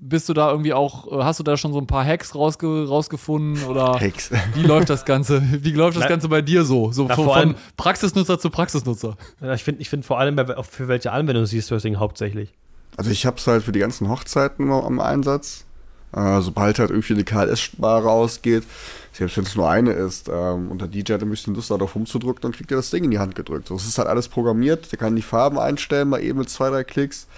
Bist 0.00 0.28
du 0.28 0.32
da 0.34 0.50
irgendwie 0.50 0.72
auch, 0.72 1.10
äh, 1.12 1.22
hast 1.22 1.38
du 1.40 1.44
da 1.44 1.56
schon 1.56 1.72
so 1.72 1.78
ein 1.78 1.86
paar 1.86 2.04
Hacks 2.04 2.34
rausge 2.34 2.86
rausgefunden 2.88 3.64
oder 3.64 3.94
Hacks. 4.00 4.30
wie 4.54 4.62
läuft 4.62 4.90
das 4.90 5.04
Ganze? 5.04 5.42
Wie 5.62 5.72
läuft 5.72 5.98
das 5.98 6.08
Ganze 6.08 6.28
bei 6.28 6.42
dir 6.42 6.64
so? 6.64 6.90
So 6.92 7.06
na, 7.08 7.14
von, 7.14 7.24
vor 7.24 7.36
allem- 7.36 7.54
von 7.54 7.60
Praxisnutzer 7.76 8.38
zu 8.38 8.50
Praxisnutzer. 8.50 9.16
Ich 9.54 9.62
finde 9.64 9.82
ich 9.82 9.90
find 9.90 10.04
vor 10.04 10.18
allem, 10.18 10.36
für 10.68 10.88
welche 10.88 11.12
Anwendung 11.12 11.46
siehst 11.46 11.70
du 11.70 11.74
das 11.74 11.82
Ding 11.82 11.96
hauptsächlich? 11.98 12.52
Also 12.96 13.10
ich 13.10 13.24
hab's 13.26 13.46
halt 13.46 13.62
für 13.62 13.72
die 13.72 13.78
ganzen 13.80 14.08
Hochzeiten 14.08 14.66
immer 14.66 14.84
am 14.84 15.00
Einsatz. 15.00 15.64
Äh, 16.12 16.40
sobald 16.40 16.80
halt 16.80 16.90
irgendwie 16.90 17.14
eine 17.14 17.22
KLS-Bar 17.24 18.02
rausgeht, 18.02 18.64
selbst 19.12 19.36
wenn 19.36 19.44
es 19.44 19.54
nur 19.54 19.70
eine 19.70 19.92
ist, 19.92 20.28
ähm, 20.28 20.68
und 20.72 20.80
der 20.80 20.88
DJ 20.88 21.12
hat 21.12 21.22
ein 21.22 21.30
bisschen 21.30 21.54
Lust 21.54 21.70
darauf 21.70 21.94
rumzudrücken, 21.94 22.42
dann 22.42 22.50
kriegt 22.52 22.72
er 22.72 22.78
das 22.78 22.90
Ding 22.90 23.04
in 23.04 23.12
die 23.12 23.20
Hand 23.20 23.36
gedrückt. 23.36 23.68
So, 23.68 23.76
es 23.76 23.86
ist 23.86 23.96
halt 23.96 24.08
alles 24.08 24.26
programmiert, 24.26 24.90
der 24.90 24.98
kann 24.98 25.14
die 25.14 25.22
Farben 25.22 25.56
einstellen, 25.56 26.08
mal 26.08 26.20
eben 26.20 26.40
mit 26.40 26.50
zwei, 26.50 26.68
drei 26.70 26.82
Klicks. 26.82 27.28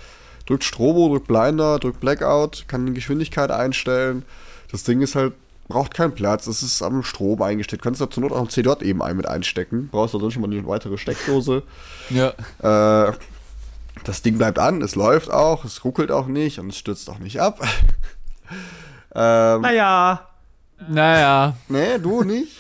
Drückt 0.47 0.65
Strobo, 0.65 1.09
drückt 1.09 1.29
Blinder, 1.29 1.79
drückt 1.79 2.01
Blackout, 2.01 2.65
kann 2.69 2.87
die 2.87 2.95
Geschwindigkeit 2.95 3.51
einstellen. 3.51 4.25
Das 4.71 4.85
Ding 4.85 5.01
ist 5.01 5.15
halt, 5.15 5.35
braucht 5.69 5.95
keinen 5.95 6.15
Platz, 6.15 6.47
es 6.47 6.63
ist 6.63 6.83
am 6.83 7.03
Strom 7.03 7.41
eingestellt. 7.43 7.83
Du 7.83 7.85
kannst 7.85 8.01
da 8.01 8.11
zur 8.11 8.23
Not 8.23 8.33
auch 8.33 8.41
ein 8.41 8.49
CDOT 8.49 8.83
eben 8.83 9.03
ein 9.03 9.17
mit 9.17 9.27
einstecken. 9.27 9.89
Brauchst 9.91 10.15
da 10.15 10.19
drin 10.19 10.31
schon 10.31 10.43
mal 10.43 10.51
eine 10.51 10.67
weitere 10.67 10.99
Steckdose. 10.99 11.63
Ja. 12.11 12.33
Äh, 13.09 13.13
das 14.05 14.23
Ding 14.23 14.39
bleibt 14.39 14.59
an, 14.59 14.83
es 14.83 14.95
läuft 14.95 15.31
auch, 15.31 15.65
es 15.65 15.85
ruckelt 15.85 16.11
auch 16.11 16.27
nicht 16.27 16.59
und 16.59 16.71
es 16.71 16.79
stürzt 16.79 17.09
auch 17.11 17.19
nicht 17.19 17.41
ab. 17.41 17.61
ähm, 19.15 19.61
Naja, 19.61 20.29
Naja, 20.89 21.57
nee, 21.69 21.99
du 21.99 22.23
nicht? 22.23 22.57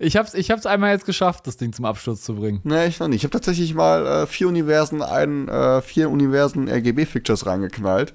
Ich 0.00 0.16
hab's, 0.16 0.34
ich 0.34 0.50
hab's 0.50 0.66
einmal 0.66 0.90
jetzt 0.92 1.06
geschafft, 1.06 1.46
das 1.46 1.56
Ding 1.56 1.72
zum 1.72 1.84
Absturz 1.84 2.22
zu 2.22 2.34
bringen. 2.34 2.60
Nee, 2.64 2.86
ich 2.86 2.98
noch 2.98 3.08
nicht. 3.08 3.18
Ich 3.18 3.24
habe 3.24 3.32
tatsächlich 3.32 3.74
mal 3.74 4.06
äh, 4.06 4.26
vier 4.26 4.48
Universen, 4.48 5.02
ein, 5.02 5.46
äh, 5.48 5.82
vier 5.82 6.10
Universen 6.10 6.68
RGB-Fixtures 6.68 7.46
reingeknallt. 7.46 8.12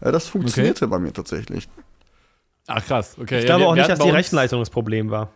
Äh, 0.00 0.12
das 0.12 0.26
funktionierte 0.28 0.86
bei 0.88 0.98
mir 0.98 1.12
tatsächlich. 1.12 1.68
Ach 2.66 2.84
krass, 2.84 3.16
okay. 3.20 3.38
ich 3.38 3.44
Ja, 3.44 3.56
glaube 3.56 3.62
wir- 3.62 3.68
auch 3.68 3.74
nicht, 3.74 3.88
dass 3.88 3.98
die 3.98 4.10
Rechenleistung 4.10 4.60
das 4.60 4.70
Problem 4.70 5.10
war. 5.10 5.30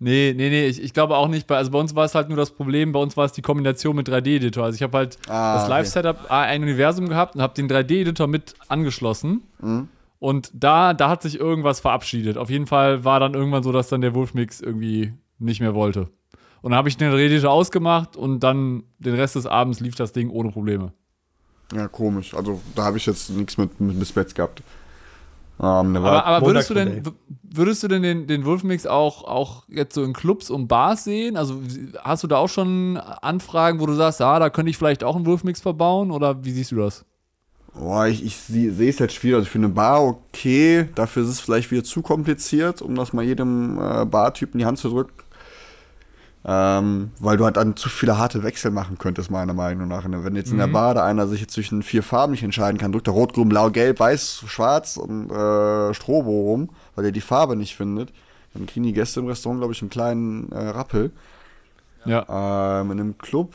Nee, 0.00 0.34
nee, 0.36 0.50
nee, 0.50 0.66
ich, 0.66 0.82
ich 0.82 0.92
glaube 0.92 1.16
auch 1.16 1.28
nicht. 1.28 1.46
Bei, 1.46 1.56
also 1.56 1.70
bei 1.70 1.78
uns 1.78 1.94
war 1.94 2.04
es 2.04 2.14
halt 2.14 2.28
nur 2.28 2.36
das 2.36 2.50
Problem, 2.50 2.92
bei 2.92 2.98
uns 3.00 3.16
war 3.16 3.24
es 3.26 3.32
die 3.32 3.42
Kombination 3.42 3.94
mit 3.96 4.08
3D-Editor. 4.08 4.64
Also 4.64 4.76
ich 4.76 4.82
habe 4.82 4.98
halt 4.98 5.16
Ah, 5.28 5.54
das 5.54 5.62
okay. 5.64 5.70
Live-Setup 5.70 6.16
ah, 6.28 6.42
ein 6.42 6.62
Universum 6.62 7.08
gehabt 7.08 7.36
und 7.36 7.42
habe 7.42 7.54
den 7.54 7.68
3D-Editor 7.70 8.26
mit 8.26 8.54
angeschlossen. 8.68 9.42
Mhm. 9.60 9.88
Und 10.18 10.50
da, 10.52 10.94
da 10.94 11.08
hat 11.10 11.22
sich 11.22 11.38
irgendwas 11.38 11.80
verabschiedet. 11.80 12.36
Auf 12.38 12.50
jeden 12.50 12.66
Fall 12.66 13.04
war 13.04 13.20
dann 13.20 13.34
irgendwann 13.34 13.62
so, 13.62 13.72
dass 13.72 13.88
dann 13.88 14.00
der 14.00 14.14
Wolfmix 14.14 14.60
irgendwie 14.60 15.12
nicht 15.38 15.60
mehr 15.60 15.74
wollte. 15.74 16.08
Und 16.62 16.70
dann 16.70 16.78
habe 16.78 16.88
ich 16.88 16.96
den 16.96 17.12
3D-Editor 17.12 17.50
ausgemacht 17.50 18.16
und 18.16 18.40
dann 18.40 18.84
den 18.98 19.14
Rest 19.14 19.36
des 19.36 19.46
Abends 19.46 19.80
lief 19.80 19.94
das 19.94 20.12
Ding 20.12 20.30
ohne 20.30 20.50
Probleme. 20.50 20.92
Ja, 21.74 21.88
komisch. 21.88 22.34
Also 22.34 22.60
da 22.74 22.84
habe 22.84 22.96
ich 22.96 23.06
jetzt 23.06 23.30
nichts 23.30 23.58
mit, 23.58 23.80
mit 23.80 23.96
Missbets 23.96 24.34
gehabt. 24.34 24.62
Ähm, 25.60 25.96
Aber, 25.96 26.24
aber 26.24 26.46
würdest 26.46 26.70
du 26.70 26.74
denn, 26.74 27.02
würdest 27.42 27.82
du 27.82 27.88
denn 27.88 28.02
den, 28.02 28.26
den 28.26 28.44
Wolfmix 28.44 28.86
auch, 28.86 29.24
auch 29.24 29.64
jetzt 29.68 29.94
so 29.94 30.02
in 30.02 30.12
Clubs 30.12 30.50
und 30.50 30.66
Bars 30.66 31.04
sehen? 31.04 31.36
Also 31.36 31.60
hast 32.02 32.24
du 32.24 32.26
da 32.26 32.38
auch 32.38 32.48
schon 32.48 32.96
Anfragen, 32.96 33.78
wo 33.78 33.86
du 33.86 33.94
sagst, 33.94 34.20
ja, 34.20 34.38
da 34.38 34.50
könnte 34.50 34.70
ich 34.70 34.78
vielleicht 34.78 35.04
auch 35.04 35.16
einen 35.16 35.26
Wolfmix 35.26 35.60
verbauen? 35.60 36.10
Oder 36.10 36.44
wie 36.44 36.50
siehst 36.50 36.72
du 36.72 36.76
das? 36.76 37.04
boah, 37.74 38.06
ich, 38.06 38.24
ich 38.24 38.36
sehe 38.36 38.88
es 38.88 38.98
jetzt 38.98 39.14
schwierig. 39.14 39.38
Also 39.38 39.50
für 39.50 39.58
eine 39.58 39.68
Bar 39.68 40.02
okay, 40.04 40.88
dafür 40.94 41.22
ist 41.24 41.28
es 41.28 41.40
vielleicht 41.40 41.70
wieder 41.70 41.84
zu 41.84 42.02
kompliziert, 42.02 42.82
um 42.82 42.94
das 42.94 43.12
mal 43.12 43.24
jedem 43.24 43.78
äh, 43.78 44.04
Bartypen 44.04 44.54
in 44.54 44.58
die 44.60 44.66
Hand 44.66 44.78
zu 44.78 44.88
drücken. 44.88 45.12
Ähm, 46.46 47.10
weil 47.20 47.38
du 47.38 47.46
halt 47.46 47.56
dann 47.56 47.74
zu 47.74 47.88
viele 47.88 48.18
harte 48.18 48.42
Wechsel 48.42 48.70
machen 48.70 48.98
könntest, 48.98 49.30
meiner 49.30 49.54
Meinung 49.54 49.88
nach. 49.88 50.06
Ne? 50.06 50.24
Wenn 50.24 50.36
jetzt 50.36 50.50
in 50.50 50.58
der 50.58 50.66
Bar 50.66 50.92
da 50.92 51.04
einer 51.04 51.26
sich 51.26 51.40
jetzt 51.40 51.54
zwischen 51.54 51.82
vier 51.82 52.02
Farben 52.02 52.32
nicht 52.32 52.42
entscheiden 52.42 52.76
kann, 52.76 52.92
drückt 52.92 53.06
er 53.08 53.14
Rot, 53.14 53.32
Grün, 53.32 53.48
Blau, 53.48 53.70
Gelb, 53.70 53.98
Weiß, 53.98 54.44
Schwarz 54.46 54.98
und 54.98 55.30
äh, 55.30 55.94
Strobo 55.94 56.30
rum, 56.30 56.68
weil 56.96 57.06
er 57.06 57.12
die 57.12 57.22
Farbe 57.22 57.56
nicht 57.56 57.74
findet, 57.74 58.12
dann 58.52 58.66
kriegen 58.66 58.84
die 58.84 58.92
Gäste 58.92 59.20
im 59.20 59.26
Restaurant, 59.26 59.60
glaube 59.60 59.72
ich, 59.72 59.80
einen 59.80 59.90
kleinen 59.90 60.52
äh, 60.52 60.68
Rappel. 60.68 61.12
Ja. 62.04 62.80
Ähm, 62.80 62.90
in 62.90 63.00
einem 63.00 63.18
Club. 63.18 63.54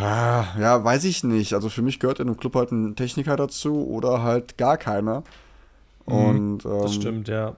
Ja, 0.00 0.84
weiß 0.84 1.04
ich 1.04 1.24
nicht. 1.24 1.54
Also 1.54 1.68
für 1.68 1.82
mich 1.82 1.98
gehört 2.00 2.20
in 2.20 2.28
einem 2.28 2.36
Club 2.36 2.54
halt 2.54 2.72
ein 2.72 2.96
Techniker 2.96 3.36
dazu 3.36 3.86
oder 3.86 4.22
halt 4.22 4.58
gar 4.58 4.76
keiner. 4.76 5.22
Und 6.04 6.64
ähm, 6.64 6.80
Das 6.82 6.94
stimmt, 6.94 7.28
ja. 7.28 7.56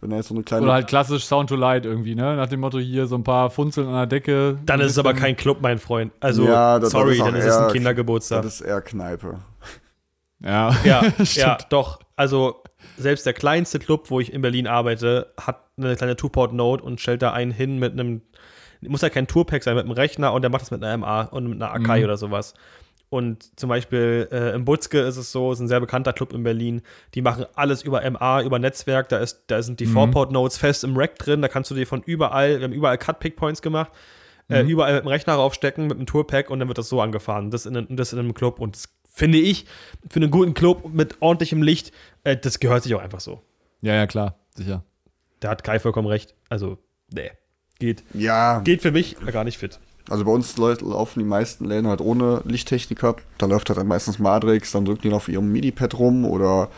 Wenn 0.00 0.10
er 0.12 0.18
jetzt 0.18 0.28
so 0.28 0.34
eine 0.34 0.44
kleine. 0.44 0.64
Oder 0.64 0.74
halt 0.74 0.86
klassisch 0.86 1.24
Sound 1.24 1.48
to 1.48 1.56
Light 1.56 1.84
irgendwie, 1.86 2.14
ne? 2.14 2.36
Nach 2.36 2.48
dem 2.48 2.60
Motto 2.60 2.78
hier 2.78 3.06
so 3.06 3.16
ein 3.16 3.24
paar 3.24 3.50
Funzeln 3.50 3.88
an 3.88 3.94
der 3.94 4.06
Decke. 4.06 4.58
Dann 4.64 4.80
ist 4.80 4.92
es 4.92 4.98
aber 4.98 5.14
kein 5.14 5.36
Club, 5.36 5.58
mein 5.60 5.78
Freund. 5.78 6.12
Also, 6.20 6.44
Ja, 6.46 6.78
das- 6.78 6.90
das 6.90 6.92
sorry, 6.92 7.14
ist 7.14 7.20
auch 7.20 7.26
dann 7.26 7.34
ist 7.36 7.44
es 7.46 7.56
ein 7.56 7.72
Kindergeburtstag. 7.72 8.42
das 8.42 8.60
ist 8.60 8.66
eher 8.66 8.80
Kneipe. 8.80 9.38
Ja. 10.40 10.70
Ja, 10.84 11.02
ja, 11.18 11.24
Stimmt. 11.24 11.66
doch. 11.70 11.98
Also, 12.16 12.62
selbst 12.96 13.26
der 13.26 13.32
kleinste 13.32 13.78
Club, 13.78 14.10
wo 14.10 14.20
ich 14.20 14.32
in 14.32 14.40
Berlin 14.42 14.66
arbeite, 14.66 15.32
hat 15.40 15.64
eine 15.76 15.96
kleine 15.96 16.16
Two-Port-Note 16.16 16.82
und 16.84 17.00
stellt 17.00 17.22
da 17.22 17.32
einen 17.32 17.50
hin 17.50 17.78
mit 17.78 17.92
einem, 17.92 18.22
muss 18.80 19.02
ja 19.02 19.10
kein 19.10 19.26
Tourpack 19.26 19.62
sein, 19.64 19.74
mit 19.74 19.84
einem 19.84 19.92
Rechner 19.92 20.32
und 20.32 20.42
der 20.42 20.50
macht 20.50 20.62
das 20.62 20.70
mit 20.70 20.82
einer 20.84 20.96
MA 20.96 21.22
und 21.22 21.46
mit 21.48 21.60
einer 21.60 21.72
Akai 21.72 21.98
Mhm. 21.98 22.04
oder 22.04 22.16
sowas. 22.16 22.54
Und 23.10 23.58
zum 23.58 23.68
Beispiel 23.70 24.28
äh, 24.30 24.54
im 24.54 24.64
Butzke 24.66 25.00
ist 25.00 25.16
es 25.16 25.32
so, 25.32 25.50
ist 25.52 25.60
ein 25.60 25.68
sehr 25.68 25.80
bekannter 25.80 26.12
Club 26.12 26.32
in 26.34 26.42
Berlin. 26.42 26.82
Die 27.14 27.22
machen 27.22 27.46
alles 27.54 27.82
über 27.82 28.08
MA, 28.10 28.42
über 28.42 28.58
Netzwerk. 28.58 29.08
Da, 29.08 29.18
ist, 29.18 29.44
da 29.46 29.62
sind 29.62 29.80
die 29.80 29.86
Mhm. 29.86 29.92
Four-Port-Notes 29.94 30.58
fest 30.58 30.84
im 30.84 30.94
Rack 30.96 31.18
drin. 31.18 31.40
Da 31.40 31.48
kannst 31.48 31.70
du 31.70 31.74
dir 31.74 31.86
von 31.86 32.02
überall, 32.02 32.58
wir 32.58 32.64
haben 32.64 32.72
überall 32.72 32.98
Cut-Pick-Points 32.98 33.62
gemacht, 33.62 33.90
äh, 34.50 34.62
Mhm. 34.62 34.68
überall 34.68 34.94
mit 34.94 35.04
dem 35.04 35.08
Rechner 35.08 35.34
raufstecken, 35.34 35.86
mit 35.86 35.98
dem 35.98 36.04
Tourpack 36.04 36.50
und 36.50 36.58
dann 36.58 36.68
wird 36.68 36.76
das 36.78 36.90
so 36.90 37.00
angefahren. 37.00 37.50
Das 37.50 37.64
in, 37.64 37.76
einem- 37.78 37.96
das 37.96 38.12
in 38.12 38.18
einem 38.18 38.34
Club. 38.34 38.60
Und 38.60 38.76
das 38.76 38.88
finde 39.10 39.38
ich, 39.38 39.64
für 40.10 40.20
einen 40.20 40.30
guten 40.30 40.52
Club 40.52 40.90
mit 40.92 41.16
ordentlichem 41.22 41.62
Licht, 41.62 41.92
äh, 42.24 42.36
das 42.36 42.60
gehört 42.60 42.82
sich 42.82 42.94
auch 42.94 43.00
einfach 43.02 43.20
so. 43.20 43.40
ja, 43.80 43.94
ja, 43.94 44.06
klar, 44.06 44.36
sicher. 44.54 44.84
Da 45.40 45.48
hat 45.50 45.64
Kai 45.64 45.78
vollkommen 45.78 46.08
recht. 46.08 46.34
Also, 46.50 46.76
nee. 47.10 47.30
Geht, 47.78 48.02
Ja, 48.12 48.58
geht 48.60 48.82
für 48.82 48.90
mich 48.90 49.16
gar 49.32 49.44
nicht 49.44 49.56
fit. 49.56 49.78
Also 50.08 50.24
bei 50.24 50.30
uns 50.30 50.56
laufen 50.56 51.18
die 51.18 51.24
meisten 51.24 51.64
Läden 51.64 51.88
halt 51.88 52.00
ohne 52.00 52.42
Lichttechniker. 52.44 53.16
Da 53.38 53.46
läuft 53.46 53.68
halt 53.68 53.78
dann 53.78 53.88
meistens 53.88 54.18
Matrix, 54.18 54.72
dann 54.72 54.84
drücken 54.84 55.02
die 55.02 55.08
noch 55.08 55.18
auf 55.18 55.28
ihrem 55.28 55.52
MIDI-Pad 55.52 55.98
rum 55.98 56.24
oder 56.24 56.68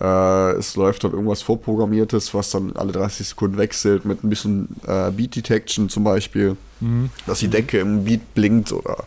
äh, 0.00 0.52
es 0.56 0.76
läuft 0.76 1.04
dann 1.04 1.12
irgendwas 1.12 1.42
vorprogrammiertes, 1.42 2.34
was 2.34 2.50
dann 2.50 2.72
alle 2.74 2.92
30 2.92 3.28
Sekunden 3.28 3.58
wechselt 3.58 4.04
mit 4.04 4.24
ein 4.24 4.28
bisschen 4.28 4.68
äh, 4.86 5.10
Beat 5.10 5.36
Detection 5.36 5.88
zum 5.88 6.04
Beispiel. 6.04 6.56
Mhm. 6.80 7.10
dass 7.26 7.38
die 7.38 7.48
Decke 7.48 7.78
im 7.78 8.04
Beat 8.04 8.34
blinkt 8.34 8.72
oder 8.72 9.04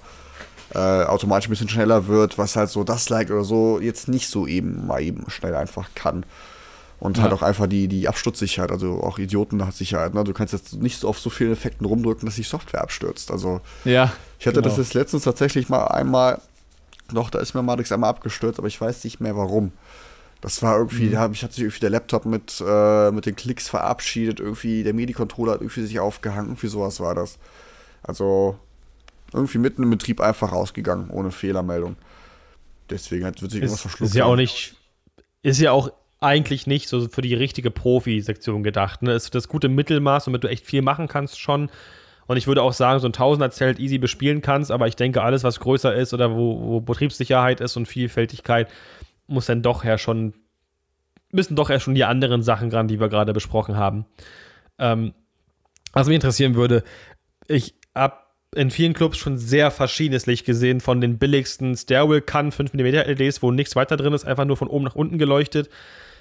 äh, 0.74 1.04
automatisch 1.04 1.48
ein 1.48 1.52
bisschen 1.52 1.70
schneller 1.70 2.08
wird, 2.08 2.38
was 2.38 2.56
halt 2.56 2.70
so 2.70 2.84
das 2.84 3.10
Like 3.10 3.30
oder 3.30 3.44
so 3.44 3.80
jetzt 3.80 4.08
nicht 4.08 4.30
so 4.30 4.48
eben 4.48 4.88
mal 4.88 5.02
eben 5.02 5.30
schnell 5.30 5.56
einfach 5.56 5.90
kann. 5.94 6.26
Und 7.00 7.20
halt 7.22 7.32
Ja. 7.32 7.38
auch 7.38 7.42
einfach 7.44 7.68
die, 7.68 7.88
die 7.88 8.08
Absturzsicherheit, 8.08 8.72
also 8.72 9.04
auch 9.04 9.20
Idiotensicherheit. 9.20 10.14
Ne? 10.16 10.24
Du 10.24 10.34
kannst 10.34 10.54
jetzt 10.54 10.74
nicht 10.74 11.00
so 11.00 11.08
auf 11.08 11.20
so 11.20 11.30
vielen 11.30 11.52
Effekten 11.52 11.86
rumdrücken, 11.86 12.26
dass 12.26 12.36
die 12.36 12.44
Software 12.44 12.82
abstürzt. 12.82 13.30
Also 13.30 13.62
Ja. 13.86 14.12
ich 14.40 14.48
hatte 14.48 14.62
genau. 14.62 14.68
das 14.70 14.78
jetzt 14.78 14.94
letztens 14.96 15.24
tatsächlich 15.24 15.70
mal 15.70 15.86
einmal, 15.86 16.42
doch, 17.14 17.30
da 17.30 17.38
ist 17.40 17.54
mir 17.54 17.62
Matrix 17.62 17.92
einmal 17.92 18.10
abgestürzt, 18.10 18.58
aber 18.58 18.68
ich 18.68 18.82
weiß 18.82 19.04
nicht 19.04 19.20
mehr 19.20 19.36
warum. 19.38 19.72
Das 20.42 20.62
war 20.64 20.78
irgendwie, 20.78 21.10
da 21.12 21.20
hab- 21.22 21.32
ich 21.34 21.44
hat 21.44 21.54
sich 21.54 21.64
irgendwie 21.64 21.80
der 21.82 21.90
Laptop 21.92 22.26
mit, 22.26 22.62
äh, 22.66 23.12
mit 23.12 23.26
den 23.28 23.36
Klicks 23.36 23.68
verabschiedet, 23.70 24.40
irgendwie 24.40 24.84
der 24.84 24.94
MIDI-Controller 24.94 25.54
hat 25.54 25.62
irgendwie 25.62 25.82
sich 25.86 26.00
aufgehangen, 26.00 26.50
irgendwie 26.50 26.68
sowas 26.68 27.00
war 27.00 27.14
das. 27.16 27.38
Also 28.04 28.58
irgendwie 29.34 29.58
mitten 29.60 29.84
im 29.84 29.90
Betrieb 29.92 30.20
einfach 30.22 30.52
rausgegangen, 30.52 31.10
ohne 31.12 31.32
Fehlermeldung. 31.32 31.96
Deswegen 32.90 33.26
hat, 33.26 33.42
wird 33.42 33.52
sich 33.52 33.62
irgendwas 33.62 33.76
Ist, 33.80 33.82
verschluckt. 33.82 34.10
ist 34.12 34.16
ja 34.16 34.26
auch 34.26 34.36
nicht, 34.36 34.76
ist 35.44 35.60
ja 35.60 35.72
auch 35.72 35.92
eigentlich 36.20 36.68
nicht 36.68 36.90
so 36.90 37.08
für 37.10 37.22
die 37.22 37.36
richtige 37.36 37.72
Profi-Sektion 37.72 38.64
gedacht. 38.64 39.04
Ne? 39.04 39.14
Ist 39.14 39.36
das 39.36 39.48
gute 39.48 39.70
Mittelmaß, 39.70 40.28
womit 40.28 40.44
du 40.44 40.50
echt 40.50 40.66
viel 40.66 40.82
machen 40.82 41.08
kannst 41.08 41.40
schon. 41.40 41.70
Und 42.26 42.38
ich 42.38 42.48
würde 42.48 42.62
auch 42.62 42.74
sagen, 42.74 43.00
so 43.00 43.08
ein 43.08 43.14
Tausender-Zelt 43.14 43.80
easy 43.80 44.00
bespielen 44.00 44.42
kannst, 44.42 44.72
aber 44.72 44.88
ich 44.88 44.96
denke, 44.96 45.22
alles, 45.22 45.44
was 45.44 45.60
größer 45.60 45.96
ist 45.96 46.14
oder 46.14 46.36
wo, 46.36 46.62
wo 46.62 46.82
Betriebssicherheit 46.82 47.62
ist 47.62 47.78
und 47.78 47.88
Vielfältigkeit, 47.88 48.70
muss 49.28 49.46
dann 49.46 49.62
doch 49.62 49.84
ja 49.84 49.98
schon, 49.98 50.34
müssen 51.32 51.56
doch 51.56 51.70
ja 51.70 51.80
schon 51.80 51.96
die 51.96 52.04
anderen 52.04 52.42
Sachen 52.42 52.70
ran, 52.72 52.88
die 52.88 53.00
wir 53.00 53.08
gerade 53.08 53.32
besprochen 53.32 53.78
haben. 53.78 54.06
Ähm, 54.78 55.14
was 55.94 56.08
mich 56.08 56.16
interessieren 56.16 56.56
würde, 56.56 56.84
ich 57.48 57.76
habe 57.96 58.18
in 58.56 58.72
vielen 58.72 58.94
Clubs 58.94 59.18
schon 59.18 59.38
sehr 59.38 59.72
verschiedenes 59.72 60.26
Licht 60.26 60.46
gesehen, 60.46 60.80
von 60.82 61.00
den 61.02 61.18
billigsten 61.18 61.76
Stairwell 61.76 62.22
Can 62.22 62.52
5 62.52 62.74
mm 62.74 62.86
LEDs, 62.86 63.42
wo 63.42 63.52
nichts 63.52 63.76
weiter 63.76 63.98
drin 63.98 64.14
ist, 64.14 64.26
einfach 64.26 64.46
nur 64.46 64.58
von 64.58 64.68
oben 64.68 64.86
nach 64.86 64.96
unten 64.96 65.18
geleuchtet, 65.18 65.70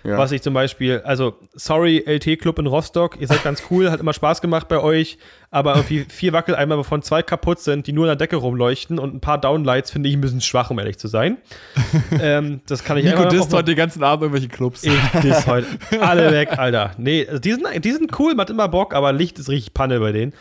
Ja. 0.07 0.19
Was 0.19 0.31
ich 0.31 0.41
zum 0.41 0.55
Beispiel, 0.55 1.03
also, 1.05 1.35
sorry, 1.55 1.99
LT-Club 2.07 2.61
in 2.61 2.67
Rostock, 2.67 3.21
ihr 3.21 3.27
seid 3.27 3.43
ganz 3.43 3.65
cool, 3.71 3.91
hat 3.91 3.99
immer 3.99 4.13
Spaß 4.13 4.41
gemacht 4.41 4.69
bei 4.69 4.79
euch, 4.79 5.19
aber 5.51 5.75
irgendwie 5.75 6.07
vier 6.09 6.33
Wackeleimer, 6.33 6.79
wovon 6.79 7.03
zwei 7.03 7.23
kaputt 7.23 7.59
sind, 7.59 7.89
die 7.89 7.93
nur 7.93 8.05
in 8.05 8.11
der 8.11 8.17
Decke 8.17 8.37
rumleuchten 8.37 9.01
und 9.01 9.15
ein 9.15 9.21
paar 9.21 9.41
Downlights 9.41 9.91
finde 9.91 10.09
ich 10.09 10.15
ein 10.15 10.21
bisschen 10.21 10.41
schwach, 10.41 10.71
um 10.71 10.79
ehrlich 10.79 10.99
zu 10.99 11.09
sein. 11.09 11.39
ähm, 12.21 12.61
das 12.67 12.85
kann 12.85 12.99
ich 12.99 13.05
Nico 13.05 13.25
disst 13.25 13.53
heute 13.53 13.65
den 13.65 13.77
ganzen 13.77 14.05
Abend 14.05 14.23
irgendwelche 14.23 14.49
Clubs. 14.49 14.85
Ich 14.85 15.21
diss 15.23 15.47
heute. 15.47 15.67
Alle 16.01 16.31
weg, 16.31 16.57
Alter. 16.57 16.93
Nee, 16.99 17.27
also 17.27 17.41
die 17.41 17.53
sind, 17.53 17.85
die 17.85 17.93
sind 17.93 18.17
cool, 18.21 18.35
macht 18.37 18.51
immer 18.51 18.69
Bock, 18.69 18.95
aber 18.95 19.13
Licht 19.13 19.41
ist 19.41 19.49
richtig 19.49 19.75
Panne 19.75 19.99
bei 19.99 20.13
denen. 20.13 20.35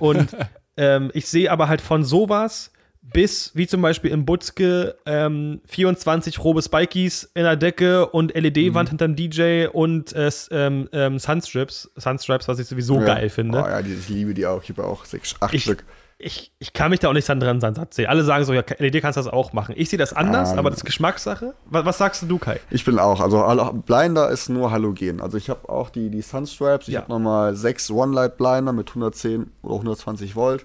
Und 0.00 0.36
ähm, 0.76 1.10
ich 1.14 1.28
sehe 1.28 1.50
aber 1.50 1.68
halt 1.68 1.80
von 1.80 2.02
sowas 2.02 2.72
bis, 3.12 3.52
wie 3.54 3.66
zum 3.66 3.82
Beispiel 3.82 4.10
im 4.10 4.24
Butzke, 4.24 4.96
ähm, 5.06 5.60
24 5.66 6.42
robe 6.42 6.62
Spikies 6.62 7.30
in 7.34 7.44
der 7.44 7.56
Decke 7.56 8.06
und 8.06 8.34
LED-Wand 8.34 8.88
mhm. 8.88 8.98
hinterm 8.98 9.16
DJ 9.16 9.66
und 9.72 10.12
äh, 10.12 10.30
ähm, 10.50 10.88
ähm, 10.92 11.18
Sunstrips, 11.18 11.90
Sunstripes, 11.96 12.48
was 12.48 12.58
ich 12.58 12.66
sowieso 12.66 12.98
ja. 13.00 13.06
geil 13.06 13.28
finde. 13.28 13.62
Oh 13.62 13.68
ja, 13.68 13.82
die, 13.82 13.94
ich 13.94 14.08
liebe 14.08 14.34
die 14.34 14.46
auch. 14.46 14.62
Ich 14.62 14.70
habe 14.70 14.84
auch 14.84 15.04
sechs, 15.04 15.34
acht 15.40 15.54
ich, 15.54 15.62
Stück. 15.62 15.84
Ich, 16.18 16.50
ich 16.58 16.72
kann 16.72 16.90
mich 16.90 17.00
da 17.00 17.08
auch 17.08 17.12
nicht 17.12 17.28
dran 17.28 17.40
dran 17.40 17.60
sehen. 17.90 18.06
Alle 18.06 18.24
sagen 18.24 18.44
so, 18.44 18.54
ja, 18.54 18.62
LED 18.78 19.02
kannst 19.02 19.18
du 19.18 19.22
das 19.22 19.30
auch 19.30 19.52
machen. 19.52 19.74
Ich 19.76 19.90
sehe 19.90 19.98
das 19.98 20.14
anders, 20.14 20.52
ähm, 20.52 20.58
aber 20.58 20.70
das 20.70 20.78
ist 20.78 20.86
Geschmackssache. 20.86 21.54
Was, 21.66 21.84
was, 21.84 21.98
sagst 21.98 22.24
du, 22.26 22.38
Kai? 22.38 22.58
Ich 22.70 22.84
bin 22.86 22.98
auch. 22.98 23.20
Also 23.20 23.44
Blinder 23.84 24.30
ist 24.30 24.48
nur 24.48 24.70
Halogen. 24.70 25.20
Also 25.20 25.36
ich 25.36 25.50
habe 25.50 25.68
auch 25.68 25.90
die, 25.90 26.08
die 26.08 26.22
Sunstripes. 26.22 26.88
Ich 26.88 26.94
ja. 26.94 27.00
habe 27.00 27.12
nochmal 27.12 27.54
sechs 27.54 27.90
One-Light-Blinder 27.90 28.72
mit 28.72 28.88
110 28.88 29.50
oder 29.62 29.74
120 29.74 30.34
Volt. 30.36 30.64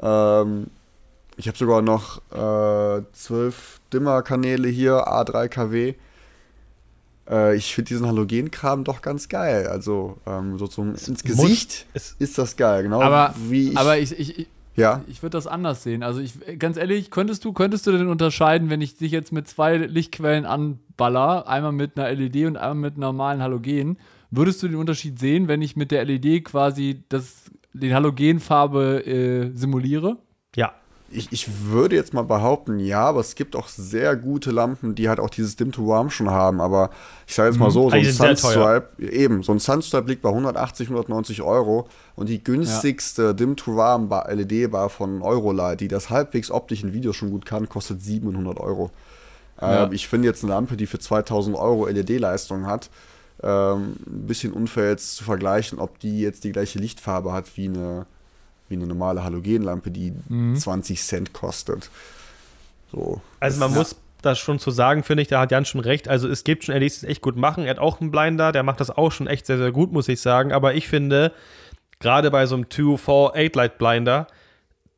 Ähm, 0.00 0.66
ich 1.38 1.46
habe 1.46 1.56
sogar 1.56 1.82
noch 1.82 2.20
äh, 2.32 3.02
zwölf 3.12 3.80
Dimmer-Kanäle 3.92 4.68
hier, 4.68 5.06
A3 5.06 5.48
kW. 5.48 5.94
Äh, 7.30 7.56
ich 7.56 7.74
finde 7.74 7.88
diesen 7.88 8.06
Halogenkram 8.06 8.82
doch 8.82 9.02
ganz 9.02 9.28
geil. 9.28 9.68
Also 9.68 10.18
ähm, 10.26 10.58
so 10.58 10.66
zum, 10.66 10.90
ins 10.90 11.22
Gesicht 11.22 11.86
ist 12.18 12.38
das 12.38 12.56
geil, 12.56 12.82
genau 12.82 13.00
aber, 13.00 13.34
wie 13.48 13.70
ich. 13.70 13.78
Aber 13.78 13.98
ich, 13.98 14.18
ich, 14.18 14.48
ja. 14.74 15.04
Ich 15.06 15.22
würde 15.22 15.36
das 15.36 15.46
anders 15.46 15.84
sehen. 15.84 16.02
Also 16.02 16.20
ich, 16.20 16.34
ganz 16.58 16.76
ehrlich, 16.76 17.12
könntest 17.12 17.44
du, 17.44 17.52
könntest 17.52 17.86
du 17.86 17.92
denn 17.92 18.08
unterscheiden, 18.08 18.68
wenn 18.68 18.80
ich 18.80 18.96
dich 18.96 19.12
jetzt 19.12 19.32
mit 19.32 19.46
zwei 19.46 19.76
Lichtquellen 19.76 20.44
anballer, 20.44 21.46
einmal 21.46 21.72
mit 21.72 21.96
einer 21.96 22.12
LED 22.12 22.46
und 22.46 22.56
einmal 22.56 22.90
mit 22.90 22.98
normalen 22.98 23.42
Halogen, 23.42 23.98
würdest 24.32 24.60
du 24.60 24.66
den 24.66 24.76
Unterschied 24.76 25.20
sehen, 25.20 25.46
wenn 25.46 25.62
ich 25.62 25.76
mit 25.76 25.92
der 25.92 26.04
LED 26.04 26.46
quasi 26.46 27.04
das, 27.08 27.44
die 27.72 27.94
Halogenfarbe 27.94 29.06
äh, 29.06 29.50
simuliere? 29.56 30.16
Ja 30.56 30.74
ich, 31.10 31.32
ich 31.32 31.64
würde 31.64 31.96
jetzt 31.96 32.12
mal 32.12 32.22
behaupten, 32.22 32.78
ja, 32.78 33.00
aber 33.00 33.20
es 33.20 33.34
gibt 33.34 33.56
auch 33.56 33.68
sehr 33.68 34.14
gute 34.14 34.50
Lampen, 34.50 34.94
die 34.94 35.08
halt 35.08 35.20
auch 35.20 35.30
dieses 35.30 35.56
Dim 35.56 35.72
to 35.72 35.86
Warm 35.86 36.10
schon 36.10 36.30
haben. 36.30 36.60
Aber 36.60 36.90
ich 37.26 37.34
sage 37.34 37.48
jetzt 37.48 37.58
mal 37.58 37.68
mhm. 37.68 37.72
so, 37.72 37.90
so 37.90 37.96
ein 37.96 38.04
Sunstripe, 38.04 38.88
eben, 38.98 39.42
so 39.42 39.52
ein 39.52 39.58
Sunstripe 39.58 40.08
liegt 40.08 40.22
bei 40.22 40.28
180, 40.28 40.88
190 40.88 41.42
Euro 41.42 41.88
und 42.14 42.28
die 42.28 42.44
günstigste 42.44 43.22
ja. 43.22 43.32
Dim 43.32 43.56
to 43.56 43.76
Warm 43.76 44.10
LED-Bar 44.10 44.90
von 44.90 45.22
Eurolight, 45.22 45.80
die 45.80 45.88
das 45.88 46.10
halbwegs 46.10 46.50
optisch 46.50 46.82
in 46.82 46.92
Videos 46.92 47.16
schon 47.16 47.30
gut 47.30 47.46
kann, 47.46 47.68
kostet 47.68 48.02
700 48.02 48.60
Euro. 48.60 48.90
Ja. 49.60 49.84
Ähm, 49.84 49.92
ich 49.92 50.08
finde 50.08 50.28
jetzt 50.28 50.44
eine 50.44 50.52
Lampe, 50.52 50.76
die 50.76 50.86
für 50.86 50.98
2000 50.98 51.56
Euro 51.56 51.86
LED-Leistung 51.86 52.66
hat, 52.66 52.90
ähm, 53.42 53.96
ein 54.06 54.26
bisschen 54.26 54.52
unfair 54.52 54.90
jetzt 54.90 55.16
zu 55.16 55.24
vergleichen, 55.24 55.78
ob 55.78 55.98
die 56.00 56.20
jetzt 56.20 56.44
die 56.44 56.52
gleiche 56.52 56.78
Lichtfarbe 56.78 57.32
hat 57.32 57.56
wie 57.56 57.68
eine 57.68 58.06
wie 58.68 58.74
eine 58.74 58.86
normale 58.86 59.24
Halogenlampe, 59.24 59.90
die 59.90 60.12
mhm. 60.28 60.56
20 60.56 61.02
Cent 61.02 61.32
kostet. 61.32 61.90
So. 62.92 63.20
Also 63.40 63.60
man 63.60 63.74
muss 63.74 63.96
das 64.22 64.38
schon 64.38 64.58
zu 64.58 64.70
sagen, 64.70 65.02
finde 65.02 65.22
ich, 65.22 65.28
da 65.28 65.40
hat 65.40 65.50
Jan 65.50 65.64
schon 65.64 65.80
recht. 65.80 66.08
Also 66.08 66.28
es 66.28 66.44
gibt 66.44 66.64
schon 66.64 66.74
LEDs, 66.74 67.00
die 67.00 67.06
es 67.06 67.10
echt 67.10 67.22
gut 67.22 67.36
machen. 67.36 67.64
Er 67.64 67.70
hat 67.70 67.78
auch 67.78 68.00
einen 68.00 68.10
Blinder, 68.10 68.52
der 68.52 68.62
macht 68.62 68.80
das 68.80 68.90
auch 68.90 69.12
schon 69.12 69.26
echt 69.26 69.46
sehr, 69.46 69.58
sehr 69.58 69.72
gut, 69.72 69.92
muss 69.92 70.08
ich 70.08 70.20
sagen. 70.20 70.52
Aber 70.52 70.74
ich 70.74 70.88
finde, 70.88 71.32
gerade 72.00 72.30
bei 72.30 72.46
so 72.46 72.56
einem 72.56 72.64
2-4 72.64 73.34
8-Light 73.34 73.78
Blinder, 73.78 74.26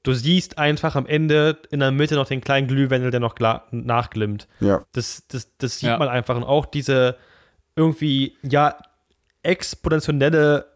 du 0.02 0.12
siehst 0.12 0.58
einfach 0.58 0.96
am 0.96 1.06
Ende 1.06 1.58
in 1.70 1.80
der 1.80 1.90
Mitte 1.90 2.14
noch 2.14 2.26
den 2.26 2.40
kleinen 2.40 2.68
Glühwendel, 2.68 3.10
der 3.10 3.20
noch 3.20 3.34
nachglimmt. 3.70 4.48
Ja. 4.60 4.84
Das, 4.92 5.24
das, 5.28 5.48
das 5.58 5.78
sieht 5.78 5.90
ja. 5.90 5.98
man 5.98 6.08
einfach. 6.08 6.36
Und 6.36 6.44
auch 6.44 6.66
diese 6.66 7.16
irgendwie, 7.76 8.36
ja, 8.42 8.76
exponentielle 9.42 10.66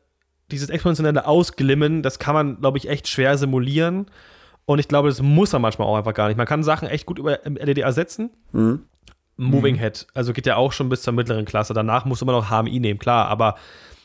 dieses 0.54 0.70
exponentielle 0.70 1.26
Ausglimmen, 1.26 2.02
das 2.02 2.18
kann 2.18 2.34
man, 2.34 2.60
glaube 2.60 2.78
ich, 2.78 2.88
echt 2.88 3.08
schwer 3.08 3.36
simulieren. 3.36 4.06
Und 4.66 4.78
ich 4.78 4.88
glaube, 4.88 5.08
das 5.08 5.20
muss 5.20 5.52
man 5.52 5.62
manchmal 5.62 5.86
auch 5.86 5.96
einfach 5.96 6.14
gar 6.14 6.28
nicht. 6.28 6.36
Man 6.36 6.46
kann 6.46 6.62
Sachen 6.62 6.88
echt 6.88 7.06
gut 7.06 7.18
über 7.18 7.40
LED 7.44 7.78
ersetzen. 7.78 8.30
Mhm. 8.52 8.82
Moving 9.36 9.74
mhm. 9.74 9.80
Head, 9.80 10.06
also 10.14 10.32
geht 10.32 10.46
ja 10.46 10.56
auch 10.56 10.72
schon 10.72 10.88
bis 10.88 11.02
zur 11.02 11.12
mittleren 11.12 11.44
Klasse. 11.44 11.74
Danach 11.74 12.04
muss 12.04 12.24
man 12.24 12.34
noch 12.34 12.50
HMI 12.50 12.78
nehmen, 12.78 13.00
klar, 13.00 13.26
aber 13.26 13.56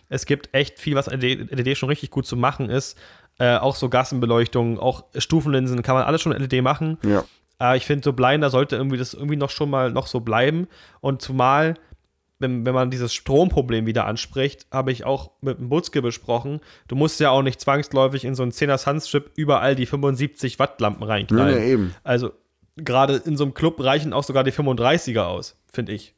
es 0.10 0.26
gibt 0.26 0.54
echt 0.54 0.80
viel, 0.80 0.95
was 0.95 1.06
LED, 1.06 1.52
LED 1.52 1.78
schon 1.78 1.89
richtig 1.89 2.10
gut 2.10 2.26
zu 2.26 2.36
machen 2.36 2.70
ist. 2.70 2.97
Äh, 3.38 3.58
auch 3.58 3.76
so 3.76 3.89
Gassenbeleuchtung, 3.89 4.80
auch 4.80 5.04
Stufenlinsen, 5.16 5.84
kann 5.84 5.95
man 5.95 6.04
alles 6.04 6.22
schon 6.22 6.32
LED 6.32 6.64
machen. 6.64 6.97
Ja. 7.04 7.24
Äh, 7.62 7.78
ich 7.78 7.86
finde, 7.86 8.04
so 8.04 8.14
Blinder 8.14 8.50
sollte 8.50 8.76
irgendwie 8.76 8.97
das 8.97 9.14
irgendwie 9.14 9.36
noch 9.36 9.52
schon 9.52 9.70
mal 9.70 9.91
noch 9.91 10.08
so 10.08 10.20
bleiben. 10.20 10.68
Und 11.00 11.22
zumal 11.22 11.76
wenn, 12.40 12.66
wenn 12.66 12.74
man 12.74 12.90
dieses 12.90 13.14
Stromproblem 13.14 13.86
wieder 13.86 14.06
anspricht, 14.06 14.66
habe 14.72 14.92
ich 14.92 15.06
auch 15.06 15.32
mit 15.42 15.60
dem 15.60 15.70
Butzke 15.70 16.02
besprochen. 16.02 16.62
Du 16.88 16.96
musst 16.96 17.20
ja 17.20 17.30
auch 17.32 17.42
nicht 17.42 17.60
zwangsläufig 17.60 18.24
in 18.24 18.34
so 18.34 18.44
einen 18.44 18.54
10er 18.54 18.78
Sunstrip 18.78 19.32
überall 19.36 19.76
die 19.76 19.86
75 19.86 20.58
Watt 20.58 20.80
Lampen 20.80 21.04
reinknallen. 21.04 21.60
Nee, 21.60 21.72
eben. 21.72 21.96
Also 22.04 22.32
gerade 22.78 23.18
in 23.18 23.36
so 23.36 23.44
einem 23.44 23.54
Club 23.54 23.84
reichen 23.84 24.14
auch 24.14 24.24
sogar 24.24 24.46
die 24.46 24.54
35er 24.54 25.24
aus, 25.24 25.58
finde 25.72 25.92
ich. 25.92 26.16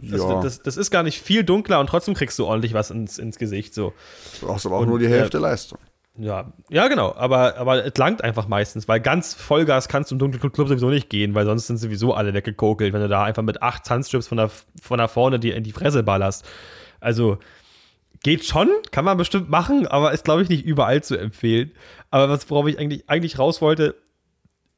Ja. 0.00 0.16
Das, 0.16 0.42
das, 0.42 0.62
das, 0.62 0.76
ist 0.76 0.90
gar 0.90 1.02
nicht 1.02 1.20
viel 1.20 1.42
dunkler 1.42 1.80
und 1.80 1.88
trotzdem 1.88 2.14
kriegst 2.14 2.38
du 2.38 2.46
ordentlich 2.46 2.72
was 2.72 2.90
ins, 2.90 3.18
ins 3.18 3.38
Gesicht. 3.38 3.74
So. 3.74 3.92
Du 4.40 4.46
brauchst 4.46 4.66
aber 4.66 4.76
auch 4.76 4.82
und, 4.82 4.88
nur 4.88 4.98
die 4.98 5.08
Hälfte 5.08 5.38
äh, 5.38 5.40
Leistung. 5.40 5.78
Ja, 6.18 6.52
ja, 6.68 6.88
genau. 6.88 7.14
Aber, 7.14 7.56
aber 7.56 7.84
es 7.84 7.96
langt 7.96 8.24
einfach 8.24 8.48
meistens, 8.48 8.88
weil 8.88 8.98
ganz 8.98 9.34
Vollgas 9.34 9.86
kannst 9.86 10.10
du 10.10 10.16
im 10.16 10.18
dunklen 10.18 10.52
Club 10.52 10.66
sowieso 10.66 10.90
nicht 10.90 11.08
gehen, 11.08 11.34
weil 11.34 11.46
sonst 11.46 11.68
sind 11.68 11.76
sowieso 11.76 12.12
alle 12.12 12.34
weggekokelt, 12.34 12.92
wenn 12.92 13.00
du 13.00 13.08
da 13.08 13.22
einfach 13.22 13.44
mit 13.44 13.62
acht 13.62 13.86
Sunstrips 13.86 14.26
von 14.26 14.38
da, 14.38 14.50
von 14.82 14.98
da 14.98 15.06
vorne 15.06 15.38
dir 15.38 15.54
in 15.54 15.62
die 15.62 15.70
Fresse 15.70 16.02
ballerst. 16.02 16.44
Also, 16.98 17.38
geht 18.24 18.44
schon, 18.44 18.68
kann 18.90 19.04
man 19.04 19.16
bestimmt 19.16 19.48
machen, 19.48 19.86
aber 19.86 20.12
ist, 20.12 20.24
glaube 20.24 20.42
ich, 20.42 20.48
nicht 20.48 20.64
überall 20.64 21.04
zu 21.04 21.16
empfehlen. 21.16 21.70
Aber 22.10 22.28
was, 22.28 22.50
worauf 22.50 22.66
ich 22.66 22.80
eigentlich, 22.80 23.08
eigentlich 23.08 23.38
raus 23.38 23.62
wollte, 23.62 23.94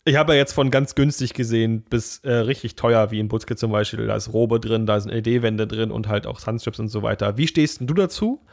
ich 0.04 0.16
habe 0.16 0.32
ja 0.34 0.38
jetzt 0.38 0.52
von 0.52 0.70
ganz 0.70 0.94
günstig 0.94 1.32
gesehen 1.32 1.84
bis 1.88 2.18
äh, 2.18 2.32
richtig 2.32 2.76
teuer, 2.76 3.10
wie 3.10 3.18
in 3.18 3.28
Butzke 3.28 3.56
zum 3.56 3.72
Beispiel. 3.72 4.06
Da 4.06 4.16
ist 4.16 4.32
Robe 4.32 4.60
drin, 4.60 4.84
da 4.84 5.00
sind 5.00 5.10
LED-Wände 5.12 5.66
drin 5.66 5.90
und 5.90 6.08
halt 6.08 6.26
auch 6.26 6.38
Sunstrips 6.38 6.78
und 6.80 6.88
so 6.88 7.02
weiter. 7.02 7.38
Wie 7.38 7.46
stehst 7.46 7.80
du 7.80 7.94
dazu? 7.94 8.44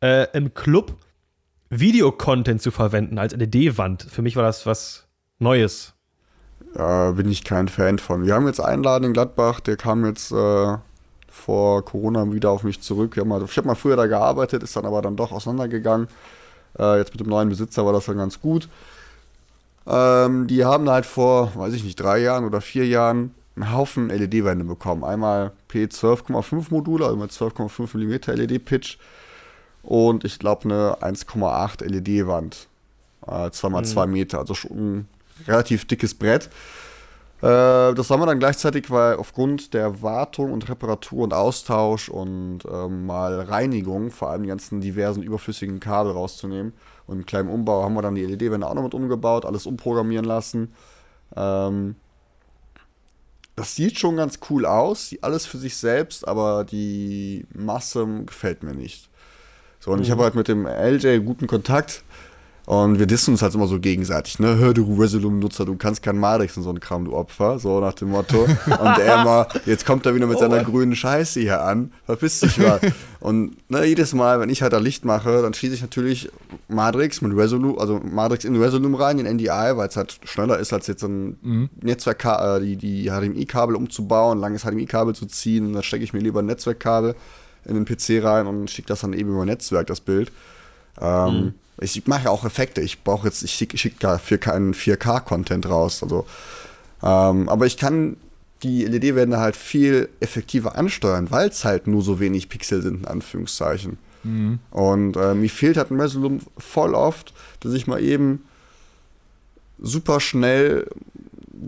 Äh, 0.00 0.28
Im 0.32 0.54
Club 0.54 0.96
Videocontent 1.74 2.60
zu 2.60 2.70
verwenden 2.70 3.18
als 3.18 3.34
LED-Wand. 3.34 4.02
Für 4.02 4.20
mich 4.20 4.36
war 4.36 4.42
das 4.42 4.66
was 4.66 5.06
Neues. 5.38 5.94
Ja, 6.76 7.12
bin 7.12 7.30
ich 7.30 7.44
kein 7.44 7.66
Fan 7.68 7.98
von. 7.98 8.26
Wir 8.26 8.34
haben 8.34 8.46
jetzt 8.46 8.60
einen 8.60 8.82
Laden 8.82 9.06
in 9.06 9.12
Gladbach, 9.14 9.60
der 9.60 9.78
kam 9.78 10.04
jetzt 10.04 10.32
äh, 10.32 10.76
vor 11.30 11.82
Corona 11.82 12.30
wieder 12.30 12.50
auf 12.50 12.62
mich 12.62 12.82
zurück. 12.82 13.14
ich 13.16 13.20
habe 13.56 13.66
mal 13.66 13.74
früher 13.74 13.96
da 13.96 14.06
gearbeitet, 14.06 14.62
ist 14.62 14.76
dann 14.76 14.84
aber 14.84 15.00
dann 15.00 15.16
doch 15.16 15.32
auseinandergegangen. 15.32 16.08
Äh, 16.78 16.98
jetzt 16.98 17.12
mit 17.12 17.20
dem 17.20 17.28
neuen 17.28 17.48
Besitzer 17.48 17.86
war 17.86 17.94
das 17.94 18.04
dann 18.04 18.18
ganz 18.18 18.38
gut. 18.38 18.68
Ähm, 19.86 20.46
die 20.48 20.66
haben 20.66 20.90
halt 20.90 21.06
vor, 21.06 21.52
weiß 21.54 21.72
ich 21.72 21.84
nicht, 21.84 21.96
drei 21.96 22.18
Jahren 22.18 22.44
oder 22.44 22.60
vier 22.60 22.86
Jahren 22.86 23.34
einen 23.56 23.72
Haufen 23.72 24.10
LED-Wände 24.10 24.66
bekommen. 24.66 25.04
Einmal 25.04 25.52
P12,5 25.70 26.66
Module, 26.68 27.06
also 27.06 27.16
mit 27.16 27.30
12,5 27.30 27.96
mm 27.96 28.36
LED-Pitch 28.36 28.98
und 29.82 30.24
ich 30.24 30.38
glaube 30.38 30.64
eine 30.64 31.14
1,8 31.14 31.84
LED-Wand. 31.84 32.68
Äh, 33.26 33.30
2x2 33.30 34.06
mhm. 34.06 34.12
Meter, 34.12 34.38
also 34.38 34.54
schon 34.54 34.70
ein 34.70 35.08
relativ 35.46 35.86
dickes 35.86 36.14
Brett. 36.14 36.48
Äh, 37.42 37.94
das 37.94 38.08
haben 38.08 38.20
wir 38.20 38.26
dann 38.26 38.38
gleichzeitig, 38.38 38.90
weil 38.90 39.16
aufgrund 39.16 39.74
der 39.74 40.00
Wartung 40.00 40.52
und 40.52 40.68
Reparatur 40.68 41.24
und 41.24 41.34
Austausch 41.34 42.08
und 42.08 42.60
ähm, 42.70 43.06
mal 43.06 43.40
Reinigung, 43.40 44.10
vor 44.12 44.30
allem 44.30 44.44
die 44.44 44.48
ganzen 44.48 44.80
diversen 44.80 45.22
überflüssigen 45.22 45.80
Kabel 45.80 46.12
rauszunehmen 46.12 46.72
und 47.06 47.14
einen 47.16 47.26
kleinen 47.26 47.48
Umbau, 47.48 47.82
haben 47.82 47.94
wir 47.94 48.02
dann 48.02 48.14
die 48.14 48.24
LED-Wände 48.24 48.66
auch 48.66 48.74
noch 48.74 48.84
mit 48.84 48.94
umgebaut, 48.94 49.44
alles 49.44 49.66
umprogrammieren 49.66 50.24
lassen. 50.24 50.72
Ähm, 51.34 51.96
das 53.56 53.74
sieht 53.74 53.98
schon 53.98 54.16
ganz 54.16 54.38
cool 54.48 54.64
aus, 54.64 55.14
alles 55.20 55.44
für 55.44 55.58
sich 55.58 55.76
selbst, 55.76 56.26
aber 56.26 56.64
die 56.64 57.44
Masse 57.52 58.06
gefällt 58.24 58.62
mir 58.62 58.74
nicht. 58.74 59.10
So, 59.82 59.90
und 59.90 59.98
mhm. 59.98 60.04
ich 60.04 60.10
habe 60.12 60.22
halt 60.22 60.36
mit 60.36 60.46
dem 60.46 60.66
LJ 60.66 61.18
guten 61.24 61.46
Kontakt. 61.46 62.04
Und 62.64 63.00
wir 63.00 63.06
dissen 63.06 63.32
uns 63.32 63.42
halt 63.42 63.52
immer 63.56 63.66
so 63.66 63.80
gegenseitig, 63.80 64.38
ne? 64.38 64.56
Hör 64.56 64.72
du 64.72 64.94
Resolume-Nutzer, 64.94 65.64
du 65.64 65.74
kannst 65.74 66.00
kein 66.00 66.16
Matrix 66.16 66.56
und 66.56 66.62
so 66.62 66.70
ein 66.70 66.78
Kram, 66.78 67.04
du 67.04 67.12
Opfer, 67.12 67.58
so 67.58 67.80
nach 67.80 67.92
dem 67.92 68.10
Motto. 68.10 68.44
Und 68.44 68.98
er 68.98 69.20
immer, 69.20 69.48
jetzt 69.66 69.84
kommt 69.84 70.06
er 70.06 70.14
wieder 70.14 70.28
mit 70.28 70.38
seiner 70.38 70.62
grünen 70.62 70.94
Scheiße 70.94 71.40
hier 71.40 71.60
an, 71.60 71.90
verpiss 72.06 72.38
dich 72.38 72.58
mal. 72.58 72.78
Und 73.20 73.56
ne, 73.68 73.84
jedes 73.84 74.14
Mal, 74.14 74.38
wenn 74.38 74.48
ich 74.48 74.62
halt 74.62 74.72
da 74.72 74.78
Licht 74.78 75.04
mache, 75.04 75.42
dann 75.42 75.54
schieße 75.54 75.74
ich 75.74 75.82
natürlich 75.82 76.30
Matrix 76.68 77.20
mit 77.20 77.36
Resolume, 77.36 77.80
also 77.80 78.00
Matrix 78.04 78.44
in 78.44 78.54
Resolume 78.54 78.98
rein, 78.98 79.18
in 79.18 79.26
NDI, 79.26 79.76
weil 79.76 79.88
es 79.88 79.96
halt 79.96 80.20
schneller 80.22 80.58
ist, 80.58 80.72
als 80.72 80.86
jetzt 80.86 81.02
ein 81.02 81.68
Netzwerk, 81.80 82.24
äh, 82.24 82.60
die, 82.60 82.76
die 82.76 83.10
HDMI-Kabel 83.10 83.74
umzubauen, 83.74 84.38
ein 84.38 84.40
langes 84.40 84.62
HDMI-Kabel 84.62 85.16
zu 85.16 85.26
ziehen. 85.26 85.72
Dann 85.72 85.82
stecke 85.82 86.04
ich 86.04 86.12
mir 86.12 86.20
lieber 86.20 86.42
ein 86.42 86.46
Netzwerkkabel 86.46 87.16
in 87.64 87.74
den 87.74 87.84
PC 87.84 88.22
rein 88.24 88.46
und 88.46 88.70
schicke 88.70 88.88
das 88.88 89.00
dann 89.00 89.12
eben 89.12 89.30
über 89.30 89.44
Netzwerk, 89.44 89.86
das 89.86 90.00
Bild. 90.00 90.32
Ähm, 91.00 91.54
Ich 91.80 92.06
mache 92.06 92.24
ja 92.24 92.30
auch 92.30 92.44
Effekte. 92.44 92.80
Ich 92.80 93.02
brauche 93.02 93.26
jetzt, 93.26 93.42
ich 93.42 93.52
schicke 93.52 93.78
schick 93.78 93.94
für 94.24 94.38
keinen 94.38 94.74
4K-Content 94.74 95.68
raus. 95.68 96.02
Also, 96.02 96.26
ähm, 97.02 97.48
aber 97.48 97.66
ich 97.66 97.76
kann 97.76 98.16
die 98.62 98.84
LED-Wände 98.84 99.38
halt 99.40 99.56
viel 99.56 100.08
effektiver 100.20 100.76
ansteuern, 100.76 101.30
weil 101.30 101.48
es 101.48 101.64
halt 101.64 101.86
nur 101.88 102.02
so 102.02 102.20
wenig 102.20 102.48
Pixel 102.48 102.82
sind, 102.82 103.00
in 103.00 103.06
Anführungszeichen. 103.06 103.98
Und 104.70 105.16
äh, 105.16 105.34
mir 105.34 105.50
fehlt 105.50 105.76
halt 105.76 105.90
ein 105.90 106.00
Resolume 106.00 106.38
voll 106.56 106.94
oft, 106.94 107.32
dass 107.60 107.72
ich 107.72 107.88
mal 107.88 108.00
eben 108.00 108.44
super 109.80 110.20
schnell 110.20 110.86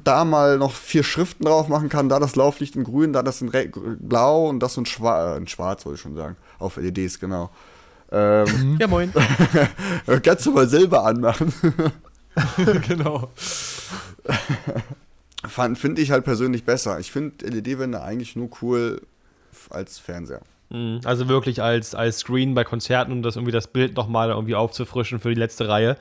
da 0.02 0.24
mal 0.24 0.58
noch 0.58 0.72
vier 0.72 1.04
Schriften 1.04 1.44
drauf 1.44 1.68
machen 1.68 1.88
kann, 1.88 2.08
da 2.08 2.18
das 2.18 2.36
Lauflicht 2.36 2.74
in 2.76 2.84
grün, 2.84 3.12
da 3.12 3.22
das 3.22 3.40
in 3.40 3.48
Re 3.48 3.68
blau 3.98 4.48
und 4.48 4.60
das 4.60 4.76
in, 4.76 4.86
Schwa 4.86 5.34
äh, 5.34 5.36
in 5.36 5.46
schwarz, 5.46 5.84
wollte 5.86 5.96
ich 5.96 6.02
schon 6.02 6.16
sagen. 6.16 6.36
Auf 6.58 6.76
LEDs, 6.76 7.20
genau. 7.20 7.50
Ähm, 8.10 8.76
Ja, 8.80 8.86
moin. 8.86 9.12
kannst 10.22 10.46
du 10.46 10.52
mal 10.52 10.68
Silber 10.68 11.04
anmachen. 11.04 11.52
genau. 12.88 13.30
Finde 15.74 16.02
ich 16.02 16.10
halt 16.10 16.24
persönlich 16.24 16.64
besser. 16.64 16.98
Ich 16.98 17.12
finde 17.12 17.46
LED-Wände 17.46 18.02
eigentlich 18.02 18.34
nur 18.34 18.48
cool 18.62 19.02
als 19.70 19.98
Fernseher. 19.98 20.40
Mhm. 20.70 21.00
Also 21.04 21.28
wirklich 21.28 21.62
als, 21.62 21.94
als 21.94 22.18
Screen 22.18 22.54
bei 22.54 22.64
Konzerten, 22.64 23.12
um 23.12 23.22
das 23.22 23.36
irgendwie 23.36 23.52
das 23.52 23.68
Bild 23.68 23.96
nochmal 23.96 24.30
irgendwie 24.30 24.54
aufzufrischen 24.54 25.20
für 25.20 25.28
die 25.28 25.40
letzte 25.40 25.68
Reihe. 25.68 25.96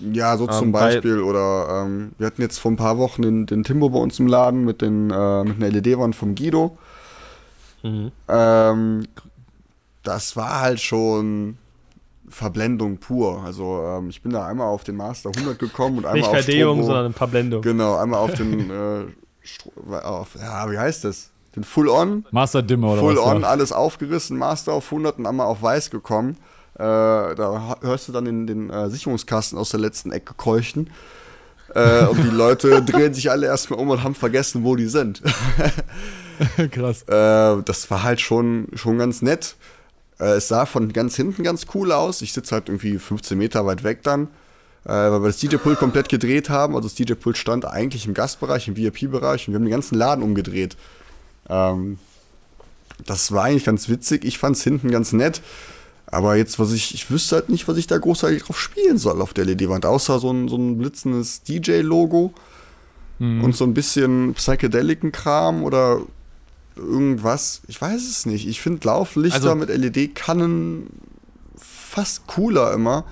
Ja, 0.00 0.36
so 0.36 0.46
zum 0.46 0.66
Ähm, 0.68 0.72
bei- 0.72 0.80
Beispiel. 0.94 1.20
Oder 1.20 1.84
ähm, 1.84 2.12
wir 2.18 2.26
hatten 2.26 2.42
jetzt 2.42 2.58
vor 2.58 2.70
ein 2.72 2.76
paar 2.76 2.98
Wochen 2.98 3.22
den, 3.22 3.46
den 3.46 3.62
Timbo 3.64 3.90
bei 3.90 3.98
uns 3.98 4.18
im 4.18 4.26
Laden 4.26 4.64
mit, 4.64 4.82
den, 4.82 5.10
äh, 5.10 5.44
mit 5.44 5.56
einer 5.62 5.68
LED-Wand 5.70 6.16
vom 6.16 6.34
Guido. 6.34 6.76
Mhm. 7.82 8.10
Ähm, 8.28 9.06
das 10.02 10.36
war 10.36 10.60
halt 10.60 10.80
schon 10.80 11.58
Verblendung 12.28 12.98
pur. 12.98 13.42
Also 13.44 13.82
ähm, 13.84 14.08
ich 14.10 14.22
bin 14.22 14.32
da 14.32 14.46
einmal 14.46 14.66
auf 14.68 14.84
den 14.84 14.96
Master 14.96 15.30
100 15.36 15.58
gekommen 15.58 15.98
und 15.98 16.06
einmal 16.06 16.18
Nicht 16.20 16.28
auf 16.28 16.34
Verdehung, 16.34 16.76
Strobo. 16.78 16.86
sondern 16.86 17.06
ein 17.06 17.14
paar 17.14 17.28
Blendungen. 17.28 17.62
Genau, 17.62 17.96
einmal 17.96 18.20
auf 18.20 18.34
den 18.34 18.70
äh, 19.90 19.96
auf, 20.02 20.36
ja, 20.40 20.70
wie 20.70 20.78
heißt 20.78 21.04
das? 21.04 21.30
Den 21.54 21.64
Full-On. 21.64 22.24
Master 22.30 22.62
Dimmer 22.62 22.92
oder 22.92 23.00
Full 23.00 23.16
was? 23.16 23.24
on, 23.26 23.42
ja. 23.42 23.48
alles 23.48 23.72
aufgerissen, 23.72 24.38
Master 24.38 24.72
auf 24.72 24.86
100 24.86 25.18
und 25.18 25.26
einmal 25.26 25.46
auf 25.46 25.60
weiß 25.62 25.90
gekommen. 25.90 26.38
Äh, 26.82 27.36
da 27.36 27.76
hörst 27.80 28.08
du 28.08 28.12
dann 28.12 28.24
den, 28.24 28.46
den 28.48 28.68
äh, 28.68 28.90
Sicherungskasten 28.90 29.56
aus 29.56 29.70
der 29.70 29.78
letzten 29.78 30.10
Ecke 30.10 30.34
keuchen. 30.34 30.90
Äh, 31.76 32.06
und 32.06 32.24
die 32.24 32.30
Leute 32.30 32.82
drehen 32.86 33.14
sich 33.14 33.30
alle 33.30 33.46
erstmal 33.46 33.78
um 33.78 33.88
und 33.90 34.02
haben 34.02 34.16
vergessen, 34.16 34.64
wo 34.64 34.74
die 34.74 34.88
sind. 34.88 35.22
Krass. 36.72 37.04
das 37.06 37.90
war 37.90 38.02
halt 38.02 38.20
schon, 38.20 38.66
schon 38.74 38.98
ganz 38.98 39.22
nett. 39.22 39.54
Es 40.18 40.48
sah 40.48 40.66
von 40.66 40.92
ganz 40.92 41.14
hinten 41.14 41.44
ganz 41.44 41.66
cool 41.72 41.92
aus. 41.92 42.20
Ich 42.20 42.32
sitze 42.32 42.56
halt 42.56 42.68
irgendwie 42.68 42.98
15 42.98 43.38
Meter 43.38 43.64
weit 43.64 43.84
weg 43.84 44.02
dann, 44.02 44.26
weil 44.82 45.22
wir 45.22 45.26
das 45.28 45.36
DJ-Pult 45.36 45.78
komplett 45.78 46.08
gedreht 46.08 46.50
haben. 46.50 46.74
Also 46.74 46.88
das 46.88 46.96
DJ-Pult 46.96 47.36
stand 47.36 47.64
eigentlich 47.64 48.06
im 48.06 48.14
Gastbereich, 48.14 48.66
im 48.66 48.76
VIP-Bereich 48.76 49.46
und 49.46 49.54
wir 49.54 49.58
haben 49.58 49.66
den 49.66 49.70
ganzen 49.70 49.94
Laden 49.94 50.24
umgedreht. 50.24 50.76
Ähm, 51.48 51.98
das 53.06 53.30
war 53.30 53.44
eigentlich 53.44 53.64
ganz 53.64 53.88
witzig. 53.88 54.24
Ich 54.24 54.38
fand 54.38 54.56
es 54.56 54.64
hinten 54.64 54.90
ganz 54.90 55.12
nett. 55.12 55.42
Aber 56.12 56.36
jetzt, 56.36 56.58
was 56.60 56.72
ich, 56.72 56.94
ich 56.94 57.10
wüsste 57.10 57.36
halt 57.36 57.48
nicht, 57.48 57.66
was 57.66 57.76
ich 57.78 57.86
da 57.88 57.98
großartig 57.98 58.42
drauf 58.44 58.60
spielen 58.60 58.98
soll 58.98 59.20
auf 59.20 59.32
der 59.34 59.46
LED-Wand, 59.46 59.84
außer 59.86 60.18
so 60.20 60.30
ein, 60.30 60.46
so 60.48 60.56
ein 60.56 60.78
blitzendes 60.78 61.42
DJ-Logo 61.42 62.32
und 63.18 63.54
so 63.56 63.64
ein 63.64 63.72
bisschen 63.74 64.34
Psychedelic-Kram 64.34 65.62
oder 65.64 66.00
irgendwas. 66.76 67.62
Ich 67.68 67.80
weiß 67.80 68.02
es 68.08 68.26
nicht. 68.26 68.48
Ich 68.48 68.60
finde 68.60 68.86
Lauflichter 68.86 69.36
Also- 69.50 69.54
mit 69.54 69.68
LED-Kannen 69.68 70.88
fast 71.56 72.26
cooler 72.26 72.72
immer 72.72 73.04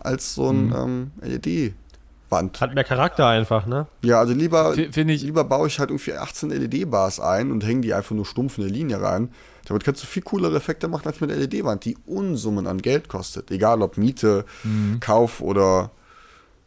als 0.00 0.34
so 0.34 0.50
ein 0.50 0.72
ähm, 0.76 1.10
LED-Wand. 1.22 2.60
Hat 2.60 2.74
mehr 2.74 2.84
Charakter 2.84 3.26
einfach, 3.26 3.66
ne? 3.66 3.86
Ja, 4.02 4.18
also 4.20 4.34
lieber, 4.34 4.76
F- 4.78 4.96
ich, 4.96 5.22
lieber 5.22 5.44
baue 5.44 5.66
ich 5.68 5.78
halt 5.78 5.90
irgendwie 5.90 6.12
18 6.14 6.50
LED-Bars 6.50 7.18
ein 7.20 7.50
und 7.50 7.64
hänge 7.64 7.80
die 7.80 7.94
einfach 7.94 8.14
nur 8.14 8.26
stumpf 8.26 8.58
in 8.58 8.64
eine 8.64 8.72
Linie 8.72 9.00
rein. 9.00 9.30
Damit 9.68 9.84
kannst 9.84 10.02
du 10.02 10.06
viel 10.06 10.22
coolere 10.22 10.56
Effekte 10.56 10.88
machen 10.88 11.06
als 11.06 11.20
mit 11.20 11.30
der 11.30 11.36
LED-Wand, 11.36 11.84
die 11.84 11.96
Unsummen 12.06 12.66
an 12.66 12.80
Geld 12.82 13.08
kostet. 13.08 13.50
Egal 13.50 13.82
ob 13.82 13.96
Miete, 13.98 14.44
Mhm. 14.64 14.98
Kauf 15.00 15.40
oder. 15.40 15.90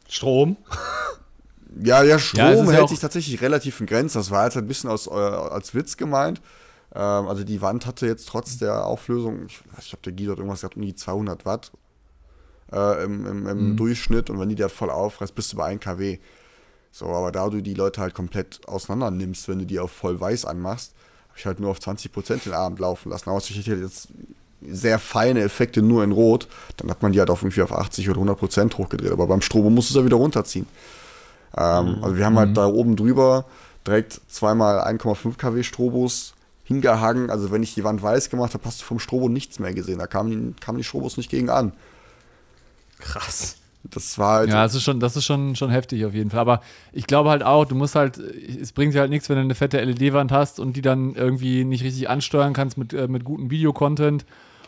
Strom. 0.07 0.57
Ja, 1.81 2.03
ja, 2.03 2.19
Strom 2.19 2.41
Ja, 2.43 2.51
ja 2.53 2.71
hält 2.71 2.81
auch- 2.83 2.89
sich 2.89 2.99
tatsächlich 2.99 3.41
relativ 3.41 3.79
in 3.79 3.85
Grenzen. 3.85 4.17
Das 4.17 4.29
war 4.29 4.43
jetzt 4.43 4.57
ein 4.57 4.67
bisschen 4.67 4.89
aus, 4.89 5.07
äh, 5.07 5.11
als 5.11 5.73
Witz 5.73 5.95
gemeint. 5.95 6.41
Ähm, 6.93 7.27
also 7.29 7.45
die 7.45 7.61
Wand 7.61 7.85
hatte 7.85 8.05
jetzt 8.07 8.27
trotz 8.27 8.57
der 8.57 8.85
Auflösung, 8.85 9.45
ich 9.45 9.61
weiß 9.71 9.85
nicht, 9.85 9.93
ob 9.93 10.03
der 10.03 10.11
Guido 10.11 10.31
irgendwas 10.33 10.59
gesagt, 10.59 10.75
um 10.75 10.81
die 10.81 10.95
200 10.95 11.45
Watt 11.45 11.71
äh, 12.73 13.05
im, 13.05 13.25
im, 13.25 13.47
im 13.47 13.69
Mhm. 13.71 13.77
Durchschnitt. 13.77 14.29
Und 14.29 14.37
wenn 14.41 14.49
die 14.49 14.55
da 14.55 14.67
voll 14.67 14.89
aufreißt, 14.89 15.33
bist 15.33 15.53
du 15.53 15.57
bei 15.57 15.67
1 15.67 15.79
kW. 15.81 16.19
So, 16.91 17.05
aber 17.07 17.31
da 17.31 17.47
du 17.49 17.61
die 17.61 17.73
Leute 17.73 18.01
halt 18.01 18.13
komplett 18.13 18.59
auseinander 18.67 19.09
nimmst, 19.09 19.47
wenn 19.47 19.59
du 19.59 19.65
die 19.65 19.79
auf 19.79 19.91
voll 19.91 20.19
weiß 20.19 20.43
anmachst, 20.43 20.93
habe 21.31 21.39
ich 21.39 21.45
halt 21.45 21.59
nur 21.59 21.71
auf 21.71 21.79
20% 21.79 22.43
den 22.43 22.53
Abend 22.53 22.79
laufen 22.79 23.09
lassen. 23.09 23.29
Außer 23.29 23.51
ich 23.51 23.57
hätte 23.57 23.75
jetzt 23.81 24.09
sehr 24.61 24.99
feine 24.99 25.41
Effekte 25.41 25.81
nur 25.81 26.03
in 26.03 26.11
Rot, 26.11 26.47
dann 26.77 26.89
hat 26.91 27.01
man 27.01 27.13
die 27.13 27.19
halt 27.19 27.29
auf 27.31 27.41
irgendwie 27.41 27.63
auf 27.63 27.71
80 27.71 28.09
oder 28.09 28.21
100% 28.21 28.77
hochgedreht. 28.77 29.11
Aber 29.11 29.27
beim 29.27 29.41
Strobo 29.41 29.69
musst 29.69 29.89
du 29.89 29.93
es 29.93 29.99
ja 29.99 30.05
wieder 30.05 30.17
runterziehen. 30.17 30.67
Ähm, 31.57 31.97
Also 32.01 32.15
wir 32.17 32.25
haben 32.25 32.37
halt 32.37 32.55
da 32.55 32.67
oben 32.67 32.95
drüber 32.95 33.45
direkt 33.87 34.21
zweimal 34.27 34.79
1,5 34.81 35.37
kW 35.37 35.63
Strobos 35.63 36.33
hingehangen. 36.63 37.29
Also 37.29 37.51
wenn 37.51 37.63
ich 37.63 37.73
die 37.73 37.83
Wand 37.83 38.03
weiß 38.03 38.29
gemacht 38.29 38.53
habe, 38.53 38.63
hast 38.65 38.81
du 38.81 38.85
vom 38.85 38.99
Strobo 38.99 39.29
nichts 39.29 39.59
mehr 39.59 39.73
gesehen. 39.73 39.99
Da 39.99 40.07
kamen 40.07 40.53
die, 40.55 40.61
kamen 40.61 40.77
die 40.77 40.83
Strobos 40.83 41.17
nicht 41.17 41.29
gegen 41.31 41.49
an. 41.49 41.73
Krass. 42.99 43.60
Das 43.83 44.17
war 44.17 44.39
halt 44.39 44.49
Ja, 44.49 44.63
das 44.63 44.75
ist 44.75 44.83
schon, 44.83 44.99
das 44.99 45.15
ist 45.15 45.25
schon, 45.25 45.55
schon 45.55 45.69
heftig 45.69 46.05
auf 46.05 46.13
jeden 46.13 46.29
Fall. 46.29 46.39
Aber 46.39 46.61
ich 46.93 47.07
glaube 47.07 47.29
halt 47.29 47.43
auch, 47.43 47.65
du 47.65 47.75
musst 47.75 47.95
halt, 47.95 48.17
es 48.17 48.71
bringt 48.73 48.93
dir 48.93 48.99
halt 48.99 49.09
nichts, 49.09 49.27
wenn 49.29 49.37
du 49.37 49.41
eine 49.41 49.55
fette 49.55 49.81
LED-Wand 49.81 50.31
hast 50.31 50.59
und 50.59 50.77
die 50.77 50.81
dann 50.81 51.15
irgendwie 51.15 51.63
nicht 51.65 51.83
richtig 51.83 52.09
ansteuern 52.09 52.53
kannst 52.53 52.77
mit, 52.77 52.93
äh, 52.93 53.07
mit 53.07 53.23
gutem 53.23 53.49
Videocontent. 53.49 54.25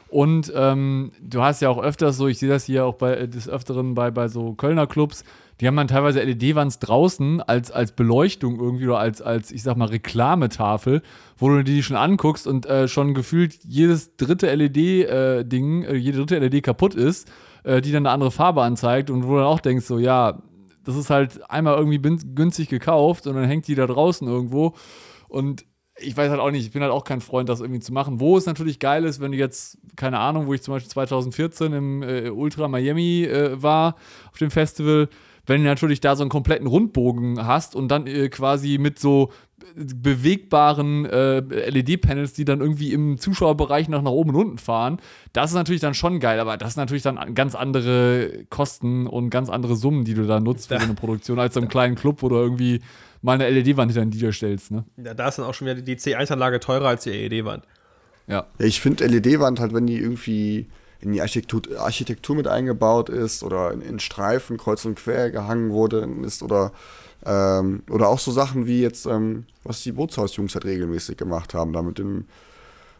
Und 0.10 0.54
ähm, 0.56 1.12
du 1.22 1.42
hast 1.42 1.62
ja 1.62 1.70
auch 1.70 1.82
öfters 1.82 2.18
so, 2.18 2.28
ich 2.28 2.38
sehe 2.38 2.50
das 2.50 2.66
hier 2.66 2.86
auch 2.86 2.96
bei 2.96 3.16
äh, 3.16 3.28
des 3.28 3.50
Öfteren 3.50 3.96
bei, 3.96 4.12
bei 4.12 4.28
so 4.28 4.54
Kölner 4.54 4.86
Clubs, 4.86 5.24
die 5.60 5.68
haben 5.68 5.76
dann 5.76 5.88
teilweise 5.88 6.22
LED-Wands 6.22 6.80
draußen 6.80 7.42
als, 7.42 7.72
als 7.72 7.94
Beleuchtung 7.94 8.60
irgendwie 8.60 8.86
oder 8.86 9.00
als, 9.00 9.22
als, 9.22 9.52
ich 9.52 9.64
sag 9.64 9.78
mal, 9.78 9.88
Reklametafel, 9.88 11.02
wo 11.38 11.50
du 11.50 11.64
die 11.64 11.84
schon 11.84 11.96
anguckst 11.96 12.48
und 12.48 12.66
äh, 12.66 12.88
schon 12.88 13.14
gefühlt 13.14 13.60
jedes 13.64 14.16
dritte 14.16 14.54
LED-Ding, 14.54 15.84
äh, 15.84 15.96
jede 15.96 16.18
dritte 16.20 16.40
LED 16.40 16.64
kaputt 16.64 16.96
ist, 16.96 17.32
äh, 17.64 17.82
die 17.82 17.92
dann 17.92 18.06
eine 18.06 18.14
andere 18.14 18.32
Farbe 18.32 18.62
anzeigt 18.62 19.10
und 19.10 19.24
wo 19.24 19.32
du 19.32 19.38
dann 19.38 19.46
auch 19.46 19.60
denkst, 19.60 19.86
so, 19.86 20.00
ja, 20.00 20.42
das 20.84 20.96
ist 20.96 21.10
halt 21.10 21.50
einmal 21.50 21.78
irgendwie 21.78 22.00
günstig 22.36 22.70
gekauft 22.70 23.28
und 23.28 23.36
dann 23.36 23.46
hängt 23.46 23.68
die 23.68 23.76
da 23.76 23.88
draußen 23.88 24.28
irgendwo 24.28 24.74
und 25.30 25.66
ich 25.98 26.18
weiß 26.18 26.30
halt 26.30 26.40
auch 26.40 26.52
nicht, 26.52 26.66
ich 26.66 26.72
bin 26.72 26.82
halt 26.82 26.92
auch 26.92 27.04
kein 27.04 27.22
Freund, 27.22 27.50
das 27.50 27.62
irgendwie 27.62 27.80
zu 27.80 27.94
machen. 27.94 28.20
Wo 28.20 28.38
es 28.38 28.46
natürlich 28.46 28.80
geil 28.80 29.06
ist, 29.06 29.20
wenn 29.20 29.32
du 29.32 29.38
jetzt, 29.38 29.78
keine 29.96 30.20
Ahnung, 30.20 30.48
wo 30.48 30.54
ich 30.54 30.64
zum 30.64 30.74
Beispiel 30.74 30.90
2014 30.90 31.74
im 31.74 32.04
äh, 32.04 32.30
Ultra 32.30 32.68
Miami 32.68 33.26
äh, 33.26 33.62
war, 33.62 33.96
auf 34.32 34.38
dem 34.40 34.50
Festival, 34.50 35.08
wenn 35.46 35.62
du 35.62 35.68
natürlich 35.68 36.00
da 36.00 36.16
so 36.16 36.24
einen 36.24 36.30
kompletten 36.30 36.68
Rundbogen 36.68 37.46
hast 37.46 37.76
und 37.76 37.90
dann 37.90 38.08
äh, 38.08 38.30
quasi 38.30 38.78
mit 38.78 39.00
so 39.00 39.32
bewegbaren 39.76 41.06
äh, 41.06 41.40
LED-Panels, 41.40 42.34
die 42.34 42.46
dann 42.46 42.62
irgendwie 42.62 42.94
im 42.94 43.18
Zuschauerbereich 43.18 43.90
noch 43.90 44.02
nach 44.02 44.12
oben 44.12 44.32
und 44.32 44.36
unten 44.36 44.58
fahren. 44.58 45.00
Das 45.32 45.52
ist 45.52 45.56
natürlich 45.56 45.82
dann 45.82 45.94
schon 45.94 46.20
geil, 46.20 46.40
aber 46.40 46.58
das 46.58 46.72
ist 46.72 46.78
natürlich 46.78 47.04
dann 47.04 47.34
ganz 47.34 47.56
andere 47.56 48.46
Kosten 48.50 49.08
und 49.08 49.30
ganz 49.30 49.50
andere 49.50 49.76
Summen, 49.76 50.06
die 50.06 50.14
du 50.14 50.26
da 50.26 50.40
nutzt 50.40 50.68
für 50.68 50.78
so 50.78 50.86
eine 50.86 50.94
Produktion, 50.94 51.40
als 51.40 51.54
so 51.54 51.60
einem 51.60 51.70
kleinen 51.70 51.96
Club, 51.96 52.22
wo 52.22 52.30
du 52.30 52.36
irgendwie 52.36 52.82
mal 53.22 53.34
eine 53.34 53.50
LED-Wand 53.50 53.92
hinter 53.92 54.06
DJ 54.06 54.32
stellst. 54.32 54.72
Ne? 54.72 54.84
Ja, 54.98 55.14
da 55.14 55.30
ist 55.30 55.40
dann 55.40 55.46
auch 55.46 55.54
schon 55.54 55.68
wieder 55.68 55.82
die 55.82 55.96
C1-Anlage 55.96 56.60
teurer 56.60 56.90
als 56.90 57.04
die 57.04 57.12
LED-Wand. 57.12 57.64
Ja. 57.66 57.72
Ja, 58.28 58.48
ich 58.58 58.80
finde 58.80 59.06
LED-Wand 59.06 59.60
halt, 59.60 59.74
wenn 59.74 59.88
die 59.88 59.98
irgendwie 59.98 60.68
in 61.04 61.12
die 61.12 61.22
Architektur, 61.22 61.62
Architektur 61.80 62.36
mit 62.36 62.48
eingebaut 62.48 63.10
ist 63.10 63.44
oder 63.44 63.72
in, 63.72 63.82
in 63.82 64.00
Streifen 64.00 64.58
kreuz 64.58 64.86
und 64.86 64.96
quer 64.96 65.32
gehangen 65.32 65.72
wurde 65.72 66.08
ist 66.24 66.42
oder 66.42 66.72
ähm, 67.26 67.84
oder 67.90 68.10
auch 68.10 68.20
so 68.20 68.32
Sachen 68.32 68.68
wie 68.68 68.82
jetzt, 68.82 69.06
ähm, 69.06 69.46
was 69.64 69.82
die 69.84 69.92
Bootshausjungs 69.92 70.56
halt 70.56 70.66
regelmäßig 70.66 71.18
gemacht 71.18 71.54
haben, 71.54 71.74
da 71.74 71.82
mit 71.82 71.98
dem, 71.98 72.26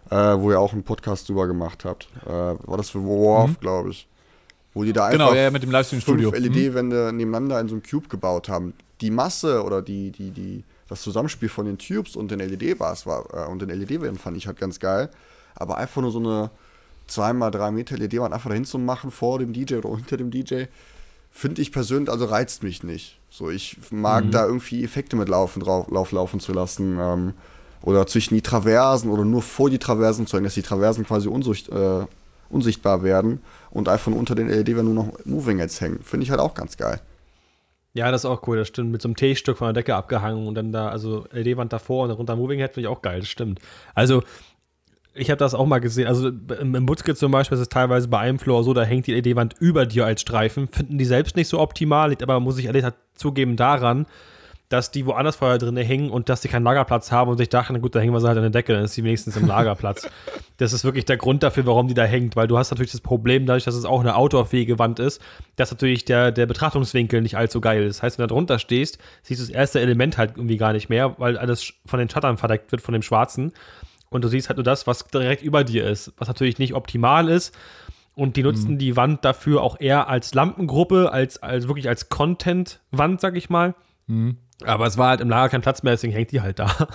äh, 0.10 0.16
wo 0.16 0.52
ihr 0.52 0.60
auch 0.60 0.74
einen 0.74 0.84
Podcast 0.84 1.28
drüber 1.28 1.48
gemacht 1.48 1.86
habt. 1.86 2.08
Äh, 2.26 2.30
war 2.30 2.78
das 2.78 2.90
für 2.90 3.04
Worf, 3.04 3.60
glaube 3.60 3.90
ich. 3.90 4.08
Wo 4.74 4.84
die 4.84 4.94
da 4.94 5.10
Genau, 5.10 5.26
einfach 5.26 5.36
ja, 5.36 5.44
ja, 5.44 5.52
mit 5.52 5.64
dem 5.64 5.72
Livestream-Studio. 5.72 6.32
LED-Wände 6.32 7.12
nebeneinander 7.14 7.60
in 7.60 7.68
so 7.68 7.76
einem 7.76 7.84
Cube 7.84 8.08
gebaut 8.08 8.50
haben. 8.50 8.74
Die 9.02 9.12
Masse 9.12 9.64
oder 9.64 9.82
die, 9.82 10.12
die, 10.12 10.32
die, 10.32 10.64
das 10.88 11.02
Zusammenspiel 11.02 11.50
von 11.50 11.66
den 11.66 11.78
Tubes 11.78 12.16
und 12.16 12.32
den 12.32 12.40
LED-Bars 12.40 13.06
war 13.06 13.26
äh, 13.34 13.52
und 13.52 13.62
den 13.62 13.70
LED-Wänden 13.70 14.18
fand 14.18 14.38
ich 14.38 14.48
halt 14.48 14.58
ganz 14.58 14.80
geil. 14.80 15.10
Aber 15.56 15.78
einfach 15.78 16.02
nur 16.02 16.12
so 16.12 16.20
eine 16.20 16.50
2x3 17.10 17.72
Meter 17.72 17.98
LED-Wand 17.98 18.34
einfach 18.34 18.50
dahin 18.50 18.66
zu 18.66 18.80
machen 18.80 19.12
vor 19.12 19.40
dem 19.40 19.54
DJ 19.54 19.76
oder 19.76 19.96
hinter 19.96 20.18
dem 20.18 20.32
DJ, 20.32 20.66
finde 21.32 21.62
ich 21.62 21.72
persönlich, 21.72 22.10
also 22.10 22.26
reizt 22.26 22.64
mich 22.64 22.84
nicht. 22.84 23.20
So, 23.30 23.50
ich 23.50 23.78
mag 23.92 24.32
da 24.32 24.46
irgendwie 24.46 24.84
Effekte 24.84 25.16
mit 25.16 25.30
laufen, 25.30 25.60
drauf, 25.60 25.90
lauf, 25.90 26.12
laufen 26.12 26.40
zu 26.40 26.54
lassen. 26.54 26.98
Ähm, 27.00 27.34
oder 27.84 28.08
zwischen 28.08 28.34
die 28.34 28.42
Traversen 28.42 29.12
oder 29.12 29.26
nur 29.26 29.42
vor 29.42 29.70
die 29.70 29.78
Traversen 29.78 30.26
zu 30.26 30.38
hängen, 30.38 30.46
dass 30.46 30.54
die 30.54 30.62
Traversen 30.62 31.06
quasi 31.06 31.28
unsicht, 31.28 31.70
äh, 31.70 32.06
unsichtbar 32.50 33.04
werden 33.04 33.42
und 33.72 33.90
einfach 33.90 34.12
unter 34.12 34.36
den 34.36 34.48
LED-Wänden 34.48 34.94
nur 34.94 35.06
noch 35.06 35.26
Moving 35.26 35.60
Heads 35.60 35.82
hängen. 35.82 36.00
Finde 36.02 36.24
ich 36.24 36.32
halt 36.32 36.40
auch 36.40 36.54
ganz 36.54 36.78
geil. 36.78 37.02
Ja, 37.96 38.10
das 38.10 38.22
ist 38.22 38.26
auch 38.26 38.48
cool, 38.48 38.58
das 38.58 38.70
stimmt. 38.70 38.92
Mit 38.92 39.02
so 39.02 39.08
einem 39.08 39.16
T-Stück 39.16 39.58
von 39.58 39.68
der 39.68 39.74
Decke 39.74 39.96
abgehangen 39.96 40.48
und 40.48 40.56
dann 40.56 40.72
da, 40.72 40.88
also 40.88 41.28
LED-Wand 41.32 41.74
davor 41.74 42.04
und 42.04 42.10
dann 42.10 42.18
runter 42.18 42.36
Moving 42.36 42.60
Head 42.60 42.74
finde 42.74 42.88
ich 42.88 42.96
auch 42.96 43.02
geil, 43.02 43.20
das 43.20 43.30
stimmt. 43.30 43.60
Also, 43.94 44.24
ich 45.16 45.30
habe 45.30 45.38
das 45.38 45.54
auch 45.54 45.66
mal 45.66 45.80
gesehen. 45.80 46.08
Also 46.08 46.30
im, 46.30 46.86
Butzke 46.86 47.16
zum 47.16 47.32
Beispiel 47.32 47.56
ist 47.56 47.62
es 47.62 47.70
teilweise 47.70 48.08
bei 48.08 48.20
einem 48.20 48.40
Floor 48.40 48.64
so, 48.64 48.74
da 48.74 48.84
hängt 48.84 49.08
die 49.08 49.14
LED-Wand 49.14 49.56
über 49.60 49.86
dir 49.86 50.06
als 50.06 50.22
Streifen. 50.22 50.68
Finden 50.68 50.98
die 50.98 51.06
selbst 51.06 51.36
nicht 51.36 51.48
so 51.48 51.60
optimal, 51.60 52.10
liegt 52.10 52.24
aber, 52.24 52.40
muss 52.40 52.58
ich 52.58 52.66
ehrlich 52.66 52.86
zugeben, 53.14 53.56
daran, 53.56 54.08
dass 54.70 54.90
die 54.90 55.06
woanders 55.06 55.36
vorher 55.36 55.60
drin 55.60 55.78
hängen 55.78 56.10
und 56.10 56.30
dass 56.30 56.42
die 56.42 56.48
keinen 56.48 56.64
Lagerplatz 56.64 57.12
haben 57.12 57.30
und 57.30 57.38
sich 57.38 57.50
dachten, 57.50 57.74
na 57.74 57.80
gut, 57.80 57.94
da 57.94 58.00
hängen 58.00 58.12
wir 58.12 58.20
sie 58.20 58.28
halt 58.28 58.38
an 58.38 58.44
der 58.44 58.50
Decke, 58.50 58.74
dann 58.74 58.86
ist 58.86 58.94
sie 58.94 59.04
wenigstens 59.04 59.38
im 59.38 59.46
Lagerplatz. 59.46 60.10
das 60.58 60.74
ist 60.74 60.84
wirklich 60.84 61.06
der 61.06 61.18
Grund 61.18 61.44
dafür, 61.44 61.68
warum 61.68 61.88
die 61.88 61.94
da 61.94 62.06
hängt, 62.06 62.36
weil 62.36 62.48
du 62.48 62.58
hast 62.58 62.72
natürlich 62.72 62.92
das 62.92 63.02
Problem, 63.02 63.46
dadurch, 63.46 63.66
dass 63.66 63.76
es 63.76 63.86
auch 63.86 64.00
eine 64.00 64.16
outdoorfähige 64.16 64.80
Wand 64.80 64.98
ist, 65.00 65.22
dass 65.58 65.70
natürlich 65.70 66.06
der, 66.06 66.32
der 66.32 66.48
Betrachtungswinkel 66.48 67.22
nicht 67.22 67.38
allzu 67.38 67.62
geil 67.62 67.84
ist. 67.84 67.98
Das 67.98 68.04
heißt, 68.04 68.18
wenn 68.18 68.24
du 68.24 68.30
da 68.30 68.34
drunter 68.34 68.58
stehst, 68.58 68.98
siehst 69.22 69.42
du 69.42 69.46
das 69.46 69.54
erste 69.54 69.80
Element 69.80 70.18
halt 70.18 70.38
irgendwie 70.38 70.58
gar 70.58 70.74
nicht 70.74 70.90
mehr, 70.90 71.20
weil 71.20 71.38
alles 71.38 71.72
von 71.86 72.00
den 72.00 72.10
Shuttern 72.10 72.38
verdeckt 72.38 72.72
wird, 72.72 72.82
von 72.82 72.94
dem 72.94 73.04
Schwarzen. 73.04 73.52
Und 74.14 74.24
du 74.24 74.28
siehst 74.28 74.50
halt 74.50 74.58
nur 74.58 74.64
das, 74.64 74.88
was 74.88 75.08
direkt 75.08 75.42
über 75.44 75.64
dir 75.64 75.88
ist, 75.88 76.14
was 76.18 76.28
natürlich 76.28 76.60
nicht 76.60 76.74
optimal 76.76 77.30
ist. 77.30 77.54
Und 78.16 78.38
die 78.38 78.44
nutzen 78.44 78.74
Mhm. 78.74 78.78
die 78.78 78.96
Wand 78.96 79.26
dafür 79.26 79.62
auch 79.62 79.80
eher 79.80 80.08
als 80.08 80.34
Lampengruppe, 80.36 81.12
als, 81.12 81.42
als 81.42 81.68
wirklich 81.68 81.90
als 81.90 82.10
Content-Wand, 82.10 83.20
sag 83.20 83.36
ich 83.36 83.50
mal. 83.50 83.74
Mhm. 84.08 84.38
Aber 84.66 84.86
es 84.86 84.98
war 84.98 85.10
halt 85.10 85.22
im 85.22 85.30
Lager 85.30 85.50
kein 85.50 85.62
Platz 85.62 85.82
mehr, 85.84 85.94
deswegen 85.94 86.14
hängt 86.14 86.32
die 86.32 86.42
halt 86.42 86.60
da. 86.60 86.70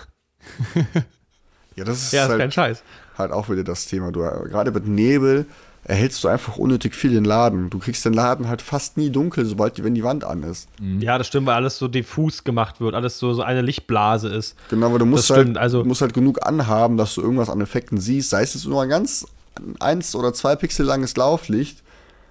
Ja, 1.76 1.84
das 1.84 2.02
ist, 2.02 2.12
ja, 2.12 2.24
ist 2.24 2.30
kein 2.30 2.40
halt, 2.40 2.54
Scheiß. 2.54 2.82
halt 3.16 3.30
auch 3.30 3.48
wieder 3.48 3.62
das 3.62 3.86
Thema. 3.86 4.10
Du, 4.10 4.18
gerade 4.20 4.72
mit 4.72 4.88
Nebel 4.88 5.46
erhältst 5.84 6.22
du 6.22 6.28
einfach 6.28 6.58
unnötig 6.58 6.94
viel 6.94 7.12
den 7.12 7.24
Laden. 7.24 7.70
Du 7.70 7.78
kriegst 7.78 8.04
den 8.04 8.12
Laden 8.12 8.48
halt 8.48 8.60
fast 8.62 8.96
nie 8.96 9.10
dunkel, 9.10 9.44
sobald 9.46 9.78
die, 9.78 9.84
wenn 9.84 9.94
die 9.94 10.04
Wand 10.04 10.24
an 10.24 10.42
ist. 10.42 10.68
Ja, 11.00 11.16
das 11.18 11.26
stimmt, 11.26 11.46
weil 11.46 11.54
alles 11.54 11.78
so 11.78 11.88
diffus 11.88 12.44
gemacht 12.44 12.80
wird, 12.80 12.94
alles 12.94 13.18
so, 13.18 13.32
so 13.32 13.42
eine 13.42 13.62
Lichtblase 13.62 14.28
ist. 14.28 14.54
Genau, 14.68 14.86
aber 14.86 14.98
du 14.98 15.06
musst, 15.06 15.30
halt, 15.30 15.40
stimmt, 15.42 15.58
also- 15.58 15.84
musst 15.84 16.02
halt 16.02 16.14
genug 16.14 16.46
anhaben, 16.46 16.96
dass 16.96 17.14
du 17.14 17.22
irgendwas 17.22 17.48
an 17.48 17.60
Effekten 17.60 17.98
siehst. 17.98 18.30
Sei 18.30 18.42
es 18.42 18.54
jetzt 18.54 18.66
nur 18.66 18.82
ein 18.82 18.88
ganz 18.88 19.26
eins 19.80 20.14
oder 20.14 20.32
zwei 20.34 20.56
Pixel 20.56 20.86
langes 20.86 21.16
Lauflicht, 21.16 21.82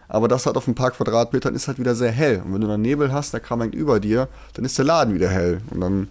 aber 0.08 0.28
das 0.28 0.46
halt 0.46 0.56
auf 0.56 0.68
ein 0.68 0.76
paar 0.76 0.92
Quadratmetern 0.92 1.56
ist 1.56 1.68
halt 1.68 1.80
wieder 1.80 1.96
sehr 1.96 2.12
hell. 2.12 2.42
Und 2.46 2.54
wenn 2.54 2.62
du 2.62 2.68
dann 2.68 2.82
Nebel 2.82 3.12
hast, 3.12 3.34
der 3.34 3.40
Kram 3.40 3.62
hängt 3.62 3.76
über 3.76 4.00
dir, 4.00 4.28
dann 4.54 4.64
ist 4.66 4.78
der 4.78 4.86
Laden 4.86 5.14
wieder 5.14 5.30
hell. 5.30 5.62
Und 5.72 5.82
dann, 5.82 6.08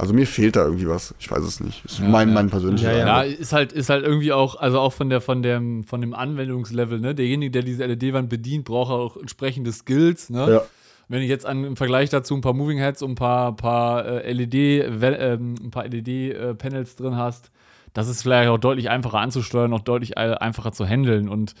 also 0.00 0.14
mir 0.14 0.26
fehlt 0.26 0.56
da 0.56 0.64
irgendwie 0.64 0.88
was. 0.88 1.14
Ich 1.18 1.30
weiß 1.30 1.44
es 1.44 1.60
nicht. 1.60 1.84
Ist 1.84 2.00
mein, 2.00 2.28
ja. 2.28 2.34
mein 2.34 2.48
persönlicher 2.48 2.90
Ja, 2.90 2.98
ja. 2.98 3.22
Ja, 3.22 3.22
ist 3.22 3.52
halt, 3.52 3.72
ist 3.72 3.90
halt 3.90 4.02
irgendwie 4.02 4.32
auch, 4.32 4.56
also 4.56 4.80
auch 4.80 4.94
von 4.94 5.10
der, 5.10 5.20
von 5.20 5.42
dem, 5.42 5.84
von 5.84 6.00
dem 6.00 6.14
Anwendungslevel, 6.14 6.98
ne? 7.00 7.14
Derjenige, 7.14 7.50
der 7.50 7.62
diese 7.62 7.84
LED-Wand 7.84 8.30
bedient, 8.30 8.64
braucht 8.64 8.90
auch 8.90 9.18
entsprechende 9.18 9.72
Skills, 9.72 10.30
ne? 10.30 10.50
Ja. 10.50 10.62
Wenn 11.08 11.20
ich 11.20 11.28
jetzt 11.28 11.44
an, 11.44 11.64
im 11.64 11.76
Vergleich 11.76 12.08
dazu 12.08 12.34
ein 12.34 12.40
paar 12.40 12.54
Moving 12.54 12.78
Heads 12.78 13.02
und 13.02 13.12
ein 13.12 13.14
paar, 13.16 13.54
paar 13.56 14.06
äh, 14.06 14.32
LED, 14.32 14.54
ähm, 14.54 15.56
ein 15.62 15.70
paar 15.70 15.86
LED-Panels 15.86 16.96
drin 16.96 17.16
hast, 17.16 17.50
das 17.92 18.08
ist 18.08 18.22
vielleicht 18.22 18.48
auch 18.48 18.58
deutlich 18.58 18.88
einfacher 18.88 19.18
anzusteuern, 19.18 19.72
auch 19.74 19.80
deutlich 19.80 20.16
äh, 20.16 20.34
einfacher 20.34 20.72
zu 20.72 20.86
handeln. 20.86 21.28
Und 21.28 21.54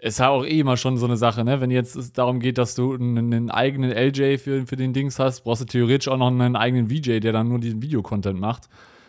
ist 0.00 0.18
ja 0.18 0.30
auch 0.30 0.44
eh 0.44 0.60
immer 0.60 0.76
schon 0.76 0.96
so 0.96 1.06
eine 1.06 1.16
Sache, 1.16 1.44
ne? 1.44 1.60
Wenn 1.60 1.70
jetzt 1.70 1.94
es 1.94 2.12
darum 2.12 2.40
geht, 2.40 2.58
dass 2.58 2.74
du 2.74 2.94
einen, 2.94 3.50
eigenen 3.50 3.90
LJ 3.90 4.38
für, 4.38 4.66
für 4.66 4.76
den 4.76 4.92
Dings 4.92 5.18
hast, 5.18 5.42
brauchst 5.42 5.62
du 5.62 5.66
theoretisch 5.66 6.08
auch 6.08 6.16
noch 6.16 6.28
einen 6.28 6.56
eigenen 6.56 6.88
VJ, 6.88 7.20
der 7.20 7.32
dann 7.32 7.48
nur 7.48 7.58
diesen 7.58 7.82
Videocontent 7.82 8.40
macht. 8.40 8.68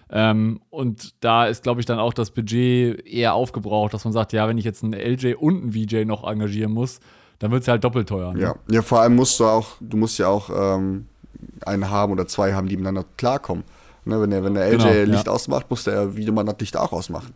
Ähm, 0.09 0.59
und 0.69 1.13
da 1.23 1.45
ist, 1.45 1.63
glaube 1.63 1.79
ich, 1.79 1.85
dann 1.85 1.97
auch 1.97 2.13
das 2.13 2.31
Budget 2.31 3.05
eher 3.07 3.33
aufgebraucht, 3.33 3.93
dass 3.93 4.03
man 4.03 4.11
sagt, 4.11 4.33
ja, 4.33 4.47
wenn 4.47 4.57
ich 4.57 4.65
jetzt 4.65 4.83
einen 4.83 4.93
LJ 4.93 5.35
und 5.35 5.61
einen 5.61 5.71
VJ 5.71 6.03
noch 6.03 6.29
engagieren 6.29 6.73
muss, 6.73 6.99
dann 7.39 7.51
wird 7.51 7.61
es 7.61 7.69
halt 7.69 7.83
doppelt 7.83 8.09
teuer. 8.09 8.33
Ne? 8.33 8.41
Ja. 8.41 8.55
ja, 8.69 8.81
vor 8.81 8.99
allem 8.99 9.15
musst 9.15 9.39
du 9.39 9.45
auch, 9.45 9.69
du 9.79 9.95
musst 9.95 10.19
ja 10.19 10.27
auch 10.27 10.49
ähm, 10.49 11.07
einen 11.65 11.89
haben 11.89 12.11
oder 12.11 12.27
zwei 12.27 12.53
haben, 12.53 12.67
die 12.67 12.75
miteinander 12.75 13.05
klarkommen. 13.15 13.63
Ne, 14.03 14.19
wenn 14.19 14.31
der, 14.31 14.43
wenn 14.43 14.55
der 14.55 14.67
LJ 14.67 14.77
Genau, 14.77 14.91
ja. 14.91 15.03
Licht 15.03 15.29
ausmacht, 15.29 15.69
muss 15.69 15.85
der 15.85 16.15
Videomann 16.15 16.47
das 16.47 16.57
Licht 16.59 16.75
auch 16.75 16.91
ausmachen. 16.91 17.33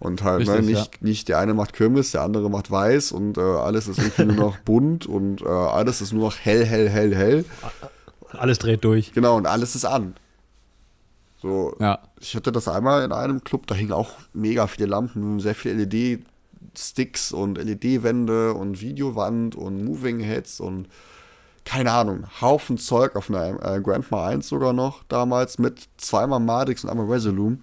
Und 0.00 0.22
halt, 0.22 0.46
ne, 0.46 0.58
Richtig, 0.58 0.76
nicht, 0.76 1.02
nicht 1.02 1.28
der 1.28 1.38
eine 1.38 1.54
macht 1.54 1.72
Kirmes, 1.72 2.12
der 2.12 2.22
andere 2.22 2.48
macht 2.50 2.70
weiß 2.70 3.10
und 3.10 3.36
äh, 3.36 3.40
alles 3.40 3.88
ist 3.88 3.98
irgendwie 3.98 4.26
nur 4.26 4.36
noch 4.36 4.58
bunt 4.64 5.06
und 5.06 5.42
äh, 5.42 5.48
alles 5.48 6.00
ist 6.00 6.12
nur 6.12 6.22
noch 6.26 6.38
hell, 6.38 6.64
hell, 6.64 6.88
hell, 6.88 7.14
hell. 7.16 7.44
Alles 8.30 8.58
dreht 8.58 8.84
durch. 8.84 9.12
Genau, 9.12 9.36
und 9.36 9.46
alles 9.46 9.74
ist 9.74 9.84
an. 9.84 10.14
So, 11.42 11.74
Ja. 11.80 11.98
ich 12.20 12.36
hatte 12.36 12.52
das 12.52 12.68
einmal 12.68 13.04
in 13.04 13.12
einem 13.12 13.42
Club, 13.42 13.66
da 13.66 13.74
hingen 13.74 13.92
auch 13.92 14.12
mega 14.32 14.66
viele 14.68 14.88
Lampen, 14.88 15.40
sehr 15.40 15.54
viele 15.56 15.74
LED-Sticks 15.84 17.32
und 17.32 17.58
LED-Wände 17.58 18.54
und 18.54 18.80
Videowand 18.80 19.56
und 19.56 19.84
Moving 19.84 20.20
Heads 20.20 20.60
und 20.60 20.88
keine 21.64 21.92
Ahnung, 21.92 22.24
Haufen 22.40 22.78
Zeug 22.78 23.14
auf 23.14 23.28
einer 23.30 23.62
äh, 23.62 23.80
Grandma 23.80 24.26
1 24.28 24.48
sogar 24.48 24.72
noch 24.72 25.02
damals 25.08 25.58
mit 25.58 25.88
zweimal 25.96 26.40
Madix 26.40 26.82
und 26.84 26.90
einmal 26.90 27.06
Resolume. 27.06 27.58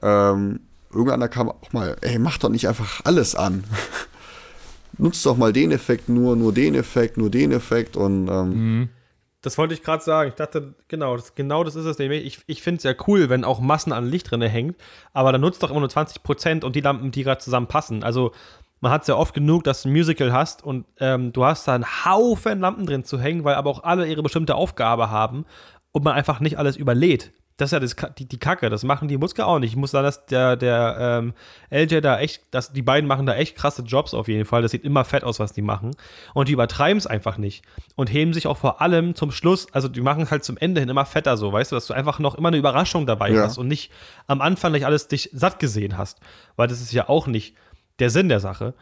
Ähm, 0.00 0.60
irgendeiner 0.92 1.28
kam 1.28 1.48
auch 1.50 1.72
mal, 1.72 1.96
ey, 2.00 2.18
mach 2.18 2.38
doch 2.38 2.48
nicht 2.48 2.68
einfach 2.68 3.00
alles 3.04 3.34
an. 3.34 3.64
Nutzt 4.98 5.24
doch 5.26 5.36
mal 5.36 5.52
den 5.52 5.70
Effekt 5.70 6.08
nur, 6.08 6.34
nur 6.34 6.52
den 6.52 6.74
Effekt, 6.74 7.16
nur 7.16 7.30
den 7.30 7.52
Effekt 7.52 7.96
und 7.96 8.28
ähm, 8.28 8.88
Das 9.42 9.56
wollte 9.56 9.74
ich 9.74 9.82
gerade 9.82 10.02
sagen. 10.02 10.30
Ich 10.30 10.34
dachte, 10.34 10.74
genau, 10.88 11.16
das, 11.16 11.34
genau 11.34 11.62
das 11.62 11.76
ist 11.76 11.84
es 11.84 11.98
nämlich. 11.98 12.24
Ich, 12.26 12.40
ich 12.46 12.62
finde 12.62 12.78
es 12.78 12.84
ja 12.84 12.94
cool, 13.06 13.28
wenn 13.28 13.44
auch 13.44 13.60
Massen 13.60 13.92
an 13.92 14.06
Licht 14.06 14.30
drin 14.30 14.42
hängt, 14.42 14.76
aber 15.12 15.30
dann 15.30 15.40
nutzt 15.40 15.62
doch 15.62 15.70
immer 15.70 15.80
nur 15.80 15.88
20% 15.88 16.64
und 16.64 16.74
die 16.74 16.80
Lampen, 16.80 17.12
die 17.12 17.22
gerade 17.22 17.40
zusammenpassen. 17.40 18.02
Also 18.02 18.32
man 18.80 18.92
hat 18.92 19.02
es 19.02 19.08
ja 19.08 19.14
oft 19.16 19.34
genug, 19.34 19.64
dass 19.64 19.82
du 19.82 19.88
ein 19.88 19.92
Musical 19.92 20.32
hast 20.32 20.64
und 20.64 20.86
ähm, 20.98 21.32
du 21.32 21.44
hast 21.44 21.68
da 21.68 21.74
einen 21.74 22.04
Haufen 22.04 22.60
Lampen 22.60 22.86
drin 22.86 23.04
zu 23.04 23.20
hängen, 23.20 23.44
weil 23.44 23.54
aber 23.54 23.70
auch 23.70 23.84
alle 23.84 24.06
ihre 24.06 24.22
bestimmte 24.22 24.54
Aufgabe 24.54 25.10
haben 25.10 25.44
und 25.92 26.04
man 26.04 26.14
einfach 26.14 26.40
nicht 26.40 26.58
alles 26.58 26.76
überlädt. 26.76 27.32
Das 27.58 27.68
ist 27.68 27.72
ja 27.72 27.80
das, 27.80 28.14
die, 28.16 28.26
die 28.26 28.38
Kacke, 28.38 28.70
das 28.70 28.84
machen 28.84 29.08
die 29.08 29.18
Muska 29.18 29.44
auch 29.44 29.58
nicht. 29.58 29.72
Ich 29.72 29.76
muss 29.76 29.90
sagen, 29.90 30.04
dass 30.04 30.24
der, 30.26 30.56
der 30.56 30.96
ähm, 31.20 31.34
LJ 31.70 32.00
da 32.00 32.18
echt, 32.20 32.42
dass 32.52 32.72
die 32.72 32.82
beiden 32.82 33.08
machen 33.08 33.26
da 33.26 33.34
echt 33.34 33.56
krasse 33.56 33.82
Jobs 33.82 34.14
auf 34.14 34.28
jeden 34.28 34.44
Fall. 34.44 34.62
Das 34.62 34.70
sieht 34.70 34.84
immer 34.84 35.04
fett 35.04 35.24
aus, 35.24 35.40
was 35.40 35.52
die 35.52 35.60
machen. 35.60 35.90
Und 36.34 36.48
die 36.48 36.52
übertreiben 36.52 36.96
es 36.98 37.06
einfach 37.08 37.36
nicht. 37.36 37.64
Und 37.96 38.10
heben 38.12 38.32
sich 38.32 38.46
auch 38.46 38.56
vor 38.56 38.80
allem 38.80 39.16
zum 39.16 39.32
Schluss, 39.32 39.66
also 39.74 39.88
die 39.88 40.00
machen 40.00 40.22
es 40.22 40.30
halt 40.30 40.44
zum 40.44 40.56
Ende 40.56 40.80
hin 40.80 40.88
immer 40.88 41.04
fetter 41.04 41.36
so, 41.36 41.52
weißt 41.52 41.72
du, 41.72 41.76
dass 41.76 41.88
du 41.88 41.94
einfach 41.94 42.20
noch 42.20 42.36
immer 42.36 42.48
eine 42.48 42.56
Überraschung 42.58 43.06
dabei 43.06 43.30
Ja. 43.32 43.42
hast 43.42 43.58
und 43.58 43.66
nicht 43.68 43.90
am 44.28 44.40
Anfang 44.40 44.70
nicht 44.72 44.86
alles 44.86 45.08
dich 45.08 45.28
satt 45.32 45.58
gesehen 45.58 45.98
hast. 45.98 46.20
Weil 46.56 46.68
das 46.68 46.80
ist 46.80 46.92
ja 46.92 47.08
auch 47.08 47.26
nicht 47.26 47.56
der 47.98 48.10
Sinn 48.10 48.28
der 48.28 48.38
Sache. 48.40 48.74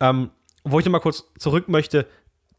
Ähm, 0.00 0.30
wo 0.64 0.80
ich 0.80 0.84
nochmal 0.84 1.00
kurz 1.02 1.24
zurück 1.38 1.68
möchte, 1.68 2.04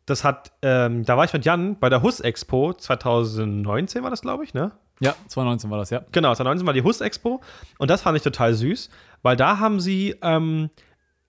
das 0.06 0.24
hat, 0.24 0.54
ähm, 0.62 1.04
da 1.04 1.18
war 1.18 1.26
ich 1.26 1.34
mit 1.34 1.44
Jan 1.44 1.78
bei 1.80 1.90
der 1.90 2.02
Hus 2.02 2.22
Expo 2.22 2.72
2019 2.74 4.04
war 4.04 4.10
das, 4.10 4.22
glaube 4.22 4.46
ich, 4.46 4.54
ne? 4.54 4.72
Ja, 5.00 5.16
2019 5.28 5.70
war 5.70 5.80
das, 5.80 5.90
ja. 5.90 6.04
Genau, 6.12 6.30
2019 6.30 6.66
war 6.66 6.74
die 6.74 6.84
Hus 6.84 7.02
Expo 7.02 7.42
und 7.78 7.90
das 7.90 8.02
fand 8.02 8.18
ich 8.18 8.24
total 8.24 8.54
süß, 8.54 8.90
weil 9.24 9.36
da 9.36 9.60
haben 9.60 9.80
sie 9.80 10.16
ähm, 10.22 10.70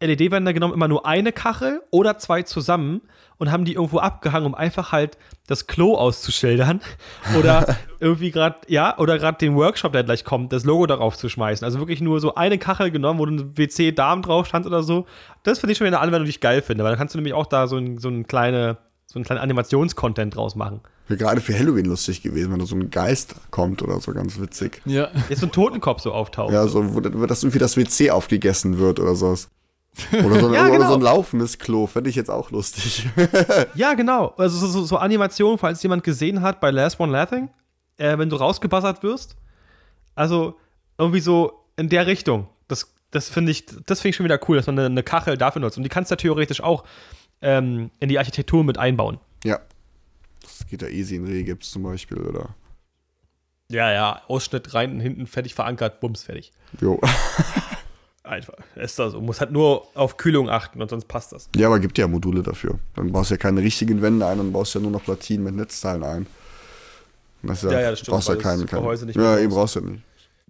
LED-Wände 0.00 0.52
genommen, 0.52 0.74
immer 0.74 0.88
nur 0.88 1.06
eine 1.06 1.32
Kachel 1.32 1.82
oder 1.90 2.18
zwei 2.18 2.42
zusammen 2.42 3.00
und 3.38 3.50
haben 3.50 3.64
die 3.64 3.74
irgendwo 3.74 3.98
abgehangen, 3.98 4.46
um 4.46 4.54
einfach 4.54 4.92
halt 4.92 5.16
das 5.46 5.66
Klo 5.66 5.94
auszuschildern 5.94 6.80
oder 7.38 7.76
irgendwie 7.98 8.30
gerade, 8.30 8.56
ja, 8.68 8.98
oder 8.98 9.18
gerade 9.18 9.38
den 9.38 9.56
Workshop, 9.56 9.92
der 9.92 10.04
gleich 10.04 10.24
kommt, 10.24 10.52
das 10.52 10.64
Logo 10.64 10.86
darauf 10.86 11.16
zu 11.16 11.30
schmeißen. 11.30 11.64
Also 11.64 11.78
wirklich 11.78 12.02
nur 12.02 12.20
so 12.20 12.34
eine 12.34 12.58
Kachel 12.58 12.90
genommen, 12.90 13.18
wo 13.18 13.24
ein 13.24 13.56
WC-Darm 13.56 14.20
drauf 14.20 14.46
stand 14.46 14.66
oder 14.66 14.82
so. 14.82 15.06
Das 15.44 15.60
finde 15.60 15.72
ich 15.72 15.78
schon 15.78 15.86
wieder 15.86 15.96
eine 15.98 16.06
Anwendung, 16.06 16.24
die 16.24 16.30
ich 16.30 16.40
geil 16.40 16.60
finde, 16.60 16.84
weil 16.84 16.90
dann 16.90 16.98
kannst 16.98 17.14
du 17.14 17.18
nämlich 17.18 17.34
auch 17.34 17.46
da 17.46 17.66
so 17.66 17.76
ein, 17.76 17.96
so 17.96 18.08
ein 18.08 18.26
kleine, 18.26 18.76
so 19.16 19.18
einen 19.18 19.24
kleinen 19.24 19.40
Animationscontent 19.40 20.36
draus 20.36 20.56
machen. 20.56 20.80
wäre 21.08 21.18
gerade 21.18 21.40
für 21.40 21.58
Halloween 21.58 21.86
lustig 21.86 22.22
gewesen, 22.22 22.52
wenn 22.52 22.58
da 22.58 22.66
so 22.66 22.76
ein 22.76 22.90
Geist 22.90 23.34
kommt 23.50 23.82
oder 23.82 23.98
so, 23.98 24.12
ganz 24.12 24.38
witzig. 24.38 24.82
Ja. 24.84 25.08
Jetzt 25.30 25.40
so 25.40 25.46
ein 25.46 25.52
Totenkopf 25.52 26.02
so 26.02 26.12
auftaucht. 26.12 26.52
Ja, 26.52 26.66
so, 26.68 26.94
wo, 26.94 27.00
das 27.00 27.42
irgendwie 27.42 27.58
das 27.58 27.78
WC 27.78 28.10
aufgegessen 28.10 28.78
wird 28.78 29.00
oder 29.00 29.14
sowas. 29.14 29.48
Oder 30.12 30.40
so, 30.40 30.52
Ja, 30.54 30.64
oder 30.64 30.70
genau. 30.72 30.88
so 30.88 30.94
ein 30.94 31.00
laufendes 31.00 31.58
Klo, 31.58 31.86
fände 31.86 32.10
ich 32.10 32.16
jetzt 32.16 32.30
auch 32.30 32.50
lustig. 32.50 33.08
Ja, 33.74 33.94
genau. 33.94 34.34
Also 34.36 34.58
so, 34.58 34.66
so, 34.66 34.84
so 34.84 34.98
Animation, 34.98 35.56
falls 35.56 35.82
jemand 35.82 36.04
gesehen 36.04 36.42
hat 36.42 36.60
bei 36.60 36.70
Last 36.70 37.00
One 37.00 37.10
Laughing, 37.10 37.48
äh, 37.96 38.18
wenn 38.18 38.28
du 38.28 38.36
rausgebassert 38.36 39.02
wirst. 39.02 39.36
Also 40.14 40.56
irgendwie 40.98 41.20
so 41.20 41.64
in 41.76 41.88
der 41.88 42.06
Richtung. 42.06 42.48
Das, 42.68 42.92
das 43.10 43.30
finde 43.30 43.52
ich, 43.52 43.64
das 43.64 44.00
finde 44.00 44.10
ich 44.10 44.16
schon 44.16 44.24
wieder 44.24 44.40
cool, 44.46 44.58
dass 44.58 44.66
man 44.66 44.78
eine, 44.78 44.86
eine, 44.86 45.02
Kachel 45.02 45.38
dafür 45.38 45.62
nutzt. 45.62 45.78
Und 45.78 45.84
die 45.84 45.88
kannst 45.88 46.10
du 46.10 46.12
ja 46.12 46.16
theoretisch 46.16 46.62
auch 46.62 46.84
ähm, 47.42 47.90
in 48.00 48.08
die 48.08 48.18
Architektur 48.18 48.64
mit 48.64 48.78
einbauen. 48.78 49.18
Ja. 49.44 49.60
Das 50.42 50.66
geht 50.68 50.82
ja 50.82 50.88
easy 50.88 51.16
in 51.16 51.26
Regips 51.26 51.70
zum 51.70 51.82
Beispiel, 51.82 52.18
oder? 52.18 52.54
Ja, 53.70 53.92
ja, 53.92 54.22
Ausschnitt 54.28 54.74
rein, 54.74 55.00
hinten 55.00 55.26
fertig 55.26 55.54
verankert, 55.54 56.00
bums, 56.00 56.22
fertig. 56.22 56.52
Jo. 56.80 57.00
Einfach. 58.22 58.54
Ist 58.74 58.98
das 58.98 59.12
so. 59.12 59.20
Muss 59.20 59.40
halt 59.40 59.52
nur 59.52 59.86
auf 59.94 60.16
Kühlung 60.16 60.50
achten 60.50 60.82
und 60.82 60.90
sonst 60.90 61.06
passt 61.06 61.32
das. 61.32 61.48
Ja, 61.54 61.68
aber 61.68 61.78
gibt 61.78 61.96
ja 61.96 62.08
Module 62.08 62.42
dafür. 62.42 62.78
Dann 62.96 63.12
baust 63.12 63.30
du 63.30 63.34
ja 63.34 63.38
keine 63.38 63.60
richtigen 63.60 64.02
Wände 64.02 64.26
ein, 64.26 64.38
dann 64.38 64.52
baust 64.52 64.74
du 64.74 64.80
ja 64.80 64.82
nur 64.82 64.90
noch 64.90 65.04
Platinen 65.04 65.44
mit 65.44 65.54
Netzteilen 65.54 66.02
ein. 66.02 66.26
Das 67.42 67.62
ja, 67.62 67.70
ja, 67.70 67.80
ja, 67.80 67.90
das 67.90 68.00
stimmt. 68.00 68.14
Brauchst 68.14 68.28
ja 68.28 68.34
keinen, 68.36 68.66
keinen. 68.66 68.80
Gehäuse 68.80 69.06
nicht 69.06 69.16
ja, 69.16 69.38
eben 69.38 69.52
brauchst 69.52 69.76
du 69.76 69.80
ja 69.80 69.86
nicht. 69.86 70.02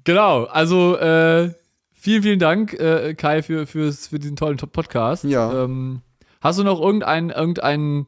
Genau, 0.05 0.45
also 0.45 0.97
äh, 0.97 1.53
vielen, 1.93 2.23
vielen 2.23 2.39
Dank, 2.39 2.73
äh, 2.75 3.15
Kai, 3.15 3.43
für, 3.43 3.67
für, 3.67 3.93
für 3.93 4.19
diesen 4.19 4.37
tollen 4.37 4.57
Podcast. 4.57 5.25
Ja. 5.25 5.65
Ähm, 5.65 6.01
hast 6.41 6.59
du 6.59 6.65
noch 6.65 6.81
irgendeinen 6.81 7.31
irgendein 7.31 8.07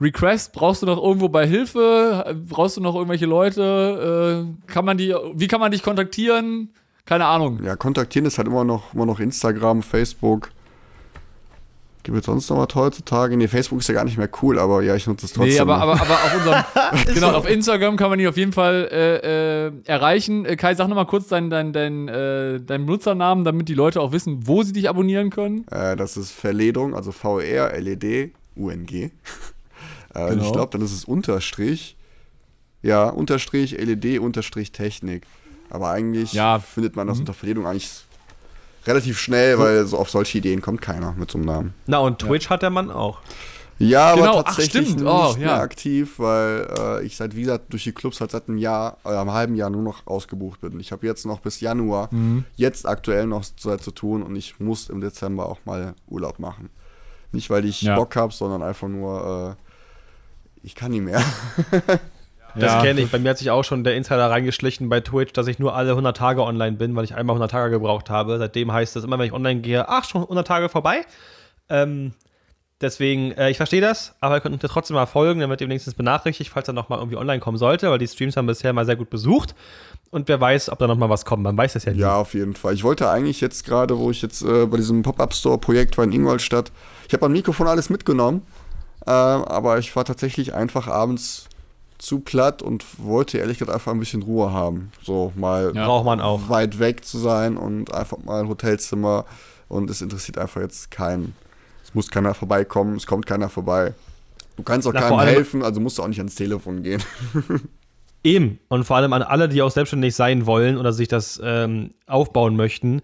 Request? 0.00 0.52
Brauchst 0.52 0.82
du 0.82 0.86
noch 0.86 1.02
irgendwo 1.02 1.28
bei 1.28 1.46
Hilfe? 1.46 2.36
Brauchst 2.48 2.76
du 2.76 2.80
noch 2.80 2.94
irgendwelche 2.94 3.26
Leute? 3.26 4.46
Äh, 4.46 4.70
kann 4.72 4.84
man 4.84 4.98
die, 4.98 5.14
wie 5.34 5.48
kann 5.48 5.60
man 5.60 5.70
dich 5.72 5.82
kontaktieren? 5.82 6.70
Keine 7.06 7.26
Ahnung. 7.26 7.62
Ja, 7.62 7.76
kontaktieren 7.76 8.26
ist 8.26 8.38
halt 8.38 8.48
immer 8.48 8.64
noch, 8.64 8.94
immer 8.94 9.06
noch 9.06 9.20
Instagram, 9.20 9.82
Facebook. 9.82 10.50
Gibt 12.04 12.18
es 12.18 12.26
sonst 12.26 12.50
noch 12.50 12.58
was 12.58 12.74
heutzutage? 12.74 13.34
Nee, 13.34 13.48
Facebook 13.48 13.80
ist 13.80 13.88
ja 13.88 13.94
gar 13.94 14.04
nicht 14.04 14.18
mehr 14.18 14.28
cool, 14.42 14.58
aber 14.58 14.82
ja, 14.82 14.94
ich 14.94 15.06
nutze 15.06 15.24
es 15.24 15.32
trotzdem. 15.32 15.54
Nee, 15.54 15.58
aber, 15.58 15.78
aber, 15.78 15.94
aber 15.94 16.12
auf 16.12 16.36
unserem, 16.36 16.64
genau, 17.14 17.30
auf 17.30 17.48
Instagram 17.48 17.96
kann 17.96 18.10
man 18.10 18.20
ihn 18.20 18.26
auf 18.26 18.36
jeden 18.36 18.52
Fall 18.52 18.88
äh, 18.92 19.68
äh, 19.68 19.72
erreichen. 19.86 20.44
Äh, 20.44 20.56
Kai, 20.56 20.74
sag 20.74 20.88
nochmal 20.88 21.06
kurz 21.06 21.28
deinen 21.28 21.48
dein, 21.48 21.72
dein, 21.72 22.08
äh, 22.08 22.60
dein 22.60 22.84
Benutzernamen, 22.84 23.44
damit 23.44 23.70
die 23.70 23.74
Leute 23.74 24.02
auch 24.02 24.12
wissen, 24.12 24.46
wo 24.46 24.62
sie 24.62 24.74
dich 24.74 24.90
abonnieren 24.90 25.30
können. 25.30 25.66
Äh, 25.68 25.96
das 25.96 26.18
ist 26.18 26.30
Verledung, 26.30 26.94
also 26.94 27.10
V-R-L-E-D, 27.10 28.32
U-N-G. 28.56 29.10
Äh, 30.16 30.30
genau. 30.30 30.44
Ich 30.44 30.52
glaube, 30.52 30.70
dann 30.70 30.80
ist 30.80 30.92
es 30.92 31.04
Unterstrich. 31.04 31.96
Ja, 32.82 33.08
Unterstrich, 33.08 33.72
LED, 33.72 34.20
Unterstrich, 34.20 34.70
Technik. 34.70 35.26
Aber 35.70 35.90
eigentlich 35.90 36.34
ja. 36.34 36.60
findet 36.60 36.94
man 36.94 37.08
das 37.08 37.16
mhm. 37.16 37.22
unter 37.22 37.34
Verledung 37.34 37.66
eigentlich 37.66 37.90
relativ 38.86 39.18
schnell, 39.18 39.58
weil 39.58 39.86
so 39.86 39.98
auf 39.98 40.10
solche 40.10 40.38
Ideen 40.38 40.60
kommt 40.60 40.82
keiner 40.82 41.12
mit 41.12 41.30
so 41.30 41.38
einem 41.38 41.46
Namen. 41.46 41.74
Na, 41.86 41.98
und 41.98 42.18
Twitch 42.18 42.46
ja. 42.46 42.50
hat 42.50 42.62
der 42.62 42.70
Mann 42.70 42.90
auch. 42.90 43.20
Ja, 43.78 44.14
genau. 44.14 44.38
aber 44.38 44.44
tatsächlich 44.44 44.90
Ach, 44.90 44.94
nicht 44.94 45.04
oh, 45.04 45.36
mehr 45.38 45.60
aktiv, 45.60 46.18
weil 46.18 46.68
äh, 46.78 47.04
ich 47.04 47.16
seit, 47.16 47.34
wie 47.34 47.42
gesagt, 47.42 47.72
durch 47.72 47.84
die 47.84 47.92
Clubs 47.92 48.20
halt 48.20 48.30
seit 48.30 48.48
einem 48.48 48.58
Jahr, 48.58 48.98
äh, 49.04 49.08
einem 49.08 49.32
halben 49.32 49.56
Jahr 49.56 49.70
nur 49.70 49.82
noch 49.82 50.06
ausgebucht 50.06 50.60
bin. 50.60 50.78
Ich 50.78 50.92
habe 50.92 51.06
jetzt 51.06 51.26
noch 51.26 51.40
bis 51.40 51.60
Januar, 51.60 52.08
mhm. 52.12 52.44
jetzt 52.54 52.86
aktuell 52.86 53.26
noch 53.26 53.44
Zeit 53.56 53.82
zu 53.82 53.90
tun 53.90 54.22
und 54.22 54.36
ich 54.36 54.60
muss 54.60 54.88
im 54.88 55.00
Dezember 55.00 55.48
auch 55.48 55.58
mal 55.64 55.94
Urlaub 56.06 56.38
machen. 56.38 56.70
Nicht, 57.32 57.50
weil 57.50 57.64
ich 57.64 57.82
ja. 57.82 57.96
Bock 57.96 58.14
habe, 58.14 58.32
sondern 58.32 58.62
einfach 58.62 58.86
nur, 58.86 59.56
äh, 59.58 60.64
ich 60.64 60.76
kann 60.76 60.92
nicht 60.92 61.04
mehr. 61.04 61.22
Das 62.56 62.72
ja. 62.72 62.82
kenne 62.82 63.00
ich. 63.00 63.10
Bei 63.10 63.18
mir 63.18 63.30
hat 63.30 63.38
sich 63.38 63.50
auch 63.50 63.64
schon 63.64 63.84
der 63.84 63.96
Insider 63.96 64.30
reingeschlichen 64.30 64.88
bei 64.88 65.00
Twitch, 65.00 65.32
dass 65.32 65.46
ich 65.46 65.58
nur 65.58 65.74
alle 65.74 65.90
100 65.90 66.16
Tage 66.16 66.42
online 66.42 66.76
bin, 66.76 66.94
weil 66.94 67.04
ich 67.04 67.14
einmal 67.14 67.34
100 67.34 67.50
Tage 67.50 67.70
gebraucht 67.70 68.10
habe. 68.10 68.38
Seitdem 68.38 68.72
heißt 68.72 68.96
es 68.96 69.04
immer, 69.04 69.18
wenn 69.18 69.26
ich 69.26 69.32
online 69.32 69.60
gehe, 69.60 69.88
ach, 69.88 70.04
schon 70.04 70.22
100 70.22 70.46
Tage 70.46 70.68
vorbei. 70.68 71.02
Ähm, 71.68 72.12
deswegen, 72.80 73.32
äh, 73.32 73.50
ich 73.50 73.56
verstehe 73.56 73.80
das, 73.80 74.14
aber 74.20 74.36
ihr 74.36 74.40
könnt 74.40 74.62
uns 74.62 74.72
trotzdem 74.72 74.94
mal 74.94 75.06
folgen, 75.06 75.40
damit 75.40 75.60
ihr 75.60 75.68
wenigstens 75.68 75.94
benachrichtigt, 75.94 76.50
falls 76.50 76.68
er 76.68 76.74
nochmal 76.74 77.00
irgendwie 77.00 77.16
online 77.16 77.40
kommen 77.40 77.58
sollte, 77.58 77.90
weil 77.90 77.98
die 77.98 78.06
Streams 78.06 78.36
haben 78.36 78.46
bisher 78.46 78.72
mal 78.72 78.86
sehr 78.86 78.96
gut 78.96 79.10
besucht. 79.10 79.54
Und 80.10 80.28
wer 80.28 80.40
weiß, 80.40 80.70
ob 80.70 80.78
da 80.78 80.86
nochmal 80.86 81.10
was 81.10 81.24
kommt. 81.24 81.42
Man 81.42 81.56
weiß 81.56 81.72
das 81.72 81.86
ja 81.86 81.92
nicht. 81.92 82.00
Ja, 82.00 82.16
auf 82.16 82.34
jeden 82.34 82.54
Fall. 82.54 82.74
Ich 82.74 82.84
wollte 82.84 83.10
eigentlich 83.10 83.40
jetzt 83.40 83.64
gerade, 83.64 83.98
wo 83.98 84.12
ich 84.12 84.22
jetzt 84.22 84.42
äh, 84.42 84.66
bei 84.66 84.76
diesem 84.76 85.02
Pop-Up-Store-Projekt 85.02 85.98
war 85.98 86.04
in 86.04 86.12
Ingolstadt, 86.12 86.70
ich 87.08 87.14
habe 87.14 87.26
am 87.26 87.32
Mikrofon 87.32 87.66
alles 87.66 87.90
mitgenommen, 87.90 88.42
äh, 89.06 89.10
aber 89.10 89.78
ich 89.78 89.94
war 89.96 90.04
tatsächlich 90.04 90.54
einfach 90.54 90.86
abends 90.86 91.48
zu 92.04 92.20
platt 92.20 92.62
und 92.62 92.84
wollte 92.98 93.38
ehrlich 93.38 93.58
gesagt 93.58 93.74
einfach 93.74 93.92
ein 93.92 93.98
bisschen 93.98 94.22
Ruhe 94.22 94.52
haben. 94.52 94.92
So 95.02 95.32
mal 95.34 95.72
ja, 95.74 95.86
braucht 95.86 96.04
man 96.04 96.20
auch. 96.20 96.48
weit 96.48 96.78
weg 96.78 97.04
zu 97.04 97.18
sein 97.18 97.56
und 97.56 97.92
einfach 97.92 98.18
mal 98.18 98.40
ein 98.40 98.48
Hotelzimmer 98.48 99.24
und 99.68 99.90
es 99.90 100.02
interessiert 100.02 100.38
einfach 100.38 100.60
jetzt 100.60 100.90
keinen. 100.90 101.34
Es 101.82 101.94
muss 101.94 102.10
keiner 102.10 102.34
vorbeikommen, 102.34 102.96
es 102.96 103.06
kommt 103.06 103.26
keiner 103.26 103.48
vorbei. 103.48 103.94
Du 104.56 104.62
kannst 104.62 104.86
auch 104.86 104.92
Na, 104.92 105.00
keinem 105.00 105.20
helfen, 105.20 105.62
also 105.62 105.80
musst 105.80 105.98
du 105.98 106.02
auch 106.02 106.08
nicht 106.08 106.18
ans 106.18 106.34
Telefon 106.34 106.82
gehen. 106.82 107.02
Eben. 108.22 108.58
Und 108.68 108.84
vor 108.84 108.96
allem 108.96 109.12
an 109.12 109.22
alle, 109.22 109.48
die 109.48 109.60
auch 109.62 109.70
selbstständig 109.70 110.14
sein 110.14 110.46
wollen 110.46 110.78
oder 110.78 110.92
sich 110.92 111.08
das 111.08 111.40
ähm, 111.44 111.90
aufbauen 112.06 112.56
möchten. 112.56 113.02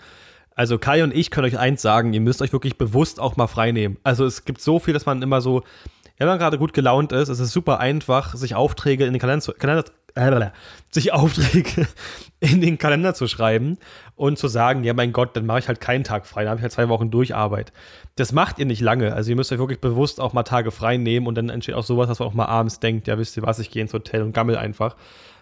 Also 0.55 0.78
Kai 0.78 1.03
und 1.05 1.14
ich 1.14 1.30
können 1.30 1.46
euch 1.46 1.59
eins 1.59 1.82
sagen, 1.82 2.12
ihr 2.12 2.20
müsst 2.20 2.42
euch 2.42 2.53
wirklich 2.53 2.76
bewusst 2.76 3.20
auch 3.20 3.36
mal 3.36 3.46
freinehmen. 3.46 3.98
Also 4.03 4.24
es 4.24 4.44
gibt 4.44 4.61
so 4.61 4.78
viel, 4.78 4.94
dass 4.94 5.07
man 5.07 5.22
immer 5.22 5.40
so 5.40 5.62
wenn 6.21 6.29
man 6.29 6.39
gerade 6.39 6.59
gut 6.59 6.75
gelaunt 6.75 7.12
ist, 7.12 7.31
ist 7.31 7.41
es 7.41 7.51
super 7.51 7.81
einfach, 7.81 8.35
sich 8.35 8.55
Aufträge 8.55 9.07
in 9.07 9.14
den 9.14 9.21
Kalender 9.21 9.41
zu, 9.43 9.55
Kalender, 9.55 9.87
äh, 10.14 10.51
sich 10.91 11.14
Aufträge 11.14 11.89
in 12.41 12.61
den 12.61 12.77
Kalender 12.77 13.14
zu 13.14 13.27
schreiben 13.27 13.79
und 14.16 14.39
zu 14.39 14.47
sagen, 14.47 14.85
ja 14.85 14.93
mein 14.93 15.12
Gott, 15.12 15.35
dann 15.35 15.47
mache 15.47 15.61
ich 15.61 15.68
halt 15.68 15.81
keinen 15.81 16.05
Tag 16.05 16.27
frei, 16.27 16.43
dann 16.43 16.51
habe 16.51 16.59
ich 16.59 16.62
halt 16.62 16.73
zwei 16.73 16.91
Wochen 16.91 17.11
Durcharbeit. 17.11 17.73
Das 18.16 18.33
macht 18.33 18.59
ihr 18.59 18.66
nicht 18.66 18.83
lange. 18.83 19.14
Also 19.14 19.31
ihr 19.31 19.37
müsst 19.37 19.51
euch 19.51 19.59
wirklich 19.59 19.81
bewusst 19.81 20.21
auch 20.21 20.35
mal 20.35 20.43
Tage 20.43 20.71
frei 20.71 20.99
nehmen 20.99 21.27
und 21.27 21.37
dann 21.37 21.49
entsteht 21.49 21.75
auch 21.75 21.85
sowas, 21.85 22.09
dass 22.09 22.18
man 22.18 22.29
auch 22.29 22.35
mal 22.35 22.45
abends 22.45 22.81
denkt, 22.81 23.07
ja 23.07 23.16
wisst 23.16 23.39
ihr 23.39 23.43
was, 23.43 23.59
ich 23.59 23.71
gehe 23.71 23.81
ins 23.81 23.95
Hotel 23.95 24.21
und 24.21 24.35
gammel 24.35 24.59
einfach. 24.59 24.97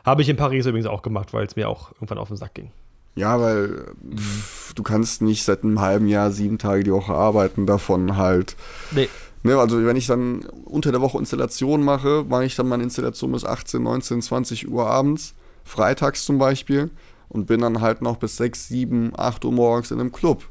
Habe 0.05 0.23
ich 0.23 0.29
in 0.29 0.37
Paris 0.37 0.65
übrigens 0.65 0.87
auch 0.87 1.03
gemacht, 1.03 1.33
weil 1.33 1.45
es 1.45 1.57
mir 1.57 1.69
auch 1.69 1.91
irgendwann 1.95 2.19
auf 2.19 2.29
den 2.29 2.37
Sack 2.37 2.55
ging. 2.55 2.71
Ja, 3.17 3.41
weil 3.41 3.95
pff, 4.17 4.75
du 4.75 4.85
kannst 4.85 5.23
nicht 5.23 5.43
seit 5.43 5.65
einem 5.65 5.81
halben 5.81 6.07
Jahr 6.07 6.31
sieben 6.31 6.57
Tage 6.57 6.85
die 6.85 6.93
Woche 6.93 7.15
arbeiten, 7.15 7.67
davon 7.67 8.17
halt 8.17 8.55
nee. 8.93 9.09
Ne, 9.43 9.57
also 9.57 9.85
wenn 9.85 9.97
ich 9.97 10.07
dann 10.07 10.41
unter 10.65 10.91
der 10.91 11.01
Woche 11.01 11.19
Installation 11.19 11.85
mache, 11.85 12.25
mache 12.29 12.45
ich 12.45 12.57
dann 12.57 12.69
meine 12.69 12.83
Installation 12.83 13.33
bis 13.33 13.45
18, 13.45 13.83
19, 13.83 14.23
20 14.23 14.69
Uhr 14.69 14.87
abends, 14.87 15.35
freitags 15.65 16.25
zum 16.25 16.39
Beispiel, 16.39 16.91
und 17.29 17.47
bin 17.47 17.61
dann 17.61 17.81
halt 17.81 18.03
noch 18.03 18.17
bis 18.17 18.37
6, 18.37 18.69
7, 18.69 19.13
8 19.17 19.45
Uhr 19.45 19.53
morgens 19.53 19.91
in 19.91 20.01
einem 20.01 20.13
Club. 20.13 20.45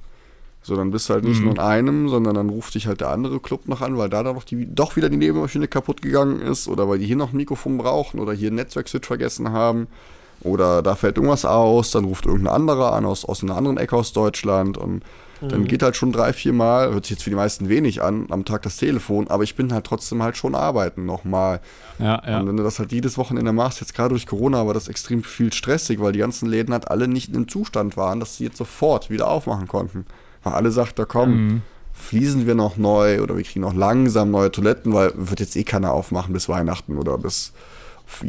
So, 0.62 0.76
dann 0.76 0.92
bist 0.92 1.08
du 1.08 1.14
halt 1.14 1.24
nicht 1.24 1.40
mhm. 1.40 1.46
nur 1.46 1.54
in 1.54 1.60
einem, 1.60 2.10
sondern 2.10 2.36
dann 2.36 2.50
ruft 2.50 2.76
dich 2.76 2.88
halt 2.88 3.02
der 3.02 3.10
andere 3.10 3.40
Club 3.40 3.68
noch 3.68 3.82
an, 3.82 3.98
weil 3.98 4.10
da 4.10 4.24
doch, 4.24 4.44
die, 4.44 4.68
doch 4.74 4.96
wieder 4.96 5.10
die 5.10 5.18
Nebenmaschine 5.18 5.68
kaputt 5.68 6.02
gegangen 6.02 6.42
ist 6.42 6.68
oder 6.68 6.90
weil 6.90 7.00
die 7.00 7.06
hier 7.06 7.16
noch 7.16 7.32
ein 7.32 7.38
Mikrofon 7.38 7.78
brauchen 7.78 8.20
oder 8.20 8.34
hier 8.34 8.52
ein 8.52 8.56
Netzwerkswitch 8.56 9.08
vergessen 9.08 9.52
haben 9.52 9.88
oder 10.42 10.82
da 10.82 10.96
fällt 10.96 11.18
irgendwas 11.18 11.46
aus, 11.46 11.92
dann 11.92 12.06
ruft 12.06 12.26
irgendein 12.26 12.54
anderer 12.54 12.94
an 12.94 13.06
aus, 13.06 13.24
aus 13.24 13.44
einer 13.44 13.56
anderen 13.56 13.78
Ecke 13.78 13.96
aus 13.96 14.12
Deutschland 14.14 14.78
und 14.78 15.04
dann 15.42 15.62
mhm. 15.62 15.68
geht 15.68 15.84
halt 15.84 15.96
schon 15.96 16.12
drei, 16.12 16.34
vier 16.34 16.54
Mal, 16.54 16.92
hört 16.92 17.06
sich 17.06 17.18
jetzt 17.18 17.24
für 17.24 17.30
die 17.30 17.36
meisten 17.36 17.70
wenig 17.70 18.02
an, 18.02 18.28
am 18.30 18.46
Tag 18.46 18.64
das 18.64 18.78
Telefon, 18.78 19.28
aber 19.28 19.44
ich 19.44 19.56
bin 19.56 19.74
halt 19.74 19.86
trotzdem 19.86 20.24
halt 20.24 20.38
schon 20.38 20.56
arbeiten 20.56 21.06
nochmal. 21.06 21.62
Ja, 22.00 22.22
ja. 22.26 22.40
Und 22.40 22.48
wenn 22.48 22.58
du 22.58 22.64
das 22.64 22.80
halt 22.80 22.92
jedes 22.92 23.18
Wochenende 23.18 23.54
machst, 23.54 23.80
jetzt 23.80 23.94
gerade 23.94 24.10
durch 24.10 24.26
Corona 24.26 24.66
war 24.66 24.74
das 24.74 24.88
extrem 24.88 25.24
viel 25.24 25.54
stressig, 25.54 26.00
weil 26.00 26.12
die 26.12 26.20
ganzen 26.20 26.50
Läden 26.50 26.74
halt 26.74 26.90
alle 26.90 27.08
nicht 27.08 27.34
im 27.34 27.48
Zustand 27.48 27.98
waren, 27.98 28.20
dass 28.20 28.38
sie 28.38 28.46
jetzt 28.46 28.58
sofort 28.58 29.10
wieder 29.10 29.28
aufmachen 29.28 29.68
konnten. 29.68 30.06
Weil 30.44 30.54
alle 30.54 30.72
sagten, 30.72 30.96
da 30.96 31.06
komm, 31.06 31.30
mhm. 31.30 31.62
fließen 31.94 32.48
wir 32.48 32.56
noch 32.56 32.78
neu 32.78 33.22
oder 33.22 33.38
wir 33.38 33.44
kriegen 33.44 33.62
noch 33.62 33.76
langsam 33.76 34.32
neue 34.32 34.52
Toiletten, 34.52 34.94
weil 34.94 35.12
wird 35.16 35.40
jetzt 35.40 35.56
eh 35.56 35.64
keiner 35.64 35.92
aufmachen 35.92 36.34
bis 36.34 36.50
Weihnachten 36.50 36.98
oder 36.98 37.18
bis 37.18 37.54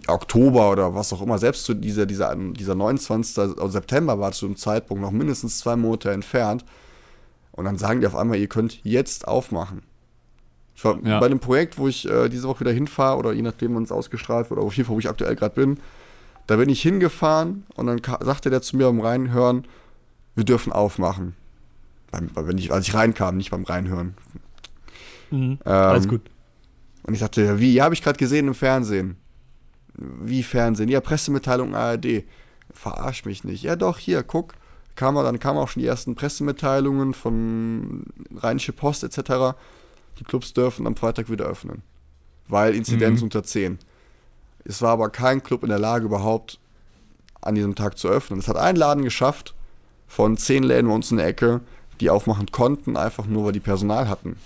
Oktober 0.08 0.70
oder 0.70 0.94
was 0.94 1.12
auch 1.12 1.22
immer, 1.22 1.38
selbst 1.38 1.64
zu 1.64 1.74
dieser, 1.74 2.04
dieser, 2.04 2.34
dieser 2.34 2.74
29. 2.74 3.38
Also 3.38 3.68
September 3.68 4.18
war 4.18 4.32
zu 4.32 4.46
dem 4.46 4.56
Zeitpunkt 4.56 5.02
noch 5.02 5.12
mindestens 5.12 5.58
zwei 5.58 5.76
Monate 5.76 6.10
entfernt. 6.10 6.64
Und 7.58 7.64
dann 7.64 7.76
sagen 7.76 8.00
die 8.00 8.06
auf 8.06 8.14
einmal, 8.14 8.38
ihr 8.38 8.46
könnt 8.46 8.84
jetzt 8.84 9.26
aufmachen. 9.26 9.82
Ich 10.76 10.84
war 10.84 10.96
ja. 11.04 11.18
bei 11.18 11.26
einem 11.26 11.40
Projekt, 11.40 11.76
wo 11.76 11.88
ich 11.88 12.08
äh, 12.08 12.28
diese 12.28 12.46
Woche 12.46 12.60
wieder 12.60 12.70
hinfahre, 12.70 13.18
oder 13.18 13.32
je 13.32 13.42
nachdem, 13.42 13.74
wann 13.74 13.82
es 13.82 13.90
ausgestrahlt 13.90 14.48
wird, 14.48 14.60
oder 14.60 14.66
auf 14.68 14.76
jeden 14.76 14.86
Fall, 14.86 14.94
wo 14.94 15.00
ich 15.00 15.08
aktuell 15.08 15.34
gerade 15.34 15.56
bin, 15.56 15.80
da 16.46 16.54
bin 16.54 16.68
ich 16.68 16.80
hingefahren 16.80 17.66
und 17.74 17.88
dann 17.88 18.00
sagte 18.20 18.48
der 18.48 18.62
zu 18.62 18.76
mir 18.76 18.86
beim 18.86 19.00
Reinhören, 19.00 19.66
wir 20.36 20.44
dürfen 20.44 20.72
aufmachen. 20.72 21.34
Beim, 22.12 22.30
wenn 22.32 22.58
ich, 22.58 22.72
als 22.72 22.86
ich 22.86 22.94
reinkam, 22.94 23.36
nicht 23.36 23.50
beim 23.50 23.64
Reinhören. 23.64 24.14
Mhm, 25.32 25.58
ähm, 25.66 25.72
alles 25.72 26.06
gut. 26.06 26.30
Und 27.02 27.14
ich 27.14 27.18
sagte, 27.18 27.58
wie? 27.58 27.74
Ja, 27.74 27.86
habe 27.86 27.94
ich 27.96 28.04
gerade 28.04 28.18
gesehen 28.18 28.46
im 28.46 28.54
Fernsehen. 28.54 29.16
Wie 29.96 30.44
Fernsehen? 30.44 30.88
Ja, 30.88 31.00
Pressemitteilung 31.00 31.74
ARD. 31.74 32.22
Verarsch 32.72 33.24
mich 33.24 33.42
nicht. 33.42 33.64
Ja, 33.64 33.74
doch, 33.74 33.98
hier, 33.98 34.22
guck 34.22 34.54
kam 34.98 35.14
dann 35.14 35.38
kamen 35.38 35.60
auch 35.60 35.68
schon 35.68 35.80
die 35.80 35.86
ersten 35.86 36.16
Pressemitteilungen 36.16 37.14
von 37.14 38.02
Rheinische 38.34 38.72
Post 38.72 39.04
etc. 39.04 39.56
Die 40.18 40.24
Clubs 40.24 40.52
dürfen 40.52 40.88
am 40.88 40.96
Freitag 40.96 41.30
wieder 41.30 41.44
öffnen, 41.44 41.82
weil 42.48 42.74
Inzidenz 42.74 43.20
mhm. 43.20 43.26
unter 43.26 43.44
10. 43.44 43.78
Es 44.64 44.82
war 44.82 44.90
aber 44.90 45.08
kein 45.10 45.40
Club 45.40 45.62
in 45.62 45.68
der 45.68 45.78
Lage 45.78 46.06
überhaupt 46.06 46.58
an 47.40 47.54
diesem 47.54 47.76
Tag 47.76 47.96
zu 47.96 48.08
öffnen. 48.08 48.40
Es 48.40 48.48
hat 48.48 48.56
ein 48.56 48.74
Laden 48.74 49.04
geschafft 49.04 49.54
von 50.08 50.36
zehn 50.36 50.64
Läden 50.64 50.88
bei 50.88 50.94
uns 50.94 51.12
in 51.12 51.18
der 51.18 51.28
Ecke, 51.28 51.60
die 52.00 52.10
aufmachen 52.10 52.50
konnten, 52.50 52.96
einfach 52.96 53.26
nur 53.26 53.44
weil 53.44 53.52
die 53.52 53.60
Personal 53.60 54.08
hatten. 54.08 54.36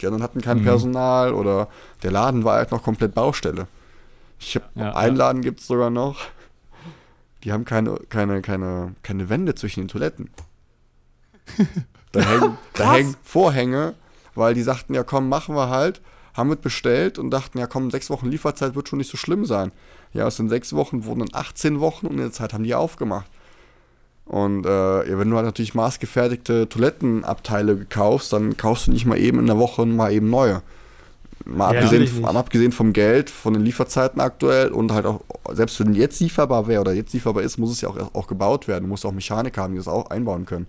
Die 0.00 0.06
anderen 0.06 0.24
hatten 0.24 0.40
kein 0.40 0.58
mhm. 0.58 0.64
Personal 0.64 1.32
oder 1.32 1.68
der 2.02 2.10
Laden 2.10 2.42
war 2.42 2.56
halt 2.56 2.72
noch 2.72 2.82
komplett 2.82 3.14
Baustelle. 3.14 3.68
Ich 4.40 4.56
hab, 4.56 4.68
ja, 4.74 4.96
einen 4.96 5.16
ja. 5.16 5.26
Laden 5.26 5.42
gibt 5.42 5.60
es 5.60 5.68
sogar 5.68 5.90
noch, 5.90 6.18
die 7.44 7.52
haben 7.52 7.64
keine, 7.64 7.96
keine, 8.08 8.42
keine, 8.42 8.94
keine 9.02 9.28
Wände 9.28 9.54
zwischen 9.54 9.80
den 9.80 9.88
Toiletten. 9.88 10.30
Da 12.12 12.20
hängen, 12.20 12.58
da 12.74 12.92
hängen 12.92 13.16
Vorhänge, 13.22 13.94
weil 14.34 14.52
die 14.52 14.60
sagten, 14.62 14.92
ja 14.92 15.02
komm, 15.02 15.30
machen 15.30 15.54
wir 15.54 15.70
halt. 15.70 16.02
Haben 16.34 16.50
mit 16.50 16.60
bestellt 16.60 17.18
und 17.18 17.30
dachten, 17.30 17.58
ja 17.58 17.66
komm, 17.66 17.90
sechs 17.90 18.10
Wochen 18.10 18.28
Lieferzeit 18.28 18.74
wird 18.74 18.88
schon 18.88 18.98
nicht 18.98 19.10
so 19.10 19.16
schlimm 19.16 19.46
sein. 19.46 19.72
Ja, 20.12 20.26
aus 20.26 20.36
den 20.36 20.50
sechs 20.50 20.74
Wochen 20.74 21.06
wurden 21.06 21.20
dann 21.20 21.30
18 21.32 21.80
Wochen 21.80 22.06
und 22.06 22.12
in 22.12 22.18
der 22.18 22.32
Zeit 22.32 22.52
haben 22.52 22.64
die 22.64 22.74
aufgemacht. 22.74 23.30
Und 24.26 24.66
äh, 24.66 25.10
ja, 25.10 25.18
wenn 25.18 25.30
du 25.30 25.36
halt 25.36 25.46
natürlich 25.46 25.74
maßgefertigte 25.74 26.68
Toilettenabteile 26.68 27.86
kaufst, 27.86 28.32
dann 28.32 28.56
kaufst 28.56 28.86
du 28.86 28.92
nicht 28.92 29.06
mal 29.06 29.18
eben 29.18 29.38
in 29.38 29.46
der 29.46 29.58
Woche 29.58 29.84
mal 29.84 30.12
eben 30.12 30.30
neue. 30.30 30.62
Mal 31.44 31.74
Ja, 31.74 31.80
abgesehen, 31.80 32.20
mal 32.20 32.36
abgesehen 32.36 32.72
vom 32.72 32.92
Geld, 32.92 33.30
von 33.30 33.54
den 33.54 33.64
Lieferzeiten 33.64 34.20
aktuell 34.20 34.68
und 34.68 34.92
halt 34.92 35.06
auch, 35.06 35.22
selbst 35.52 35.80
wenn 35.80 35.94
jetzt 35.94 36.20
lieferbar 36.20 36.68
wäre 36.68 36.80
oder 36.80 36.92
jetzt 36.92 37.12
lieferbar 37.12 37.42
ist, 37.42 37.58
muss 37.58 37.72
es 37.72 37.80
ja 37.80 37.88
auch, 37.88 38.14
auch 38.14 38.26
gebaut 38.26 38.68
werden. 38.68 38.84
Du 38.84 38.88
musst 38.88 39.04
auch 39.04 39.12
Mechaniker 39.12 39.62
haben, 39.62 39.72
die 39.72 39.78
das 39.78 39.88
auch 39.88 40.10
einbauen 40.10 40.46
können. 40.46 40.66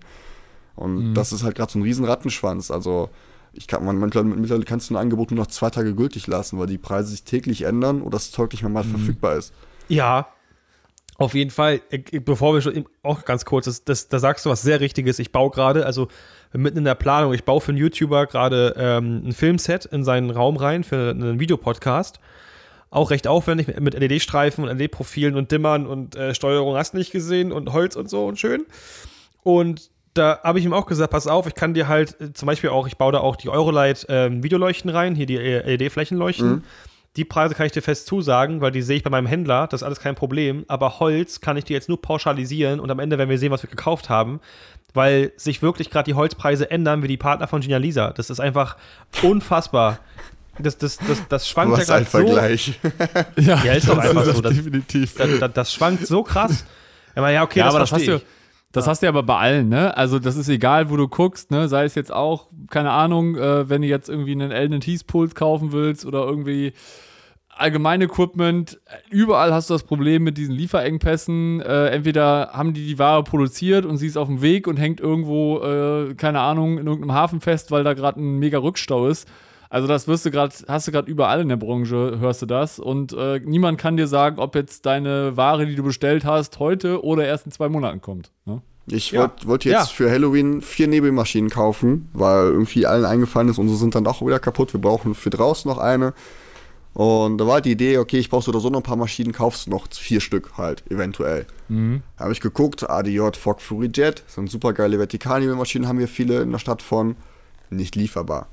Und 0.76 1.14
das 1.14 1.32
ist 1.32 1.44
halt 1.44 1.54
gerade 1.54 1.70
so 1.70 1.78
ein 1.78 1.82
riesen 1.82 2.04
Rattenschwanz. 2.04 2.70
Also 2.70 3.10
ich 3.52 3.68
kann, 3.68 3.84
man, 3.84 3.98
mittlerweile 3.98 4.34
mittlerweile 4.34 4.64
kannst 4.64 4.90
du 4.90 4.94
ein 4.94 4.96
Angebot 4.96 5.30
nur 5.30 5.38
noch 5.38 5.46
zwei 5.46 5.70
Tage 5.70 5.94
gültig 5.94 6.26
lassen, 6.26 6.58
weil 6.58 6.66
die 6.66 6.78
Preise 6.78 7.10
sich 7.10 7.22
täglich 7.22 7.62
ändern 7.62 8.02
oder 8.02 8.12
das 8.12 8.32
Zeug 8.32 8.52
nicht 8.52 8.62
mehr 8.62 8.70
mal 8.70 8.84
verfügbar 8.84 9.36
ist. 9.36 9.52
Ja, 9.88 10.33
auf 11.18 11.34
jeden 11.34 11.50
Fall. 11.50 11.80
Ich- 11.90 12.24
Bevor 12.24 12.54
wir 12.54 12.60
schon, 12.60 12.84
auch 13.02 13.24
ganz 13.24 13.44
kurz, 13.44 13.66
das, 13.66 13.84
das, 13.84 14.08
da 14.08 14.18
sagst 14.18 14.44
du 14.46 14.50
was 14.50 14.62
sehr 14.62 14.80
Richtiges. 14.80 15.18
Ich 15.18 15.32
baue 15.32 15.50
gerade, 15.50 15.86
also 15.86 16.08
mitten 16.52 16.78
in 16.78 16.84
der 16.84 16.94
Planung, 16.94 17.32
ich 17.34 17.44
baue 17.44 17.60
für 17.60 17.70
einen 17.72 17.78
YouTuber 17.78 18.26
gerade 18.26 18.74
ähm, 18.76 19.22
ein 19.26 19.32
Filmset 19.32 19.84
in 19.86 20.04
seinen 20.04 20.30
Raum 20.30 20.56
rein 20.56 20.84
für 20.84 21.10
einen 21.10 21.38
Videopodcast. 21.40 22.20
Auch 22.90 23.10
recht 23.10 23.26
aufwendig 23.26 23.66
mit, 23.80 23.94
LED-Streifen 23.94 24.62
und 24.68 24.78
LED-Profilen 24.78 25.34
und 25.36 25.50
Dimmern 25.50 25.86
und 25.86 26.14
äh, 26.14 26.32
Steuerung 26.34 26.76
hast 26.76 26.94
nicht 26.94 27.10
gesehen 27.10 27.50
und 27.50 27.72
Holz 27.72 27.96
und 27.96 28.08
so 28.08 28.26
und 28.26 28.38
schön. 28.38 28.64
Und 29.42 29.90
da 30.14 30.38
habe 30.44 30.60
ich 30.60 30.64
ihm 30.64 30.72
auch 30.72 30.86
gesagt, 30.86 31.10
pass 31.10 31.26
auf, 31.26 31.48
ich 31.48 31.56
kann 31.56 31.74
dir 31.74 31.88
halt 31.88 32.20
äh, 32.20 32.32
zum 32.32 32.46
Beispiel 32.46 32.70
auch, 32.70 32.86
ich 32.86 32.96
baue 32.96 33.10
da 33.10 33.18
auch 33.18 33.34
die 33.34 33.48
Eurolight 33.48 34.06
ähm, 34.08 34.44
Videoleuchten 34.44 34.90
rein, 34.90 35.16
hier 35.16 35.26
die 35.26 35.36
äh, 35.38 35.74
LED-Flächenleuchten. 35.76 36.62
Die 37.16 37.24
Preise 37.24 37.54
kann 37.54 37.66
ich 37.66 37.72
dir 37.72 37.82
fest 37.82 38.06
zusagen, 38.06 38.60
weil 38.60 38.72
die 38.72 38.82
sehe 38.82 38.96
ich 38.96 39.04
bei 39.04 39.10
meinem 39.10 39.26
Händler, 39.26 39.68
das 39.68 39.82
ist 39.82 39.84
alles 39.86 40.00
kein 40.00 40.16
Problem. 40.16 40.64
Aber 40.66 40.98
Holz 40.98 41.40
kann 41.40 41.56
ich 41.56 41.64
dir 41.64 41.74
jetzt 41.74 41.88
nur 41.88 42.00
pauschalisieren 42.02 42.80
und 42.80 42.90
am 42.90 42.98
Ende 42.98 43.18
werden 43.18 43.30
wir 43.30 43.38
sehen, 43.38 43.52
was 43.52 43.62
wir 43.62 43.70
gekauft 43.70 44.08
haben, 44.08 44.40
weil 44.94 45.32
sich 45.36 45.62
wirklich 45.62 45.90
gerade 45.90 46.06
die 46.06 46.14
Holzpreise 46.14 46.70
ändern 46.70 47.02
wie 47.04 47.08
die 47.08 47.16
Partner 47.16 47.46
von 47.46 47.60
Gina 47.60 47.76
Lisa. 47.76 48.10
Das 48.10 48.30
ist 48.30 48.40
einfach 48.40 48.76
unfassbar. 49.22 49.98
Das, 50.58 50.78
das, 50.78 50.98
das, 50.98 51.22
das 51.28 51.48
schwankt 51.48 51.72
ja 51.72 51.78
Was 51.78 51.86
gerade 51.86 52.00
ein 52.00 52.04
so. 52.06 52.10
Vergleich. 52.10 52.80
Ja, 53.38 53.62
Ja, 53.64 53.72
ist 53.74 53.88
doch 53.88 53.96
das 53.96 54.08
einfach 54.08 54.24
das 54.24 54.36
so, 54.36 54.42
das- 54.42 54.54
definitiv. 54.54 55.14
Das, 55.16 55.38
das, 55.40 55.52
das 55.52 55.72
schwankt 55.72 56.06
so 56.06 56.22
krass. 56.22 56.64
Ja, 57.16 57.28
ja 57.30 57.42
okay, 57.44 57.60
ja, 57.60 57.66
das 57.66 57.74
aber 57.74 57.80
das 57.80 57.92
hast, 57.92 58.04
verstehe 58.04 58.18
du, 58.18 58.24
das 58.74 58.88
hast 58.88 59.02
du 59.02 59.06
ja 59.06 59.10
aber 59.10 59.22
bei 59.22 59.36
allen, 59.38 59.68
ne? 59.68 59.96
Also 59.96 60.18
das 60.18 60.36
ist 60.36 60.48
egal, 60.48 60.90
wo 60.90 60.96
du 60.96 61.06
guckst, 61.06 61.52
ne? 61.52 61.68
Sei 61.68 61.84
es 61.84 61.94
jetzt 61.94 62.12
auch, 62.12 62.48
keine 62.70 62.90
Ahnung, 62.90 63.36
äh, 63.36 63.68
wenn 63.68 63.82
du 63.82 63.88
jetzt 63.88 64.08
irgendwie 64.08 64.32
einen 64.32 64.50
Elden 64.50 64.80
Tease 64.80 65.04
Puls 65.04 65.36
kaufen 65.36 65.70
willst 65.70 66.04
oder 66.04 66.24
irgendwie 66.24 66.72
allgemein 67.56 68.02
Equipment, 68.02 68.80
überall 69.10 69.54
hast 69.54 69.70
du 69.70 69.74
das 69.74 69.84
Problem 69.84 70.24
mit 70.24 70.38
diesen 70.38 70.56
Lieferengpässen. 70.56 71.60
Äh, 71.60 71.86
entweder 71.90 72.50
haben 72.52 72.74
die 72.74 72.84
die 72.84 72.98
Ware 72.98 73.22
produziert 73.22 73.86
und 73.86 73.96
sie 73.96 74.08
ist 74.08 74.16
auf 74.16 74.26
dem 74.26 74.42
Weg 74.42 74.66
und 74.66 74.76
hängt 74.76 74.98
irgendwo, 74.98 75.60
äh, 75.60 76.14
keine 76.14 76.40
Ahnung, 76.40 76.78
in 76.78 76.88
irgendeinem 76.88 77.14
Hafen 77.14 77.40
fest, 77.40 77.70
weil 77.70 77.84
da 77.84 77.94
gerade 77.94 78.20
ein 78.20 78.40
mega 78.40 78.58
Rückstau 78.58 79.06
ist. 79.06 79.28
Also 79.74 79.88
das 79.88 80.06
wirst 80.06 80.24
du 80.24 80.30
gerade, 80.30 80.54
hast 80.68 80.86
du 80.86 80.92
gerade 80.92 81.10
überall 81.10 81.40
in 81.40 81.48
der 81.48 81.56
Branche, 81.56 82.18
hörst 82.20 82.40
du 82.42 82.46
das. 82.46 82.78
Und 82.78 83.12
äh, 83.12 83.40
niemand 83.44 83.76
kann 83.76 83.96
dir 83.96 84.06
sagen, 84.06 84.38
ob 84.38 84.54
jetzt 84.54 84.86
deine 84.86 85.36
Ware, 85.36 85.66
die 85.66 85.74
du 85.74 85.82
bestellt 85.82 86.24
hast, 86.24 86.60
heute 86.60 87.02
oder 87.04 87.26
erst 87.26 87.46
in 87.46 87.50
zwei 87.50 87.68
Monaten 87.68 88.00
kommt. 88.00 88.30
Ne? 88.44 88.62
Ich 88.86 89.10
Ja. 89.10 89.22
wollte 89.22 89.48
wollt 89.48 89.64
jetzt 89.64 89.72
Ja. 89.72 89.84
für 89.84 90.08
Halloween 90.12 90.60
vier 90.62 90.86
Nebelmaschinen 90.86 91.50
kaufen, 91.50 92.08
weil 92.12 92.44
irgendwie 92.52 92.86
allen 92.86 93.04
eingefallen 93.04 93.48
ist, 93.48 93.58
unsere 93.58 93.76
sind 93.76 93.96
dann 93.96 94.06
auch 94.06 94.24
wieder 94.24 94.38
kaputt. 94.38 94.72
Wir 94.72 94.80
brauchen 94.80 95.16
für 95.16 95.30
draußen 95.30 95.68
noch 95.68 95.78
eine. 95.78 96.14
Und 96.92 97.38
da 97.38 97.46
war 97.48 97.54
halt 97.54 97.64
die 97.64 97.72
Idee, 97.72 97.98
okay, 97.98 98.18
ich 98.18 98.30
brauche 98.30 98.44
so 98.44 98.52
oder 98.52 98.60
so 98.60 98.70
noch 98.70 98.78
ein 98.78 98.84
paar 98.84 98.94
Maschinen, 98.94 99.32
kaufst 99.32 99.66
du 99.66 99.70
noch 99.70 99.88
vier 99.90 100.20
Stück 100.20 100.52
halt, 100.56 100.84
eventuell. 100.88 101.46
Da 101.68 102.22
habe 102.22 102.32
ich 102.32 102.40
geguckt, 102.40 102.88
ADJ 102.88 103.30
Fog 103.36 103.60
Fury 103.60 103.90
Jet, 103.92 104.22
sind 104.28 104.48
super 104.48 104.72
geile 104.72 104.98
Vertikalnebelmaschinen, 105.00 105.88
haben 105.88 105.98
wir 105.98 106.06
viele 106.06 106.42
in 106.42 106.52
der 106.52 106.60
Stadt 106.60 106.80
von, 106.82 107.16
nicht 107.70 107.96
lieferbar. 107.96 108.46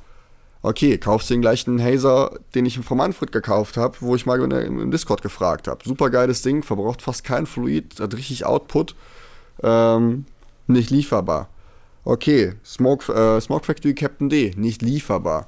Okay, 0.63 0.99
kaufst 0.99 1.29
den 1.31 1.41
gleichen 1.41 1.81
Hazer, 1.81 2.39
den 2.53 2.67
ich 2.67 2.79
von 2.79 2.97
Manfred 2.97 3.31
gekauft 3.31 3.77
habe, 3.77 3.97
wo 3.99 4.15
ich 4.15 4.27
mal 4.27 4.39
im 4.39 4.91
Discord 4.91 5.23
gefragt 5.23 5.67
habe. 5.67 5.83
Super 5.83 6.11
geiles 6.11 6.43
Ding, 6.43 6.61
verbraucht 6.61 7.01
fast 7.01 7.23
kein 7.23 7.47
Fluid, 7.47 7.99
hat 7.99 8.13
richtig 8.13 8.45
Output, 8.45 8.95
ähm, 9.63 10.25
nicht 10.67 10.91
lieferbar. 10.91 11.49
Okay, 12.03 12.53
Smoke, 12.63 13.11
äh, 13.11 13.41
Smoke 13.41 13.65
Factory 13.65 13.95
Captain 13.95 14.29
D, 14.29 14.53
nicht 14.55 14.83
lieferbar. 14.83 15.47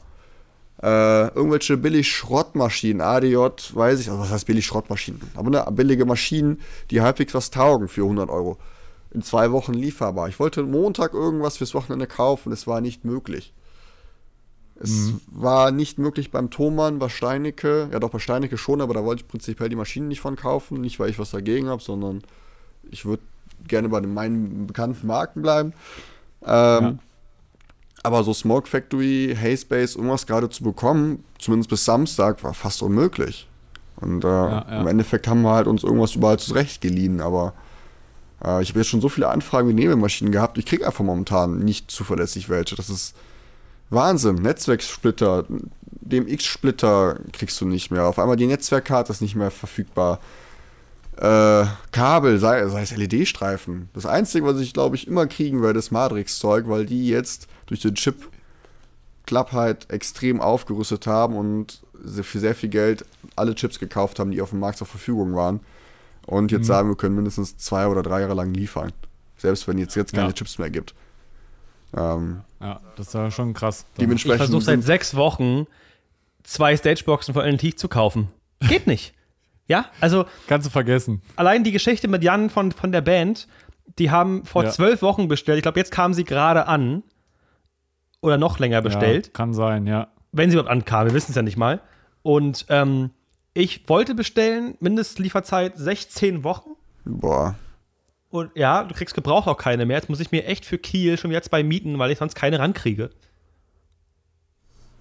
Äh, 0.82 1.28
irgendwelche 1.30 1.78
billig 1.78 2.12
Schrottmaschinen, 2.12 3.02
ADJ, 3.02 3.38
weiß 3.74 4.00
ich, 4.00 4.10
also 4.10 4.20
was 4.20 4.32
heißt 4.32 4.48
billig 4.48 4.66
Schrottmaschinen? 4.66 5.22
Aber 5.36 5.48
eine 5.48 5.72
billige 5.76 6.06
Maschinen, 6.06 6.60
die 6.90 7.02
halbwegs 7.02 7.34
was 7.36 7.52
taugen 7.52 7.88
für 7.88 8.02
100 8.02 8.30
Euro. 8.30 8.58
In 9.12 9.22
zwei 9.22 9.52
Wochen 9.52 9.74
lieferbar. 9.74 10.28
Ich 10.28 10.40
wollte 10.40 10.64
Montag 10.64 11.14
irgendwas 11.14 11.58
fürs 11.58 11.76
Wochenende 11.76 12.08
kaufen, 12.08 12.52
es 12.52 12.66
war 12.66 12.82
nicht 12.82 13.06
möglich. 13.06 13.54
Es 14.80 15.14
war 15.28 15.72
nicht 15.72 16.00
möglich 16.00 16.32
beim 16.32 16.50
Thomann, 16.50 17.00
bei 17.00 17.08
Steinecke, 17.08 17.90
ja 17.92 18.00
doch 18.00 18.10
bei 18.10 18.20
Steinecke 18.20 18.58
schon, 18.58 18.82
aber 18.82 18.94
da 18.94 19.04
wollte 19.04 19.22
ich 19.24 19.28
prinzipiell 19.28 19.70
die 19.70 19.76
Maschinen 19.76 20.08
nicht 20.08 20.20
von 20.20 20.36
kaufen, 20.36 20.82
nicht 20.82 21.00
weil 21.00 21.10
ich 21.10 21.20
was 21.20 21.32
dagegen 21.32 21.70
habe, 21.70 21.82
sondern 21.82 22.24
ich 22.90 23.06
würde 23.06 23.24
gerne 23.68 23.90
bei 23.90 24.02
den 24.02 24.14
meinen 24.14 24.68
bekannten 24.68 25.08
Marken 25.08 25.42
bleiben. 25.42 25.74
Ähm, 26.46 26.84
Ja. 26.84 26.98
Aber 28.06 28.24
so 28.26 28.34
Smoke 28.34 28.68
Factory, 28.68 29.34
Haze 29.42 29.66
irgendwas 29.70 30.28
gerade 30.28 30.50
zu 30.50 30.64
bekommen, 30.64 31.24
zumindest 31.40 31.70
bis 31.70 31.86
Samstag, 31.86 32.44
war 32.44 32.54
fast 32.54 32.84
unmöglich. 32.84 33.48
Und 33.96 34.26
äh, 34.26 34.28
ja. 34.28 34.82
im 34.82 34.88
Endeffekt 34.88 35.28
haben 35.28 35.44
wir 35.44 35.54
halt 35.54 35.68
uns 35.68 35.84
irgendwas 35.84 36.16
überall 36.16 36.38
zurecht 36.38 36.82
geliehen, 36.82 37.22
aber 37.22 37.54
äh, 38.44 38.62
ich 38.62 38.70
habe 38.70 38.80
jetzt 38.80 38.90
schon 38.90 39.00
so 39.00 39.08
viele 39.08 39.30
Anfragen 39.30 39.70
wie 39.70 39.74
Nebelmaschinen 39.74 40.34
gehabt, 40.34 40.58
ich 40.58 40.66
kriege 40.66 40.86
einfach 40.86 41.06
momentan 41.06 41.60
nicht 41.60 41.90
zuverlässig 41.90 42.50
welche. 42.50 42.76
Das 42.76 42.90
ist 42.90 43.16
Wahnsinn. 43.94 44.36
Netzwerksplitter, 44.36 45.46
DMX-Splitter 46.02 47.20
kriegst 47.32 47.60
du 47.62 47.66
nicht 47.66 47.92
mehr. 47.92 48.06
Auf 48.06 48.20
einmal 48.20 48.36
die 48.36 48.48
Netzwerkkarte 48.48 49.12
ist 49.12 49.22
nicht 49.22 49.36
mehr 49.36 49.52
verfügbar. 49.52 50.20
Äh, 51.18 51.66
Kabel, 51.92 52.40
sei, 52.40 52.68
sei 52.68 52.82
es 52.82 52.96
LED-Streifen. 52.96 53.90
Das 53.94 54.06
Einzige, 54.06 54.46
was 54.46 54.60
ich 54.60 54.74
glaube 54.74 54.96
ich 54.96 55.08
immer 55.08 55.28
kriegen 55.28 55.62
werde, 55.62 55.80
ist 55.80 55.92
Matrix-Zeug, 55.92 56.68
weil 56.68 56.86
die 56.86 57.08
jetzt 57.08 57.48
durch 57.68 57.82
den 57.82 57.96
Chip 57.96 58.30
Klappheit 59.26 59.90
extrem 59.90 60.42
aufgerüstet 60.42 61.08
haben 61.08 61.36
und 61.36 61.82
für 62.22 62.40
sehr 62.40 62.56
viel 62.56 62.70
Geld 62.70 63.06
alle 63.36 63.56
Chips 63.56 63.80
gekauft 63.80 64.20
haben, 64.20 64.32
die 64.32 64.42
auf 64.42 64.50
dem 64.50 64.60
Markt 64.60 64.80
zur 64.80 64.88
Verfügung 64.88 65.36
waren. 65.36 65.62
Und 66.26 66.52
jetzt 66.52 66.68
sagen, 66.68 66.90
wir 66.90 66.96
können 66.96 67.16
mindestens 67.16 67.58
zwei 67.58 67.88
oder 67.88 68.02
drei 68.02 68.22
Jahre 68.22 68.34
lang 68.34 68.54
liefern. 68.54 68.92
Selbst 69.38 69.68
wenn 69.68 69.78
jetzt, 69.78 69.96
jetzt 69.96 70.14
keine 70.14 70.28
Ja. 70.28 70.34
Chips 70.34 70.58
mehr 70.58 70.70
gibt. 70.70 70.94
Ähm, 71.96 72.42
Ja, 72.62 72.80
das 72.96 73.08
ist 73.08 73.14
ja 73.14 73.30
schon 73.32 73.54
krass. 73.54 73.86
Ich 73.94 74.00
dementsprechend 74.00 74.38
versuche 74.38 74.62
seit 74.64 74.84
sechs 74.84 75.16
Wochen 75.16 75.66
zwei 76.44 76.76
Stageboxen 76.76 77.34
von 77.34 77.44
LNT 77.46 77.78
zu 77.80 77.88
kaufen. 77.88 78.30
Geht 78.62 78.88
nicht. 78.88 79.14
Ja, 79.68 79.86
also 80.02 80.26
Kannst 80.48 80.68
du 80.68 80.72
vergessen. 80.72 81.22
allein 81.36 81.64
die 81.64 81.72
Geschichte 81.72 82.08
mit 82.08 82.24
Jan 82.24 82.50
von, 82.50 82.72
von 82.72 82.92
der 82.92 83.02
Band, 83.02 83.48
die 83.98 84.12
haben 84.12 84.44
vor 84.46 84.64
Ja. 84.66 84.70
zwölf 84.72 85.02
Wochen 85.02 85.28
bestellt. 85.28 85.58
Ich 85.58 85.64
glaube, 85.64 85.80
jetzt 85.80 85.92
kamen 85.92 86.14
sie 86.14 86.24
gerade 86.26 86.68
an. 86.68 87.04
Oder 88.22 88.38
noch 88.38 88.60
länger 88.60 88.82
bestellt. 88.82 89.28
Ja, 89.28 89.34
kann 89.34 89.54
sein, 89.54 89.86
ja. 89.88 90.08
Wenn 90.32 90.50
sie 90.50 90.56
überhaupt 90.56 90.72
ankamen, 90.72 91.08
wir 91.10 91.14
wissen 91.14 91.32
es 91.32 91.36
ja 91.36 91.42
nicht 91.42 91.58
mal. 91.58 91.82
Und 92.24 92.66
ähm, 92.70 93.12
ich 93.54 93.88
wollte 93.90 94.16
bestellen, 94.16 94.76
Mindestlieferzeit 94.80 95.78
16 95.78 96.44
Wochen. 96.44 96.72
Boah. 97.06 97.56
Und 98.34 98.50
ja, 98.56 98.84
du 98.84 98.96
kriegst 98.96 99.14
Gebrauch 99.14 99.46
auch 99.46 99.58
keine 99.58 99.86
mehr. 99.86 99.96
Jetzt 99.98 100.10
muss 100.10 100.20
ich 100.20 100.32
mir 100.32 100.46
echt 100.46 100.66
für 100.66 100.80
Kiel 100.80 101.20
schon 101.20 101.30
jetzt 101.30 101.52
bei 101.52 101.62
mieten, 101.64 102.00
weil 102.00 102.10
ich 102.10 102.18
sonst 102.18 102.34
keine 102.34 102.58
rankriege. 102.58 103.12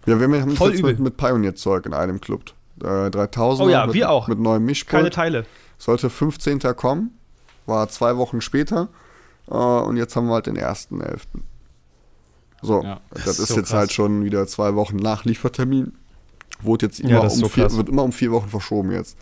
Ja, 0.05 0.21
wir 0.21 0.41
haben 0.43 0.51
Voll 0.55 0.73
jetzt 0.73 0.81
übel. 0.81 0.93
mit, 0.93 1.01
mit 1.01 1.17
Pioneer-Zeug 1.17 1.87
in 1.87 1.95
einem 1.95 2.21
Club. 2.21 2.53
Äh, 2.85 3.11
3000 3.11 3.67
Oh 3.67 3.71
ja, 3.71 3.87
mit, 3.87 3.95
wir 3.95 4.11
auch. 4.11 4.29
mit 4.29 4.39
neuem 4.39 4.57
Keine 4.59 4.67
Mischpult. 4.67 5.15
Teile. 5.15 5.47
Sollte 5.79 6.11
15. 6.11 6.59
kommen. 6.77 7.19
War 7.65 7.89
zwei 7.89 8.19
Wochen 8.19 8.43
später. 8.43 8.89
Äh, 9.49 9.55
und 9.55 9.97
jetzt 9.97 10.15
haben 10.15 10.27
wir 10.27 10.35
halt 10.35 10.47
den 10.47 10.59
1.11. 10.59 11.21
So, 12.61 12.83
Ja, 12.83 13.01
das, 13.13 13.25
das 13.25 13.39
ist 13.39 13.49
so 13.49 13.55
jetzt 13.57 13.71
krass. 13.71 13.79
halt 13.79 13.93
schon 13.93 14.25
wieder 14.25 14.47
zwei 14.47 14.75
Wochen 14.75 14.97
nach 14.97 15.25
Liefertermin. 15.25 15.95
Wurde 16.61 16.85
jetzt 16.87 16.99
Ja, 16.99 17.09
immer 17.09 17.21
das 17.23 17.33
ist 17.33 17.39
um 17.39 17.45
so 17.45 17.49
vier, 17.49 17.65
krass. 17.65 17.77
wird 17.79 17.89
immer 17.89 18.03
um 18.03 18.13
vier 18.13 18.31
Wochen 18.31 18.51
verschoben 18.51 18.93
jetzt. 18.93 19.17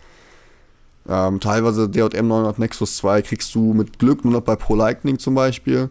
Ähm, 1.09 1.39
teilweise 1.39 1.89
DJM 1.89 2.27
900 2.27 2.59
Nexus 2.59 2.97
2 2.97 3.21
kriegst 3.23 3.53
du 3.55 3.73
mit 3.73 3.97
Glück 3.99 4.23
nur 4.23 4.33
noch 4.33 4.41
bei 4.41 4.55
Pro 4.55 4.75
Lightning 4.75 5.17
zum 5.19 5.35
Beispiel. 5.35 5.89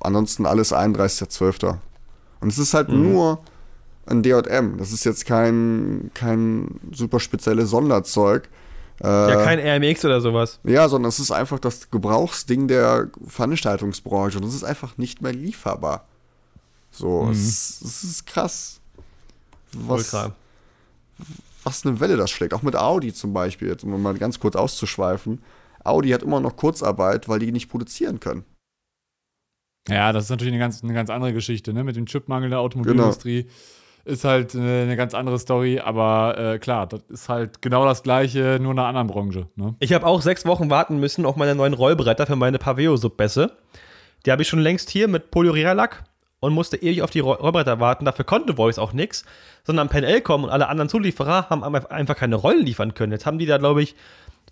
Ansonsten 0.00 0.46
alles 0.46 0.72
31.12. 0.72 1.78
Und 2.40 2.48
es 2.48 2.58
ist 2.58 2.74
halt 2.74 2.88
Mhm. 2.88 3.02
nur 3.12 3.38
ein 4.06 4.22
DJM. 4.22 4.78
Das 4.78 4.92
ist 4.92 5.04
jetzt 5.04 5.26
kein, 5.26 6.10
kein 6.14 6.80
super 6.92 7.20
spezielles 7.20 7.70
Sonderzeug. 7.70 8.48
Äh, 9.02 9.06
Ja, 9.06 9.44
kein 9.44 9.58
RMX 9.58 10.04
oder 10.04 10.20
sowas. 10.20 10.58
Ja, 10.64 10.88
sondern 10.88 11.08
es 11.08 11.20
ist 11.20 11.30
einfach 11.30 11.58
das 11.58 11.90
Gebrauchsding 11.90 12.66
der 12.68 13.08
Veranstaltungsbranche 13.26 14.38
und 14.38 14.44
es 14.44 14.54
ist 14.54 14.64
einfach 14.64 14.98
nicht 14.98 15.22
mehr 15.22 15.32
lieferbar. 15.32 16.04
So, 16.90 17.22
Mhm. 17.24 17.30
es, 17.30 17.80
es 17.82 18.04
ist 18.04 18.26
krass. 18.26 18.80
Was, 19.72 20.12
Ultra. 20.12 20.34
Was 21.64 21.84
eine 21.84 22.00
Welle 22.00 22.16
das 22.16 22.30
schlägt. 22.30 22.54
Auch 22.54 22.62
mit 22.62 22.76
Audi 22.76 23.12
zum 23.12 23.32
Beispiel, 23.32 23.68
jetzt 23.68 23.84
um 23.84 24.02
mal 24.02 24.14
ganz 24.14 24.40
kurz 24.40 24.56
auszuschweifen. 24.56 25.42
Audi 25.84 26.10
hat 26.10 26.22
immer 26.22 26.40
noch 26.40 26.56
Kurzarbeit, 26.56 27.28
weil 27.28 27.38
die 27.38 27.52
nicht 27.52 27.70
produzieren 27.70 28.20
können. 28.20 28.44
Ja, 29.88 30.12
das 30.12 30.24
ist 30.24 30.30
natürlich 30.30 30.52
eine 30.52 30.60
ganz, 30.60 30.82
eine 30.84 30.92
ganz 30.92 31.10
andere 31.10 31.32
Geschichte, 31.32 31.72
ne? 31.72 31.84
Mit 31.84 31.96
dem 31.96 32.06
Chipmangel 32.06 32.50
der 32.50 32.60
Automobilindustrie. 32.60 33.46
Ist 34.04 34.24
halt 34.24 34.54
eine, 34.54 34.82
eine 34.82 34.96
ganz 34.96 35.12
andere 35.14 35.38
Story, 35.38 35.78
aber 35.78 36.36
äh, 36.38 36.58
klar, 36.58 36.86
das 36.86 37.02
ist 37.08 37.28
halt 37.28 37.60
genau 37.60 37.84
das 37.84 38.02
gleiche, 38.02 38.58
nur 38.60 38.72
in 38.72 38.78
einer 38.78 38.88
anderen 38.88 39.08
Branche. 39.08 39.48
Ne? 39.56 39.74
Ich 39.78 39.92
habe 39.92 40.06
auch 40.06 40.22
sechs 40.22 40.46
Wochen 40.46 40.70
warten 40.70 40.98
müssen 41.00 41.26
auf 41.26 41.36
meine 41.36 41.54
neuen 41.54 41.74
Rollbretter 41.74 42.26
für 42.26 42.36
meine 42.36 42.58
Paveo-Subbässe. 42.58 43.56
Die 44.24 44.32
habe 44.32 44.40
ich 44.40 44.48
schon 44.48 44.60
längst 44.60 44.88
hier 44.88 45.06
mit 45.06 45.30
Polyurelack 45.30 46.04
und 46.40 46.54
musste 46.54 46.76
ewig 46.78 47.02
auf 47.02 47.10
die 47.10 47.20
Rollbretter 47.20 47.80
warten. 47.80 48.04
Dafür 48.04 48.24
konnte 48.24 48.54
Voice 48.56 48.78
auch 48.78 48.92
nichts, 48.92 49.24
sondern 49.64 49.88
Penel 49.88 50.20
kommen 50.22 50.44
und 50.44 50.50
alle 50.50 50.68
anderen 50.68 50.88
Zulieferer 50.88 51.50
haben 51.50 51.62
einfach 51.62 52.16
keine 52.16 52.36
Rollen 52.36 52.64
liefern 52.64 52.94
können. 52.94 53.12
Jetzt 53.12 53.26
haben 53.26 53.38
die 53.38 53.46
da, 53.46 53.58
glaube 53.58 53.82
ich, 53.82 53.94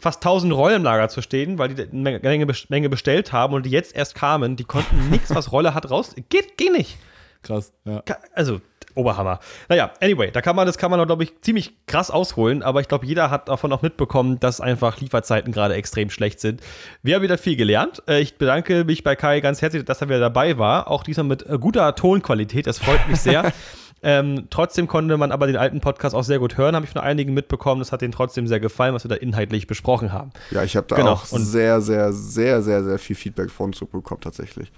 fast 0.01 0.19
1000 0.25 0.53
Rollen 0.53 0.77
im 0.77 0.85
Lager 0.85 1.09
zu 1.09 1.23
stehen, 1.23 1.59
weil 1.59 1.75
die 1.75 1.83
eine 1.83 2.21
Menge, 2.21 2.47
Menge 2.69 2.89
bestellt 2.89 3.33
haben 3.33 3.55
und 3.55 3.67
die 3.67 3.71
jetzt 3.71 3.97
erst 3.97 4.15
kamen. 4.15 4.57
Die 4.57 4.65
konnten 4.65 5.11
nichts, 5.11 5.35
was 5.35 5.51
Rolle 5.51 5.75
hat, 5.75 5.91
raus. 5.91 6.15
Geht, 6.29 6.57
geht 6.57 6.73
nicht. 6.73 6.99
Krass, 7.43 7.73
ja. 7.85 8.03
Also, 8.35 8.61
Oberhammer. 8.99 9.39
Naja, 9.69 9.91
anyway, 10.03 10.31
da 10.31 10.41
kann 10.43 10.57
man, 10.57 10.67
das 10.67 10.77
kann 10.77 10.91
man, 10.91 11.05
glaube 11.07 11.23
ich, 11.25 11.41
ziemlich 11.41 11.75
krass 11.87 12.11
ausholen, 12.11 12.63
aber 12.63 12.81
ich 12.81 12.89
glaube, 12.89 13.07
jeder 13.07 13.31
hat 13.31 13.49
davon 13.49 13.73
auch 13.73 13.83
mitbekommen, 13.83 14.41
dass 14.41 14.61
einfach 14.61 15.01
Lieferzeiten 15.01 15.53
gerade 15.53 15.75
extrem 15.75 16.11
schlecht 16.11 16.41
sind. 16.41 16.61
Wir 17.03 17.15
haben 17.17 17.23
wieder 17.23 17.39
viel 17.39 17.57
gelernt. 17.57 18.03
Äh, 18.09 18.21
Ich 18.21 18.37
bedanke 18.37 18.85
mich 18.85 19.05
bei 19.05 19.17
Kai 19.17 19.41
ganz 19.41 19.63
herzlich, 19.63 19.85
dass 19.85 20.01
er 20.01 20.09
wieder 20.09 20.21
dabei 20.21 20.59
war. 20.59 20.91
Auch 20.91 21.03
diesmal 21.03 21.27
mit 21.27 21.47
äh, 21.49 21.59
guter 21.59 21.95
Tonqualität. 21.95 22.67
Das 22.67 22.79
freut 22.79 23.09
mich 23.09 23.21
sehr. 23.21 23.53
ähm, 24.03 24.47
trotzdem 24.51 24.87
konnte 24.89 25.17
man 25.17 25.33
aber 25.33 25.47
den 25.47 25.57
alten 25.57 25.81
Podcast 25.81 26.15
auch 26.15 26.25
sehr 26.25 26.39
gut 26.39 26.57
hören, 26.57 26.75
habe 26.75 26.85
ich 26.87 26.93
von 26.93 27.01
einigen 27.01 27.35
mitbekommen. 27.35 27.81
Das 27.81 27.93
hat 27.93 28.03
denen 28.03 28.13
trotzdem 28.13 28.47
sehr 28.47 28.61
gefallen, 28.61 28.95
was 28.95 29.05
wir 29.05 29.09
da 29.09 29.15
inhaltlich 29.17 29.67
besprochen 29.67 30.13
haben. 30.13 30.31
Ja, 30.51 30.63
ich 30.65 30.77
habe 30.77 30.87
da 30.89 30.97
Genau, 30.97 31.13
auch 31.13 31.25
sehr, 31.25 31.81
sehr, 31.81 32.13
sehr, 32.13 32.63
sehr, 32.63 32.85
sehr 32.85 32.99
viel 32.99 33.17
Feedback 33.17 33.51
von 33.51 33.73
zurückbekommen 33.73 34.21
tatsächlich. 34.21 34.71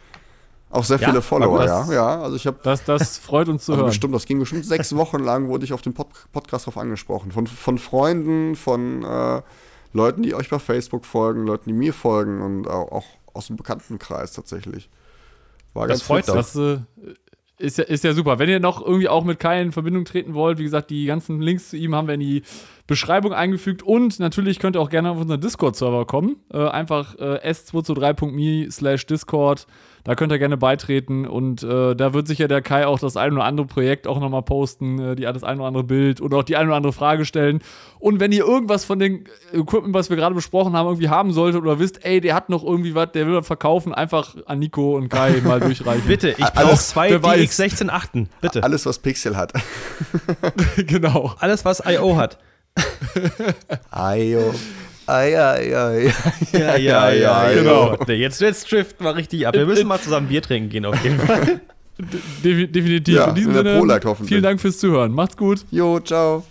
Auch 0.70 0.84
sehr 0.84 0.98
Ja, 1.00 1.08
viele 1.08 1.20
Follower, 1.20 1.58
gut. 1.58 1.66
ja. 1.66 1.92
Ja, 1.92 2.20
also 2.22 2.36
ich 2.36 2.46
habe 2.46 2.58
Das, 2.62 2.84
das 2.84 3.18
freut 3.18 3.48
uns 3.48 3.64
zu 3.64 3.72
also 3.72 3.80
hören. 3.82 3.90
bestimmt, 3.90 4.14
das 4.14 4.24
ging 4.24 4.38
bestimmt 4.38 4.64
sechs 4.64 4.94
Wochen 4.94 5.18
lang, 5.18 5.48
wurde 5.48 5.64
ich 5.64 5.72
auf 5.72 5.82
dem 5.82 5.94
Pod 5.94 6.06
Podcast 6.32 6.66
drauf 6.66 6.78
angesprochen. 6.78 7.32
Von, 7.32 7.46
von 7.48 7.78
Freunden, 7.78 8.54
von 8.54 9.02
äh, 9.04 9.42
Leuten, 9.92 10.22
die 10.22 10.34
euch 10.34 10.48
bei 10.48 10.60
Facebook 10.60 11.04
folgen, 11.04 11.44
Leuten, 11.46 11.64
die 11.68 11.72
mir 11.74 11.92
folgen 11.92 12.40
und 12.40 12.68
auch, 12.68 12.92
auch 12.92 13.04
aus 13.34 13.48
dem 13.48 13.56
Bekanntenkreis 13.56 14.32
tatsächlich. 14.32 14.88
War 15.74 15.88
Das 15.88 16.02
freut 16.02 16.28
witzig. 16.28 16.34
Das 16.34 16.56
äh, 16.56 16.78
ist, 17.58 17.78
ja, 17.78 17.84
ist 17.84 18.04
ja 18.04 18.12
super. 18.14 18.38
Wenn 18.38 18.48
ihr 18.48 18.60
noch 18.60 18.80
irgendwie 18.84 19.08
auch 19.08 19.24
mit 19.24 19.38
Kai 19.40 19.60
in 19.60 19.72
Verbindung 19.72 20.04
treten 20.04 20.34
wollt, 20.34 20.58
wie 20.58 20.64
gesagt, 20.64 20.90
die 20.90 21.04
ganzen 21.06 21.40
Links 21.42 21.70
zu 21.70 21.76
ihm 21.76 21.94
haben 21.94 22.06
wir 22.06 22.14
in 22.14 22.20
die 22.20 22.42
Beschreibung 22.86 23.32
eingefügt. 23.32 23.82
Und 23.82 24.18
natürlich 24.18 24.58
könnt 24.60 24.76
ihr 24.76 24.80
auch 24.80 24.88
gerne 24.90 25.10
auf 25.10 25.18
unseren 25.18 25.40
Discord-Server 25.40 26.06
kommen. 26.06 26.36
Äh, 26.52 26.66
einfach 26.68 27.16
äh, 27.18 27.40
s223.me 27.50 28.70
slash 28.70 29.06
Discord. 29.06 29.66
Da 30.04 30.14
könnt 30.14 30.32
ihr 30.32 30.38
gerne 30.38 30.56
beitreten. 30.56 31.26
Und 31.26 31.62
äh, 31.62 31.94
da 31.94 32.14
wird 32.14 32.26
sicher 32.26 32.48
der 32.48 32.62
Kai 32.62 32.86
auch 32.86 32.98
das 32.98 33.16
ein 33.16 33.32
oder 33.32 33.44
andere 33.44 33.66
Projekt 33.66 34.06
auch 34.06 34.20
nochmal 34.20 34.42
posten, 34.42 34.98
äh, 34.98 35.16
die 35.16 35.22
das 35.22 35.44
ein 35.44 35.58
oder 35.58 35.68
andere 35.68 35.84
Bild 35.84 36.20
oder 36.20 36.38
auch 36.38 36.42
die 36.42 36.56
ein 36.56 36.66
oder 36.66 36.76
andere 36.76 36.92
Frage 36.92 37.24
stellen. 37.24 37.60
Und 37.98 38.20
wenn 38.20 38.32
ihr 38.32 38.44
irgendwas 38.44 38.84
von 38.84 38.98
dem 38.98 39.24
Equipment, 39.52 39.94
was 39.94 40.10
wir 40.10 40.16
gerade 40.16 40.34
besprochen 40.34 40.74
haben, 40.74 40.86
irgendwie 40.86 41.08
haben 41.08 41.32
solltet 41.32 41.60
oder 41.60 41.78
wisst, 41.78 42.04
ey, 42.04 42.20
der 42.20 42.34
hat 42.34 42.48
noch 42.48 42.64
irgendwie 42.64 42.94
was, 42.94 43.12
der 43.12 43.26
will 43.26 43.34
was 43.34 43.46
verkaufen, 43.46 43.94
einfach 43.94 44.36
an 44.46 44.58
Nico 44.58 44.96
und 44.96 45.08
Kai 45.08 45.40
mal 45.44 45.60
durchreichen. 45.60 46.06
Bitte, 46.06 46.30
ich 46.30 46.36
brauche 46.36 46.56
Alles 46.56 46.88
zwei 46.88 47.10
wer 47.10 47.22
weiß. 47.22 47.58
DX16-8. 47.58 48.26
Bitte. 48.40 48.62
Alles, 48.62 48.86
was 48.86 48.98
Pixel 48.98 49.36
hat. 49.36 49.52
genau. 50.76 51.34
Alles, 51.38 51.64
was 51.64 51.82
I.O. 51.86 52.16
hat. 52.16 52.38
Ayo. 53.90 54.54
Ai, 55.10 55.36
ai, 55.36 55.76
ai. 55.76 56.14
Ja, 56.52 56.76
ja, 56.76 57.10
ja, 57.10 57.52
genau. 57.52 57.96
Nee, 58.06 58.14
jetzt, 58.14 58.40
jetzt 58.40 58.70
driften 58.70 59.04
wir 59.04 59.16
richtig 59.16 59.44
ab. 59.46 59.54
Wir 59.54 59.66
müssen 59.66 59.88
mal 59.88 59.98
zusammen 59.98 60.28
Bier 60.28 60.40
trinken 60.40 60.68
gehen, 60.68 60.84
auf 60.86 61.02
jeden 61.02 61.18
Fall. 61.18 61.60
Defi 62.44 62.68
definitiv. 62.68 63.16
Ja, 63.16 63.24
in 63.26 63.34
diesem 63.34 63.50
in 63.50 63.80
Sinne, 63.80 64.16
vielen 64.24 64.42
Dank 64.42 64.60
fürs 64.60 64.78
Zuhören. 64.78 65.12
Macht's 65.12 65.36
gut. 65.36 65.66
Jo, 65.72 65.98
ciao. 65.98 66.44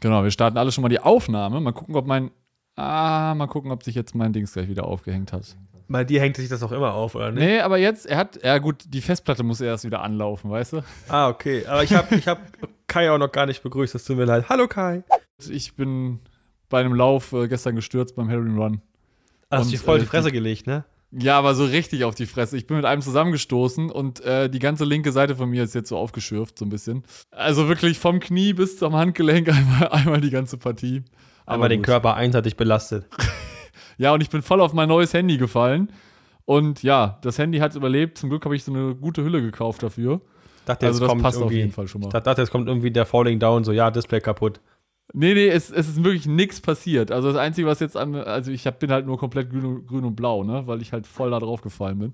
Genau, 0.00 0.22
wir 0.22 0.30
starten 0.30 0.56
alle 0.56 0.70
schon 0.70 0.82
mal 0.82 0.88
die 0.88 1.00
Aufnahme. 1.00 1.60
Mal 1.60 1.72
gucken, 1.72 1.96
ob 1.96 2.06
mein. 2.06 2.30
Ah, 2.76 3.34
mal 3.34 3.48
gucken, 3.48 3.72
ob 3.72 3.82
sich 3.82 3.96
jetzt 3.96 4.14
mein 4.14 4.32
Dings 4.32 4.52
gleich 4.52 4.68
wieder 4.68 4.84
aufgehängt 4.84 5.32
hat. 5.32 5.56
Bei 5.88 6.04
dir 6.04 6.20
hängt 6.20 6.36
sich 6.36 6.48
das 6.48 6.62
auch 6.62 6.72
immer 6.72 6.94
auf, 6.94 7.14
oder 7.16 7.32
nicht? 7.32 7.44
Nee, 7.44 7.60
aber 7.60 7.76
jetzt, 7.76 8.06
er 8.06 8.18
hat. 8.18 8.42
Ja, 8.42 8.58
gut, 8.58 8.84
die 8.86 9.00
Festplatte 9.00 9.42
muss 9.42 9.60
erst 9.60 9.84
wieder 9.84 10.02
anlaufen, 10.02 10.50
weißt 10.50 10.74
du? 10.74 10.82
Ah, 11.08 11.28
okay. 11.28 11.66
Aber 11.66 11.82
ich 11.82 11.92
habe 11.92 12.14
ich 12.14 12.28
hab 12.28 12.40
Kai 12.86 13.10
auch 13.10 13.18
noch 13.18 13.32
gar 13.32 13.46
nicht 13.46 13.64
begrüßt. 13.64 13.96
Das 13.96 14.04
tut 14.04 14.16
mir 14.16 14.26
leid. 14.26 14.48
Hallo, 14.48 14.68
Kai. 14.68 15.02
Ich 15.50 15.74
bin 15.74 16.20
bei 16.68 16.80
einem 16.80 16.94
Lauf 16.94 17.32
äh, 17.32 17.48
gestern 17.48 17.76
gestürzt 17.76 18.16
beim 18.16 18.28
Heroin 18.28 18.58
Run. 18.58 18.80
Hast 19.50 19.66
du 19.66 19.76
dir 19.76 19.78
voll 19.82 19.98
äh, 19.98 20.00
die 20.00 20.06
Fresse 20.06 20.32
gelegt, 20.32 20.66
ne? 20.66 20.84
Ja, 21.12 21.38
aber 21.38 21.54
so 21.54 21.64
richtig 21.64 22.04
auf 22.04 22.14
die 22.14 22.26
Fresse. 22.26 22.56
Ich 22.56 22.66
bin 22.66 22.76
mit 22.76 22.84
einem 22.84 23.00
zusammengestoßen 23.00 23.90
und 23.90 24.20
äh, 24.20 24.50
die 24.50 24.58
ganze 24.58 24.84
linke 24.84 25.12
Seite 25.12 25.36
von 25.36 25.48
mir 25.48 25.62
ist 25.62 25.74
jetzt 25.74 25.88
so 25.88 25.96
aufgeschürft, 25.96 26.58
so 26.58 26.64
ein 26.64 26.68
bisschen. 26.68 27.04
Also 27.30 27.68
wirklich 27.68 27.98
vom 27.98 28.18
Knie 28.20 28.52
bis 28.52 28.76
zum 28.78 28.94
Handgelenk 28.94 29.48
einmal, 29.56 29.88
einmal 29.88 30.20
die 30.20 30.30
ganze 30.30 30.58
Partie. 30.58 31.04
Aber 31.46 31.68
den 31.68 31.78
gut. 31.80 31.86
Körper 31.86 32.14
einseitig 32.14 32.56
belastet. 32.56 33.06
Ja, 33.98 34.12
und 34.12 34.20
ich 34.20 34.28
bin 34.28 34.42
voll 34.42 34.60
auf 34.60 34.74
mein 34.74 34.88
neues 34.88 35.14
Handy 35.14 35.38
gefallen. 35.38 35.90
Und 36.44 36.82
ja, 36.82 37.18
das 37.22 37.38
Handy 37.38 37.58
hat 37.58 37.74
überlebt. 37.74 38.18
Zum 38.18 38.28
Glück 38.28 38.44
habe 38.44 38.54
ich 38.54 38.62
so 38.62 38.72
eine 38.72 38.94
gute 38.94 39.24
Hülle 39.24 39.40
gekauft 39.40 39.82
dafür. 39.82 40.20
Dachte, 40.66 40.86
Also 40.86 41.00
das 41.00 41.08
kommt 41.08 41.22
passt 41.22 41.40
auf 41.40 41.50
jeden 41.50 41.72
Fall 41.72 41.88
schon 41.88 42.02
mal. 42.02 42.08
Ich 42.08 42.12
dachte, 42.12 42.40
jetzt 42.42 42.50
kommt 42.50 42.68
irgendwie 42.68 42.90
der 42.90 43.06
Falling 43.06 43.38
Down, 43.38 43.64
so, 43.64 43.72
ja, 43.72 43.90
Display 43.90 44.20
kaputt. 44.20 44.60
Nee, 45.12 45.34
nee, 45.34 45.48
es, 45.48 45.70
es 45.70 45.88
ist 45.88 46.04
wirklich 46.04 46.26
nichts 46.26 46.60
passiert. 46.60 47.10
Also 47.10 47.28
das 47.28 47.36
Einzige, 47.36 47.66
was 47.66 47.80
jetzt 47.80 47.96
an, 47.96 48.14
also 48.14 48.50
ich 48.50 48.66
hab, 48.66 48.78
bin 48.80 48.90
halt 48.90 49.06
nur 49.06 49.18
komplett 49.18 49.50
grün 49.50 49.64
und, 49.64 49.86
grün 49.86 50.04
und 50.04 50.16
blau, 50.16 50.44
ne? 50.44 50.66
Weil 50.66 50.82
ich 50.82 50.92
halt 50.92 51.06
voll 51.06 51.30
da 51.30 51.38
drauf 51.38 51.62
gefallen 51.62 51.98
bin. 51.98 52.12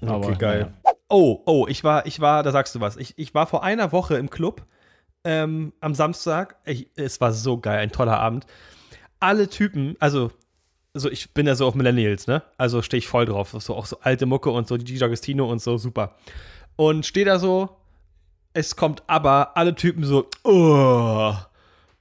Okay, 0.00 0.34
geil. 0.36 0.72
Oh, 1.08 1.42
oh, 1.46 1.66
ich 1.68 1.84
war, 1.84 2.06
ich 2.06 2.20
war, 2.20 2.42
da 2.42 2.50
sagst 2.50 2.74
du 2.74 2.80
was. 2.80 2.96
Ich, 2.96 3.14
ich 3.16 3.34
war 3.34 3.46
vor 3.46 3.62
einer 3.62 3.92
Woche 3.92 4.16
im 4.16 4.30
Club 4.30 4.66
ähm, 5.24 5.72
am 5.80 5.94
Samstag. 5.94 6.56
Ich, 6.64 6.88
es 6.96 7.20
war 7.20 7.32
so 7.32 7.58
geil, 7.58 7.78
ein 7.78 7.92
toller 7.92 8.18
Abend. 8.18 8.46
Alle 9.20 9.48
Typen, 9.48 9.96
also, 10.00 10.30
also 10.94 11.10
ich 11.10 11.32
bin 11.32 11.46
ja 11.46 11.54
so 11.54 11.66
auf 11.66 11.74
Millennials, 11.74 12.26
ne? 12.26 12.42
Also 12.56 12.82
stehe 12.82 12.98
ich 12.98 13.08
voll 13.08 13.26
drauf. 13.26 13.54
So 13.58 13.74
auch 13.74 13.86
so 13.86 14.00
alte 14.00 14.26
Mucke 14.26 14.50
und 14.50 14.66
so, 14.68 14.76
die 14.76 14.98
D'Agostino 14.98 15.42
und 15.42 15.62
so, 15.62 15.78
super. 15.78 16.16
Und 16.76 17.06
stehe 17.06 17.26
da 17.26 17.38
so, 17.38 17.70
es 18.52 18.76
kommt 18.76 19.02
aber 19.06 19.56
alle 19.56 19.74
Typen 19.74 20.04
so, 20.04 20.28
oh. 20.44 21.32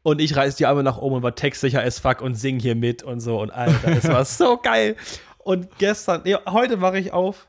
Und 0.03 0.21
ich 0.21 0.35
reiß 0.35 0.55
die 0.55 0.65
Arme 0.65 0.83
nach 0.83 0.97
oben 0.97 1.15
und 1.15 1.23
war 1.23 1.35
textsicher 1.35 1.83
as 1.83 1.99
fuck 1.99 2.21
und 2.21 2.35
sing 2.35 2.59
hier 2.59 2.75
mit 2.75 3.03
und 3.03 3.19
so. 3.19 3.41
Und 3.41 3.51
Alter, 3.51 3.89
es 3.89 4.07
war 4.07 4.23
so 4.25 4.57
geil. 4.57 4.95
Und 5.39 5.77
gestern, 5.77 6.21
nee, 6.23 6.35
heute 6.47 6.81
wache 6.81 6.99
ich 6.99 7.13
auf 7.13 7.47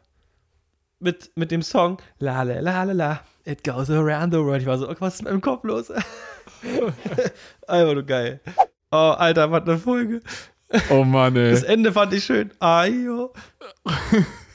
mit, 0.98 1.30
mit 1.36 1.50
dem 1.50 1.62
Song 1.62 1.98
La 2.18 2.42
la 2.42 2.60
la 2.60 2.82
la 2.84 2.92
la, 2.92 3.20
it 3.44 3.62
goes 3.62 3.90
around 3.90 4.32
the 4.32 4.40
world. 4.40 4.62
Ich 4.62 4.66
war 4.66 4.78
so, 4.78 4.88
oh, 4.88 4.94
was 4.98 5.14
ist 5.14 5.22
mit 5.22 5.30
meinem 5.32 5.40
Kopf 5.40 5.64
los? 5.64 5.90
Einfach 7.66 7.94
nur 7.94 8.02
geil. 8.02 8.40
Oh, 8.90 9.14
Alter, 9.16 9.50
was 9.50 9.62
eine 9.62 9.78
Folge. 9.78 10.20
Oh 10.90 11.04
Mann, 11.04 11.36
ey. 11.36 11.50
Das 11.50 11.62
Ende 11.62 11.92
fand 11.92 12.12
ich 12.12 12.24
schön. 12.24 12.50
Ayo. 12.58 13.32